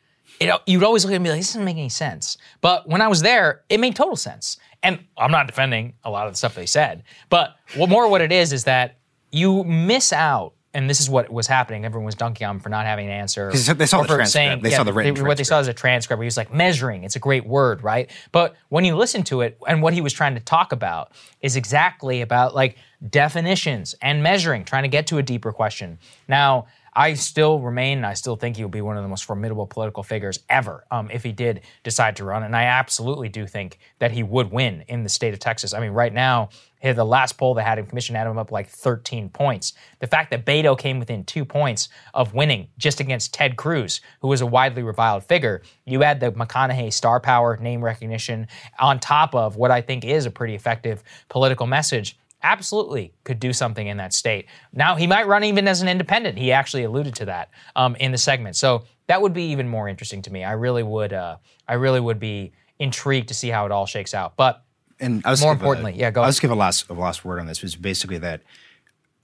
it, 0.41 0.53
you'd 0.67 0.83
always 0.83 1.05
look 1.05 1.15
at 1.15 1.21
me 1.21 1.31
like, 1.31 1.39
this 1.39 1.49
doesn't 1.49 1.65
make 1.65 1.77
any 1.77 1.91
sense. 1.91 2.39
But 2.63 2.89
when 2.89 3.03
I 3.03 3.09
was 3.09 3.21
there, 3.21 3.63
it 3.69 3.79
made 3.79 3.95
total 3.95 4.17
sense. 4.17 4.57
And 4.83 5.05
I'm 5.17 5.31
not 5.31 5.47
defending 5.47 5.95
a 6.03 6.11
lot 6.11 6.27
of 6.27 6.33
the 6.33 6.37
stuff 6.37 6.55
they 6.55 6.67
said, 6.67 7.05
but 7.29 7.57
what 7.77 7.89
more 7.89 8.09
what 8.09 8.21
it 8.21 8.33
is 8.33 8.53
is 8.53 8.65
that 8.65 8.99
you 9.31 9.63
miss 9.65 10.13
out. 10.13 10.55
And 10.75 10.89
this 10.89 11.01
is 11.01 11.11
what 11.11 11.31
was 11.31 11.47
happening. 11.47 11.85
Everyone 11.85 12.07
was 12.07 12.15
dunking 12.15 12.47
on 12.47 12.57
him 12.57 12.61
for 12.61 12.71
not 12.71 12.87
having 12.87 13.07
an 13.07 13.13
answer. 13.13 13.51
they 13.51 13.87
saw 13.87 13.99
or 13.99 14.03
the 14.03 14.09
for 14.09 14.15
transcript. 14.15 14.63
They 14.63 14.71
saw 14.71 14.85
the 14.85 14.93
written 14.93 15.27
What 15.27 15.37
they 15.37 15.45
saw 15.45 15.59
as 15.59 15.69
a 15.69 15.75
transcript. 15.75 16.19
Where 16.19 16.25
he 16.25 16.27
was 16.27 16.37
like 16.39 16.53
measuring. 16.53 17.05
It's 17.05 17.17
a 17.17 17.19
great 17.21 17.47
word, 17.47 17.83
right? 17.83 18.11
But 18.33 18.57
when 18.71 18.85
you 18.85 18.97
listen 18.97 19.23
to 19.25 19.43
it, 19.43 19.59
and 19.69 19.83
what 19.83 19.93
he 19.93 20.01
was 20.01 20.13
trying 20.13 20.35
to 20.35 20.41
talk 20.41 20.73
about 20.73 21.13
is 21.43 21.57
exactly 21.57 22.23
about 22.23 22.55
like 22.55 22.77
definitions 23.11 23.95
and 24.01 24.23
measuring, 24.23 24.65
trying 24.65 24.85
to 24.85 24.89
get 24.89 25.07
to 25.09 25.19
a 25.19 25.23
deeper 25.23 25.53
question. 25.53 25.99
Now, 26.27 26.67
I 26.95 27.15
still 27.15 27.59
remain, 27.59 27.99
and 27.99 28.07
I 28.07 28.15
still 28.15 28.37
think 28.37 28.57
he 28.57 28.63
will 28.63 28.71
be 28.71 28.83
one 28.83 28.97
of 28.97 29.03
the 29.03 29.09
most 29.09 29.25
formidable 29.25 29.67
political 29.67 30.03
figures 30.03 30.41
ever 30.51 30.85
um, 30.91 31.11
if 31.11 31.23
he 31.23 31.33
did 31.33 31.63
decide 31.85 32.17
to 32.17 32.25
run. 32.25 32.43
And 32.43 32.55
I 32.55 32.65
absolutely 32.65 33.31
do 33.31 33.47
think 33.47 33.79
that 33.99 34.13
he 34.13 34.23
would 34.23 34.53
win 34.53 34.85
in 34.89 35.03
the 35.03 35.09
state 35.09 35.33
of 35.33 35.41
Texas. 35.41 35.73
I 35.73 35.81
mean, 35.81 35.93
right 35.93 36.13
now, 36.13 36.51
the 36.83 37.05
last 37.05 37.39
poll 37.39 37.55
that 37.55 37.65
had 37.65 37.79
him 37.79 37.87
commissioned 37.87 38.17
had 38.17 38.27
him 38.27 38.39
up 38.39 38.51
like 38.51 38.69
13 38.69 39.29
points. 39.29 39.73
The 40.01 40.07
fact 40.07 40.31
that 40.33 40.45
Beto 40.45 40.77
came 40.77 40.99
within 40.99 41.25
two 41.25 41.45
points 41.45 41.89
of 42.13 42.35
winning 42.35 42.69
just 42.79 43.01
against 43.01 43.33
Ted 43.33 43.57
Cruz, 43.57 44.01
who 44.21 44.29
was 44.29 44.41
a 44.41 44.47
widely 44.47 44.83
reviled 44.83 45.25
figure, 45.25 45.63
you 45.87 46.03
add 46.03 46.21
the 46.21 46.33
McConaughey 46.33 46.93
star 46.93 47.21
power, 47.21 47.57
name 47.57 47.83
recognition, 47.83 48.49
on 48.79 48.99
top 48.99 49.35
of 49.35 49.57
what 49.57 49.71
I 49.71 49.81
think 49.81 50.05
is 50.05 50.27
a 50.27 50.31
pretty 50.31 50.55
effective 50.55 51.03
political 51.29 51.67
message 51.67 52.19
absolutely 52.43 53.15
could 53.25 53.39
do 53.39 53.53
something 53.53 53.87
in 53.87 53.97
that 53.99 54.13
state. 54.13 54.47
Now, 54.73 54.97
he 54.97 55.07
might 55.07 55.29
run 55.29 55.45
even 55.45 55.69
as 55.69 55.81
an 55.81 55.89
independent. 55.89 56.39
He 56.39 56.53
actually 56.53 56.83
alluded 56.83 57.15
to 57.17 57.27
that 57.27 57.51
um, 57.77 57.95
in 57.97 58.11
the 58.11 58.19
segment. 58.19 58.57
So 58.57 58.85
that 59.07 59.23
would 59.23 59.33
be 59.33 59.45
even 59.53 59.69
more 59.69 59.89
interesting 59.89 60.23
to 60.23 60.33
me. 60.33 60.43
I 60.45 60.53
really 60.53 60.83
would. 60.83 61.13
Uh, 61.13 61.37
I 61.69 61.75
really 61.75 62.01
would 62.01 62.19
be 62.19 62.53
intrigued 62.79 63.29
to 63.29 63.35
see 63.35 63.49
how 63.49 63.65
it 63.67 63.73
all 63.73 63.87
shakes 63.87 64.15
out. 64.15 64.37
But 64.37 64.65
and 65.03 65.23
I 65.27 65.31
was 65.31 65.43
more 65.43 65.53
give 65.55 65.61
a- 65.61 65.65
importantly, 65.65 65.95
yeah, 65.97 66.11
go. 66.11 66.21
I'll 66.21 66.25
ahead. 66.25 66.31
just 66.33 66.41
give 66.43 66.51
a 66.51 66.55
last 66.55 66.89
a 66.89 66.95
last 66.95 67.25
word 67.25 67.41
on 67.41 67.47
this. 67.47 67.61
Was 67.63 67.77
basically 67.77 68.19
that 68.19 68.41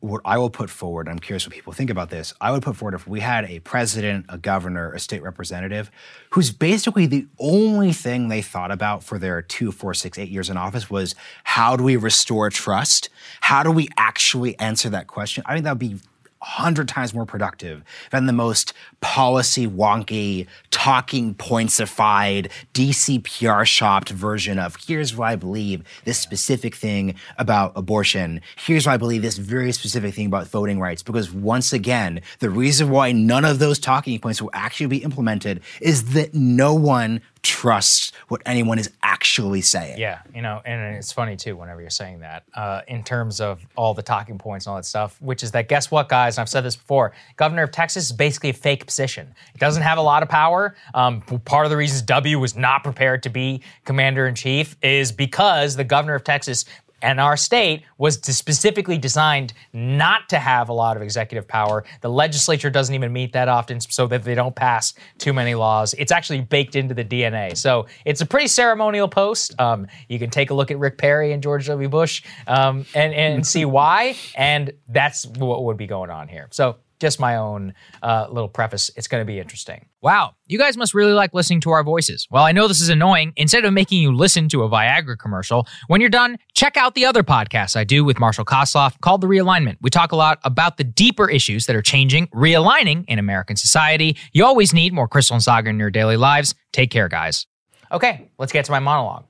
what 0.00 0.20
I 0.24 0.38
will 0.38 0.50
put 0.50 0.70
forward, 0.70 1.08
I'm 1.08 1.18
curious 1.18 1.44
what 1.44 1.52
people 1.52 1.72
think 1.72 1.90
about 1.90 2.08
this. 2.08 2.32
I 2.40 2.52
would 2.52 2.62
put 2.62 2.76
forward 2.76 2.94
if 2.94 3.08
we 3.08 3.18
had 3.18 3.44
a 3.46 3.58
president, 3.60 4.26
a 4.28 4.38
governor, 4.38 4.92
a 4.92 5.00
state 5.00 5.22
representative, 5.24 5.90
who's 6.30 6.52
basically 6.52 7.06
the 7.06 7.26
only 7.40 7.92
thing 7.92 8.28
they 8.28 8.40
thought 8.40 8.70
about 8.70 9.02
for 9.02 9.18
their 9.18 9.42
two, 9.42 9.72
four, 9.72 9.94
six, 9.94 10.16
eight 10.16 10.28
years 10.28 10.50
in 10.50 10.56
office 10.56 10.88
was 10.88 11.16
how 11.42 11.74
do 11.76 11.82
we 11.82 11.96
restore 11.96 12.48
trust? 12.48 13.08
How 13.40 13.64
do 13.64 13.72
we 13.72 13.88
actually 13.96 14.56
answer 14.60 14.88
that 14.90 15.08
question? 15.08 15.42
I 15.46 15.54
think 15.54 15.64
that 15.64 15.72
would 15.72 15.78
be 15.80 15.96
hundred 16.40 16.88
times 16.88 17.14
more 17.14 17.26
productive 17.26 17.82
than 18.10 18.26
the 18.26 18.32
most 18.32 18.72
policy 19.00 19.66
wonky, 19.66 20.46
talking 20.70 21.34
pointsified, 21.34 22.50
DCPR 22.74 23.66
shopped 23.66 24.10
version 24.10 24.58
of 24.58 24.76
here's 24.86 25.16
why 25.16 25.32
I 25.32 25.36
believe 25.36 25.82
this 26.04 26.18
specific 26.18 26.74
thing 26.74 27.14
about 27.38 27.72
abortion. 27.76 28.40
Here's 28.56 28.86
why 28.86 28.94
I 28.94 28.96
believe 28.96 29.22
this 29.22 29.38
very 29.38 29.72
specific 29.72 30.14
thing 30.14 30.26
about 30.26 30.48
voting 30.48 30.80
rights. 30.80 31.02
Because 31.02 31.32
once 31.32 31.72
again, 31.72 32.20
the 32.38 32.50
reason 32.50 32.90
why 32.90 33.12
none 33.12 33.44
of 33.44 33.58
those 33.58 33.78
talking 33.78 34.18
points 34.18 34.40
will 34.40 34.50
actually 34.52 34.86
be 34.86 34.98
implemented 34.98 35.60
is 35.80 36.12
that 36.12 36.34
no 36.34 36.74
one 36.74 37.20
trust 37.48 38.14
what 38.28 38.42
anyone 38.44 38.78
is 38.78 38.90
actually 39.02 39.62
saying. 39.62 39.98
Yeah, 39.98 40.20
you 40.34 40.42
know, 40.42 40.60
and 40.64 40.96
it's 40.96 41.12
funny 41.12 41.34
too 41.34 41.56
whenever 41.56 41.80
you're 41.80 41.88
saying 41.88 42.20
that 42.20 42.44
uh, 42.54 42.82
in 42.86 43.02
terms 43.02 43.40
of 43.40 43.66
all 43.74 43.94
the 43.94 44.02
talking 44.02 44.36
points 44.36 44.66
and 44.66 44.72
all 44.72 44.76
that 44.76 44.84
stuff, 44.84 45.20
which 45.22 45.42
is 45.42 45.50
that 45.52 45.68
guess 45.68 45.90
what, 45.90 46.08
guys? 46.08 46.36
And 46.36 46.42
I've 46.42 46.48
said 46.48 46.62
this 46.62 46.76
before. 46.76 47.12
Governor 47.36 47.62
of 47.62 47.70
Texas 47.70 48.04
is 48.04 48.12
basically 48.12 48.50
a 48.50 48.54
fake 48.54 48.84
position. 48.84 49.34
It 49.54 49.60
doesn't 49.60 49.82
have 49.82 49.96
a 49.96 50.02
lot 50.02 50.22
of 50.22 50.28
power. 50.28 50.76
Um, 50.92 51.22
part 51.22 51.64
of 51.64 51.70
the 51.70 51.76
reasons 51.76 52.02
W 52.02 52.38
was 52.38 52.54
not 52.54 52.84
prepared 52.84 53.22
to 53.22 53.30
be 53.30 53.62
commander 53.84 54.26
in 54.26 54.34
chief 54.34 54.76
is 54.82 55.10
because 55.10 55.74
the 55.74 55.84
governor 55.84 56.14
of 56.14 56.24
Texas 56.24 56.66
and 57.02 57.20
our 57.20 57.36
state 57.36 57.82
was 57.98 58.14
specifically 58.14 58.98
designed 58.98 59.52
not 59.72 60.28
to 60.28 60.38
have 60.38 60.68
a 60.68 60.72
lot 60.72 60.96
of 60.96 61.02
executive 61.02 61.46
power. 61.46 61.84
The 62.00 62.10
legislature 62.10 62.70
doesn't 62.70 62.94
even 62.94 63.12
meet 63.12 63.32
that 63.32 63.48
often 63.48 63.80
so 63.80 64.06
that 64.08 64.24
they 64.24 64.34
don't 64.34 64.54
pass 64.54 64.94
too 65.18 65.32
many 65.32 65.54
laws. 65.54 65.94
It's 65.98 66.12
actually 66.12 66.40
baked 66.40 66.76
into 66.76 66.94
the 66.94 67.04
DNA. 67.04 67.56
So 67.56 67.86
it's 68.04 68.20
a 68.20 68.26
pretty 68.26 68.48
ceremonial 68.48 69.08
post. 69.08 69.58
Um, 69.60 69.86
you 70.08 70.18
can 70.18 70.30
take 70.30 70.50
a 70.50 70.54
look 70.54 70.70
at 70.70 70.78
Rick 70.78 70.98
Perry 70.98 71.32
and 71.32 71.42
George 71.42 71.66
W. 71.66 71.88
Bush 71.88 72.22
um, 72.46 72.86
and, 72.94 73.14
and 73.14 73.46
see 73.46 73.64
why. 73.64 74.16
And 74.34 74.72
that's 74.88 75.26
what 75.26 75.64
would 75.64 75.76
be 75.76 75.86
going 75.86 76.10
on 76.10 76.28
here. 76.28 76.48
So 76.50 76.76
just 76.98 77.20
my 77.20 77.36
own 77.36 77.74
uh, 78.02 78.26
little 78.30 78.48
preface. 78.48 78.90
It's 78.96 79.08
going 79.08 79.20
to 79.20 79.24
be 79.24 79.38
interesting. 79.38 79.86
Wow, 80.00 80.34
you 80.46 80.58
guys 80.58 80.76
must 80.76 80.94
really 80.94 81.12
like 81.12 81.34
listening 81.34 81.60
to 81.62 81.70
our 81.70 81.82
voices. 81.82 82.26
Well, 82.30 82.44
I 82.44 82.52
know 82.52 82.68
this 82.68 82.80
is 82.80 82.88
annoying. 82.88 83.32
Instead 83.36 83.64
of 83.64 83.72
making 83.72 84.00
you 84.00 84.14
listen 84.14 84.48
to 84.50 84.62
a 84.62 84.68
Viagra 84.68 85.18
commercial, 85.18 85.66
when 85.88 86.00
you're 86.00 86.10
done, 86.10 86.38
check 86.54 86.76
out 86.76 86.94
the 86.94 87.04
other 87.04 87.22
podcast 87.22 87.76
I 87.76 87.84
do 87.84 88.04
with 88.04 88.18
Marshall 88.18 88.44
Kosloff 88.44 88.98
called 89.00 89.20
The 89.20 89.26
Realignment. 89.26 89.76
We 89.80 89.90
talk 89.90 90.12
a 90.12 90.16
lot 90.16 90.38
about 90.44 90.76
the 90.76 90.84
deeper 90.84 91.28
issues 91.28 91.66
that 91.66 91.76
are 91.76 91.82
changing, 91.82 92.28
realigning 92.28 93.04
in 93.08 93.18
American 93.18 93.56
society. 93.56 94.16
You 94.32 94.44
always 94.44 94.72
need 94.72 94.92
more 94.92 95.08
Krystal 95.08 95.32
and 95.32 95.42
Saagar 95.42 95.70
in 95.70 95.78
your 95.78 95.90
daily 95.90 96.16
lives. 96.16 96.54
Take 96.72 96.90
care, 96.90 97.08
guys. 97.08 97.46
Okay, 97.90 98.30
let's 98.38 98.52
get 98.52 98.66
to 98.66 98.72
my 98.72 98.80
monologue. 98.80 99.24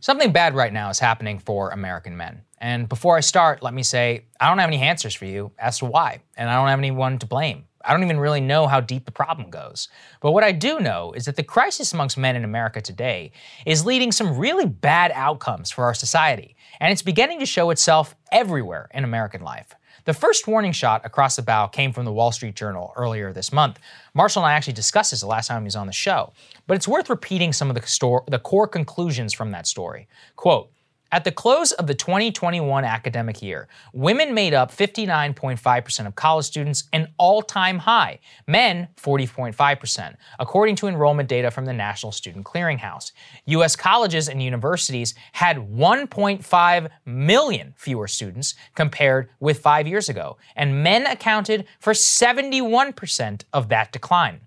Something 0.00 0.32
bad 0.32 0.54
right 0.54 0.72
now 0.72 0.90
is 0.90 0.98
happening 1.00 1.40
for 1.40 1.70
American 1.70 2.16
men. 2.16 2.42
And 2.60 2.88
before 2.88 3.16
I 3.16 3.20
start, 3.20 3.62
let 3.62 3.74
me 3.74 3.82
say 3.82 4.24
I 4.40 4.48
don't 4.48 4.58
have 4.58 4.68
any 4.68 4.82
answers 4.82 5.14
for 5.14 5.24
you 5.24 5.52
as 5.58 5.78
to 5.78 5.86
why, 5.86 6.20
and 6.36 6.50
I 6.50 6.56
don't 6.56 6.68
have 6.68 6.78
anyone 6.78 7.18
to 7.20 7.26
blame. 7.26 7.64
I 7.84 7.92
don't 7.92 8.02
even 8.02 8.18
really 8.18 8.40
know 8.40 8.66
how 8.66 8.80
deep 8.80 9.04
the 9.04 9.12
problem 9.12 9.50
goes. 9.50 9.88
But 10.20 10.32
what 10.32 10.44
I 10.44 10.52
do 10.52 10.80
know 10.80 11.12
is 11.12 11.24
that 11.26 11.36
the 11.36 11.42
crisis 11.42 11.92
amongst 11.92 12.18
men 12.18 12.36
in 12.36 12.44
America 12.44 12.80
today 12.80 13.32
is 13.64 13.86
leading 13.86 14.12
some 14.12 14.36
really 14.36 14.66
bad 14.66 15.12
outcomes 15.14 15.70
for 15.70 15.84
our 15.84 15.94
society, 15.94 16.56
and 16.80 16.92
it's 16.92 17.02
beginning 17.02 17.38
to 17.38 17.46
show 17.46 17.70
itself 17.70 18.16
everywhere 18.32 18.88
in 18.92 19.04
American 19.04 19.42
life. 19.42 19.74
The 20.04 20.14
first 20.14 20.46
warning 20.48 20.72
shot 20.72 21.04
across 21.04 21.36
the 21.36 21.42
bow 21.42 21.66
came 21.66 21.92
from 21.92 22.04
the 22.04 22.12
Wall 22.12 22.32
Street 22.32 22.56
Journal 22.56 22.92
earlier 22.96 23.32
this 23.32 23.52
month. 23.52 23.78
Marshall 24.14 24.42
and 24.42 24.50
I 24.50 24.54
actually 24.54 24.72
discussed 24.72 25.10
this 25.10 25.20
the 25.20 25.26
last 25.26 25.48
time 25.48 25.62
he 25.62 25.66
was 25.66 25.76
on 25.76 25.86
the 25.86 25.92
show, 25.92 26.32
but 26.66 26.76
it's 26.76 26.88
worth 26.88 27.10
repeating 27.10 27.52
some 27.52 27.68
of 27.68 27.74
the, 27.74 28.20
the 28.28 28.38
core 28.38 28.66
conclusions 28.66 29.32
from 29.32 29.50
that 29.52 29.66
story. 29.66 30.08
Quote, 30.34 30.72
at 31.10 31.24
the 31.24 31.32
close 31.32 31.72
of 31.72 31.86
the 31.86 31.94
2021 31.94 32.84
academic 32.84 33.40
year, 33.42 33.68
women 33.92 34.34
made 34.34 34.52
up 34.52 34.70
59.5% 34.70 36.06
of 36.06 36.14
college 36.14 36.44
students, 36.44 36.84
an 36.92 37.08
all 37.16 37.40
time 37.40 37.78
high, 37.78 38.18
men 38.46 38.88
40.5%, 38.96 40.16
according 40.38 40.76
to 40.76 40.86
enrollment 40.86 41.28
data 41.28 41.50
from 41.50 41.64
the 41.64 41.72
National 41.72 42.12
Student 42.12 42.44
Clearinghouse. 42.44 43.12
U.S. 43.46 43.74
colleges 43.74 44.28
and 44.28 44.42
universities 44.42 45.14
had 45.32 45.56
1.5 45.56 46.88
million 47.06 47.74
fewer 47.76 48.06
students 48.06 48.54
compared 48.74 49.30
with 49.40 49.60
five 49.60 49.86
years 49.86 50.08
ago, 50.10 50.36
and 50.56 50.82
men 50.82 51.06
accounted 51.06 51.66
for 51.80 51.94
71% 51.94 53.44
of 53.52 53.68
that 53.70 53.92
decline. 53.92 54.40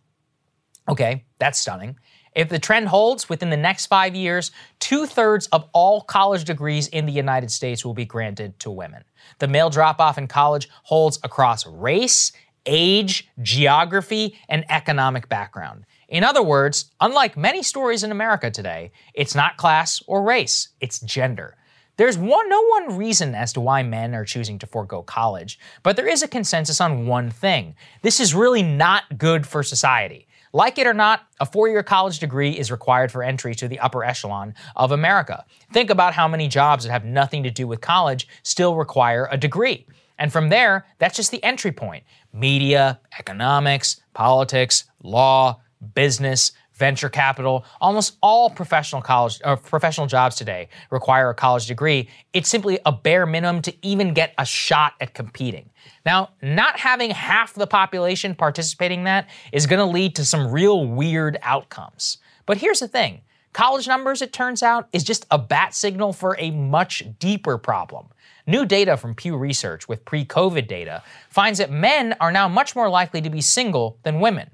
Okay, 0.87 1.25
that's 1.39 1.59
stunning. 1.59 1.97
If 2.33 2.47
the 2.47 2.59
trend 2.59 2.87
holds 2.87 3.27
within 3.27 3.49
the 3.49 3.57
next 3.57 3.87
five 3.87 4.15
years, 4.15 4.51
two 4.79 5.05
thirds 5.05 5.47
of 5.47 5.67
all 5.73 6.01
college 6.01 6.45
degrees 6.45 6.87
in 6.87 7.05
the 7.05 7.11
United 7.11 7.51
States 7.51 7.83
will 7.83 7.93
be 7.93 8.05
granted 8.05 8.57
to 8.59 8.71
women. 8.71 9.03
The 9.39 9.49
male 9.49 9.69
drop 9.69 9.99
off 9.99 10.17
in 10.17 10.27
college 10.27 10.69
holds 10.83 11.19
across 11.23 11.65
race, 11.67 12.31
age, 12.65 13.27
geography, 13.41 14.39
and 14.47 14.63
economic 14.69 15.27
background. 15.27 15.85
In 16.07 16.23
other 16.23 16.43
words, 16.43 16.91
unlike 17.01 17.35
many 17.35 17.63
stories 17.63 18.03
in 18.03 18.11
America 18.11 18.49
today, 18.49 18.91
it's 19.13 19.35
not 19.35 19.57
class 19.57 20.01
or 20.07 20.23
race, 20.23 20.69
it's 20.79 20.99
gender. 20.99 21.57
There's 21.97 22.17
one, 22.17 22.49
no 22.49 22.61
one 22.63 22.97
reason 22.97 23.35
as 23.35 23.53
to 23.53 23.61
why 23.61 23.83
men 23.83 24.15
are 24.15 24.25
choosing 24.25 24.57
to 24.59 24.67
forego 24.67 25.03
college, 25.03 25.59
but 25.83 25.95
there 25.95 26.07
is 26.07 26.23
a 26.23 26.27
consensus 26.27 26.79
on 26.81 27.05
one 27.05 27.29
thing. 27.29 27.75
This 28.01 28.19
is 28.19 28.33
really 28.33 28.63
not 28.63 29.17
good 29.17 29.45
for 29.45 29.63
society. 29.63 30.27
Like 30.53 30.77
it 30.77 30.87
or 30.87 30.93
not, 30.93 31.21
a 31.39 31.45
four 31.45 31.69
year 31.69 31.83
college 31.83 32.19
degree 32.19 32.51
is 32.51 32.71
required 32.71 33.11
for 33.11 33.23
entry 33.23 33.55
to 33.55 33.67
the 33.67 33.79
upper 33.79 34.03
echelon 34.03 34.53
of 34.75 34.91
America. 34.91 35.45
Think 35.71 35.89
about 35.89 36.13
how 36.13 36.27
many 36.27 36.47
jobs 36.47 36.83
that 36.83 36.91
have 36.91 37.05
nothing 37.05 37.43
to 37.43 37.51
do 37.51 37.67
with 37.67 37.81
college 37.81 38.27
still 38.43 38.75
require 38.75 39.27
a 39.31 39.37
degree. 39.37 39.85
And 40.17 40.31
from 40.31 40.49
there, 40.49 40.85
that's 40.99 41.15
just 41.15 41.31
the 41.31 41.43
entry 41.43 41.71
point. 41.71 42.03
Media, 42.33 42.99
economics, 43.17 44.01
politics, 44.13 44.83
law, 45.01 45.61
business, 45.95 46.51
venture 46.81 47.09
capital, 47.09 47.63
almost 47.79 48.17
all 48.23 48.49
professional 48.49 49.03
college 49.03 49.39
or 49.45 49.51
uh, 49.51 49.55
professional 49.55 50.07
jobs 50.07 50.35
today 50.35 50.67
require 50.89 51.29
a 51.29 51.35
college 51.35 51.67
degree. 51.67 52.09
It's 52.33 52.49
simply 52.49 52.79
a 52.87 52.91
bare 52.91 53.27
minimum 53.27 53.61
to 53.61 53.73
even 53.85 54.15
get 54.15 54.33
a 54.39 54.45
shot 54.45 54.93
at 54.99 55.13
competing. 55.13 55.69
Now, 56.07 56.31
not 56.41 56.79
having 56.79 57.11
half 57.11 57.53
the 57.53 57.67
population 57.67 58.33
participating 58.33 59.01
in 59.01 59.05
that 59.05 59.29
is 59.51 59.67
going 59.67 59.77
to 59.77 59.85
lead 59.85 60.15
to 60.15 60.25
some 60.25 60.51
real 60.51 60.87
weird 60.87 61.37
outcomes. 61.43 62.17
But 62.47 62.57
here's 62.57 62.79
the 62.79 62.87
thing. 62.87 63.21
College 63.53 63.87
numbers, 63.87 64.23
it 64.23 64.33
turns 64.33 64.63
out, 64.63 64.87
is 64.91 65.03
just 65.03 65.27
a 65.29 65.37
bat 65.37 65.75
signal 65.75 66.13
for 66.13 66.35
a 66.39 66.49
much 66.49 67.03
deeper 67.19 67.59
problem. 67.59 68.07
New 68.47 68.65
data 68.65 68.97
from 68.97 69.13
Pew 69.13 69.37
Research 69.37 69.87
with 69.87 70.03
pre 70.03 70.25
COVID 70.25 70.67
data 70.67 71.03
finds 71.29 71.59
that 71.59 71.69
men 71.69 72.15
are 72.19 72.31
now 72.31 72.47
much 72.47 72.75
more 72.75 72.89
likely 72.89 73.21
to 73.21 73.29
be 73.29 73.41
single 73.41 73.99
than 74.01 74.19
women. 74.19 74.49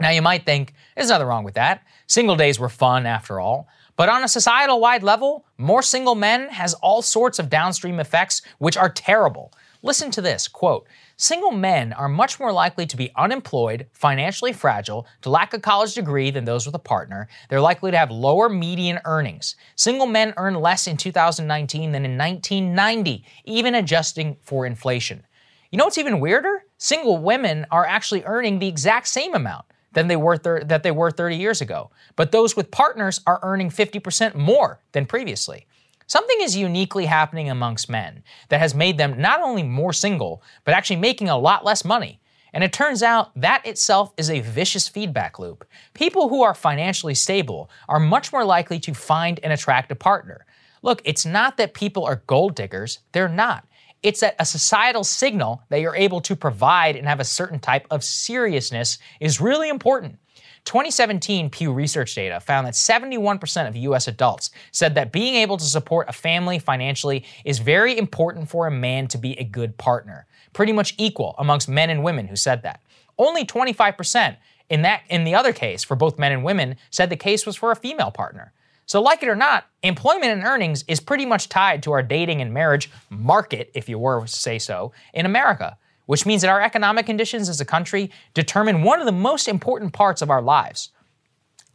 Now, 0.00 0.10
you 0.10 0.22
might 0.22 0.46
think, 0.46 0.72
there's 0.96 1.10
nothing 1.10 1.26
wrong 1.26 1.44
with 1.44 1.54
that. 1.54 1.82
Single 2.06 2.36
days 2.36 2.58
were 2.58 2.70
fun 2.70 3.04
after 3.04 3.38
all. 3.38 3.68
But 3.96 4.08
on 4.08 4.24
a 4.24 4.28
societal 4.28 4.80
wide 4.80 5.02
level, 5.02 5.44
more 5.58 5.82
single 5.82 6.14
men 6.14 6.48
has 6.48 6.72
all 6.74 7.02
sorts 7.02 7.38
of 7.38 7.50
downstream 7.50 8.00
effects 8.00 8.40
which 8.56 8.78
are 8.78 8.88
terrible. 8.88 9.52
Listen 9.82 10.10
to 10.12 10.22
this 10.22 10.48
quote, 10.48 10.86
Single 11.18 11.50
men 11.50 11.92
are 11.92 12.08
much 12.08 12.40
more 12.40 12.50
likely 12.50 12.86
to 12.86 12.96
be 12.96 13.12
unemployed, 13.14 13.88
financially 13.92 14.54
fragile, 14.54 15.06
to 15.20 15.28
lack 15.28 15.52
a 15.52 15.60
college 15.60 15.92
degree 15.92 16.30
than 16.30 16.46
those 16.46 16.64
with 16.64 16.74
a 16.74 16.78
partner. 16.78 17.28
They're 17.50 17.60
likely 17.60 17.90
to 17.90 17.98
have 17.98 18.10
lower 18.10 18.48
median 18.48 19.00
earnings. 19.04 19.54
Single 19.76 20.06
men 20.06 20.32
earn 20.38 20.54
less 20.54 20.86
in 20.86 20.96
2019 20.96 21.92
than 21.92 22.06
in 22.06 22.16
1990, 22.16 23.22
even 23.44 23.74
adjusting 23.74 24.38
for 24.40 24.64
inflation. 24.64 25.26
You 25.70 25.76
know 25.76 25.84
what's 25.84 25.98
even 25.98 26.20
weirder? 26.20 26.64
Single 26.78 27.18
women 27.18 27.66
are 27.70 27.84
actually 27.84 28.24
earning 28.24 28.58
the 28.58 28.68
exact 28.68 29.08
same 29.08 29.34
amount 29.34 29.66
than 29.92 30.08
they 30.08 30.16
were 30.16 30.36
thir- 30.36 30.64
that 30.64 30.82
they 30.82 30.90
were 30.90 31.10
30 31.10 31.36
years 31.36 31.60
ago. 31.60 31.90
But 32.16 32.32
those 32.32 32.56
with 32.56 32.70
partners 32.70 33.20
are 33.26 33.40
earning 33.42 33.70
50% 33.70 34.34
more 34.34 34.80
than 34.92 35.06
previously. 35.06 35.66
Something 36.06 36.38
is 36.40 36.56
uniquely 36.56 37.06
happening 37.06 37.50
amongst 37.50 37.88
men 37.88 38.24
that 38.48 38.60
has 38.60 38.74
made 38.74 38.98
them 38.98 39.20
not 39.20 39.40
only 39.40 39.62
more 39.62 39.92
single, 39.92 40.42
but 40.64 40.74
actually 40.74 40.96
making 40.96 41.28
a 41.28 41.38
lot 41.38 41.64
less 41.64 41.84
money. 41.84 42.20
And 42.52 42.64
it 42.64 42.72
turns 42.72 43.02
out 43.02 43.30
that 43.36 43.64
itself 43.64 44.12
is 44.16 44.28
a 44.28 44.40
vicious 44.40 44.88
feedback 44.88 45.38
loop. 45.38 45.64
People 45.94 46.28
who 46.28 46.42
are 46.42 46.54
financially 46.54 47.14
stable 47.14 47.70
are 47.88 48.00
much 48.00 48.32
more 48.32 48.44
likely 48.44 48.80
to 48.80 48.94
find 48.94 49.38
and 49.42 49.52
attract 49.52 49.92
a 49.92 49.94
partner. 49.94 50.46
Look, 50.82 51.02
it's 51.04 51.26
not 51.26 51.58
that 51.58 51.74
people 51.74 52.04
are 52.04 52.22
gold 52.26 52.54
diggers, 52.54 53.00
they're 53.12 53.28
not. 53.28 53.66
It's 54.02 54.20
that 54.20 54.36
a 54.38 54.46
societal 54.46 55.04
signal 55.04 55.62
that 55.68 55.80
you're 55.80 55.96
able 55.96 56.20
to 56.22 56.34
provide 56.34 56.96
and 56.96 57.06
have 57.06 57.20
a 57.20 57.24
certain 57.24 57.58
type 57.58 57.86
of 57.90 58.02
seriousness 58.02 58.98
is 59.20 59.40
really 59.40 59.68
important. 59.68 60.18
2017 60.64 61.50
Pew 61.50 61.72
Research 61.72 62.14
data 62.14 62.38
found 62.40 62.66
that 62.66 62.74
71% 62.74 63.68
of 63.68 63.76
US 63.76 64.08
adults 64.08 64.50
said 64.72 64.94
that 64.94 65.12
being 65.12 65.34
able 65.36 65.56
to 65.56 65.64
support 65.64 66.08
a 66.08 66.12
family 66.12 66.58
financially 66.58 67.24
is 67.44 67.58
very 67.58 67.96
important 67.96 68.48
for 68.48 68.66
a 68.66 68.70
man 68.70 69.08
to 69.08 69.18
be 69.18 69.38
a 69.38 69.44
good 69.44 69.76
partner. 69.78 70.26
Pretty 70.52 70.72
much 70.72 70.94
equal 70.98 71.34
amongst 71.38 71.68
men 71.68 71.90
and 71.90 72.02
women 72.02 72.26
who 72.26 72.36
said 72.36 72.62
that. 72.62 72.82
Only 73.18 73.44
25% 73.44 74.36
in 74.68 74.82
that 74.82 75.02
in 75.08 75.24
the 75.24 75.34
other 75.34 75.52
case 75.52 75.82
for 75.82 75.96
both 75.96 76.18
men 76.18 76.32
and 76.32 76.44
women 76.44 76.76
said 76.90 77.10
the 77.10 77.16
case 77.16 77.44
was 77.44 77.56
for 77.56 77.70
a 77.70 77.76
female 77.76 78.10
partner. 78.10 78.52
So, 78.90 79.00
like 79.00 79.22
it 79.22 79.28
or 79.28 79.36
not, 79.36 79.66
employment 79.84 80.32
and 80.32 80.42
earnings 80.42 80.84
is 80.88 80.98
pretty 80.98 81.24
much 81.24 81.48
tied 81.48 81.80
to 81.84 81.92
our 81.92 82.02
dating 82.02 82.42
and 82.42 82.52
marriage 82.52 82.90
market, 83.08 83.70
if 83.72 83.88
you 83.88 84.00
were 84.00 84.22
to 84.22 84.26
say 84.26 84.58
so, 84.58 84.90
in 85.14 85.26
America, 85.26 85.78
which 86.06 86.26
means 86.26 86.42
that 86.42 86.50
our 86.50 86.60
economic 86.60 87.06
conditions 87.06 87.48
as 87.48 87.60
a 87.60 87.64
country 87.64 88.10
determine 88.34 88.82
one 88.82 88.98
of 88.98 89.06
the 89.06 89.12
most 89.12 89.46
important 89.46 89.92
parts 89.92 90.22
of 90.22 90.28
our 90.28 90.42
lives. 90.42 90.90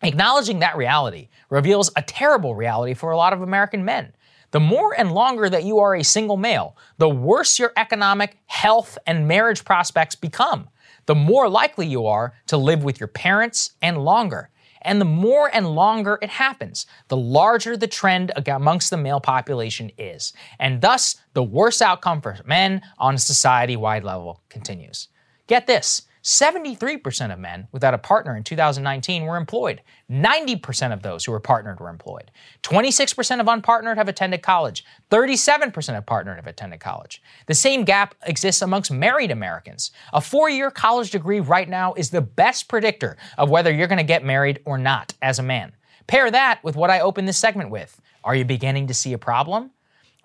Acknowledging 0.01 0.59
that 0.59 0.75
reality 0.75 1.29
reveals 1.49 1.89
a 1.95 2.01
terrible 2.01 2.53
reality 2.53 2.93
for 2.93 3.11
a 3.11 3.17
lot 3.17 3.31
of 3.31 3.41
American 3.41 3.85
men. 3.85 4.13
The 4.51 4.59
more 4.59 4.93
and 4.99 5.13
longer 5.13 5.49
that 5.49 5.63
you 5.63 5.79
are 5.79 5.95
a 5.95 6.03
single 6.03 6.35
male, 6.35 6.75
the 6.97 7.07
worse 7.07 7.57
your 7.57 7.71
economic, 7.77 8.37
health, 8.47 8.97
and 9.07 9.25
marriage 9.25 9.63
prospects 9.63 10.15
become. 10.15 10.67
The 11.05 11.15
more 11.15 11.47
likely 11.47 11.87
you 11.87 12.07
are 12.07 12.33
to 12.47 12.57
live 12.57 12.83
with 12.83 12.99
your 12.99 13.07
parents 13.07 13.71
and 13.81 14.03
longer. 14.03 14.49
And 14.85 15.01
the 15.01 15.05
more 15.05 15.49
and 15.53 15.75
longer 15.75 16.19
it 16.21 16.29
happens, 16.29 16.85
the 17.09 17.17
larger 17.17 17.75
the 17.75 17.87
trend 17.87 18.31
amongst 18.47 18.91
the 18.91 18.97
male 18.97 19.19
population 19.19 19.91
is. 19.97 20.31
And 20.59 20.79
thus, 20.79 21.15
the 21.33 21.43
worse 21.43 21.81
outcome 21.81 22.21
for 22.21 22.37
men 22.45 22.81
on 22.97 23.15
a 23.15 23.19
society 23.19 23.75
wide 23.75 24.03
level 24.03 24.41
continues. 24.47 25.09
Get 25.47 25.67
this 25.67 26.03
73% 26.25 27.31
of 27.31 27.37
men 27.37 27.67
without 27.71 27.93
a 27.93 27.99
partner 27.99 28.35
in 28.35 28.43
2019 28.43 29.25
were 29.25 29.37
employed. 29.37 29.83
90% 30.09 30.91
of 30.91 31.03
those 31.03 31.23
who 31.23 31.31
were 31.31 31.39
partnered 31.39 31.79
were 31.79 31.87
employed. 31.87 32.31
26% 32.63 33.39
of 33.39 33.45
unpartnered 33.45 33.97
have 33.97 34.07
attended 34.07 34.41
college. 34.41 34.83
37% 35.11 35.95
of 35.95 36.05
partnered 36.07 36.37
have 36.37 36.47
attended 36.47 36.79
college. 36.79 37.21
The 37.45 37.53
same 37.53 37.83
gap 37.83 38.15
exists 38.25 38.63
amongst 38.63 38.91
married 38.91 39.29
Americans. 39.29 39.91
A 40.13 40.19
four 40.19 40.49
year 40.49 40.71
college 40.71 41.11
degree 41.11 41.41
right 41.41 41.69
now 41.69 41.93
is 41.93 42.09
the 42.09 42.21
best 42.21 42.67
predictor 42.67 43.17
of 43.37 43.51
whether 43.51 43.71
you're 43.71 43.87
going 43.87 43.99
to 43.99 44.03
get 44.03 44.25
married 44.25 44.61
or 44.65 44.79
not 44.79 45.13
as 45.21 45.37
a 45.37 45.43
man. 45.43 45.73
Pair 46.07 46.31
that 46.31 46.63
with 46.63 46.75
what 46.75 46.89
I 46.89 47.01
opened 47.01 47.27
this 47.27 47.37
segment 47.37 47.69
with. 47.69 48.01
Are 48.23 48.35
you 48.35 48.45
beginning 48.45 48.87
to 48.87 48.95
see 48.95 49.13
a 49.13 49.19
problem? 49.19 49.69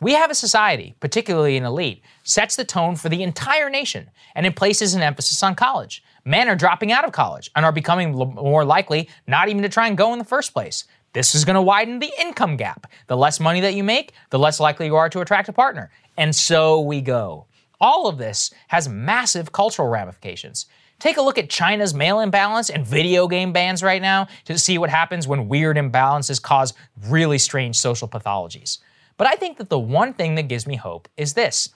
We 0.02 0.14
have 0.14 0.31
a 0.31 0.35
society, 0.35 0.94
particularly 0.98 1.59
an 1.59 1.64
elite, 1.64 2.02
sets 2.22 2.56
the 2.56 2.64
tone 2.64 2.97
for 2.97 3.10
the 3.10 3.22
entire 3.22 3.68
nation, 3.68 4.09
and 4.35 4.47
it 4.47 4.56
places 4.56 4.94
an 4.94 5.02
emphasis 5.02 5.43
on 5.43 5.55
college. 5.55 6.02
Men 6.24 6.48
are 6.48 6.56
dropping 6.56 6.90
out 6.90 7.05
of 7.05 7.12
college 7.12 7.51
and 7.55 7.66
are 7.66 7.72
becoming 7.72 8.12
more 8.12 8.64
likely 8.64 9.10
not 9.27 9.51
even 9.51 9.62
to 9.62 9.68
try 9.68 9.89
and 9.89 9.98
go 9.98 10.14
in 10.14 10.18
the 10.18 10.24
first 10.24 10.55
place. 10.55 10.85
This 11.12 11.35
is 11.35 11.44
going 11.44 11.56
to 11.56 11.62
widen 11.62 11.98
the 11.98 12.12
income 12.18 12.56
gap. 12.56 12.86
The 13.09 13.16
less 13.16 13.40
money 13.40 13.60
that 13.60 13.74
you 13.74 13.85
make, 13.85 14.12
the 14.31 14.39
less 14.39 14.59
likely 14.59 14.86
you 14.86 14.97
are 14.97 15.10
to 15.10 15.20
attract 15.20 15.51
a 15.51 15.52
partner. 15.52 15.90
And 16.16 16.35
so 16.35 16.81
we 16.81 17.02
go. 17.02 17.47
All 17.78 18.06
of 18.06 18.16
this 18.16 18.52
has 18.68 18.89
massive 18.89 19.52
cultural 19.52 19.89
ramifications. 19.89 20.66
Take 20.98 21.16
a 21.18 21.22
look 21.22 21.36
at 21.36 21.51
China's 21.51 21.93
male 21.93 22.20
imbalance 22.20 22.70
and 22.70 22.86
video 22.86 23.27
game 23.27 23.52
bans 23.52 23.82
right 23.82 24.01
now 24.01 24.28
to 24.44 24.59
see 24.59 24.78
what 24.78 24.90
happens 24.90 25.27
when 25.27 25.48
weird 25.48 25.77
imbalances 25.77 26.40
cause 26.40 26.72
really 27.06 27.39
strange 27.39 27.78
social 27.78 28.06
pathologies. 28.06 28.78
But 29.20 29.28
I 29.28 29.34
think 29.34 29.59
that 29.59 29.68
the 29.68 29.78
one 29.78 30.14
thing 30.14 30.36
that 30.36 30.48
gives 30.48 30.66
me 30.66 30.76
hope 30.76 31.06
is 31.18 31.34
this 31.34 31.74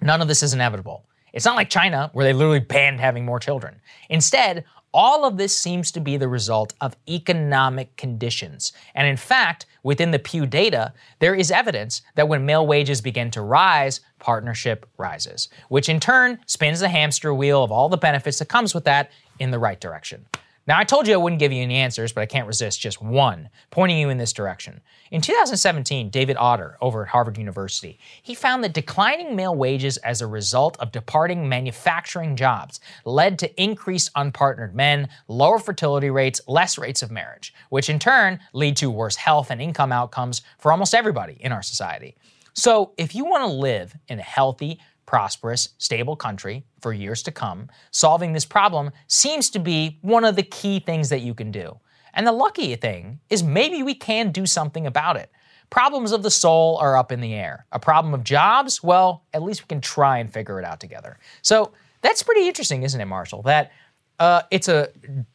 none 0.00 0.22
of 0.22 0.28
this 0.28 0.42
is 0.42 0.54
inevitable. 0.54 1.04
It's 1.34 1.44
not 1.44 1.56
like 1.56 1.68
China, 1.68 2.08
where 2.14 2.24
they 2.24 2.32
literally 2.32 2.58
banned 2.58 3.00
having 3.00 3.26
more 3.26 3.38
children. 3.38 3.82
Instead, 4.08 4.64
all 4.94 5.26
of 5.26 5.36
this 5.36 5.54
seems 5.54 5.92
to 5.92 6.00
be 6.00 6.16
the 6.16 6.26
result 6.26 6.72
of 6.80 6.96
economic 7.06 7.94
conditions. 7.98 8.72
And 8.94 9.06
in 9.06 9.18
fact, 9.18 9.66
within 9.82 10.10
the 10.10 10.18
Pew 10.18 10.46
data, 10.46 10.94
there 11.18 11.34
is 11.34 11.50
evidence 11.50 12.00
that 12.14 12.28
when 12.28 12.46
male 12.46 12.66
wages 12.66 13.02
begin 13.02 13.30
to 13.32 13.42
rise, 13.42 14.00
partnership 14.18 14.88
rises, 14.96 15.50
which 15.68 15.90
in 15.90 16.00
turn 16.00 16.38
spins 16.46 16.80
the 16.80 16.88
hamster 16.88 17.34
wheel 17.34 17.62
of 17.62 17.72
all 17.72 17.90
the 17.90 17.98
benefits 17.98 18.38
that 18.38 18.48
comes 18.48 18.72
with 18.72 18.84
that 18.84 19.10
in 19.38 19.50
the 19.50 19.58
right 19.58 19.82
direction. 19.82 20.24
Now, 20.66 20.78
I 20.78 20.84
told 20.84 21.06
you 21.06 21.12
I 21.12 21.18
wouldn't 21.18 21.40
give 21.40 21.52
you 21.52 21.62
any 21.62 21.74
answers, 21.74 22.12
but 22.12 22.22
I 22.22 22.26
can't 22.26 22.46
resist 22.46 22.80
just 22.80 23.02
one, 23.02 23.50
pointing 23.70 23.98
you 23.98 24.08
in 24.08 24.16
this 24.16 24.32
direction. 24.32 24.80
In 25.10 25.20
2017, 25.20 26.08
David 26.08 26.38
Autor 26.38 26.78
over 26.80 27.02
at 27.02 27.08
Harvard 27.08 27.36
University, 27.36 27.98
he 28.22 28.34
found 28.34 28.64
that 28.64 28.72
declining 28.72 29.36
male 29.36 29.54
wages 29.54 29.98
as 29.98 30.22
a 30.22 30.26
result 30.26 30.78
of 30.80 30.90
departing 30.90 31.50
manufacturing 31.50 32.34
jobs 32.34 32.80
led 33.04 33.38
to 33.40 33.62
increased 33.62 34.12
unpartnered 34.14 34.72
men, 34.72 35.08
lower 35.28 35.58
fertility 35.58 36.08
rates, 36.08 36.40
less 36.48 36.78
rates 36.78 37.02
of 37.02 37.10
marriage, 37.10 37.52
which 37.68 37.90
in 37.90 37.98
turn 37.98 38.40
lead 38.54 38.76
to 38.78 38.90
worse 38.90 39.16
health 39.16 39.50
and 39.50 39.60
income 39.60 39.92
outcomes 39.92 40.40
for 40.58 40.72
almost 40.72 40.94
everybody 40.94 41.36
in 41.40 41.52
our 41.52 41.62
society. 41.62 42.16
So, 42.56 42.92
if 42.96 43.14
you 43.16 43.24
want 43.24 43.42
to 43.42 43.52
live 43.52 43.96
in 44.08 44.20
a 44.20 44.22
healthy, 44.22 44.78
prosperous, 45.06 45.70
stable 45.78 46.16
country 46.16 46.64
for 46.80 46.92
years 46.92 47.22
to 47.24 47.32
come, 47.32 47.68
solving 47.90 48.32
this 48.32 48.44
problem 48.44 48.90
seems 49.06 49.50
to 49.50 49.58
be 49.58 49.98
one 50.02 50.24
of 50.24 50.36
the 50.36 50.42
key 50.42 50.80
things 50.80 51.08
that 51.08 51.20
you 51.20 51.34
can 51.34 51.50
do. 51.50 51.78
And 52.14 52.26
the 52.26 52.32
lucky 52.32 52.74
thing 52.76 53.20
is 53.28 53.42
maybe 53.42 53.82
we 53.82 53.94
can 53.94 54.30
do 54.30 54.46
something 54.46 54.86
about 54.86 55.16
it. 55.16 55.30
Problems 55.70 56.12
of 56.12 56.22
the 56.22 56.30
soul 56.30 56.76
are 56.78 56.96
up 56.96 57.10
in 57.10 57.20
the 57.20 57.34
air. 57.34 57.66
A 57.72 57.80
problem 57.80 58.14
of 58.14 58.22
jobs, 58.22 58.82
well, 58.82 59.24
at 59.32 59.42
least 59.42 59.62
we 59.62 59.66
can 59.66 59.80
try 59.80 60.18
and 60.18 60.32
figure 60.32 60.58
it 60.58 60.64
out 60.64 60.78
together. 60.78 61.18
So 61.42 61.72
that's 62.02 62.22
pretty 62.22 62.46
interesting, 62.46 62.82
isn't 62.82 63.00
it, 63.00 63.06
Marshall? 63.06 63.42
That 63.42 63.72
uh, 64.20 64.42
it's 64.50 64.68
a 64.68 64.90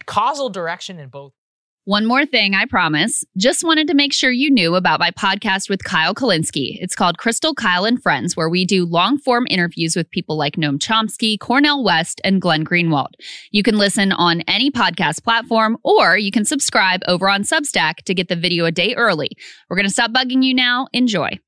causal 0.06 0.50
direction 0.50 1.00
in 1.00 1.10
both. 1.10 1.34
One 1.90 2.06
more 2.06 2.24
thing, 2.24 2.54
I 2.54 2.66
promise. 2.66 3.24
Just 3.36 3.64
wanted 3.64 3.88
to 3.88 3.96
make 3.96 4.14
sure 4.14 4.30
you 4.30 4.52
knew 4.52 4.76
about 4.76 5.00
my 5.00 5.10
podcast 5.10 5.72
with 5.72 5.84
Kyle 5.84 6.14
Kulinski. 6.14 6.78
It's 6.80 6.96
called 6.96 7.18
Krystal 7.18 7.56
Kyle 7.56 7.84
and 7.84 8.00
Friends, 8.00 8.38
where 8.38 8.48
we 8.48 8.64
do 8.64 8.86
long 8.86 9.18
form 9.18 9.48
interviews 9.50 9.96
with 9.96 10.08
people 10.12 10.38
like 10.38 10.56
Noam 10.56 10.78
Chomsky, 10.78 11.40
Cornel 11.40 11.84
West, 11.84 12.22
and 12.24 12.40
Glenn 12.40 12.64
Greenwald. 12.64 13.14
You 13.50 13.64
can 13.64 13.80
listen 13.80 14.12
on 14.12 14.42
any 14.42 14.70
podcast 14.70 15.24
platform, 15.24 15.80
or 15.84 16.16
you 16.16 16.30
can 16.30 16.46
subscribe 16.46 17.02
over 17.08 17.28
on 17.28 17.42
Substack 17.42 18.04
to 18.06 18.14
get 18.14 18.28
the 18.28 18.36
video 18.36 18.66
a 18.66 18.72
day 18.72 18.94
early. 18.94 19.32
We're 19.68 19.78
going 19.78 19.88
to 19.88 19.92
stop 19.92 20.12
bugging 20.12 20.44
you 20.44 20.54
now. 20.54 20.90
Enjoy. 20.94 21.40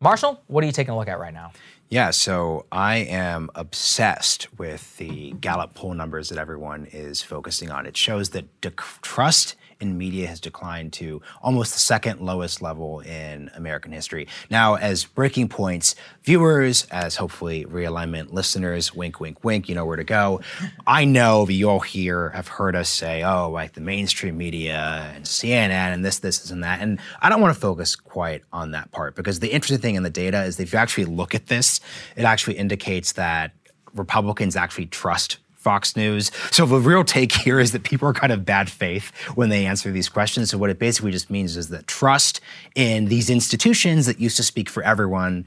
Marshall, 0.00 0.40
what 0.46 0.62
are 0.62 0.68
you 0.68 0.72
taking 0.72 0.94
a 0.94 0.96
look 0.96 1.08
at 1.08 1.18
right 1.18 1.34
now? 1.34 1.50
Yeah, 1.88 2.10
so 2.10 2.66
I 2.72 2.96
am 2.96 3.48
obsessed 3.54 4.48
with 4.58 4.96
the 4.96 5.32
Gallup 5.40 5.74
poll 5.74 5.94
numbers 5.94 6.30
that 6.30 6.38
everyone 6.38 6.88
is 6.90 7.22
focusing 7.22 7.70
on. 7.70 7.86
It 7.86 7.96
shows 7.96 8.30
that 8.30 8.60
de- 8.60 8.70
trust 9.02 9.54
in 9.80 9.98
media 9.98 10.26
has 10.26 10.40
declined 10.40 10.92
to 10.94 11.20
almost 11.42 11.72
the 11.72 11.78
second 11.78 12.20
lowest 12.20 12.62
level 12.62 13.00
in 13.00 13.50
American 13.54 13.92
history. 13.92 14.26
Now, 14.50 14.74
as 14.76 15.04
breaking 15.04 15.48
points, 15.48 15.94
viewers, 16.22 16.86
as 16.90 17.16
hopefully 17.16 17.64
realignment 17.66 18.32
listeners, 18.32 18.94
wink, 18.94 19.20
wink, 19.20 19.44
wink, 19.44 19.68
you 19.68 19.74
know 19.74 19.84
where 19.84 19.96
to 19.96 20.04
go. 20.04 20.40
I 20.86 21.04
know 21.04 21.44
that 21.44 21.52
you 21.52 21.68
all 21.68 21.80
here 21.80 22.30
have 22.30 22.48
heard 22.48 22.74
us 22.74 22.88
say, 22.88 23.22
oh, 23.22 23.50
like 23.50 23.74
the 23.74 23.80
mainstream 23.80 24.36
media 24.36 25.12
and 25.14 25.24
CNN 25.24 25.70
and 25.70 26.04
this, 26.04 26.20
this, 26.20 26.50
and 26.50 26.64
that. 26.64 26.80
And 26.80 26.98
I 27.20 27.28
don't 27.28 27.40
want 27.40 27.54
to 27.54 27.60
focus 27.60 27.96
quite 27.96 28.42
on 28.52 28.70
that 28.70 28.90
part 28.92 29.14
because 29.14 29.40
the 29.40 29.52
interesting 29.52 29.78
thing 29.78 29.94
in 29.94 30.02
the 30.02 30.10
data 30.10 30.44
is 30.44 30.56
that 30.56 30.64
if 30.64 30.72
you 30.72 30.78
actually 30.78 31.04
look 31.04 31.34
at 31.34 31.46
this, 31.46 31.80
it 32.16 32.24
actually 32.24 32.56
indicates 32.56 33.12
that 33.12 33.52
Republicans 33.94 34.56
actually 34.56 34.86
trust 34.86 35.38
Fox 35.66 35.96
News. 35.96 36.30
So 36.52 36.64
the 36.64 36.78
real 36.78 37.02
take 37.02 37.32
here 37.32 37.58
is 37.58 37.72
that 37.72 37.82
people 37.82 38.06
are 38.08 38.12
kind 38.12 38.32
of 38.32 38.44
bad 38.44 38.70
faith 38.70 39.10
when 39.34 39.48
they 39.48 39.66
answer 39.66 39.90
these 39.90 40.08
questions. 40.08 40.50
So 40.50 40.58
what 40.58 40.70
it 40.70 40.78
basically 40.78 41.10
just 41.10 41.28
means 41.28 41.56
is 41.56 41.70
that 41.70 41.88
trust 41.88 42.40
in 42.76 43.06
these 43.06 43.28
institutions 43.28 44.06
that 44.06 44.20
used 44.20 44.36
to 44.36 44.44
speak 44.44 44.68
for 44.68 44.84
everyone 44.84 45.44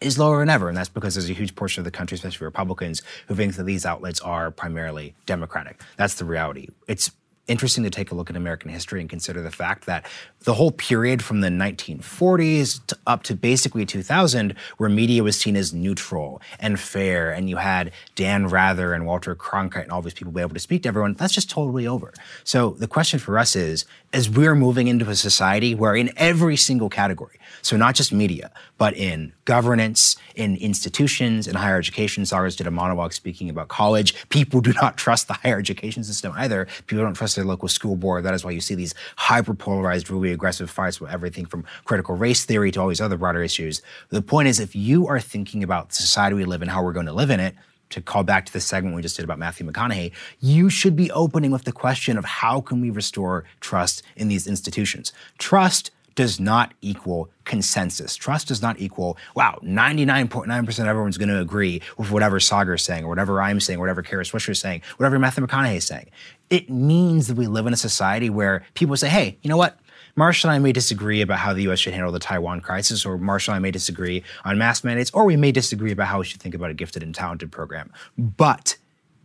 is 0.00 0.18
lower 0.18 0.40
than 0.40 0.50
ever. 0.50 0.68
And 0.68 0.76
that's 0.76 0.88
because 0.88 1.14
there's 1.14 1.30
a 1.30 1.34
huge 1.34 1.54
portion 1.54 1.82
of 1.82 1.84
the 1.84 1.92
country, 1.92 2.16
especially 2.16 2.46
Republicans, 2.46 3.00
who 3.28 3.36
think 3.36 3.54
that 3.54 3.62
these 3.62 3.86
outlets 3.86 4.18
are 4.22 4.50
primarily 4.50 5.14
Democratic. 5.24 5.80
That's 5.96 6.16
the 6.16 6.24
reality. 6.24 6.66
It's 6.88 7.12
interesting 7.46 7.84
to 7.84 7.90
take 7.90 8.10
a 8.10 8.14
look 8.14 8.30
at 8.30 8.36
American 8.36 8.70
history 8.70 9.00
and 9.00 9.10
consider 9.10 9.42
the 9.42 9.50
fact 9.50 9.86
that 9.86 10.06
the 10.40 10.54
whole 10.54 10.70
period 10.70 11.22
from 11.22 11.40
the 11.40 11.48
1940s 11.48 12.84
to 12.86 12.96
up 13.06 13.22
to 13.24 13.34
basically 13.34 13.84
2000, 13.84 14.54
where 14.78 14.88
media 14.88 15.22
was 15.22 15.38
seen 15.38 15.56
as 15.56 15.72
neutral 15.72 16.40
and 16.58 16.80
fair, 16.80 17.32
and 17.32 17.50
you 17.50 17.56
had 17.56 17.92
Dan 18.14 18.46
Rather 18.46 18.92
and 18.92 19.06
Walter 19.06 19.34
Cronkite 19.34 19.84
and 19.84 19.92
all 19.92 20.02
these 20.02 20.14
people 20.14 20.32
be 20.32 20.40
able 20.40 20.54
to 20.54 20.60
speak 20.60 20.82
to 20.82 20.88
everyone, 20.88 21.14
that's 21.14 21.34
just 21.34 21.50
totally 21.50 21.86
over. 21.86 22.12
So 22.44 22.70
the 22.70 22.88
question 22.88 23.18
for 23.18 23.38
us 23.38 23.56
is, 23.56 23.84
as 24.12 24.30
we're 24.30 24.54
moving 24.54 24.86
into 24.86 25.10
a 25.10 25.16
society 25.16 25.74
where 25.74 25.94
in 25.94 26.10
every 26.16 26.56
single 26.56 26.88
category, 26.88 27.38
so 27.62 27.76
not 27.76 27.94
just 27.94 28.12
media, 28.12 28.50
but 28.78 28.94
in 28.94 29.32
governance, 29.44 30.16
in 30.34 30.56
institutions, 30.56 31.46
in 31.46 31.54
higher 31.54 31.78
education, 31.78 32.26
Cyrus 32.26 32.56
did 32.56 32.66
a 32.66 32.70
monologue 32.70 33.12
speaking 33.12 33.48
about 33.50 33.68
college. 33.68 34.28
People 34.28 34.60
do 34.60 34.72
not 34.74 34.96
trust 35.04 35.28
the 35.28 35.34
higher 35.34 35.58
education 35.58 36.04
system 36.04 36.32
either. 36.36 36.66
People 36.86 37.04
don't 37.04 37.14
trust 37.14 37.33
their 37.34 37.44
local 37.44 37.68
school 37.68 37.96
board. 37.96 38.24
That 38.24 38.34
is 38.34 38.44
why 38.44 38.52
you 38.52 38.60
see 38.60 38.74
these 38.74 38.94
hyper 39.16 39.54
polarized, 39.54 40.10
really 40.10 40.32
aggressive 40.32 40.70
fights 40.70 41.00
with 41.00 41.10
everything 41.10 41.46
from 41.46 41.64
critical 41.84 42.16
race 42.16 42.44
theory 42.44 42.70
to 42.72 42.80
all 42.80 42.88
these 42.88 43.00
other 43.00 43.16
broader 43.16 43.42
issues. 43.42 43.82
The 44.10 44.22
point 44.22 44.48
is, 44.48 44.60
if 44.60 44.74
you 44.74 45.06
are 45.08 45.20
thinking 45.20 45.62
about 45.62 45.90
the 45.90 45.94
society 45.96 46.36
we 46.36 46.44
live 46.44 46.62
in, 46.62 46.68
how 46.68 46.82
we're 46.82 46.92
going 46.92 47.06
to 47.06 47.12
live 47.12 47.30
in 47.30 47.40
it, 47.40 47.54
to 47.90 48.00
call 48.00 48.24
back 48.24 48.46
to 48.46 48.52
the 48.52 48.60
segment 48.60 48.96
we 48.96 49.02
just 49.02 49.16
did 49.16 49.24
about 49.24 49.38
Matthew 49.38 49.70
McConaughey, 49.70 50.12
you 50.40 50.68
should 50.68 50.96
be 50.96 51.10
opening 51.12 51.50
with 51.50 51.64
the 51.64 51.72
question 51.72 52.18
of 52.18 52.24
how 52.24 52.60
can 52.60 52.80
we 52.80 52.90
restore 52.90 53.44
trust 53.60 54.02
in 54.16 54.28
these 54.28 54.46
institutions? 54.46 55.12
Trust 55.38 55.90
does 56.14 56.38
not 56.38 56.74
equal 56.80 57.30
consensus. 57.44 58.16
Trust 58.16 58.48
does 58.48 58.62
not 58.62 58.80
equal, 58.80 59.16
wow, 59.34 59.58
99.9% 59.62 60.78
of 60.78 60.86
everyone's 60.86 61.18
going 61.18 61.28
to 61.28 61.40
agree 61.40 61.82
with 61.98 62.10
whatever 62.10 62.38
Saagar 62.38 62.76
is 62.76 62.82
saying, 62.82 63.04
or 63.04 63.08
whatever 63.08 63.40
I'm 63.40 63.60
saying, 63.60 63.78
or 63.78 63.82
whatever 63.82 64.02
Kara 64.02 64.24
Swisher 64.24 64.50
is 64.50 64.60
saying, 64.60 64.82
whatever 64.96 65.18
Matthew 65.18 65.46
McConaughey 65.46 65.76
is 65.76 65.86
saying. 65.86 66.10
It 66.50 66.70
means 66.70 67.26
that 67.28 67.36
we 67.36 67.46
live 67.46 67.66
in 67.66 67.72
a 67.72 67.76
society 67.76 68.30
where 68.30 68.64
people 68.74 68.96
say, 68.96 69.08
hey, 69.08 69.38
you 69.42 69.48
know 69.50 69.56
what? 69.56 69.78
Marshall 70.16 70.50
and 70.50 70.56
I 70.56 70.58
may 70.60 70.72
disagree 70.72 71.22
about 71.22 71.40
how 71.40 71.52
the 71.52 71.62
U.S. 71.62 71.80
should 71.80 71.92
handle 71.92 72.12
the 72.12 72.20
Taiwan 72.20 72.60
crisis, 72.60 73.04
or 73.04 73.18
Marshall 73.18 73.54
and 73.54 73.56
I 73.56 73.60
may 73.60 73.72
disagree 73.72 74.22
on 74.44 74.56
mask 74.58 74.84
mandates, 74.84 75.10
or 75.12 75.24
we 75.24 75.36
may 75.36 75.50
disagree 75.50 75.90
about 75.90 76.06
how 76.06 76.20
we 76.20 76.24
should 76.24 76.40
think 76.40 76.54
about 76.54 76.70
a 76.70 76.74
gifted 76.74 77.02
and 77.02 77.12
talented 77.12 77.50
program. 77.50 77.92
But 78.16 78.76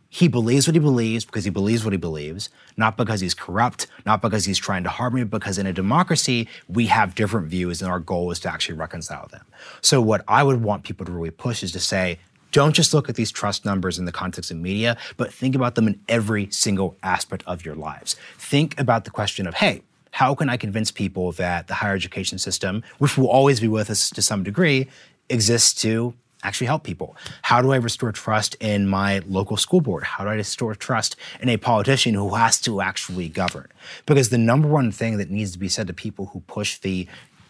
he 0.10 0.28
believes 0.28 0.68
what 0.68 0.74
he 0.76 0.80
believes 0.80 1.24
because 1.24 1.44
he 1.44 1.52
believes 1.52 1.84
what 1.84 1.94
he 1.94 1.98
believes, 1.98 2.50
not 2.78 2.98
because 2.98 3.22
he's 3.22 3.36
corrupt, 3.36 3.86
not 4.06 4.22
because 4.22 4.46
he's 4.46 4.58
trying 4.58 4.84
to 4.84 4.90
harm 4.90 5.16
you, 5.16 5.26
because 5.26 5.60
in 5.60 5.68
a 5.68 5.74
democracy, 5.74 6.48
we 6.68 6.88
have 6.88 7.14
different 7.14 7.48
views 7.48 7.82
and 7.82 7.92
our 7.92 8.00
goal 8.00 8.32
is 8.32 8.40
to 8.40 8.52
actually 8.52 8.76
reconcile 8.76 9.28
them. 9.28 9.46
So, 9.82 10.02
what 10.02 10.24
I 10.28 10.42
would 10.42 10.64
want 10.64 10.84
people 10.84 11.06
to 11.06 11.12
really 11.12 11.30
push 11.30 11.62
is 11.62 11.72
to 11.74 11.80
say, 11.80 12.20
don't 12.52 12.74
just 12.74 12.94
look 12.94 13.08
at 13.10 13.16
these 13.16 13.32
trust 13.32 13.64
numbers 13.64 14.00
in 14.00 14.06
the 14.06 14.12
context 14.12 14.50
of 14.50 14.58
media, 14.58 14.98
but 15.18 15.32
think 15.32 15.54
about 15.54 15.76
them 15.76 15.88
in 15.88 16.00
every 16.10 16.50
single 16.50 16.98
aspect 17.04 17.44
of 17.46 17.64
your 17.64 17.76
lives. 17.76 18.16
Think 18.40 18.80
about 18.80 19.06
the 19.06 19.12
question 19.12 19.46
of, 19.46 19.54
hey, 19.54 19.84
how 20.12 20.34
can 20.34 20.50
I 20.50 20.58
convince 20.58 20.90
people 20.90 21.32
that 21.34 21.68
the 21.68 21.76
higher 21.76 21.94
education 21.94 22.40
system, 22.40 22.82
which 22.98 23.16
will 23.16 23.30
always 23.30 23.60
be 23.60 23.68
with 23.68 23.92
us 23.92 24.10
to 24.10 24.24
some 24.24 24.42
degree, 24.42 24.88
exists 25.30 25.80
to 25.84 26.16
actually 26.44 26.68
help 26.68 26.84
people? 26.84 27.16
How 27.42 27.62
do 27.62 27.72
I 27.72 27.78
restore 27.78 28.12
trust 28.12 28.56
in 28.60 28.88
my 28.88 29.22
local 29.28 29.58
school 29.58 29.82
board? 29.82 30.04
How 30.04 30.24
do 30.24 30.30
I 30.30 30.36
restore 30.36 30.76
trust 30.76 31.16
in 31.42 31.50
a 31.50 31.58
politician 31.58 32.14
who 32.14 32.36
has 32.36 32.60
to 32.62 32.82
actually 32.82 33.30
govern? 33.30 33.68
Because 34.06 34.30
the 34.30 34.38
number 34.38 34.68
one 34.68 34.92
thing 34.92 35.18
that 35.18 35.30
needs 35.30 35.52
to 35.54 35.60
be 35.60 35.70
said 35.70 35.88
to 35.88 35.94
people 35.94 36.28
who 36.28 36.42
push 36.42 36.78
the 36.78 37.08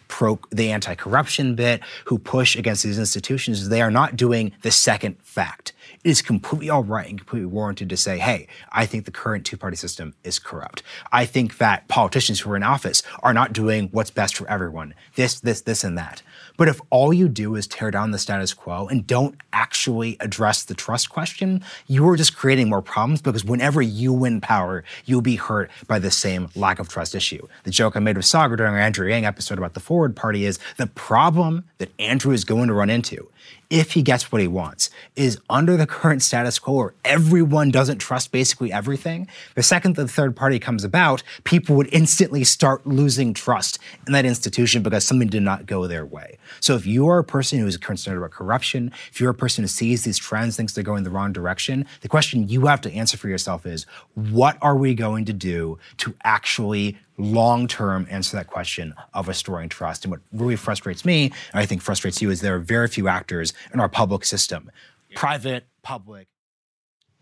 pro 0.08 0.38
the 0.50 0.72
anti-corruption 0.72 1.54
bit, 1.54 1.80
who 2.06 2.18
push 2.18 2.56
against 2.56 2.82
these 2.82 2.98
institutions, 2.98 3.62
is 3.62 3.68
they 3.68 3.80
are 3.80 3.90
not 3.90 4.16
doing 4.16 4.52
the 4.62 4.70
second 4.70 5.16
fact. 5.22 5.72
It 6.02 6.10
is 6.10 6.22
completely 6.22 6.70
all 6.70 6.82
right 6.82 7.08
and 7.08 7.18
completely 7.18 7.46
warranted 7.46 7.90
to 7.90 7.96
say, 7.96 8.18
hey, 8.18 8.46
I 8.72 8.86
think 8.86 9.04
the 9.04 9.10
current 9.10 9.44
two 9.44 9.58
party 9.58 9.76
system 9.76 10.14
is 10.24 10.38
corrupt. 10.38 10.82
I 11.12 11.26
think 11.26 11.58
that 11.58 11.88
politicians 11.88 12.40
who 12.40 12.50
are 12.52 12.56
in 12.56 12.62
office 12.62 13.02
are 13.22 13.34
not 13.34 13.52
doing 13.52 13.90
what's 13.92 14.10
best 14.10 14.34
for 14.34 14.48
everyone. 14.48 14.94
This, 15.16 15.38
this, 15.40 15.60
this, 15.60 15.84
and 15.84 15.98
that. 15.98 16.22
But 16.56 16.68
if 16.68 16.80
all 16.88 17.12
you 17.12 17.28
do 17.28 17.54
is 17.54 17.66
tear 17.66 17.90
down 17.90 18.12
the 18.12 18.18
status 18.18 18.54
quo 18.54 18.86
and 18.86 19.06
don't 19.06 19.34
actually 19.52 20.16
address 20.20 20.64
the 20.64 20.74
trust 20.74 21.10
question, 21.10 21.62
you 21.86 22.08
are 22.08 22.16
just 22.16 22.34
creating 22.34 22.70
more 22.70 22.82
problems 22.82 23.20
because 23.20 23.44
whenever 23.44 23.82
you 23.82 24.12
win 24.12 24.40
power, 24.40 24.84
you'll 25.04 25.20
be 25.20 25.36
hurt 25.36 25.70
by 25.86 25.98
the 25.98 26.10
same 26.10 26.48
lack 26.54 26.78
of 26.78 26.88
trust 26.88 27.14
issue. 27.14 27.46
The 27.64 27.70
joke 27.70 27.94
I 27.94 28.00
made 28.00 28.16
with 28.16 28.26
Saagar 28.26 28.56
during 28.56 28.72
our 28.72 28.80
Andrew 28.80 29.06
Yang 29.06 29.26
episode 29.26 29.58
about 29.58 29.74
the 29.74 29.80
Forward 29.80 30.16
Party 30.16 30.46
is 30.46 30.58
the 30.78 30.86
problem 30.86 31.64
that 31.76 31.90
Andrew 31.98 32.32
is 32.32 32.44
going 32.44 32.68
to 32.68 32.74
run 32.74 32.88
into 32.88 33.28
if 33.70 33.92
he 33.92 34.02
gets 34.02 34.32
what 34.32 34.40
he 34.40 34.48
wants, 34.48 34.90
is 35.16 35.40
under 35.48 35.76
the 35.76 35.86
current 35.86 36.22
status 36.22 36.58
quo 36.58 36.74
where 36.74 36.94
everyone 37.04 37.70
doesn't 37.70 37.98
trust 37.98 38.32
basically 38.32 38.72
everything. 38.72 39.28
The 39.54 39.62
second 39.62 39.94
the 39.94 40.08
third 40.08 40.34
party 40.36 40.58
comes 40.58 40.82
about, 40.82 41.22
people 41.44 41.76
would 41.76 41.88
instantly 41.92 42.42
start 42.42 42.84
losing 42.86 43.32
trust 43.32 43.78
in 44.06 44.12
that 44.12 44.24
institution 44.24 44.82
because 44.82 45.06
something 45.06 45.28
did 45.28 45.42
not 45.42 45.66
go 45.66 45.86
their 45.86 46.04
way. 46.04 46.38
So 46.58 46.74
if 46.74 46.84
you 46.84 47.08
are 47.08 47.18
a 47.18 47.24
person 47.24 47.60
who 47.60 47.66
is 47.66 47.76
concerned 47.76 48.18
about 48.18 48.32
corruption, 48.32 48.92
if 49.10 49.20
you're 49.20 49.30
a 49.30 49.34
person 49.34 49.62
who 49.62 49.68
sees 49.68 50.02
these 50.04 50.18
trends, 50.18 50.56
thinks 50.56 50.72
they're 50.72 50.82
going 50.82 51.04
the 51.04 51.10
wrong 51.10 51.32
direction, 51.32 51.86
the 52.00 52.08
question 52.08 52.48
you 52.48 52.66
have 52.66 52.80
to 52.82 52.92
answer 52.92 53.16
for 53.16 53.28
yourself 53.28 53.66
is 53.66 53.84
what 54.14 54.58
are 54.60 54.76
we 54.76 54.94
going 54.94 55.24
to 55.26 55.32
do 55.32 55.78
to 55.98 56.14
actually 56.24 56.98
long 57.20 57.68
term 57.68 58.06
answer 58.10 58.36
that 58.36 58.48
question 58.48 58.94
of 59.14 59.28
restoring 59.28 59.68
trust. 59.68 60.04
And 60.04 60.10
what 60.10 60.20
really 60.32 60.56
frustrates 60.56 61.04
me, 61.04 61.32
and 61.52 61.60
I 61.60 61.66
think 61.66 61.82
frustrates 61.82 62.20
you, 62.20 62.30
is 62.30 62.40
there 62.40 62.56
are 62.56 62.60
very 62.60 62.88
few 62.88 63.08
actors 63.08 63.52
in 63.72 63.80
our 63.80 63.88
public 63.88 64.24
system 64.24 64.70
private, 65.14 65.66
public. 65.82 66.28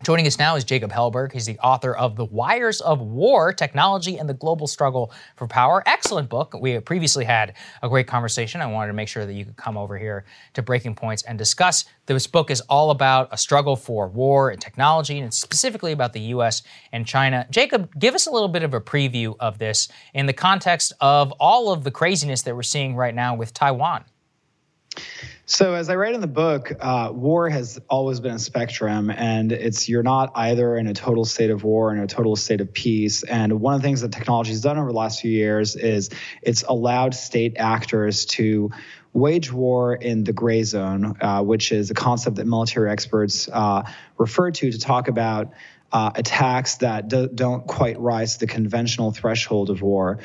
Joining 0.01 0.25
us 0.27 0.39
now 0.39 0.55
is 0.55 0.63
Jacob 0.63 0.93
Helberg. 0.93 1.33
He's 1.33 1.45
the 1.45 1.59
author 1.59 1.93
of 1.93 2.15
The 2.15 2.23
Wires 2.23 2.79
of 2.79 3.01
War 3.01 3.51
Technology 3.51 4.17
and 4.17 4.29
the 4.29 4.33
Global 4.33 4.65
Struggle 4.65 5.11
for 5.35 5.45
Power. 5.45 5.83
Excellent 5.85 6.29
book. 6.29 6.55
We 6.57 6.79
previously 6.79 7.25
had 7.25 7.55
a 7.83 7.89
great 7.89 8.07
conversation. 8.07 8.61
I 8.61 8.67
wanted 8.67 8.87
to 8.87 8.93
make 8.93 9.09
sure 9.09 9.25
that 9.25 9.33
you 9.33 9.43
could 9.43 9.57
come 9.57 9.75
over 9.75 9.97
here 9.97 10.23
to 10.53 10.61
Breaking 10.61 10.95
Points 10.95 11.23
and 11.23 11.37
discuss. 11.37 11.83
This 12.05 12.27
book 12.27 12.49
is 12.49 12.61
all 12.61 12.91
about 12.91 13.27
a 13.33 13.37
struggle 13.37 13.75
for 13.75 14.07
war 14.07 14.51
and 14.51 14.61
technology, 14.61 15.19
and 15.19 15.33
specifically 15.33 15.91
about 15.91 16.13
the 16.13 16.21
US 16.21 16.63
and 16.93 17.05
China. 17.05 17.45
Jacob, 17.49 17.89
give 17.99 18.15
us 18.15 18.25
a 18.25 18.31
little 18.31 18.47
bit 18.47 18.63
of 18.63 18.73
a 18.73 18.79
preview 18.79 19.35
of 19.41 19.57
this 19.57 19.89
in 20.13 20.27
the 20.27 20.33
context 20.33 20.93
of 21.01 21.33
all 21.33 21.73
of 21.73 21.83
the 21.83 21.91
craziness 21.91 22.41
that 22.43 22.55
we're 22.55 22.63
seeing 22.63 22.95
right 22.95 23.13
now 23.13 23.35
with 23.35 23.53
Taiwan. 23.53 24.05
So, 25.51 25.73
as 25.73 25.89
I 25.89 25.95
write 25.95 26.13
in 26.13 26.21
the 26.21 26.27
book, 26.27 26.71
uh, 26.79 27.09
war 27.11 27.49
has 27.49 27.79
always 27.89 28.19
been 28.19 28.35
a 28.35 28.39
spectrum, 28.39 29.09
and 29.09 29.51
it's 29.51 29.89
you're 29.89 30.03
not 30.03 30.31
either 30.35 30.77
in 30.77 30.85
a 30.85 30.93
total 30.93 31.25
state 31.25 31.49
of 31.49 31.63
war 31.63 31.89
or 31.89 31.95
in 31.95 32.03
a 32.03 32.07
total 32.07 32.35
state 32.35 32.61
of 32.61 32.71
peace. 32.71 33.23
And 33.23 33.59
one 33.59 33.73
of 33.73 33.81
the 33.81 33.87
things 33.87 34.01
that 34.01 34.11
technology 34.11 34.51
has 34.51 34.61
done 34.61 34.77
over 34.77 34.91
the 34.91 34.97
last 34.97 35.21
few 35.21 35.31
years 35.31 35.75
is 35.75 36.11
it's 36.43 36.61
allowed 36.61 37.15
state 37.15 37.55
actors 37.57 38.27
to 38.27 38.69
wage 39.13 39.51
war 39.51 39.95
in 39.95 40.23
the 40.23 40.33
gray 40.33 40.61
zone, 40.61 41.15
uh, 41.19 41.41
which 41.41 41.71
is 41.71 41.89
a 41.89 41.95
concept 41.95 42.35
that 42.35 42.45
military 42.45 42.91
experts 42.91 43.49
uh, 43.51 43.81
refer 44.19 44.51
to 44.51 44.71
to 44.71 44.77
talk 44.77 45.07
about. 45.07 45.51
Uh, 45.91 46.11
attacks 46.13 46.75
that 46.75 47.07
do, 47.07 47.27
don't 47.27 47.65
quite 47.65 47.99
rise 47.99 48.33
to 48.33 48.41
the 48.41 48.47
conventional 48.47 49.09
threshold 49.11 49.71
of 49.71 49.81
war 49.81 50.19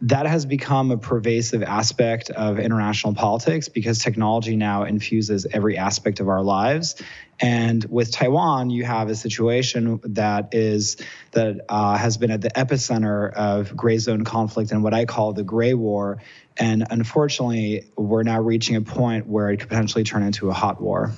that 0.00 0.26
has 0.26 0.46
become 0.46 0.90
a 0.90 0.96
pervasive 0.96 1.62
aspect 1.62 2.30
of 2.30 2.58
international 2.58 3.14
politics 3.14 3.68
because 3.68 3.98
technology 3.98 4.56
now 4.56 4.84
infuses 4.84 5.46
every 5.52 5.76
aspect 5.76 6.20
of 6.20 6.28
our 6.28 6.42
lives. 6.42 7.00
And 7.40 7.84
with 7.84 8.12
Taiwan, 8.12 8.70
you 8.70 8.84
have 8.84 9.08
a 9.08 9.14
situation 9.14 10.00
that 10.04 10.54
is 10.54 10.96
that 11.32 11.60
uh, 11.68 11.96
has 11.96 12.16
been 12.16 12.30
at 12.30 12.40
the 12.40 12.50
epicenter 12.50 13.32
of 13.32 13.76
gray 13.76 13.98
zone 13.98 14.24
conflict 14.24 14.72
and 14.72 14.82
what 14.82 14.94
I 14.94 15.04
call 15.04 15.32
the 15.32 15.44
gray 15.44 15.74
war. 15.74 16.18
And 16.56 16.86
unfortunately, 16.90 17.84
we're 17.96 18.24
now 18.24 18.40
reaching 18.40 18.76
a 18.76 18.82
point 18.82 19.26
where 19.26 19.50
it 19.50 19.58
could 19.58 19.68
potentially 19.68 20.04
turn 20.04 20.22
into 20.22 20.50
a 20.50 20.52
hot 20.52 20.80
war. 20.80 21.12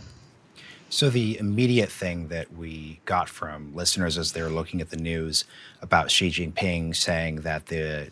So, 0.92 1.08
the 1.08 1.38
immediate 1.38 1.90
thing 1.90 2.28
that 2.28 2.52
we 2.52 3.00
got 3.04 3.28
from 3.28 3.74
listeners 3.76 4.18
as 4.18 4.32
they 4.32 4.42
were 4.42 4.48
looking 4.48 4.80
at 4.80 4.90
the 4.90 4.96
news 4.96 5.44
about 5.80 6.10
Xi 6.10 6.30
Jinping 6.30 6.96
saying 6.96 7.42
that 7.42 7.66
the 7.66 8.10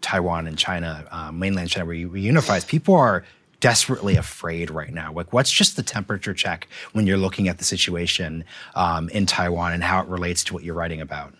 Taiwan 0.00 0.46
and 0.46 0.58
China, 0.58 1.06
uh, 1.10 1.32
mainland 1.32 1.70
China, 1.70 1.86
reunifies, 1.86 2.66
people 2.66 2.94
are 2.94 3.24
desperately 3.60 4.16
afraid 4.16 4.70
right 4.70 4.92
now. 4.92 5.12
Like, 5.12 5.32
what's 5.32 5.50
just 5.50 5.76
the 5.76 5.82
temperature 5.82 6.34
check 6.34 6.68
when 6.92 7.06
you're 7.06 7.18
looking 7.18 7.48
at 7.48 7.58
the 7.58 7.64
situation 7.64 8.44
um, 8.74 9.08
in 9.08 9.26
Taiwan 9.26 9.72
and 9.72 9.82
how 9.82 10.00
it 10.00 10.08
relates 10.08 10.44
to 10.44 10.54
what 10.54 10.62
you're 10.62 10.74
writing 10.74 11.00
about? 11.00 11.34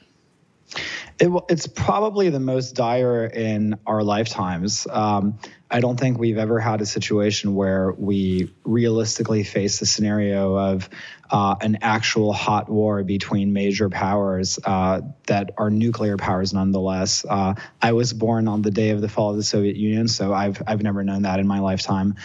It, 1.19 1.31
it's 1.49 1.67
probably 1.67 2.29
the 2.29 2.41
most 2.41 2.75
dire 2.75 3.27
in 3.27 3.79
our 3.87 4.03
lifetimes. 4.03 4.87
Um, 4.91 5.39
I 5.71 5.81
don't 5.81 5.99
think 5.99 6.19
we've 6.19 6.39
ever 6.39 6.59
had 6.61 6.81
a 6.81 6.87
situation 6.87 7.55
where 7.55 7.93
we 7.93 8.51
realistically 8.65 9.45
face 9.45 9.81
the 9.81 9.87
scenario 9.87 10.57
of 10.57 10.89
uh, 11.31 11.57
an 11.61 11.79
actual 11.83 12.33
hot 12.33 12.71
war 12.71 13.05
between 13.05 13.53
major 13.53 13.91
powers 13.91 14.59
uh, 14.65 15.03
that 15.27 15.51
are 15.59 15.71
nuclear 15.71 16.17
powers, 16.17 16.55
nonetheless. 16.55 17.25
Uh, 17.29 17.55
I 17.83 17.93
was 17.93 18.15
born 18.15 18.49
on 18.49 18.63
the 18.63 18.71
day 18.71 18.91
of 18.91 19.03
the 19.03 19.09
fall 19.09 19.31
of 19.31 19.37
the 19.37 19.43
Soviet 19.43 19.77
Union, 19.77 20.09
so 20.09 20.33
I've 20.33 20.63
I've 20.67 20.83
never 20.83 21.05
known 21.05 21.23
that 21.23 21.39
in 21.39 21.47
my 21.47 21.59
lifetime. 21.59 22.17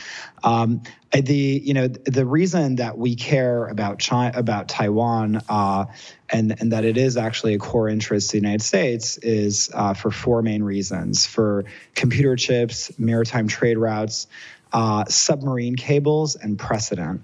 Um, 0.44 0.84
the 1.12 1.62
you 1.64 1.74
know 1.74 1.88
the 1.88 2.26
reason 2.26 2.78
that 2.78 2.98
we 2.98 3.16
care 3.16 3.68
about 3.68 4.00
China 4.00 4.38
about 4.38 4.68
Taiwan 4.70 5.42
uh, 5.50 5.86
and 6.30 6.60
and 6.60 6.72
that 6.72 6.86
it 6.86 6.98
is 6.98 7.18
actually 7.18 7.54
a 7.54 7.60
core 7.60 7.90
interest 7.90 8.30
of 8.30 8.32
the 8.32 8.38
United 8.38 8.64
States 8.64 9.18
is 9.18 9.70
uh, 9.74 9.94
for 9.94 10.12
four 10.12 10.42
main 10.42 10.64
reasons: 10.64 11.26
for 11.26 11.66
computer 11.94 12.36
chips, 12.36 12.98
maritime 12.98 13.33
trade 13.48 13.78
routes, 13.78 14.28
uh, 14.72 15.06
submarine 15.06 15.76
cables, 15.76 16.36
and 16.36 16.58
precedent. 16.58 17.24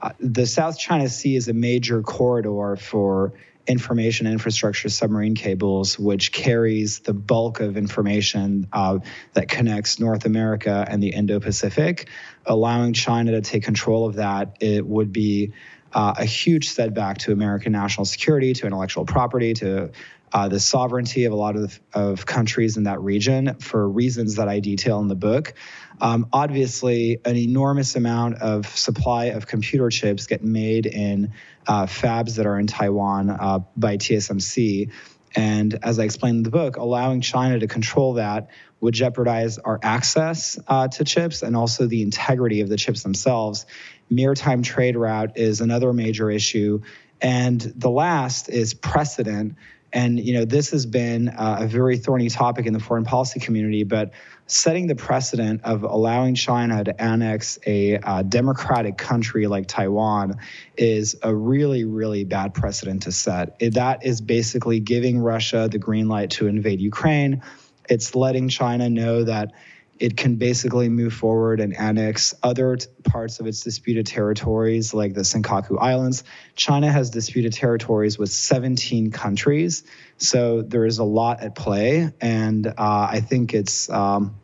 Uh, 0.00 0.10
the 0.18 0.46
South 0.46 0.78
China 0.78 1.08
Sea 1.08 1.36
is 1.36 1.48
a 1.48 1.52
major 1.52 2.02
corridor 2.02 2.76
for 2.76 3.34
information 3.66 4.26
infrastructure 4.26 4.88
submarine 4.88 5.34
cables, 5.34 5.98
which 5.98 6.32
carries 6.32 7.00
the 7.00 7.12
bulk 7.12 7.60
of 7.60 7.76
information 7.76 8.66
uh, 8.72 8.98
that 9.34 9.48
connects 9.48 10.00
North 10.00 10.24
America 10.24 10.84
and 10.88 11.02
the 11.02 11.10
Indo 11.10 11.38
Pacific. 11.40 12.08
Allowing 12.46 12.94
China 12.94 13.32
to 13.32 13.40
take 13.40 13.62
control 13.62 14.06
of 14.06 14.16
that, 14.16 14.56
it 14.60 14.84
would 14.86 15.12
be 15.12 15.52
uh, 15.92 16.14
a 16.18 16.24
huge 16.24 16.70
setback 16.70 17.18
to 17.18 17.32
American 17.32 17.72
national 17.72 18.04
security, 18.04 18.52
to 18.54 18.66
intellectual 18.66 19.04
property, 19.04 19.54
to 19.54 19.90
uh, 20.32 20.48
the 20.48 20.60
sovereignty 20.60 21.24
of 21.24 21.32
a 21.32 21.36
lot 21.36 21.56
of, 21.56 21.80
of 21.92 22.26
countries 22.26 22.76
in 22.76 22.84
that 22.84 23.00
region 23.00 23.54
for 23.58 23.88
reasons 23.88 24.36
that 24.36 24.48
I 24.48 24.60
detail 24.60 25.00
in 25.00 25.08
the 25.08 25.16
book. 25.16 25.54
Um, 26.00 26.28
obviously, 26.32 27.20
an 27.24 27.36
enormous 27.36 27.96
amount 27.96 28.36
of 28.36 28.66
supply 28.66 29.26
of 29.26 29.46
computer 29.46 29.90
chips 29.90 30.26
get 30.26 30.42
made 30.42 30.86
in 30.86 31.32
uh, 31.66 31.86
fabs 31.86 32.36
that 32.36 32.46
are 32.46 32.58
in 32.58 32.66
Taiwan 32.66 33.30
uh, 33.30 33.60
by 33.76 33.96
TSMC. 33.96 34.90
And 35.36 35.78
as 35.82 35.98
I 35.98 36.04
explained 36.04 36.38
in 36.38 36.42
the 36.42 36.50
book, 36.50 36.76
allowing 36.76 37.20
China 37.20 37.58
to 37.58 37.66
control 37.66 38.14
that 38.14 38.50
would 38.80 38.94
jeopardize 38.94 39.58
our 39.58 39.78
access 39.82 40.58
uh, 40.66 40.88
to 40.88 41.04
chips 41.04 41.42
and 41.42 41.56
also 41.56 41.86
the 41.86 42.02
integrity 42.02 42.62
of 42.62 42.68
the 42.68 42.76
chips 42.76 43.02
themselves. 43.02 43.66
Maritime 44.08 44.62
trade 44.62 44.96
route 44.96 45.36
is 45.36 45.60
another 45.60 45.92
major 45.92 46.30
issue. 46.30 46.80
And 47.20 47.60
the 47.60 47.90
last 47.90 48.48
is 48.48 48.74
precedent. 48.74 49.56
And 49.92 50.20
you 50.20 50.34
know 50.34 50.44
this 50.44 50.70
has 50.70 50.86
been 50.86 51.28
uh, 51.28 51.58
a 51.60 51.66
very 51.66 51.98
thorny 51.98 52.28
topic 52.28 52.66
in 52.66 52.72
the 52.72 52.80
foreign 52.80 53.04
policy 53.04 53.40
community, 53.40 53.84
but 53.84 54.12
setting 54.46 54.88
the 54.88 54.96
precedent 54.96 55.62
of 55.64 55.84
allowing 55.84 56.34
China 56.34 56.82
to 56.82 57.00
annex 57.00 57.58
a 57.66 57.98
uh, 57.98 58.22
democratic 58.22 58.98
country 58.98 59.46
like 59.46 59.66
Taiwan 59.68 60.38
is 60.76 61.16
a 61.22 61.34
really, 61.34 61.84
really 61.84 62.24
bad 62.24 62.52
precedent 62.54 63.02
to 63.04 63.12
set. 63.12 63.58
That 63.60 64.04
is 64.04 64.20
basically 64.20 64.80
giving 64.80 65.18
Russia 65.18 65.68
the 65.70 65.78
green 65.78 66.08
light 66.08 66.30
to 66.30 66.48
invade 66.48 66.80
Ukraine. 66.80 67.42
It's 67.88 68.14
letting 68.14 68.48
China 68.48 68.90
know 68.90 69.24
that 69.24 69.52
it 70.00 70.16
can 70.16 70.36
basically 70.36 70.88
move 70.88 71.12
forward 71.12 71.60
and 71.60 71.76
annex 71.76 72.34
other 72.42 72.76
t- 72.76 72.86
parts 73.04 73.38
of 73.38 73.46
its 73.46 73.60
disputed 73.60 74.06
territories, 74.06 74.94
like 74.94 75.12
the 75.12 75.20
Senkaku 75.20 75.76
Islands. 75.78 76.24
China 76.56 76.90
has 76.90 77.10
disputed 77.10 77.52
territories 77.52 78.18
with 78.18 78.30
17 78.30 79.10
countries, 79.10 79.84
so 80.16 80.62
there 80.62 80.86
is 80.86 80.98
a 80.98 81.04
lot 81.04 81.42
at 81.42 81.54
play, 81.54 82.12
and 82.20 82.66
uh, 82.66 82.72
I 82.78 83.20
think 83.20 83.52
it's 83.52 83.90
um, 83.90 84.34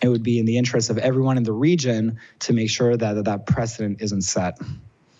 it 0.00 0.08
would 0.08 0.22
be 0.22 0.38
in 0.38 0.46
the 0.46 0.56
interest 0.56 0.88
of 0.88 0.96
everyone 0.96 1.36
in 1.36 1.42
the 1.42 1.52
region 1.52 2.18
to 2.40 2.54
make 2.54 2.70
sure 2.70 2.96
that 2.96 3.12
that, 3.14 3.24
that 3.26 3.46
precedent 3.46 4.00
isn't 4.00 4.22
set. 4.22 4.58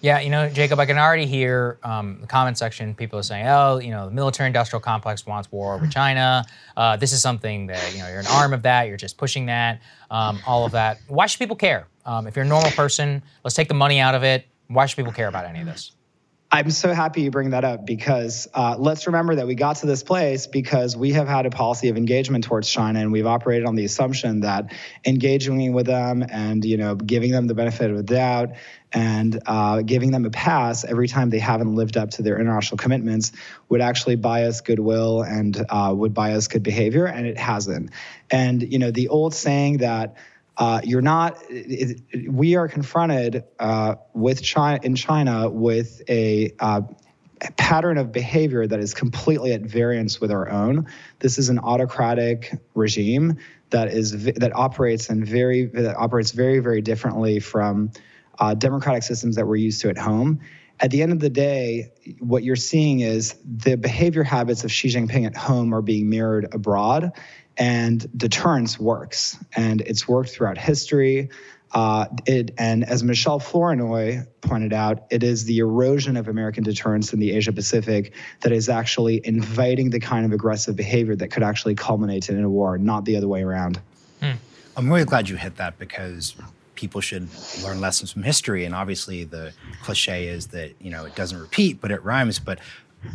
Yeah, 0.05 0.21
you 0.21 0.29
know, 0.29 0.51
Jacob, 0.51 0.79
I 0.79 0.85
can 0.85 0.99
already 0.99 1.25
hear 1.25 1.79
um, 1.83 2.19
the 2.21 2.27
comment 2.27 2.59
section. 2.59 2.95
People 2.95 3.19
are 3.19 3.23
saying, 3.23 3.47
"Oh, 3.47 3.79
you 3.79 3.91
know, 3.91 4.05
the 4.05 4.11
military-industrial 4.11 4.83
complex 4.83 5.25
wants 5.25 5.51
war 5.51 5.79
with 5.79 5.91
China. 6.01 6.45
Uh, 6.77 6.99
this 6.99 7.11
is 7.15 7.23
something 7.23 7.69
that 7.69 7.95
you 7.95 8.01
know 8.01 8.09
you're 8.09 8.21
an 8.21 8.27
arm 8.27 8.53
of 8.53 8.61
that. 8.65 8.87
You're 8.87 8.99
just 8.99 9.17
pushing 9.17 9.47
that. 9.47 9.81
Um, 10.11 10.41
all 10.47 10.67
of 10.67 10.73
that. 10.73 10.99
Why 11.09 11.25
should 11.25 11.39
people 11.39 11.57
care? 11.57 11.89
Um, 12.05 12.27
if 12.27 12.37
you're 12.37 12.45
a 12.45 12.49
normal 12.49 12.71
person, 12.73 13.23
let's 13.45 13.57
take 13.57 13.69
the 13.69 13.73
money 13.73 13.99
out 13.99 14.15
of 14.15 14.23
it. 14.23 14.47
Why 14.67 14.85
should 14.85 14.97
people 14.97 15.13
care 15.13 15.29
about 15.29 15.47
any 15.47 15.61
of 15.61 15.67
this? 15.67 15.93
I'm 16.55 16.71
so 16.71 16.93
happy 16.93 17.23
you 17.23 17.33
bring 17.33 17.51
that 17.51 17.65
up 17.65 17.85
because 17.85 18.47
uh, 18.55 18.77
let's 18.79 19.09
remember 19.09 19.35
that 19.35 19.47
we 19.49 19.57
got 19.57 19.75
to 19.77 19.87
this 19.87 20.05
place 20.05 20.47
because 20.47 20.97
we 20.97 21.11
have 21.11 21.27
had 21.27 21.47
a 21.47 21.51
policy 21.51 21.89
of 21.89 21.97
engagement 21.97 22.45
towards 22.45 22.71
China, 22.71 23.01
and 23.01 23.11
we've 23.11 23.27
operated 23.27 23.67
on 23.67 23.75
the 23.75 23.85
assumption 23.85 24.41
that 24.41 24.73
engaging 25.05 25.73
with 25.73 25.87
them 25.87 26.25
and 26.31 26.65
you 26.65 26.77
know 26.77 26.95
giving 26.95 27.33
them 27.33 27.49
the 27.49 27.55
benefit 27.55 27.91
of 27.91 27.97
the 27.97 28.05
doubt 28.05 28.51
and 28.95 29.41
uh, 29.47 29.83
giving 29.83 30.12
them 30.12 30.25
a 30.25 30.31
pass 30.31 30.85
every 30.85 31.09
time 31.09 31.29
they 31.29 31.41
haven't 31.41 31.75
lived 31.75 31.97
up 31.97 32.11
to 32.11 32.23
their 32.23 32.39
international 32.39 32.79
commitments 32.79 33.33
would 33.69 33.81
actually 33.81 34.15
buy 34.15 34.45
us 34.45 34.61
goodwill 34.61 35.23
and 35.23 35.66
uh, 35.69 35.93
would 35.95 36.15
buy 36.15 36.33
us 36.33 36.47
good 36.47 36.62
behavior, 36.62 37.05
and 37.05 37.27
it 37.27 37.37
hasn't. 37.37 37.91
And 38.31 38.62
you 38.62 38.79
know 38.79 38.93
the 38.93 39.09
old 39.09 39.35
saying 39.35 39.79
that 39.79 40.16
uh, 40.57 40.81
you're 40.85 41.03
not. 41.03 41.43
It, 41.51 42.01
it, 42.11 42.33
we 42.33 42.55
are 42.55 42.69
confronted 42.69 43.45
uh, 43.59 43.97
with 44.15 44.41
China 44.43 44.79
in 44.83 44.95
China 44.95 45.51
with 45.51 46.01
a, 46.09 46.55
uh, 46.61 46.83
pattern 47.57 47.99
of 47.99 48.12
behavior 48.12 48.66
that 48.66 48.81
is 48.81 48.95
completely 48.95 49.53
at 49.53 49.61
variance 49.61 50.21
with 50.21 50.31
our 50.31 50.49
own. 50.49 50.87
This 51.19 51.37
is 51.37 51.49
an 51.49 51.59
autocratic 51.59 52.59
regime 52.75 53.39
that 53.71 53.89
is 53.89 54.25
that 54.25 54.53
operates 54.55 55.11
in 55.11 55.25
very 55.25 55.66
that 55.66 55.97
operates 55.97 56.31
very 56.31 56.61
very 56.61 56.81
differently 56.81 57.41
from 57.41 57.91
uh, 58.39 58.55
democratic 58.55 59.02
systems 59.02 59.36
that 59.36 59.47
we're 59.47 59.56
used 59.56 59.81
to 59.82 59.90
at 59.90 59.98
home. 59.98 60.40
At 60.81 60.90
the 60.90 61.02
end 61.02 61.12
of 61.12 61.20
the 61.20 61.31
day, 61.31 61.93
what 62.19 62.43
you're 62.43 62.56
seeing 62.56 63.01
is 63.01 63.36
the 63.44 63.77
behavior 63.77 64.24
habits 64.24 64.65
of 64.65 64.73
Xi 64.73 64.89
Jinping 64.89 65.27
at 65.27 65.36
home 65.36 65.73
are 65.73 65.82
being 65.82 66.11
mirrored 66.11 66.52
abroad 66.52 67.12
and 67.56 68.06
deterrence 68.16 68.78
works 68.78 69.39
and 69.55 69.81
it's 69.82 70.09
worked 70.09 70.31
throughout 70.31 70.59
history 70.59 71.28
uh, 71.73 72.06
it, 72.27 72.52
and 72.59 72.85
as 72.85 73.02
michelle 73.02 73.39
flournoy 73.39 74.24
pointed 74.40 74.73
out 74.73 75.06
it 75.11 75.23
is 75.23 75.44
the 75.44 75.59
erosion 75.59 76.16
of 76.16 76.28
american 76.28 76.65
deterrence 76.65 77.12
in 77.12 77.20
the 77.20 77.32
asia 77.32 77.52
pacific 77.52 78.12
that 78.40 78.52
is 78.52 78.69
actually 78.69 79.20
inviting 79.24 79.90
the 79.90 80.01
kind 80.01 80.24
of 80.24 80.32
aggressive 80.32 80.77
behavior 80.77 81.15
that 81.15 81.28
could 81.28 81.43
actually 81.43 81.74
culminate 81.74 82.28
in 82.28 82.43
a 82.43 82.51
war 82.51 82.77
not 82.78 83.05
the 83.05 83.16
other 83.16 83.28
way 83.28 83.43
around 83.43 83.81
hmm. 84.20 84.32
i'm 84.77 84.90
really 84.90 85.05
glad 85.05 85.28
you 85.28 85.36
hit 85.36 85.56
that 85.56 85.78
because 85.78 86.35
people 86.75 87.01
should 87.01 87.29
learn 87.63 87.81
lessons 87.81 88.13
from 88.13 88.23
history. 88.23 88.65
And 88.65 88.75
obviously 88.75 89.25
the 89.25 89.53
cliche 89.83 90.29
is 90.29 90.49
that 90.49 90.73
you 90.81 90.91
know 90.91 91.05
it 91.05 91.15
doesn't 91.15 91.39
repeat 91.39 91.81
but 91.81 91.91
it 91.91 92.03
rhymes. 92.05 92.39
But 92.39 92.59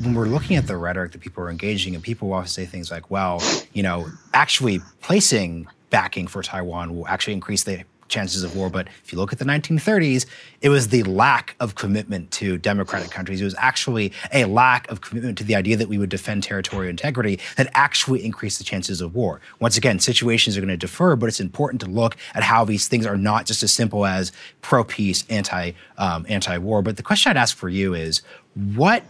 when 0.01 0.13
we're 0.13 0.27
looking 0.27 0.55
at 0.55 0.67
the 0.67 0.77
rhetoric 0.77 1.11
that 1.13 1.21
people 1.21 1.43
are 1.43 1.49
engaging 1.49 1.95
and 1.95 2.03
people 2.03 2.29
will 2.29 2.35
often 2.35 2.49
say 2.49 2.65
things 2.65 2.91
like, 2.91 3.09
well, 3.09 3.41
you 3.73 3.83
know, 3.83 4.07
actually 4.33 4.81
placing 5.01 5.67
backing 5.89 6.27
for 6.27 6.43
Taiwan 6.43 6.95
will 6.95 7.07
actually 7.07 7.33
increase 7.33 7.63
the 7.63 7.83
chances 8.09 8.43
of 8.43 8.55
war. 8.55 8.69
But 8.69 8.87
if 9.03 9.11
you 9.11 9.17
look 9.17 9.31
at 9.31 9.39
the 9.39 9.45
1930s, 9.45 10.25
it 10.61 10.69
was 10.69 10.89
the 10.89 11.03
lack 11.03 11.55
of 11.59 11.75
commitment 11.75 12.31
to 12.31 12.57
democratic 12.57 13.11
countries. 13.11 13.41
It 13.41 13.45
was 13.45 13.55
actually 13.57 14.11
a 14.33 14.45
lack 14.45 14.89
of 14.89 15.01
commitment 15.01 15.37
to 15.37 15.43
the 15.43 15.55
idea 15.55 15.77
that 15.77 15.87
we 15.87 15.97
would 15.97 16.09
defend 16.09 16.43
territorial 16.43 16.89
integrity 16.89 17.39
that 17.55 17.69
actually 17.73 18.25
increased 18.25 18.57
the 18.57 18.63
chances 18.63 19.01
of 19.01 19.15
war. 19.15 19.39
Once 19.59 19.77
again, 19.77 19.99
situations 19.99 20.57
are 20.57 20.61
going 20.61 20.69
to 20.69 20.77
differ, 20.77 21.15
but 21.15 21.27
it's 21.27 21.39
important 21.39 21.81
to 21.81 21.87
look 21.87 22.17
at 22.33 22.43
how 22.43 22.65
these 22.65 22.87
things 22.87 23.05
are 23.05 23.17
not 23.17 23.45
just 23.45 23.63
as 23.63 23.71
simple 23.71 24.05
as 24.05 24.31
pro 24.61 24.83
peace, 24.83 25.23
anti 25.29 25.71
um, 25.97 26.25
anti 26.27 26.57
war. 26.57 26.81
But 26.81 26.97
the 26.97 27.03
question 27.03 27.29
I'd 27.29 27.37
ask 27.37 27.55
for 27.55 27.69
you 27.69 27.93
is, 27.93 28.21
what 28.53 29.03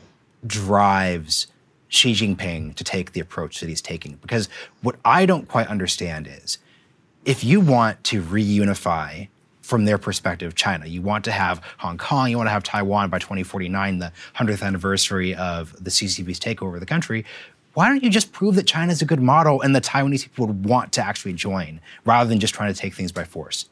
drives 0.46 1.48
Xi 1.90 2.14
Jinping 2.14 2.76
to 2.76 2.84
take 2.84 3.12
the 3.12 3.20
approach 3.20 3.60
that 3.60 3.70
he's 3.70 3.82
taking. 3.82 4.16
Because 4.22 4.48
what 4.82 4.96
I 5.04 5.26
don't 5.26 5.48
quite 5.48 5.68
understand 5.68 6.28
is 6.28 6.60
if 7.30 7.44
you 7.44 7.62
want 7.62 8.04
to 8.04 8.24
reunify 8.24 9.28
from 9.62 9.86
their 9.86 10.00
perspective 10.00 10.56
China, 10.56 10.88
you 10.88 11.00
want 11.00 11.26
to 11.26 11.32
have 11.32 11.62
Hong 11.78 11.96
Kong, 11.96 12.32
you 12.32 12.38
want 12.38 12.48
to 12.48 12.52
have 12.52 12.64
Taiwan 12.64 13.12
by 13.12 13.20
2049, 13.20 14.00
the 14.00 14.12
100th 14.36 14.64
anniversary 14.64 15.36
of 15.36 15.72
the 15.74 15.92
CCP's 15.92 16.40
takeover 16.40 16.74
of 16.74 16.80
the 16.80 16.88
country. 16.88 17.26
Why 17.76 17.88
don't 17.88 18.04
you 18.04 18.10
just 18.10 18.32
prove 18.32 18.56
that 18.56 18.66
China 18.66 18.92
is 18.92 19.04
a 19.04 19.06
good 19.06 19.22
model 19.22 19.62
and 19.62 19.76
the 19.76 19.80
Taiwanese 19.80 20.24
people 20.24 20.48
would 20.48 20.66
want 20.66 20.92
to 20.94 21.06
actually 21.06 21.34
join 21.34 21.82
rather 22.04 22.28
than 22.28 22.40
just 22.40 22.56
trying 22.56 22.74
to 22.74 22.80
take 22.80 22.96
things 22.96 23.12
by 23.12 23.26
force? 23.26 23.70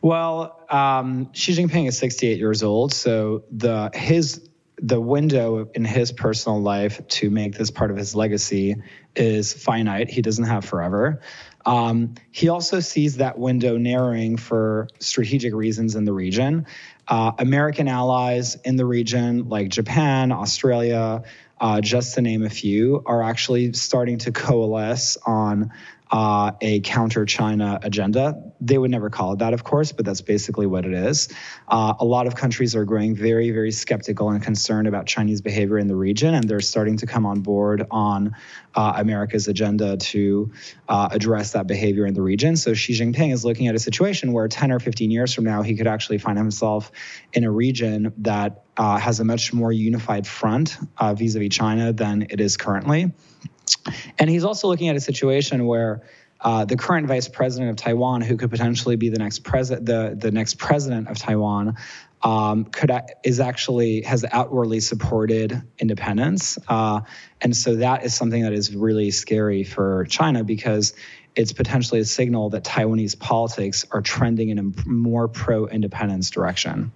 Well, 0.00 0.56
um, 0.70 1.30
Xi 1.32 1.54
Jinping 1.54 1.88
is 1.88 1.98
68 1.98 2.38
years 2.38 2.62
old, 2.62 2.92
so 2.92 3.42
the 3.50 3.90
his 3.92 4.40
the 4.82 5.00
window 5.00 5.68
in 5.74 5.84
his 5.84 6.10
personal 6.12 6.60
life 6.60 7.06
to 7.08 7.28
make 7.28 7.56
this 7.56 7.70
part 7.70 7.90
of 7.90 7.96
his 7.96 8.14
legacy 8.14 8.76
is 9.14 9.52
finite. 9.52 10.08
He 10.08 10.22
doesn't 10.22 10.44
have 10.44 10.64
forever. 10.64 11.20
Um, 11.66 12.14
he 12.30 12.48
also 12.48 12.80
sees 12.80 13.18
that 13.18 13.38
window 13.38 13.76
narrowing 13.76 14.36
for 14.36 14.88
strategic 14.98 15.54
reasons 15.54 15.94
in 15.94 16.04
the 16.04 16.12
region. 16.12 16.66
Uh, 17.06 17.32
American 17.38 17.88
allies 17.88 18.56
in 18.64 18.76
the 18.76 18.86
region, 18.86 19.48
like 19.48 19.68
Japan, 19.68 20.32
Australia, 20.32 21.24
uh, 21.60 21.80
just 21.80 22.14
to 22.14 22.22
name 22.22 22.44
a 22.44 22.50
few, 22.50 23.02
are 23.04 23.22
actually 23.22 23.72
starting 23.74 24.18
to 24.18 24.32
coalesce 24.32 25.18
on 25.26 25.72
uh, 26.10 26.52
a 26.60 26.80
counter 26.80 27.24
China 27.24 27.78
agenda. 27.82 28.34
They 28.60 28.78
would 28.78 28.90
never 28.90 29.10
call 29.10 29.32
it 29.32 29.38
that, 29.38 29.54
of 29.54 29.64
course, 29.64 29.92
but 29.92 30.04
that's 30.04 30.20
basically 30.20 30.66
what 30.66 30.84
it 30.84 30.92
is. 30.92 31.28
Uh, 31.68 31.94
a 31.98 32.04
lot 32.04 32.26
of 32.26 32.34
countries 32.34 32.74
are 32.74 32.84
growing 32.84 33.14
very, 33.14 33.50
very 33.50 33.70
skeptical 33.70 34.30
and 34.30 34.42
concerned 34.42 34.88
about 34.88 35.06
Chinese 35.06 35.40
behavior 35.40 35.78
in 35.78 35.86
the 35.86 35.94
region, 35.94 36.34
and 36.34 36.48
they're 36.48 36.60
starting 36.60 36.96
to 36.98 37.06
come 37.06 37.26
on 37.26 37.40
board 37.40 37.86
on 37.90 38.34
uh, 38.74 38.94
America's 38.96 39.46
agenda 39.48 39.96
to 39.96 40.52
uh, 40.88 41.08
address 41.12 41.52
that 41.52 41.66
behavior 41.66 42.06
in 42.06 42.14
the 42.14 42.22
region. 42.22 42.56
So 42.56 42.74
Xi 42.74 42.94
Jinping 42.94 43.32
is 43.32 43.44
looking 43.44 43.68
at 43.68 43.74
a 43.74 43.78
situation 43.78 44.32
where 44.32 44.48
10 44.48 44.72
or 44.72 44.80
15 44.80 45.10
years 45.10 45.32
from 45.32 45.44
now, 45.44 45.62
he 45.62 45.76
could 45.76 45.86
actually 45.86 46.18
find 46.18 46.36
himself 46.36 46.90
in 47.32 47.44
a 47.44 47.50
region 47.50 48.12
that 48.18 48.64
uh, 48.76 48.98
has 48.98 49.20
a 49.20 49.24
much 49.24 49.52
more 49.52 49.72
unified 49.72 50.26
front 50.26 50.76
vis 51.14 51.34
a 51.34 51.38
vis 51.38 51.54
China 51.54 51.92
than 51.92 52.26
it 52.30 52.40
is 52.40 52.56
currently. 52.56 53.12
And 54.18 54.28
he's 54.30 54.44
also 54.44 54.68
looking 54.68 54.88
at 54.88 54.96
a 54.96 55.00
situation 55.00 55.66
where 55.66 56.02
uh, 56.40 56.64
the 56.64 56.76
current 56.76 57.06
vice 57.06 57.28
president 57.28 57.70
of 57.70 57.76
Taiwan, 57.76 58.22
who 58.22 58.36
could 58.36 58.50
potentially 58.50 58.96
be 58.96 59.10
the 59.10 59.18
next 59.18 59.40
president, 59.40 59.86
the 59.86 60.16
the 60.18 60.30
next 60.30 60.58
president 60.58 61.08
of 61.08 61.18
Taiwan, 61.18 61.76
um, 62.22 62.64
could 62.64 62.90
is 63.24 63.40
actually 63.40 64.02
has 64.02 64.24
outwardly 64.32 64.80
supported 64.80 65.62
independence, 65.78 66.58
uh, 66.68 67.00
and 67.42 67.54
so 67.54 67.76
that 67.76 68.04
is 68.04 68.14
something 68.14 68.42
that 68.42 68.54
is 68.54 68.74
really 68.74 69.10
scary 69.10 69.64
for 69.64 70.06
China 70.08 70.42
because 70.42 70.94
it's 71.36 71.52
potentially 71.52 72.00
a 72.00 72.04
signal 72.04 72.50
that 72.50 72.64
Taiwanese 72.64 73.18
politics 73.18 73.84
are 73.92 74.00
trending 74.00 74.48
in 74.48 74.58
a 74.58 74.88
more 74.88 75.28
pro-independence 75.28 76.30
direction. 76.30 76.90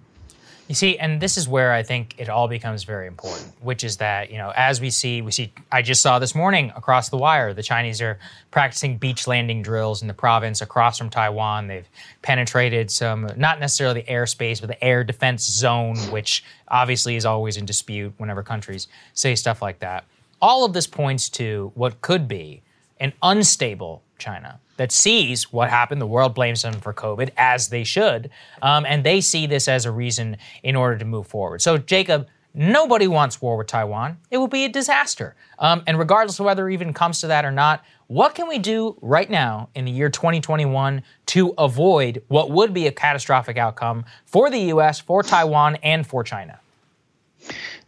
You 0.67 0.73
see, 0.73 0.97
and 0.97 1.21
this 1.21 1.37
is 1.37 1.47
where 1.47 1.71
I 1.73 1.83
think 1.83 2.15
it 2.17 2.27
all 2.27 2.47
becomes 2.47 2.85
very 2.85 3.05
important, 3.05 3.51
which 3.61 3.83
is 3.83 3.97
that, 3.97 4.31
you 4.31 4.37
know, 4.37 4.51
as 4.55 4.81
we 4.81 4.89
see, 4.89 5.21
we 5.21 5.31
see, 5.31 5.53
I 5.71 5.83
just 5.83 6.01
saw 6.01 6.17
this 6.17 6.33
morning 6.33 6.71
across 6.75 7.09
the 7.09 7.17
wire, 7.17 7.53
the 7.53 7.61
Chinese 7.61 8.01
are 8.01 8.17
practicing 8.49 8.97
beach 8.97 9.27
landing 9.27 9.61
drills 9.61 10.01
in 10.01 10.07
the 10.07 10.13
province 10.15 10.61
across 10.61 10.97
from 10.97 11.11
Taiwan. 11.11 11.67
They've 11.67 11.87
penetrated 12.23 12.89
some, 12.89 13.29
not 13.37 13.59
necessarily 13.59 14.01
the 14.01 14.11
airspace, 14.11 14.59
but 14.59 14.67
the 14.67 14.83
air 14.83 15.03
defense 15.03 15.45
zone, 15.45 15.97
which 16.09 16.43
obviously 16.67 17.15
is 17.15 17.27
always 17.27 17.57
in 17.57 17.65
dispute 17.65 18.15
whenever 18.17 18.41
countries 18.41 18.87
say 19.13 19.35
stuff 19.35 19.61
like 19.61 19.79
that. 19.79 20.03
All 20.41 20.65
of 20.65 20.73
this 20.73 20.87
points 20.87 21.29
to 21.29 21.71
what 21.75 22.01
could 22.01 22.27
be 22.27 22.63
an 22.99 23.13
unstable 23.21 24.01
China 24.17 24.59
that 24.77 24.91
sees 24.91 25.51
what 25.51 25.69
happened. 25.69 26.01
The 26.01 26.07
world 26.07 26.33
blames 26.33 26.61
them 26.61 26.73
for 26.73 26.93
COVID, 26.93 27.31
as 27.37 27.69
they 27.69 27.83
should. 27.83 28.29
Um, 28.61 28.85
and 28.85 29.03
they 29.03 29.21
see 29.21 29.47
this 29.47 29.67
as 29.67 29.85
a 29.85 29.91
reason 29.91 30.37
in 30.63 30.75
order 30.75 30.97
to 30.97 31.05
move 31.05 31.27
forward. 31.27 31.61
So, 31.61 31.77
Jacob, 31.77 32.27
nobody 32.53 33.07
wants 33.07 33.41
war 33.41 33.57
with 33.57 33.67
Taiwan. 33.67 34.17
It 34.31 34.37
will 34.37 34.47
be 34.47 34.65
a 34.65 34.69
disaster. 34.69 35.35
Um, 35.59 35.83
and 35.87 35.97
regardless 35.97 36.39
of 36.39 36.45
whether 36.45 36.69
it 36.69 36.73
even 36.73 36.93
comes 36.93 37.21
to 37.21 37.27
that 37.27 37.45
or 37.45 37.51
not, 37.51 37.83
what 38.07 38.35
can 38.35 38.47
we 38.47 38.59
do 38.59 38.97
right 39.01 39.29
now 39.29 39.69
in 39.73 39.85
the 39.85 39.91
year 39.91 40.09
2021 40.09 41.01
to 41.27 41.53
avoid 41.57 42.21
what 42.27 42.51
would 42.51 42.73
be 42.73 42.87
a 42.87 42.91
catastrophic 42.91 43.57
outcome 43.57 44.05
for 44.25 44.49
the 44.49 44.59
US, 44.73 44.99
for 44.99 45.23
Taiwan, 45.23 45.77
and 45.77 46.05
for 46.05 46.23
China? 46.23 46.59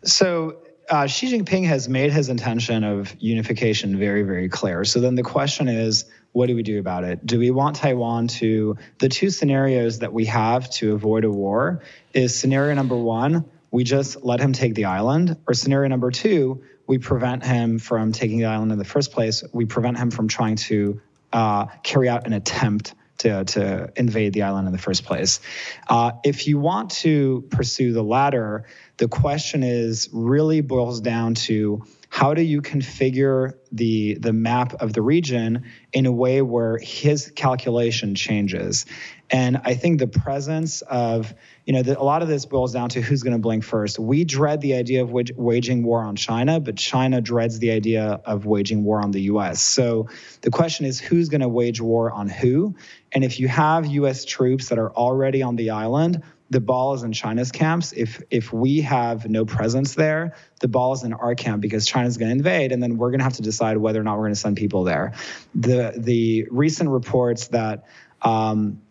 So, 0.03 0.57
uh, 0.89 1.07
Xi 1.07 1.31
Jinping 1.31 1.65
has 1.65 1.89
made 1.89 2.11
his 2.11 2.29
intention 2.29 2.83
of 2.83 3.15
unification 3.19 3.97
very, 3.97 4.23
very 4.23 4.49
clear. 4.49 4.85
So 4.85 4.99
then 4.99 5.15
the 5.15 5.23
question 5.23 5.67
is, 5.67 6.05
what 6.31 6.47
do 6.47 6.55
we 6.55 6.63
do 6.63 6.79
about 6.79 7.03
it? 7.03 7.25
Do 7.25 7.39
we 7.39 7.51
want 7.51 7.75
Taiwan 7.77 8.27
to? 8.27 8.77
The 8.99 9.09
two 9.09 9.29
scenarios 9.29 9.99
that 9.99 10.13
we 10.13 10.25
have 10.25 10.69
to 10.71 10.93
avoid 10.93 11.23
a 11.23 11.31
war 11.31 11.81
is 12.13 12.37
scenario 12.37 12.75
number 12.75 12.95
one, 12.95 13.45
we 13.71 13.83
just 13.83 14.23
let 14.23 14.39
him 14.39 14.53
take 14.53 14.75
the 14.75 14.85
island, 14.85 15.37
or 15.47 15.53
scenario 15.53 15.89
number 15.89 16.11
two, 16.11 16.63
we 16.85 16.97
prevent 16.99 17.45
him 17.45 17.79
from 17.79 18.13
taking 18.13 18.37
the 18.37 18.45
island 18.45 18.71
in 18.71 18.77
the 18.77 18.85
first 18.85 19.11
place. 19.11 19.43
We 19.51 19.65
prevent 19.65 19.97
him 19.97 20.09
from 20.09 20.27
trying 20.29 20.55
to 20.55 21.01
uh, 21.33 21.65
carry 21.83 22.07
out 22.07 22.25
an 22.25 22.33
attempt 22.33 22.93
to, 23.19 23.43
to 23.43 23.91
invade 23.95 24.33
the 24.33 24.43
island 24.43 24.67
in 24.67 24.73
the 24.73 24.79
first 24.79 25.03
place. 25.03 25.39
Uh, 25.87 26.11
if 26.23 26.47
you 26.47 26.59
want 26.59 26.91
to 26.91 27.45
pursue 27.49 27.91
the 27.91 28.03
latter, 28.03 28.65
the 28.97 29.07
question 29.07 29.63
is 29.63 30.09
really 30.11 30.61
boils 30.61 31.01
down 31.01 31.35
to 31.35 31.83
how 32.09 32.33
do 32.33 32.41
you 32.41 32.61
configure 32.61 33.53
the 33.71 34.15
the 34.15 34.33
map 34.33 34.73
of 34.75 34.93
the 34.93 35.01
region 35.01 35.65
in 35.93 36.05
a 36.05 36.11
way 36.11 36.41
where 36.41 36.79
his 36.79 37.31
calculation 37.35 38.15
changes? 38.15 38.85
And 39.29 39.59
i 39.65 39.75
think 39.75 39.99
the 39.99 40.07
presence 40.07 40.81
of 40.81 41.35
you 41.65 41.73
know 41.73 41.83
the, 41.83 41.99
a 41.99 42.01
lot 42.01 42.21
of 42.21 42.29
this 42.29 42.45
boils 42.45 42.73
down 42.73 42.89
to 42.89 43.01
who's 43.01 43.23
going 43.23 43.33
to 43.33 43.39
blink 43.39 43.63
first. 43.63 43.99
We 43.99 44.23
dread 44.23 44.61
the 44.61 44.75
idea 44.75 45.03
of 45.03 45.11
wage, 45.11 45.33
waging 45.35 45.83
war 45.83 46.01
on 46.01 46.15
china 46.15 46.59
but 46.59 46.77
china 46.77 47.21
dreads 47.21 47.59
the 47.59 47.71
idea 47.71 48.21
of 48.25 48.45
waging 48.45 48.83
war 48.83 49.01
on 49.01 49.11
the 49.11 49.21
us 49.23 49.61
so 49.61 50.07
the 50.41 50.49
question 50.49 50.85
is 50.85 50.99
who's 50.99 51.29
going 51.29 51.41
to 51.41 51.49
wage 51.49 51.81
war 51.81 52.11
on 52.11 52.29
who? 52.29 52.75
And 53.11 53.23
if 53.23 53.39
you 53.39 53.47
have 53.47 53.85
us 53.85 54.25
troops 54.25 54.69
that 54.69 54.79
are 54.79 54.91
already 54.91 55.41
on 55.41 55.55
the 55.55 55.71
island 55.71 56.23
the 56.49 56.59
ball 56.59 56.93
is 56.93 57.03
in 57.03 57.11
China's 57.11 57.51
camps. 57.51 57.93
If 57.93 58.21
if 58.29 58.53
we 58.53 58.81
have 58.81 59.29
no 59.29 59.45
presence 59.45 59.95
there, 59.95 60.35
the 60.59 60.67
ball 60.67 60.93
is 60.93 61.03
in 61.03 61.13
our 61.13 61.35
camp 61.35 61.61
because 61.61 61.85
China's 61.85 62.17
going 62.17 62.29
to 62.29 62.35
invade, 62.35 62.71
and 62.71 62.81
then 62.81 62.97
we're 62.97 63.09
going 63.09 63.19
to 63.19 63.25
have 63.25 63.33
to 63.33 63.41
decide 63.41 63.77
whether 63.77 63.99
or 63.99 64.03
not 64.03 64.17
we're 64.17 64.25
going 64.25 64.33
to 64.33 64.39
send 64.39 64.57
people 64.57 64.83
there. 64.83 65.13
The 65.55 65.93
the 65.97 66.47
recent 66.49 66.89
reports 66.89 67.47
that. 67.49 67.85
Um, 68.21 68.81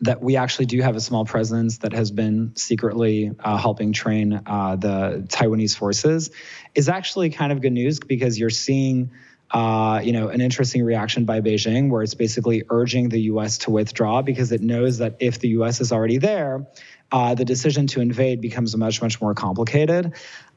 that 0.00 0.20
we 0.20 0.36
actually 0.36 0.66
do 0.66 0.82
have 0.82 0.96
a 0.96 1.00
small 1.00 1.24
presence 1.24 1.78
that 1.78 1.92
has 1.92 2.10
been 2.10 2.50
secretly 2.56 3.30
uh, 3.38 3.56
helping 3.56 3.92
train 3.92 4.40
uh, 4.46 4.74
the 4.74 5.24
Taiwanese 5.28 5.76
forces 5.76 6.32
is 6.74 6.88
actually 6.88 7.30
kind 7.30 7.52
of 7.52 7.60
good 7.60 7.72
news 7.72 8.00
because 8.00 8.36
you're 8.36 8.50
seeing 8.50 9.12
uh, 9.52 10.00
you 10.02 10.12
know, 10.12 10.28
an 10.28 10.40
interesting 10.40 10.82
reaction 10.82 11.24
by 11.24 11.40
Beijing, 11.40 11.90
where 11.90 12.02
it's 12.02 12.14
basically 12.14 12.62
urging 12.70 13.10
the 13.10 13.20
U.S. 13.22 13.58
to 13.58 13.70
withdraw 13.70 14.22
because 14.22 14.50
it 14.50 14.62
knows 14.62 14.98
that 14.98 15.16
if 15.20 15.40
the 15.40 15.48
U.S. 15.48 15.80
is 15.80 15.92
already 15.92 16.16
there, 16.16 16.66
uh, 17.12 17.34
the 17.34 17.44
decision 17.44 17.86
to 17.88 18.00
invade 18.00 18.40
becomes 18.40 18.76
much, 18.76 19.02
much 19.02 19.20
more 19.20 19.34
complicated. 19.34 20.14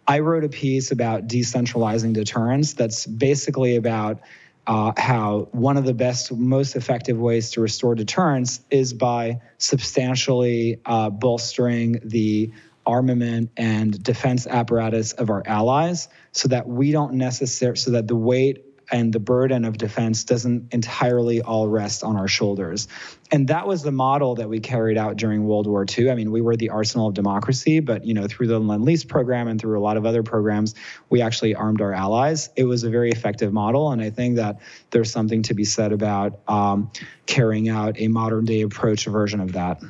I 0.07 0.19
wrote 0.19 0.44
a 0.44 0.49
piece 0.49 0.91
about 0.91 1.27
decentralizing 1.27 2.14
deterrence 2.14 2.73
that's 2.73 3.06
basically 3.06 3.76
about 3.76 4.22
uh, 4.68 4.94
how 4.98 5.49
one 5.52 5.77
of 5.77 5.86
the 5.86 5.94
best, 5.94 6.32
most 6.32 6.76
effective 6.76 7.19
ways 7.19 7.52
to 7.52 7.61
restore 7.61 7.94
deterrence 7.94 8.61
is 8.72 8.94
by 8.94 9.41
substantially 9.57 10.80
uh, 10.86 11.10
bolstering 11.10 11.99
the 12.03 12.52
armament 12.86 13.52
and 13.57 14.02
defense 14.03 14.48
apparatus 14.48 15.11
of 15.14 15.30
our 15.30 15.44
allies 15.45 16.07
so 16.32 16.48
that 16.48 16.68
we 16.68 16.91
don't 16.91 17.14
necessarily, 17.14 17.77
so 17.77 17.91
that 17.91 18.07
the 18.07 18.15
weight 18.15 18.65
and 18.91 19.12
the 19.12 19.20
burden 19.20 19.66
of 19.66 19.78
defense 19.78 20.24
doesn't 20.24 20.74
entirely 20.74 21.41
all 21.41 21.68
rest 21.68 22.03
on 22.03 22.16
our 22.16 22.28
shoulders. 22.28 22.88
And 23.32 23.48
that 23.48 23.68
was 23.68 23.82
the 23.82 23.91
model 23.91 24.36
that 24.36 24.49
we 24.49 24.60
carried 24.60 24.98
out 24.98 25.18
during 25.18 25.45
World 25.45 25.68
War 25.68 25.86
II. 25.86 26.12
I 26.12 26.16
mean, 26.16 26.32
we 26.32 26.41
were 26.41 26.56
the 26.56 26.70
arsenal 26.70 27.07
of 27.07 27.14
democracy, 27.14 27.80
but 27.80 28.06
you 28.06 28.14
know, 28.14 28.28
through 28.28 28.48
the 28.48 28.60
Lend-Lease 28.60 29.03
program 29.03 29.48
and 29.48 29.60
through 29.60 29.80
a 29.80 29.82
lot 29.82 29.98
of 29.98 30.06
other 30.06 30.24
programs, 30.24 30.76
we 31.10 31.22
actually 31.22 31.56
armed 31.56 31.82
our 31.82 31.94
allies. 31.94 32.49
It 32.56 32.66
was 32.66 32.84
a 32.84 32.90
very 32.90 33.12
effective 33.12 33.52
model, 33.52 33.91
and 33.91 34.02
I 34.02 34.10
think 34.12 34.36
that 34.36 34.60
there's 34.91 35.12
something 35.12 35.41
to 35.44 35.53
be 35.53 35.66
said 35.66 35.91
about 35.91 36.40
um, 36.48 36.91
carrying 37.26 37.70
out 37.70 37.99
a 37.99 38.07
modern 38.07 38.45
day 38.45 38.62
approach 38.62 39.06
version 39.06 39.40
of 39.40 39.53
that. 39.53 39.82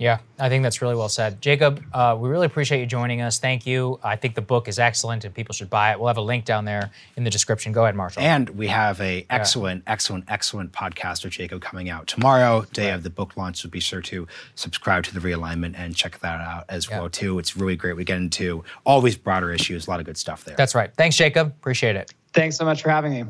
Yeah, 0.00 0.20
I 0.38 0.48
think 0.48 0.62
that's 0.62 0.80
really 0.80 0.94
well 0.94 1.10
said. 1.10 1.42
Jacob, 1.42 1.84
uh, 1.92 2.16
we 2.18 2.30
really 2.30 2.46
appreciate 2.46 2.80
you 2.80 2.86
joining 2.86 3.20
us. 3.20 3.38
Thank 3.38 3.66
you. 3.66 4.00
I 4.02 4.16
think 4.16 4.34
the 4.34 4.40
book 4.40 4.66
is 4.66 4.78
excellent 4.78 5.26
and 5.26 5.34
people 5.34 5.52
should 5.52 5.68
buy 5.68 5.92
it. 5.92 5.98
We'll 6.00 6.08
have 6.08 6.16
a 6.16 6.22
link 6.22 6.46
down 6.46 6.64
there 6.64 6.90
in 7.18 7.24
the 7.24 7.28
description. 7.28 7.72
Go 7.72 7.82
ahead, 7.82 7.94
Marshall. 7.94 8.22
And 8.22 8.48
we 8.48 8.68
have 8.68 8.98
a 9.02 9.26
excellent, 9.28 9.82
yeah. 9.86 9.92
excellent, 9.92 10.24
excellent 10.28 10.72
podcast 10.72 11.22
with 11.22 11.34
Jacob 11.34 11.60
coming 11.60 11.90
out 11.90 12.06
tomorrow, 12.06 12.64
day 12.72 12.86
right. 12.86 12.94
of 12.94 13.02
the 13.02 13.10
book 13.10 13.36
launch. 13.36 13.60
So 13.60 13.68
be 13.68 13.78
sure 13.78 14.00
to 14.00 14.26
subscribe 14.54 15.04
to 15.04 15.12
the 15.12 15.20
realignment 15.20 15.74
and 15.76 15.94
check 15.94 16.18
that 16.20 16.40
out 16.40 16.64
as 16.70 16.88
yeah. 16.88 17.00
well 17.00 17.10
too. 17.10 17.38
It's 17.38 17.54
really 17.54 17.76
great. 17.76 17.94
We 17.94 18.04
get 18.04 18.16
into 18.16 18.64
all 18.86 19.02
these 19.02 19.18
broader 19.18 19.52
issues, 19.52 19.86
a 19.86 19.90
lot 19.90 20.00
of 20.00 20.06
good 20.06 20.16
stuff 20.16 20.46
there. 20.46 20.56
That's 20.56 20.74
right. 20.74 20.90
Thanks, 20.96 21.14
Jacob. 21.18 21.48
Appreciate 21.48 21.96
it. 21.96 22.14
Thanks 22.32 22.56
so 22.56 22.64
much 22.64 22.80
for 22.80 22.88
having 22.88 23.12
me. 23.12 23.24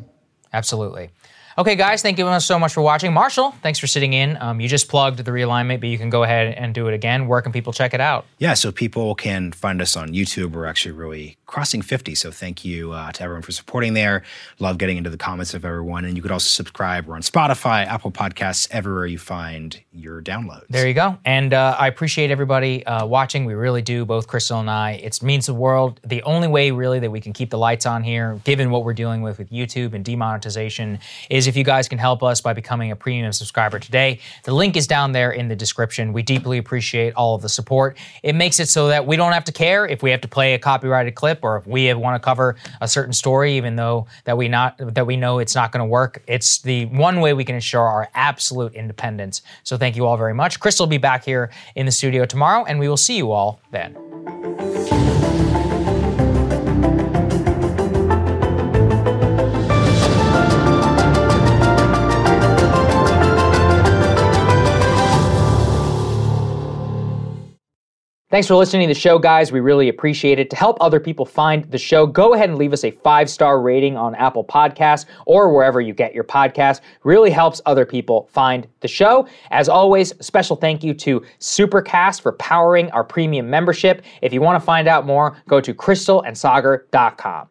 Absolutely. 0.53 1.11
Okay, 1.59 1.75
guys, 1.75 2.01
thank 2.01 2.17
you 2.17 2.41
so 2.41 2.59
much 2.61 2.73
for 2.73 2.81
watching. 2.81 3.13
Marshall, 3.13 3.51
thanks 3.63 3.79
for 3.79 3.89
sitting 3.89 4.13
in. 4.13 4.37
Um, 4.41 4.61
you 4.61 4.69
just 4.69 4.89
plugged 4.89 5.19
the 5.19 5.31
realignment, 5.33 5.81
but 5.81 5.89
you 5.89 5.99
can 5.99 6.09
go 6.09 6.23
ahead 6.23 6.55
and 6.55 6.73
do 6.73 6.87
it 6.87 6.95
again. 6.95 7.27
Where 7.27 7.43
can 7.43 7.51
people 7.51 7.73
check 7.73 7.93
it 7.93 8.01
out? 8.01 8.25
Yeah, 8.39 8.55
so 8.55 8.71
people 8.71 9.17
can 9.17 9.51
find 9.51 9.83
us 9.83 9.97
on 9.97 10.11
YouTube. 10.11 10.53
We're 10.53 10.67
actually 10.67 10.93
really 10.93 11.37
crossing 11.51 11.83
50, 11.83 12.15
so 12.15 12.31
thank 12.31 12.65
you 12.65 12.93
uh, 12.93 13.11
to 13.11 13.25
everyone 13.25 13.43
for 13.43 13.51
supporting 13.51 13.93
there. 13.93 14.23
Love 14.61 14.79
getting 14.79 14.97
into 14.97 15.11
the 15.11 15.17
comments 15.17 15.53
of 15.53 15.65
everyone. 15.65 16.05
And 16.05 16.17
you 16.17 16.23
could 16.23 16.31
also 16.31 16.47
subscribe. 16.47 17.07
We're 17.07 17.17
on 17.17 17.23
Spotify, 17.23 17.85
Apple 17.87 18.13
Podcasts, 18.13 18.69
everywhere 18.71 19.07
you 19.07 19.19
find 19.19 19.81
your 19.93 20.23
downloads. 20.23 20.67
There 20.71 20.87
you 20.87 20.95
go. 20.95 21.19
And 21.25 21.53
uh, 21.53 21.77
I 21.77 21.89
appreciate 21.89 22.31
everybody 22.31 22.87
uh, 22.87 23.05
watching. 23.05 23.47
We 23.47 23.55
really 23.55 23.83
do, 23.83 24.05
both 24.05 24.29
Krystal 24.29 24.61
and 24.61 24.71
I. 24.71 24.93
It 24.93 25.21
means 25.25 25.47
the 25.47 25.55
world. 25.55 26.01
The 26.05 26.23
only 26.23 26.47
way, 26.47 26.71
really, 26.71 27.01
that 27.01 27.11
we 27.11 27.21
can 27.21 27.33
keep 27.33 27.51
the 27.51 27.59
lights 27.59 27.85
on 27.85 28.05
here, 28.05 28.41
given 28.45 28.71
what 28.71 28.85
we're 28.85 28.95
dealing 28.95 29.21
with 29.21 29.39
with 29.39 29.51
YouTube 29.51 29.93
and 29.93 30.05
demonetization, 30.05 31.01
is 31.31 31.49
if 31.49 31.57
you 31.57 31.65
guys 31.65 31.89
can 31.89 31.99
help 31.99 32.23
us 32.23 32.41
by 32.41 32.53
becoming 32.53 32.93
a 32.93 32.97
premium 32.97 33.33
subscriber 33.33 33.81
today. 33.81 34.21
The 34.45 34.55
link 34.55 34.77
is 34.77 34.87
down 34.87 35.11
there 35.11 35.33
in 35.33 35.49
the 35.49 35.57
description. 35.57 36.13
We 36.13 36.23
deeply 36.23 36.59
appreciate 36.59 37.13
all 37.15 37.35
of 37.35 37.43
the 37.43 37.49
support. 37.49 37.99
It 38.23 38.37
makes 38.37 38.61
it 38.61 38.69
so 38.69 38.87
that 38.87 39.05
we 39.05 39.17
don't 39.17 39.33
have 39.33 39.45
to 39.47 39.53
care 39.53 39.85
if 39.85 40.01
we 40.01 40.13
have 40.13 40.21
to 40.21 40.29
play 40.29 40.55
a 40.55 40.59
copyrighted 40.61 41.17
clip 41.17 41.40
or 41.43 41.57
if 41.57 41.67
we 41.67 41.93
want 41.95 42.21
to 42.21 42.25
cover 42.25 42.57
a 42.81 42.89
certain 42.89 43.13
story, 43.13 43.57
even 43.57 43.77
though 43.77 44.07
that 44.25 44.37
we 44.37 44.49
not 44.49 44.77
that 44.79 45.07
we 45.07 45.17
know 45.17 45.39
it's 45.39 45.55
not 45.55 45.73
going 45.73 45.81
to 45.81 45.87
work. 45.87 46.23
It's 46.27 46.59
the 46.59 46.87
one 46.87 47.21
way 47.21 47.33
we 47.33 47.45
can 47.45 47.55
ensure 47.55 47.83
our 47.83 48.09
absolute 48.15 48.75
independence. 48.75 49.43
So 49.65 49.77
thank 49.77 49.97
you 49.97 50.07
all 50.07 50.17
very 50.17 50.35
much. 50.35 50.61
Krystal 50.61 50.81
will 50.81 50.87
be 50.87 50.99
back 50.99 51.25
here 51.25 51.51
in 51.75 51.87
the 51.87 51.93
studio 51.93 52.25
tomorrow, 52.25 52.65
and 52.65 52.79
we 52.79 52.89
will 52.89 52.97
see 52.97 53.17
you 53.17 53.33
all 53.33 53.61
then. 53.71 55.10
Thanks 68.31 68.47
for 68.47 68.55
listening 68.55 68.87
to 68.87 68.95
the 68.95 69.01
show, 69.01 69.19
guys. 69.19 69.51
We 69.51 69.59
really 69.59 69.89
appreciate 69.89 70.39
it. 70.39 70.51
To 70.51 70.57
help 70.57 70.77
other 70.81 71.01
people 71.01 71.27
find 71.27 71.65
the 71.65 71.79
show, 71.79 72.07
go 72.07 72.35
ahead 72.35 72.49
and 72.49 72.57
leave 72.57 72.73
us 72.73 72.85
a 72.85 72.93
five 72.93 73.29
star 73.29 73.61
rating 73.61 73.97
on 73.97 74.15
Apple 74.15 74.45
Podcasts 74.45 75.07
or 75.27 75.53
wherever 75.53 75.81
you 75.81 75.93
get 75.93 76.15
your 76.15 76.23
podcasts. 76.23 76.81
Really 77.03 77.31
helps 77.31 77.61
other 77.67 77.85
people 77.85 78.29
find 78.33 78.69
the 78.81 78.89
show. 78.89 79.27
As 79.51 79.69
always, 79.69 80.15
special 80.25 80.55
thank 80.55 80.85
you 80.85 80.95
to 80.95 81.25
Supercast 81.41 82.21
for 82.21 82.33
powering 82.35 82.89
our 82.93 83.03
premium 83.03 83.51
membership. 83.51 84.03
If 84.23 84.33
you 84.33 84.41
want 84.41 84.61
to 84.61 84.65
find 84.65 84.87
out 84.87 85.07
more, 85.07 85.37
go 85.49 85.61
to 85.61 85.75
crystalandsagar.com. 85.75 87.49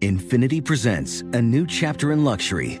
Infiniti 0.00 0.64
presents 0.64 1.22
a 1.32 1.42
new 1.42 1.66
chapter 1.66 2.12
in 2.12 2.24
luxury 2.24 2.80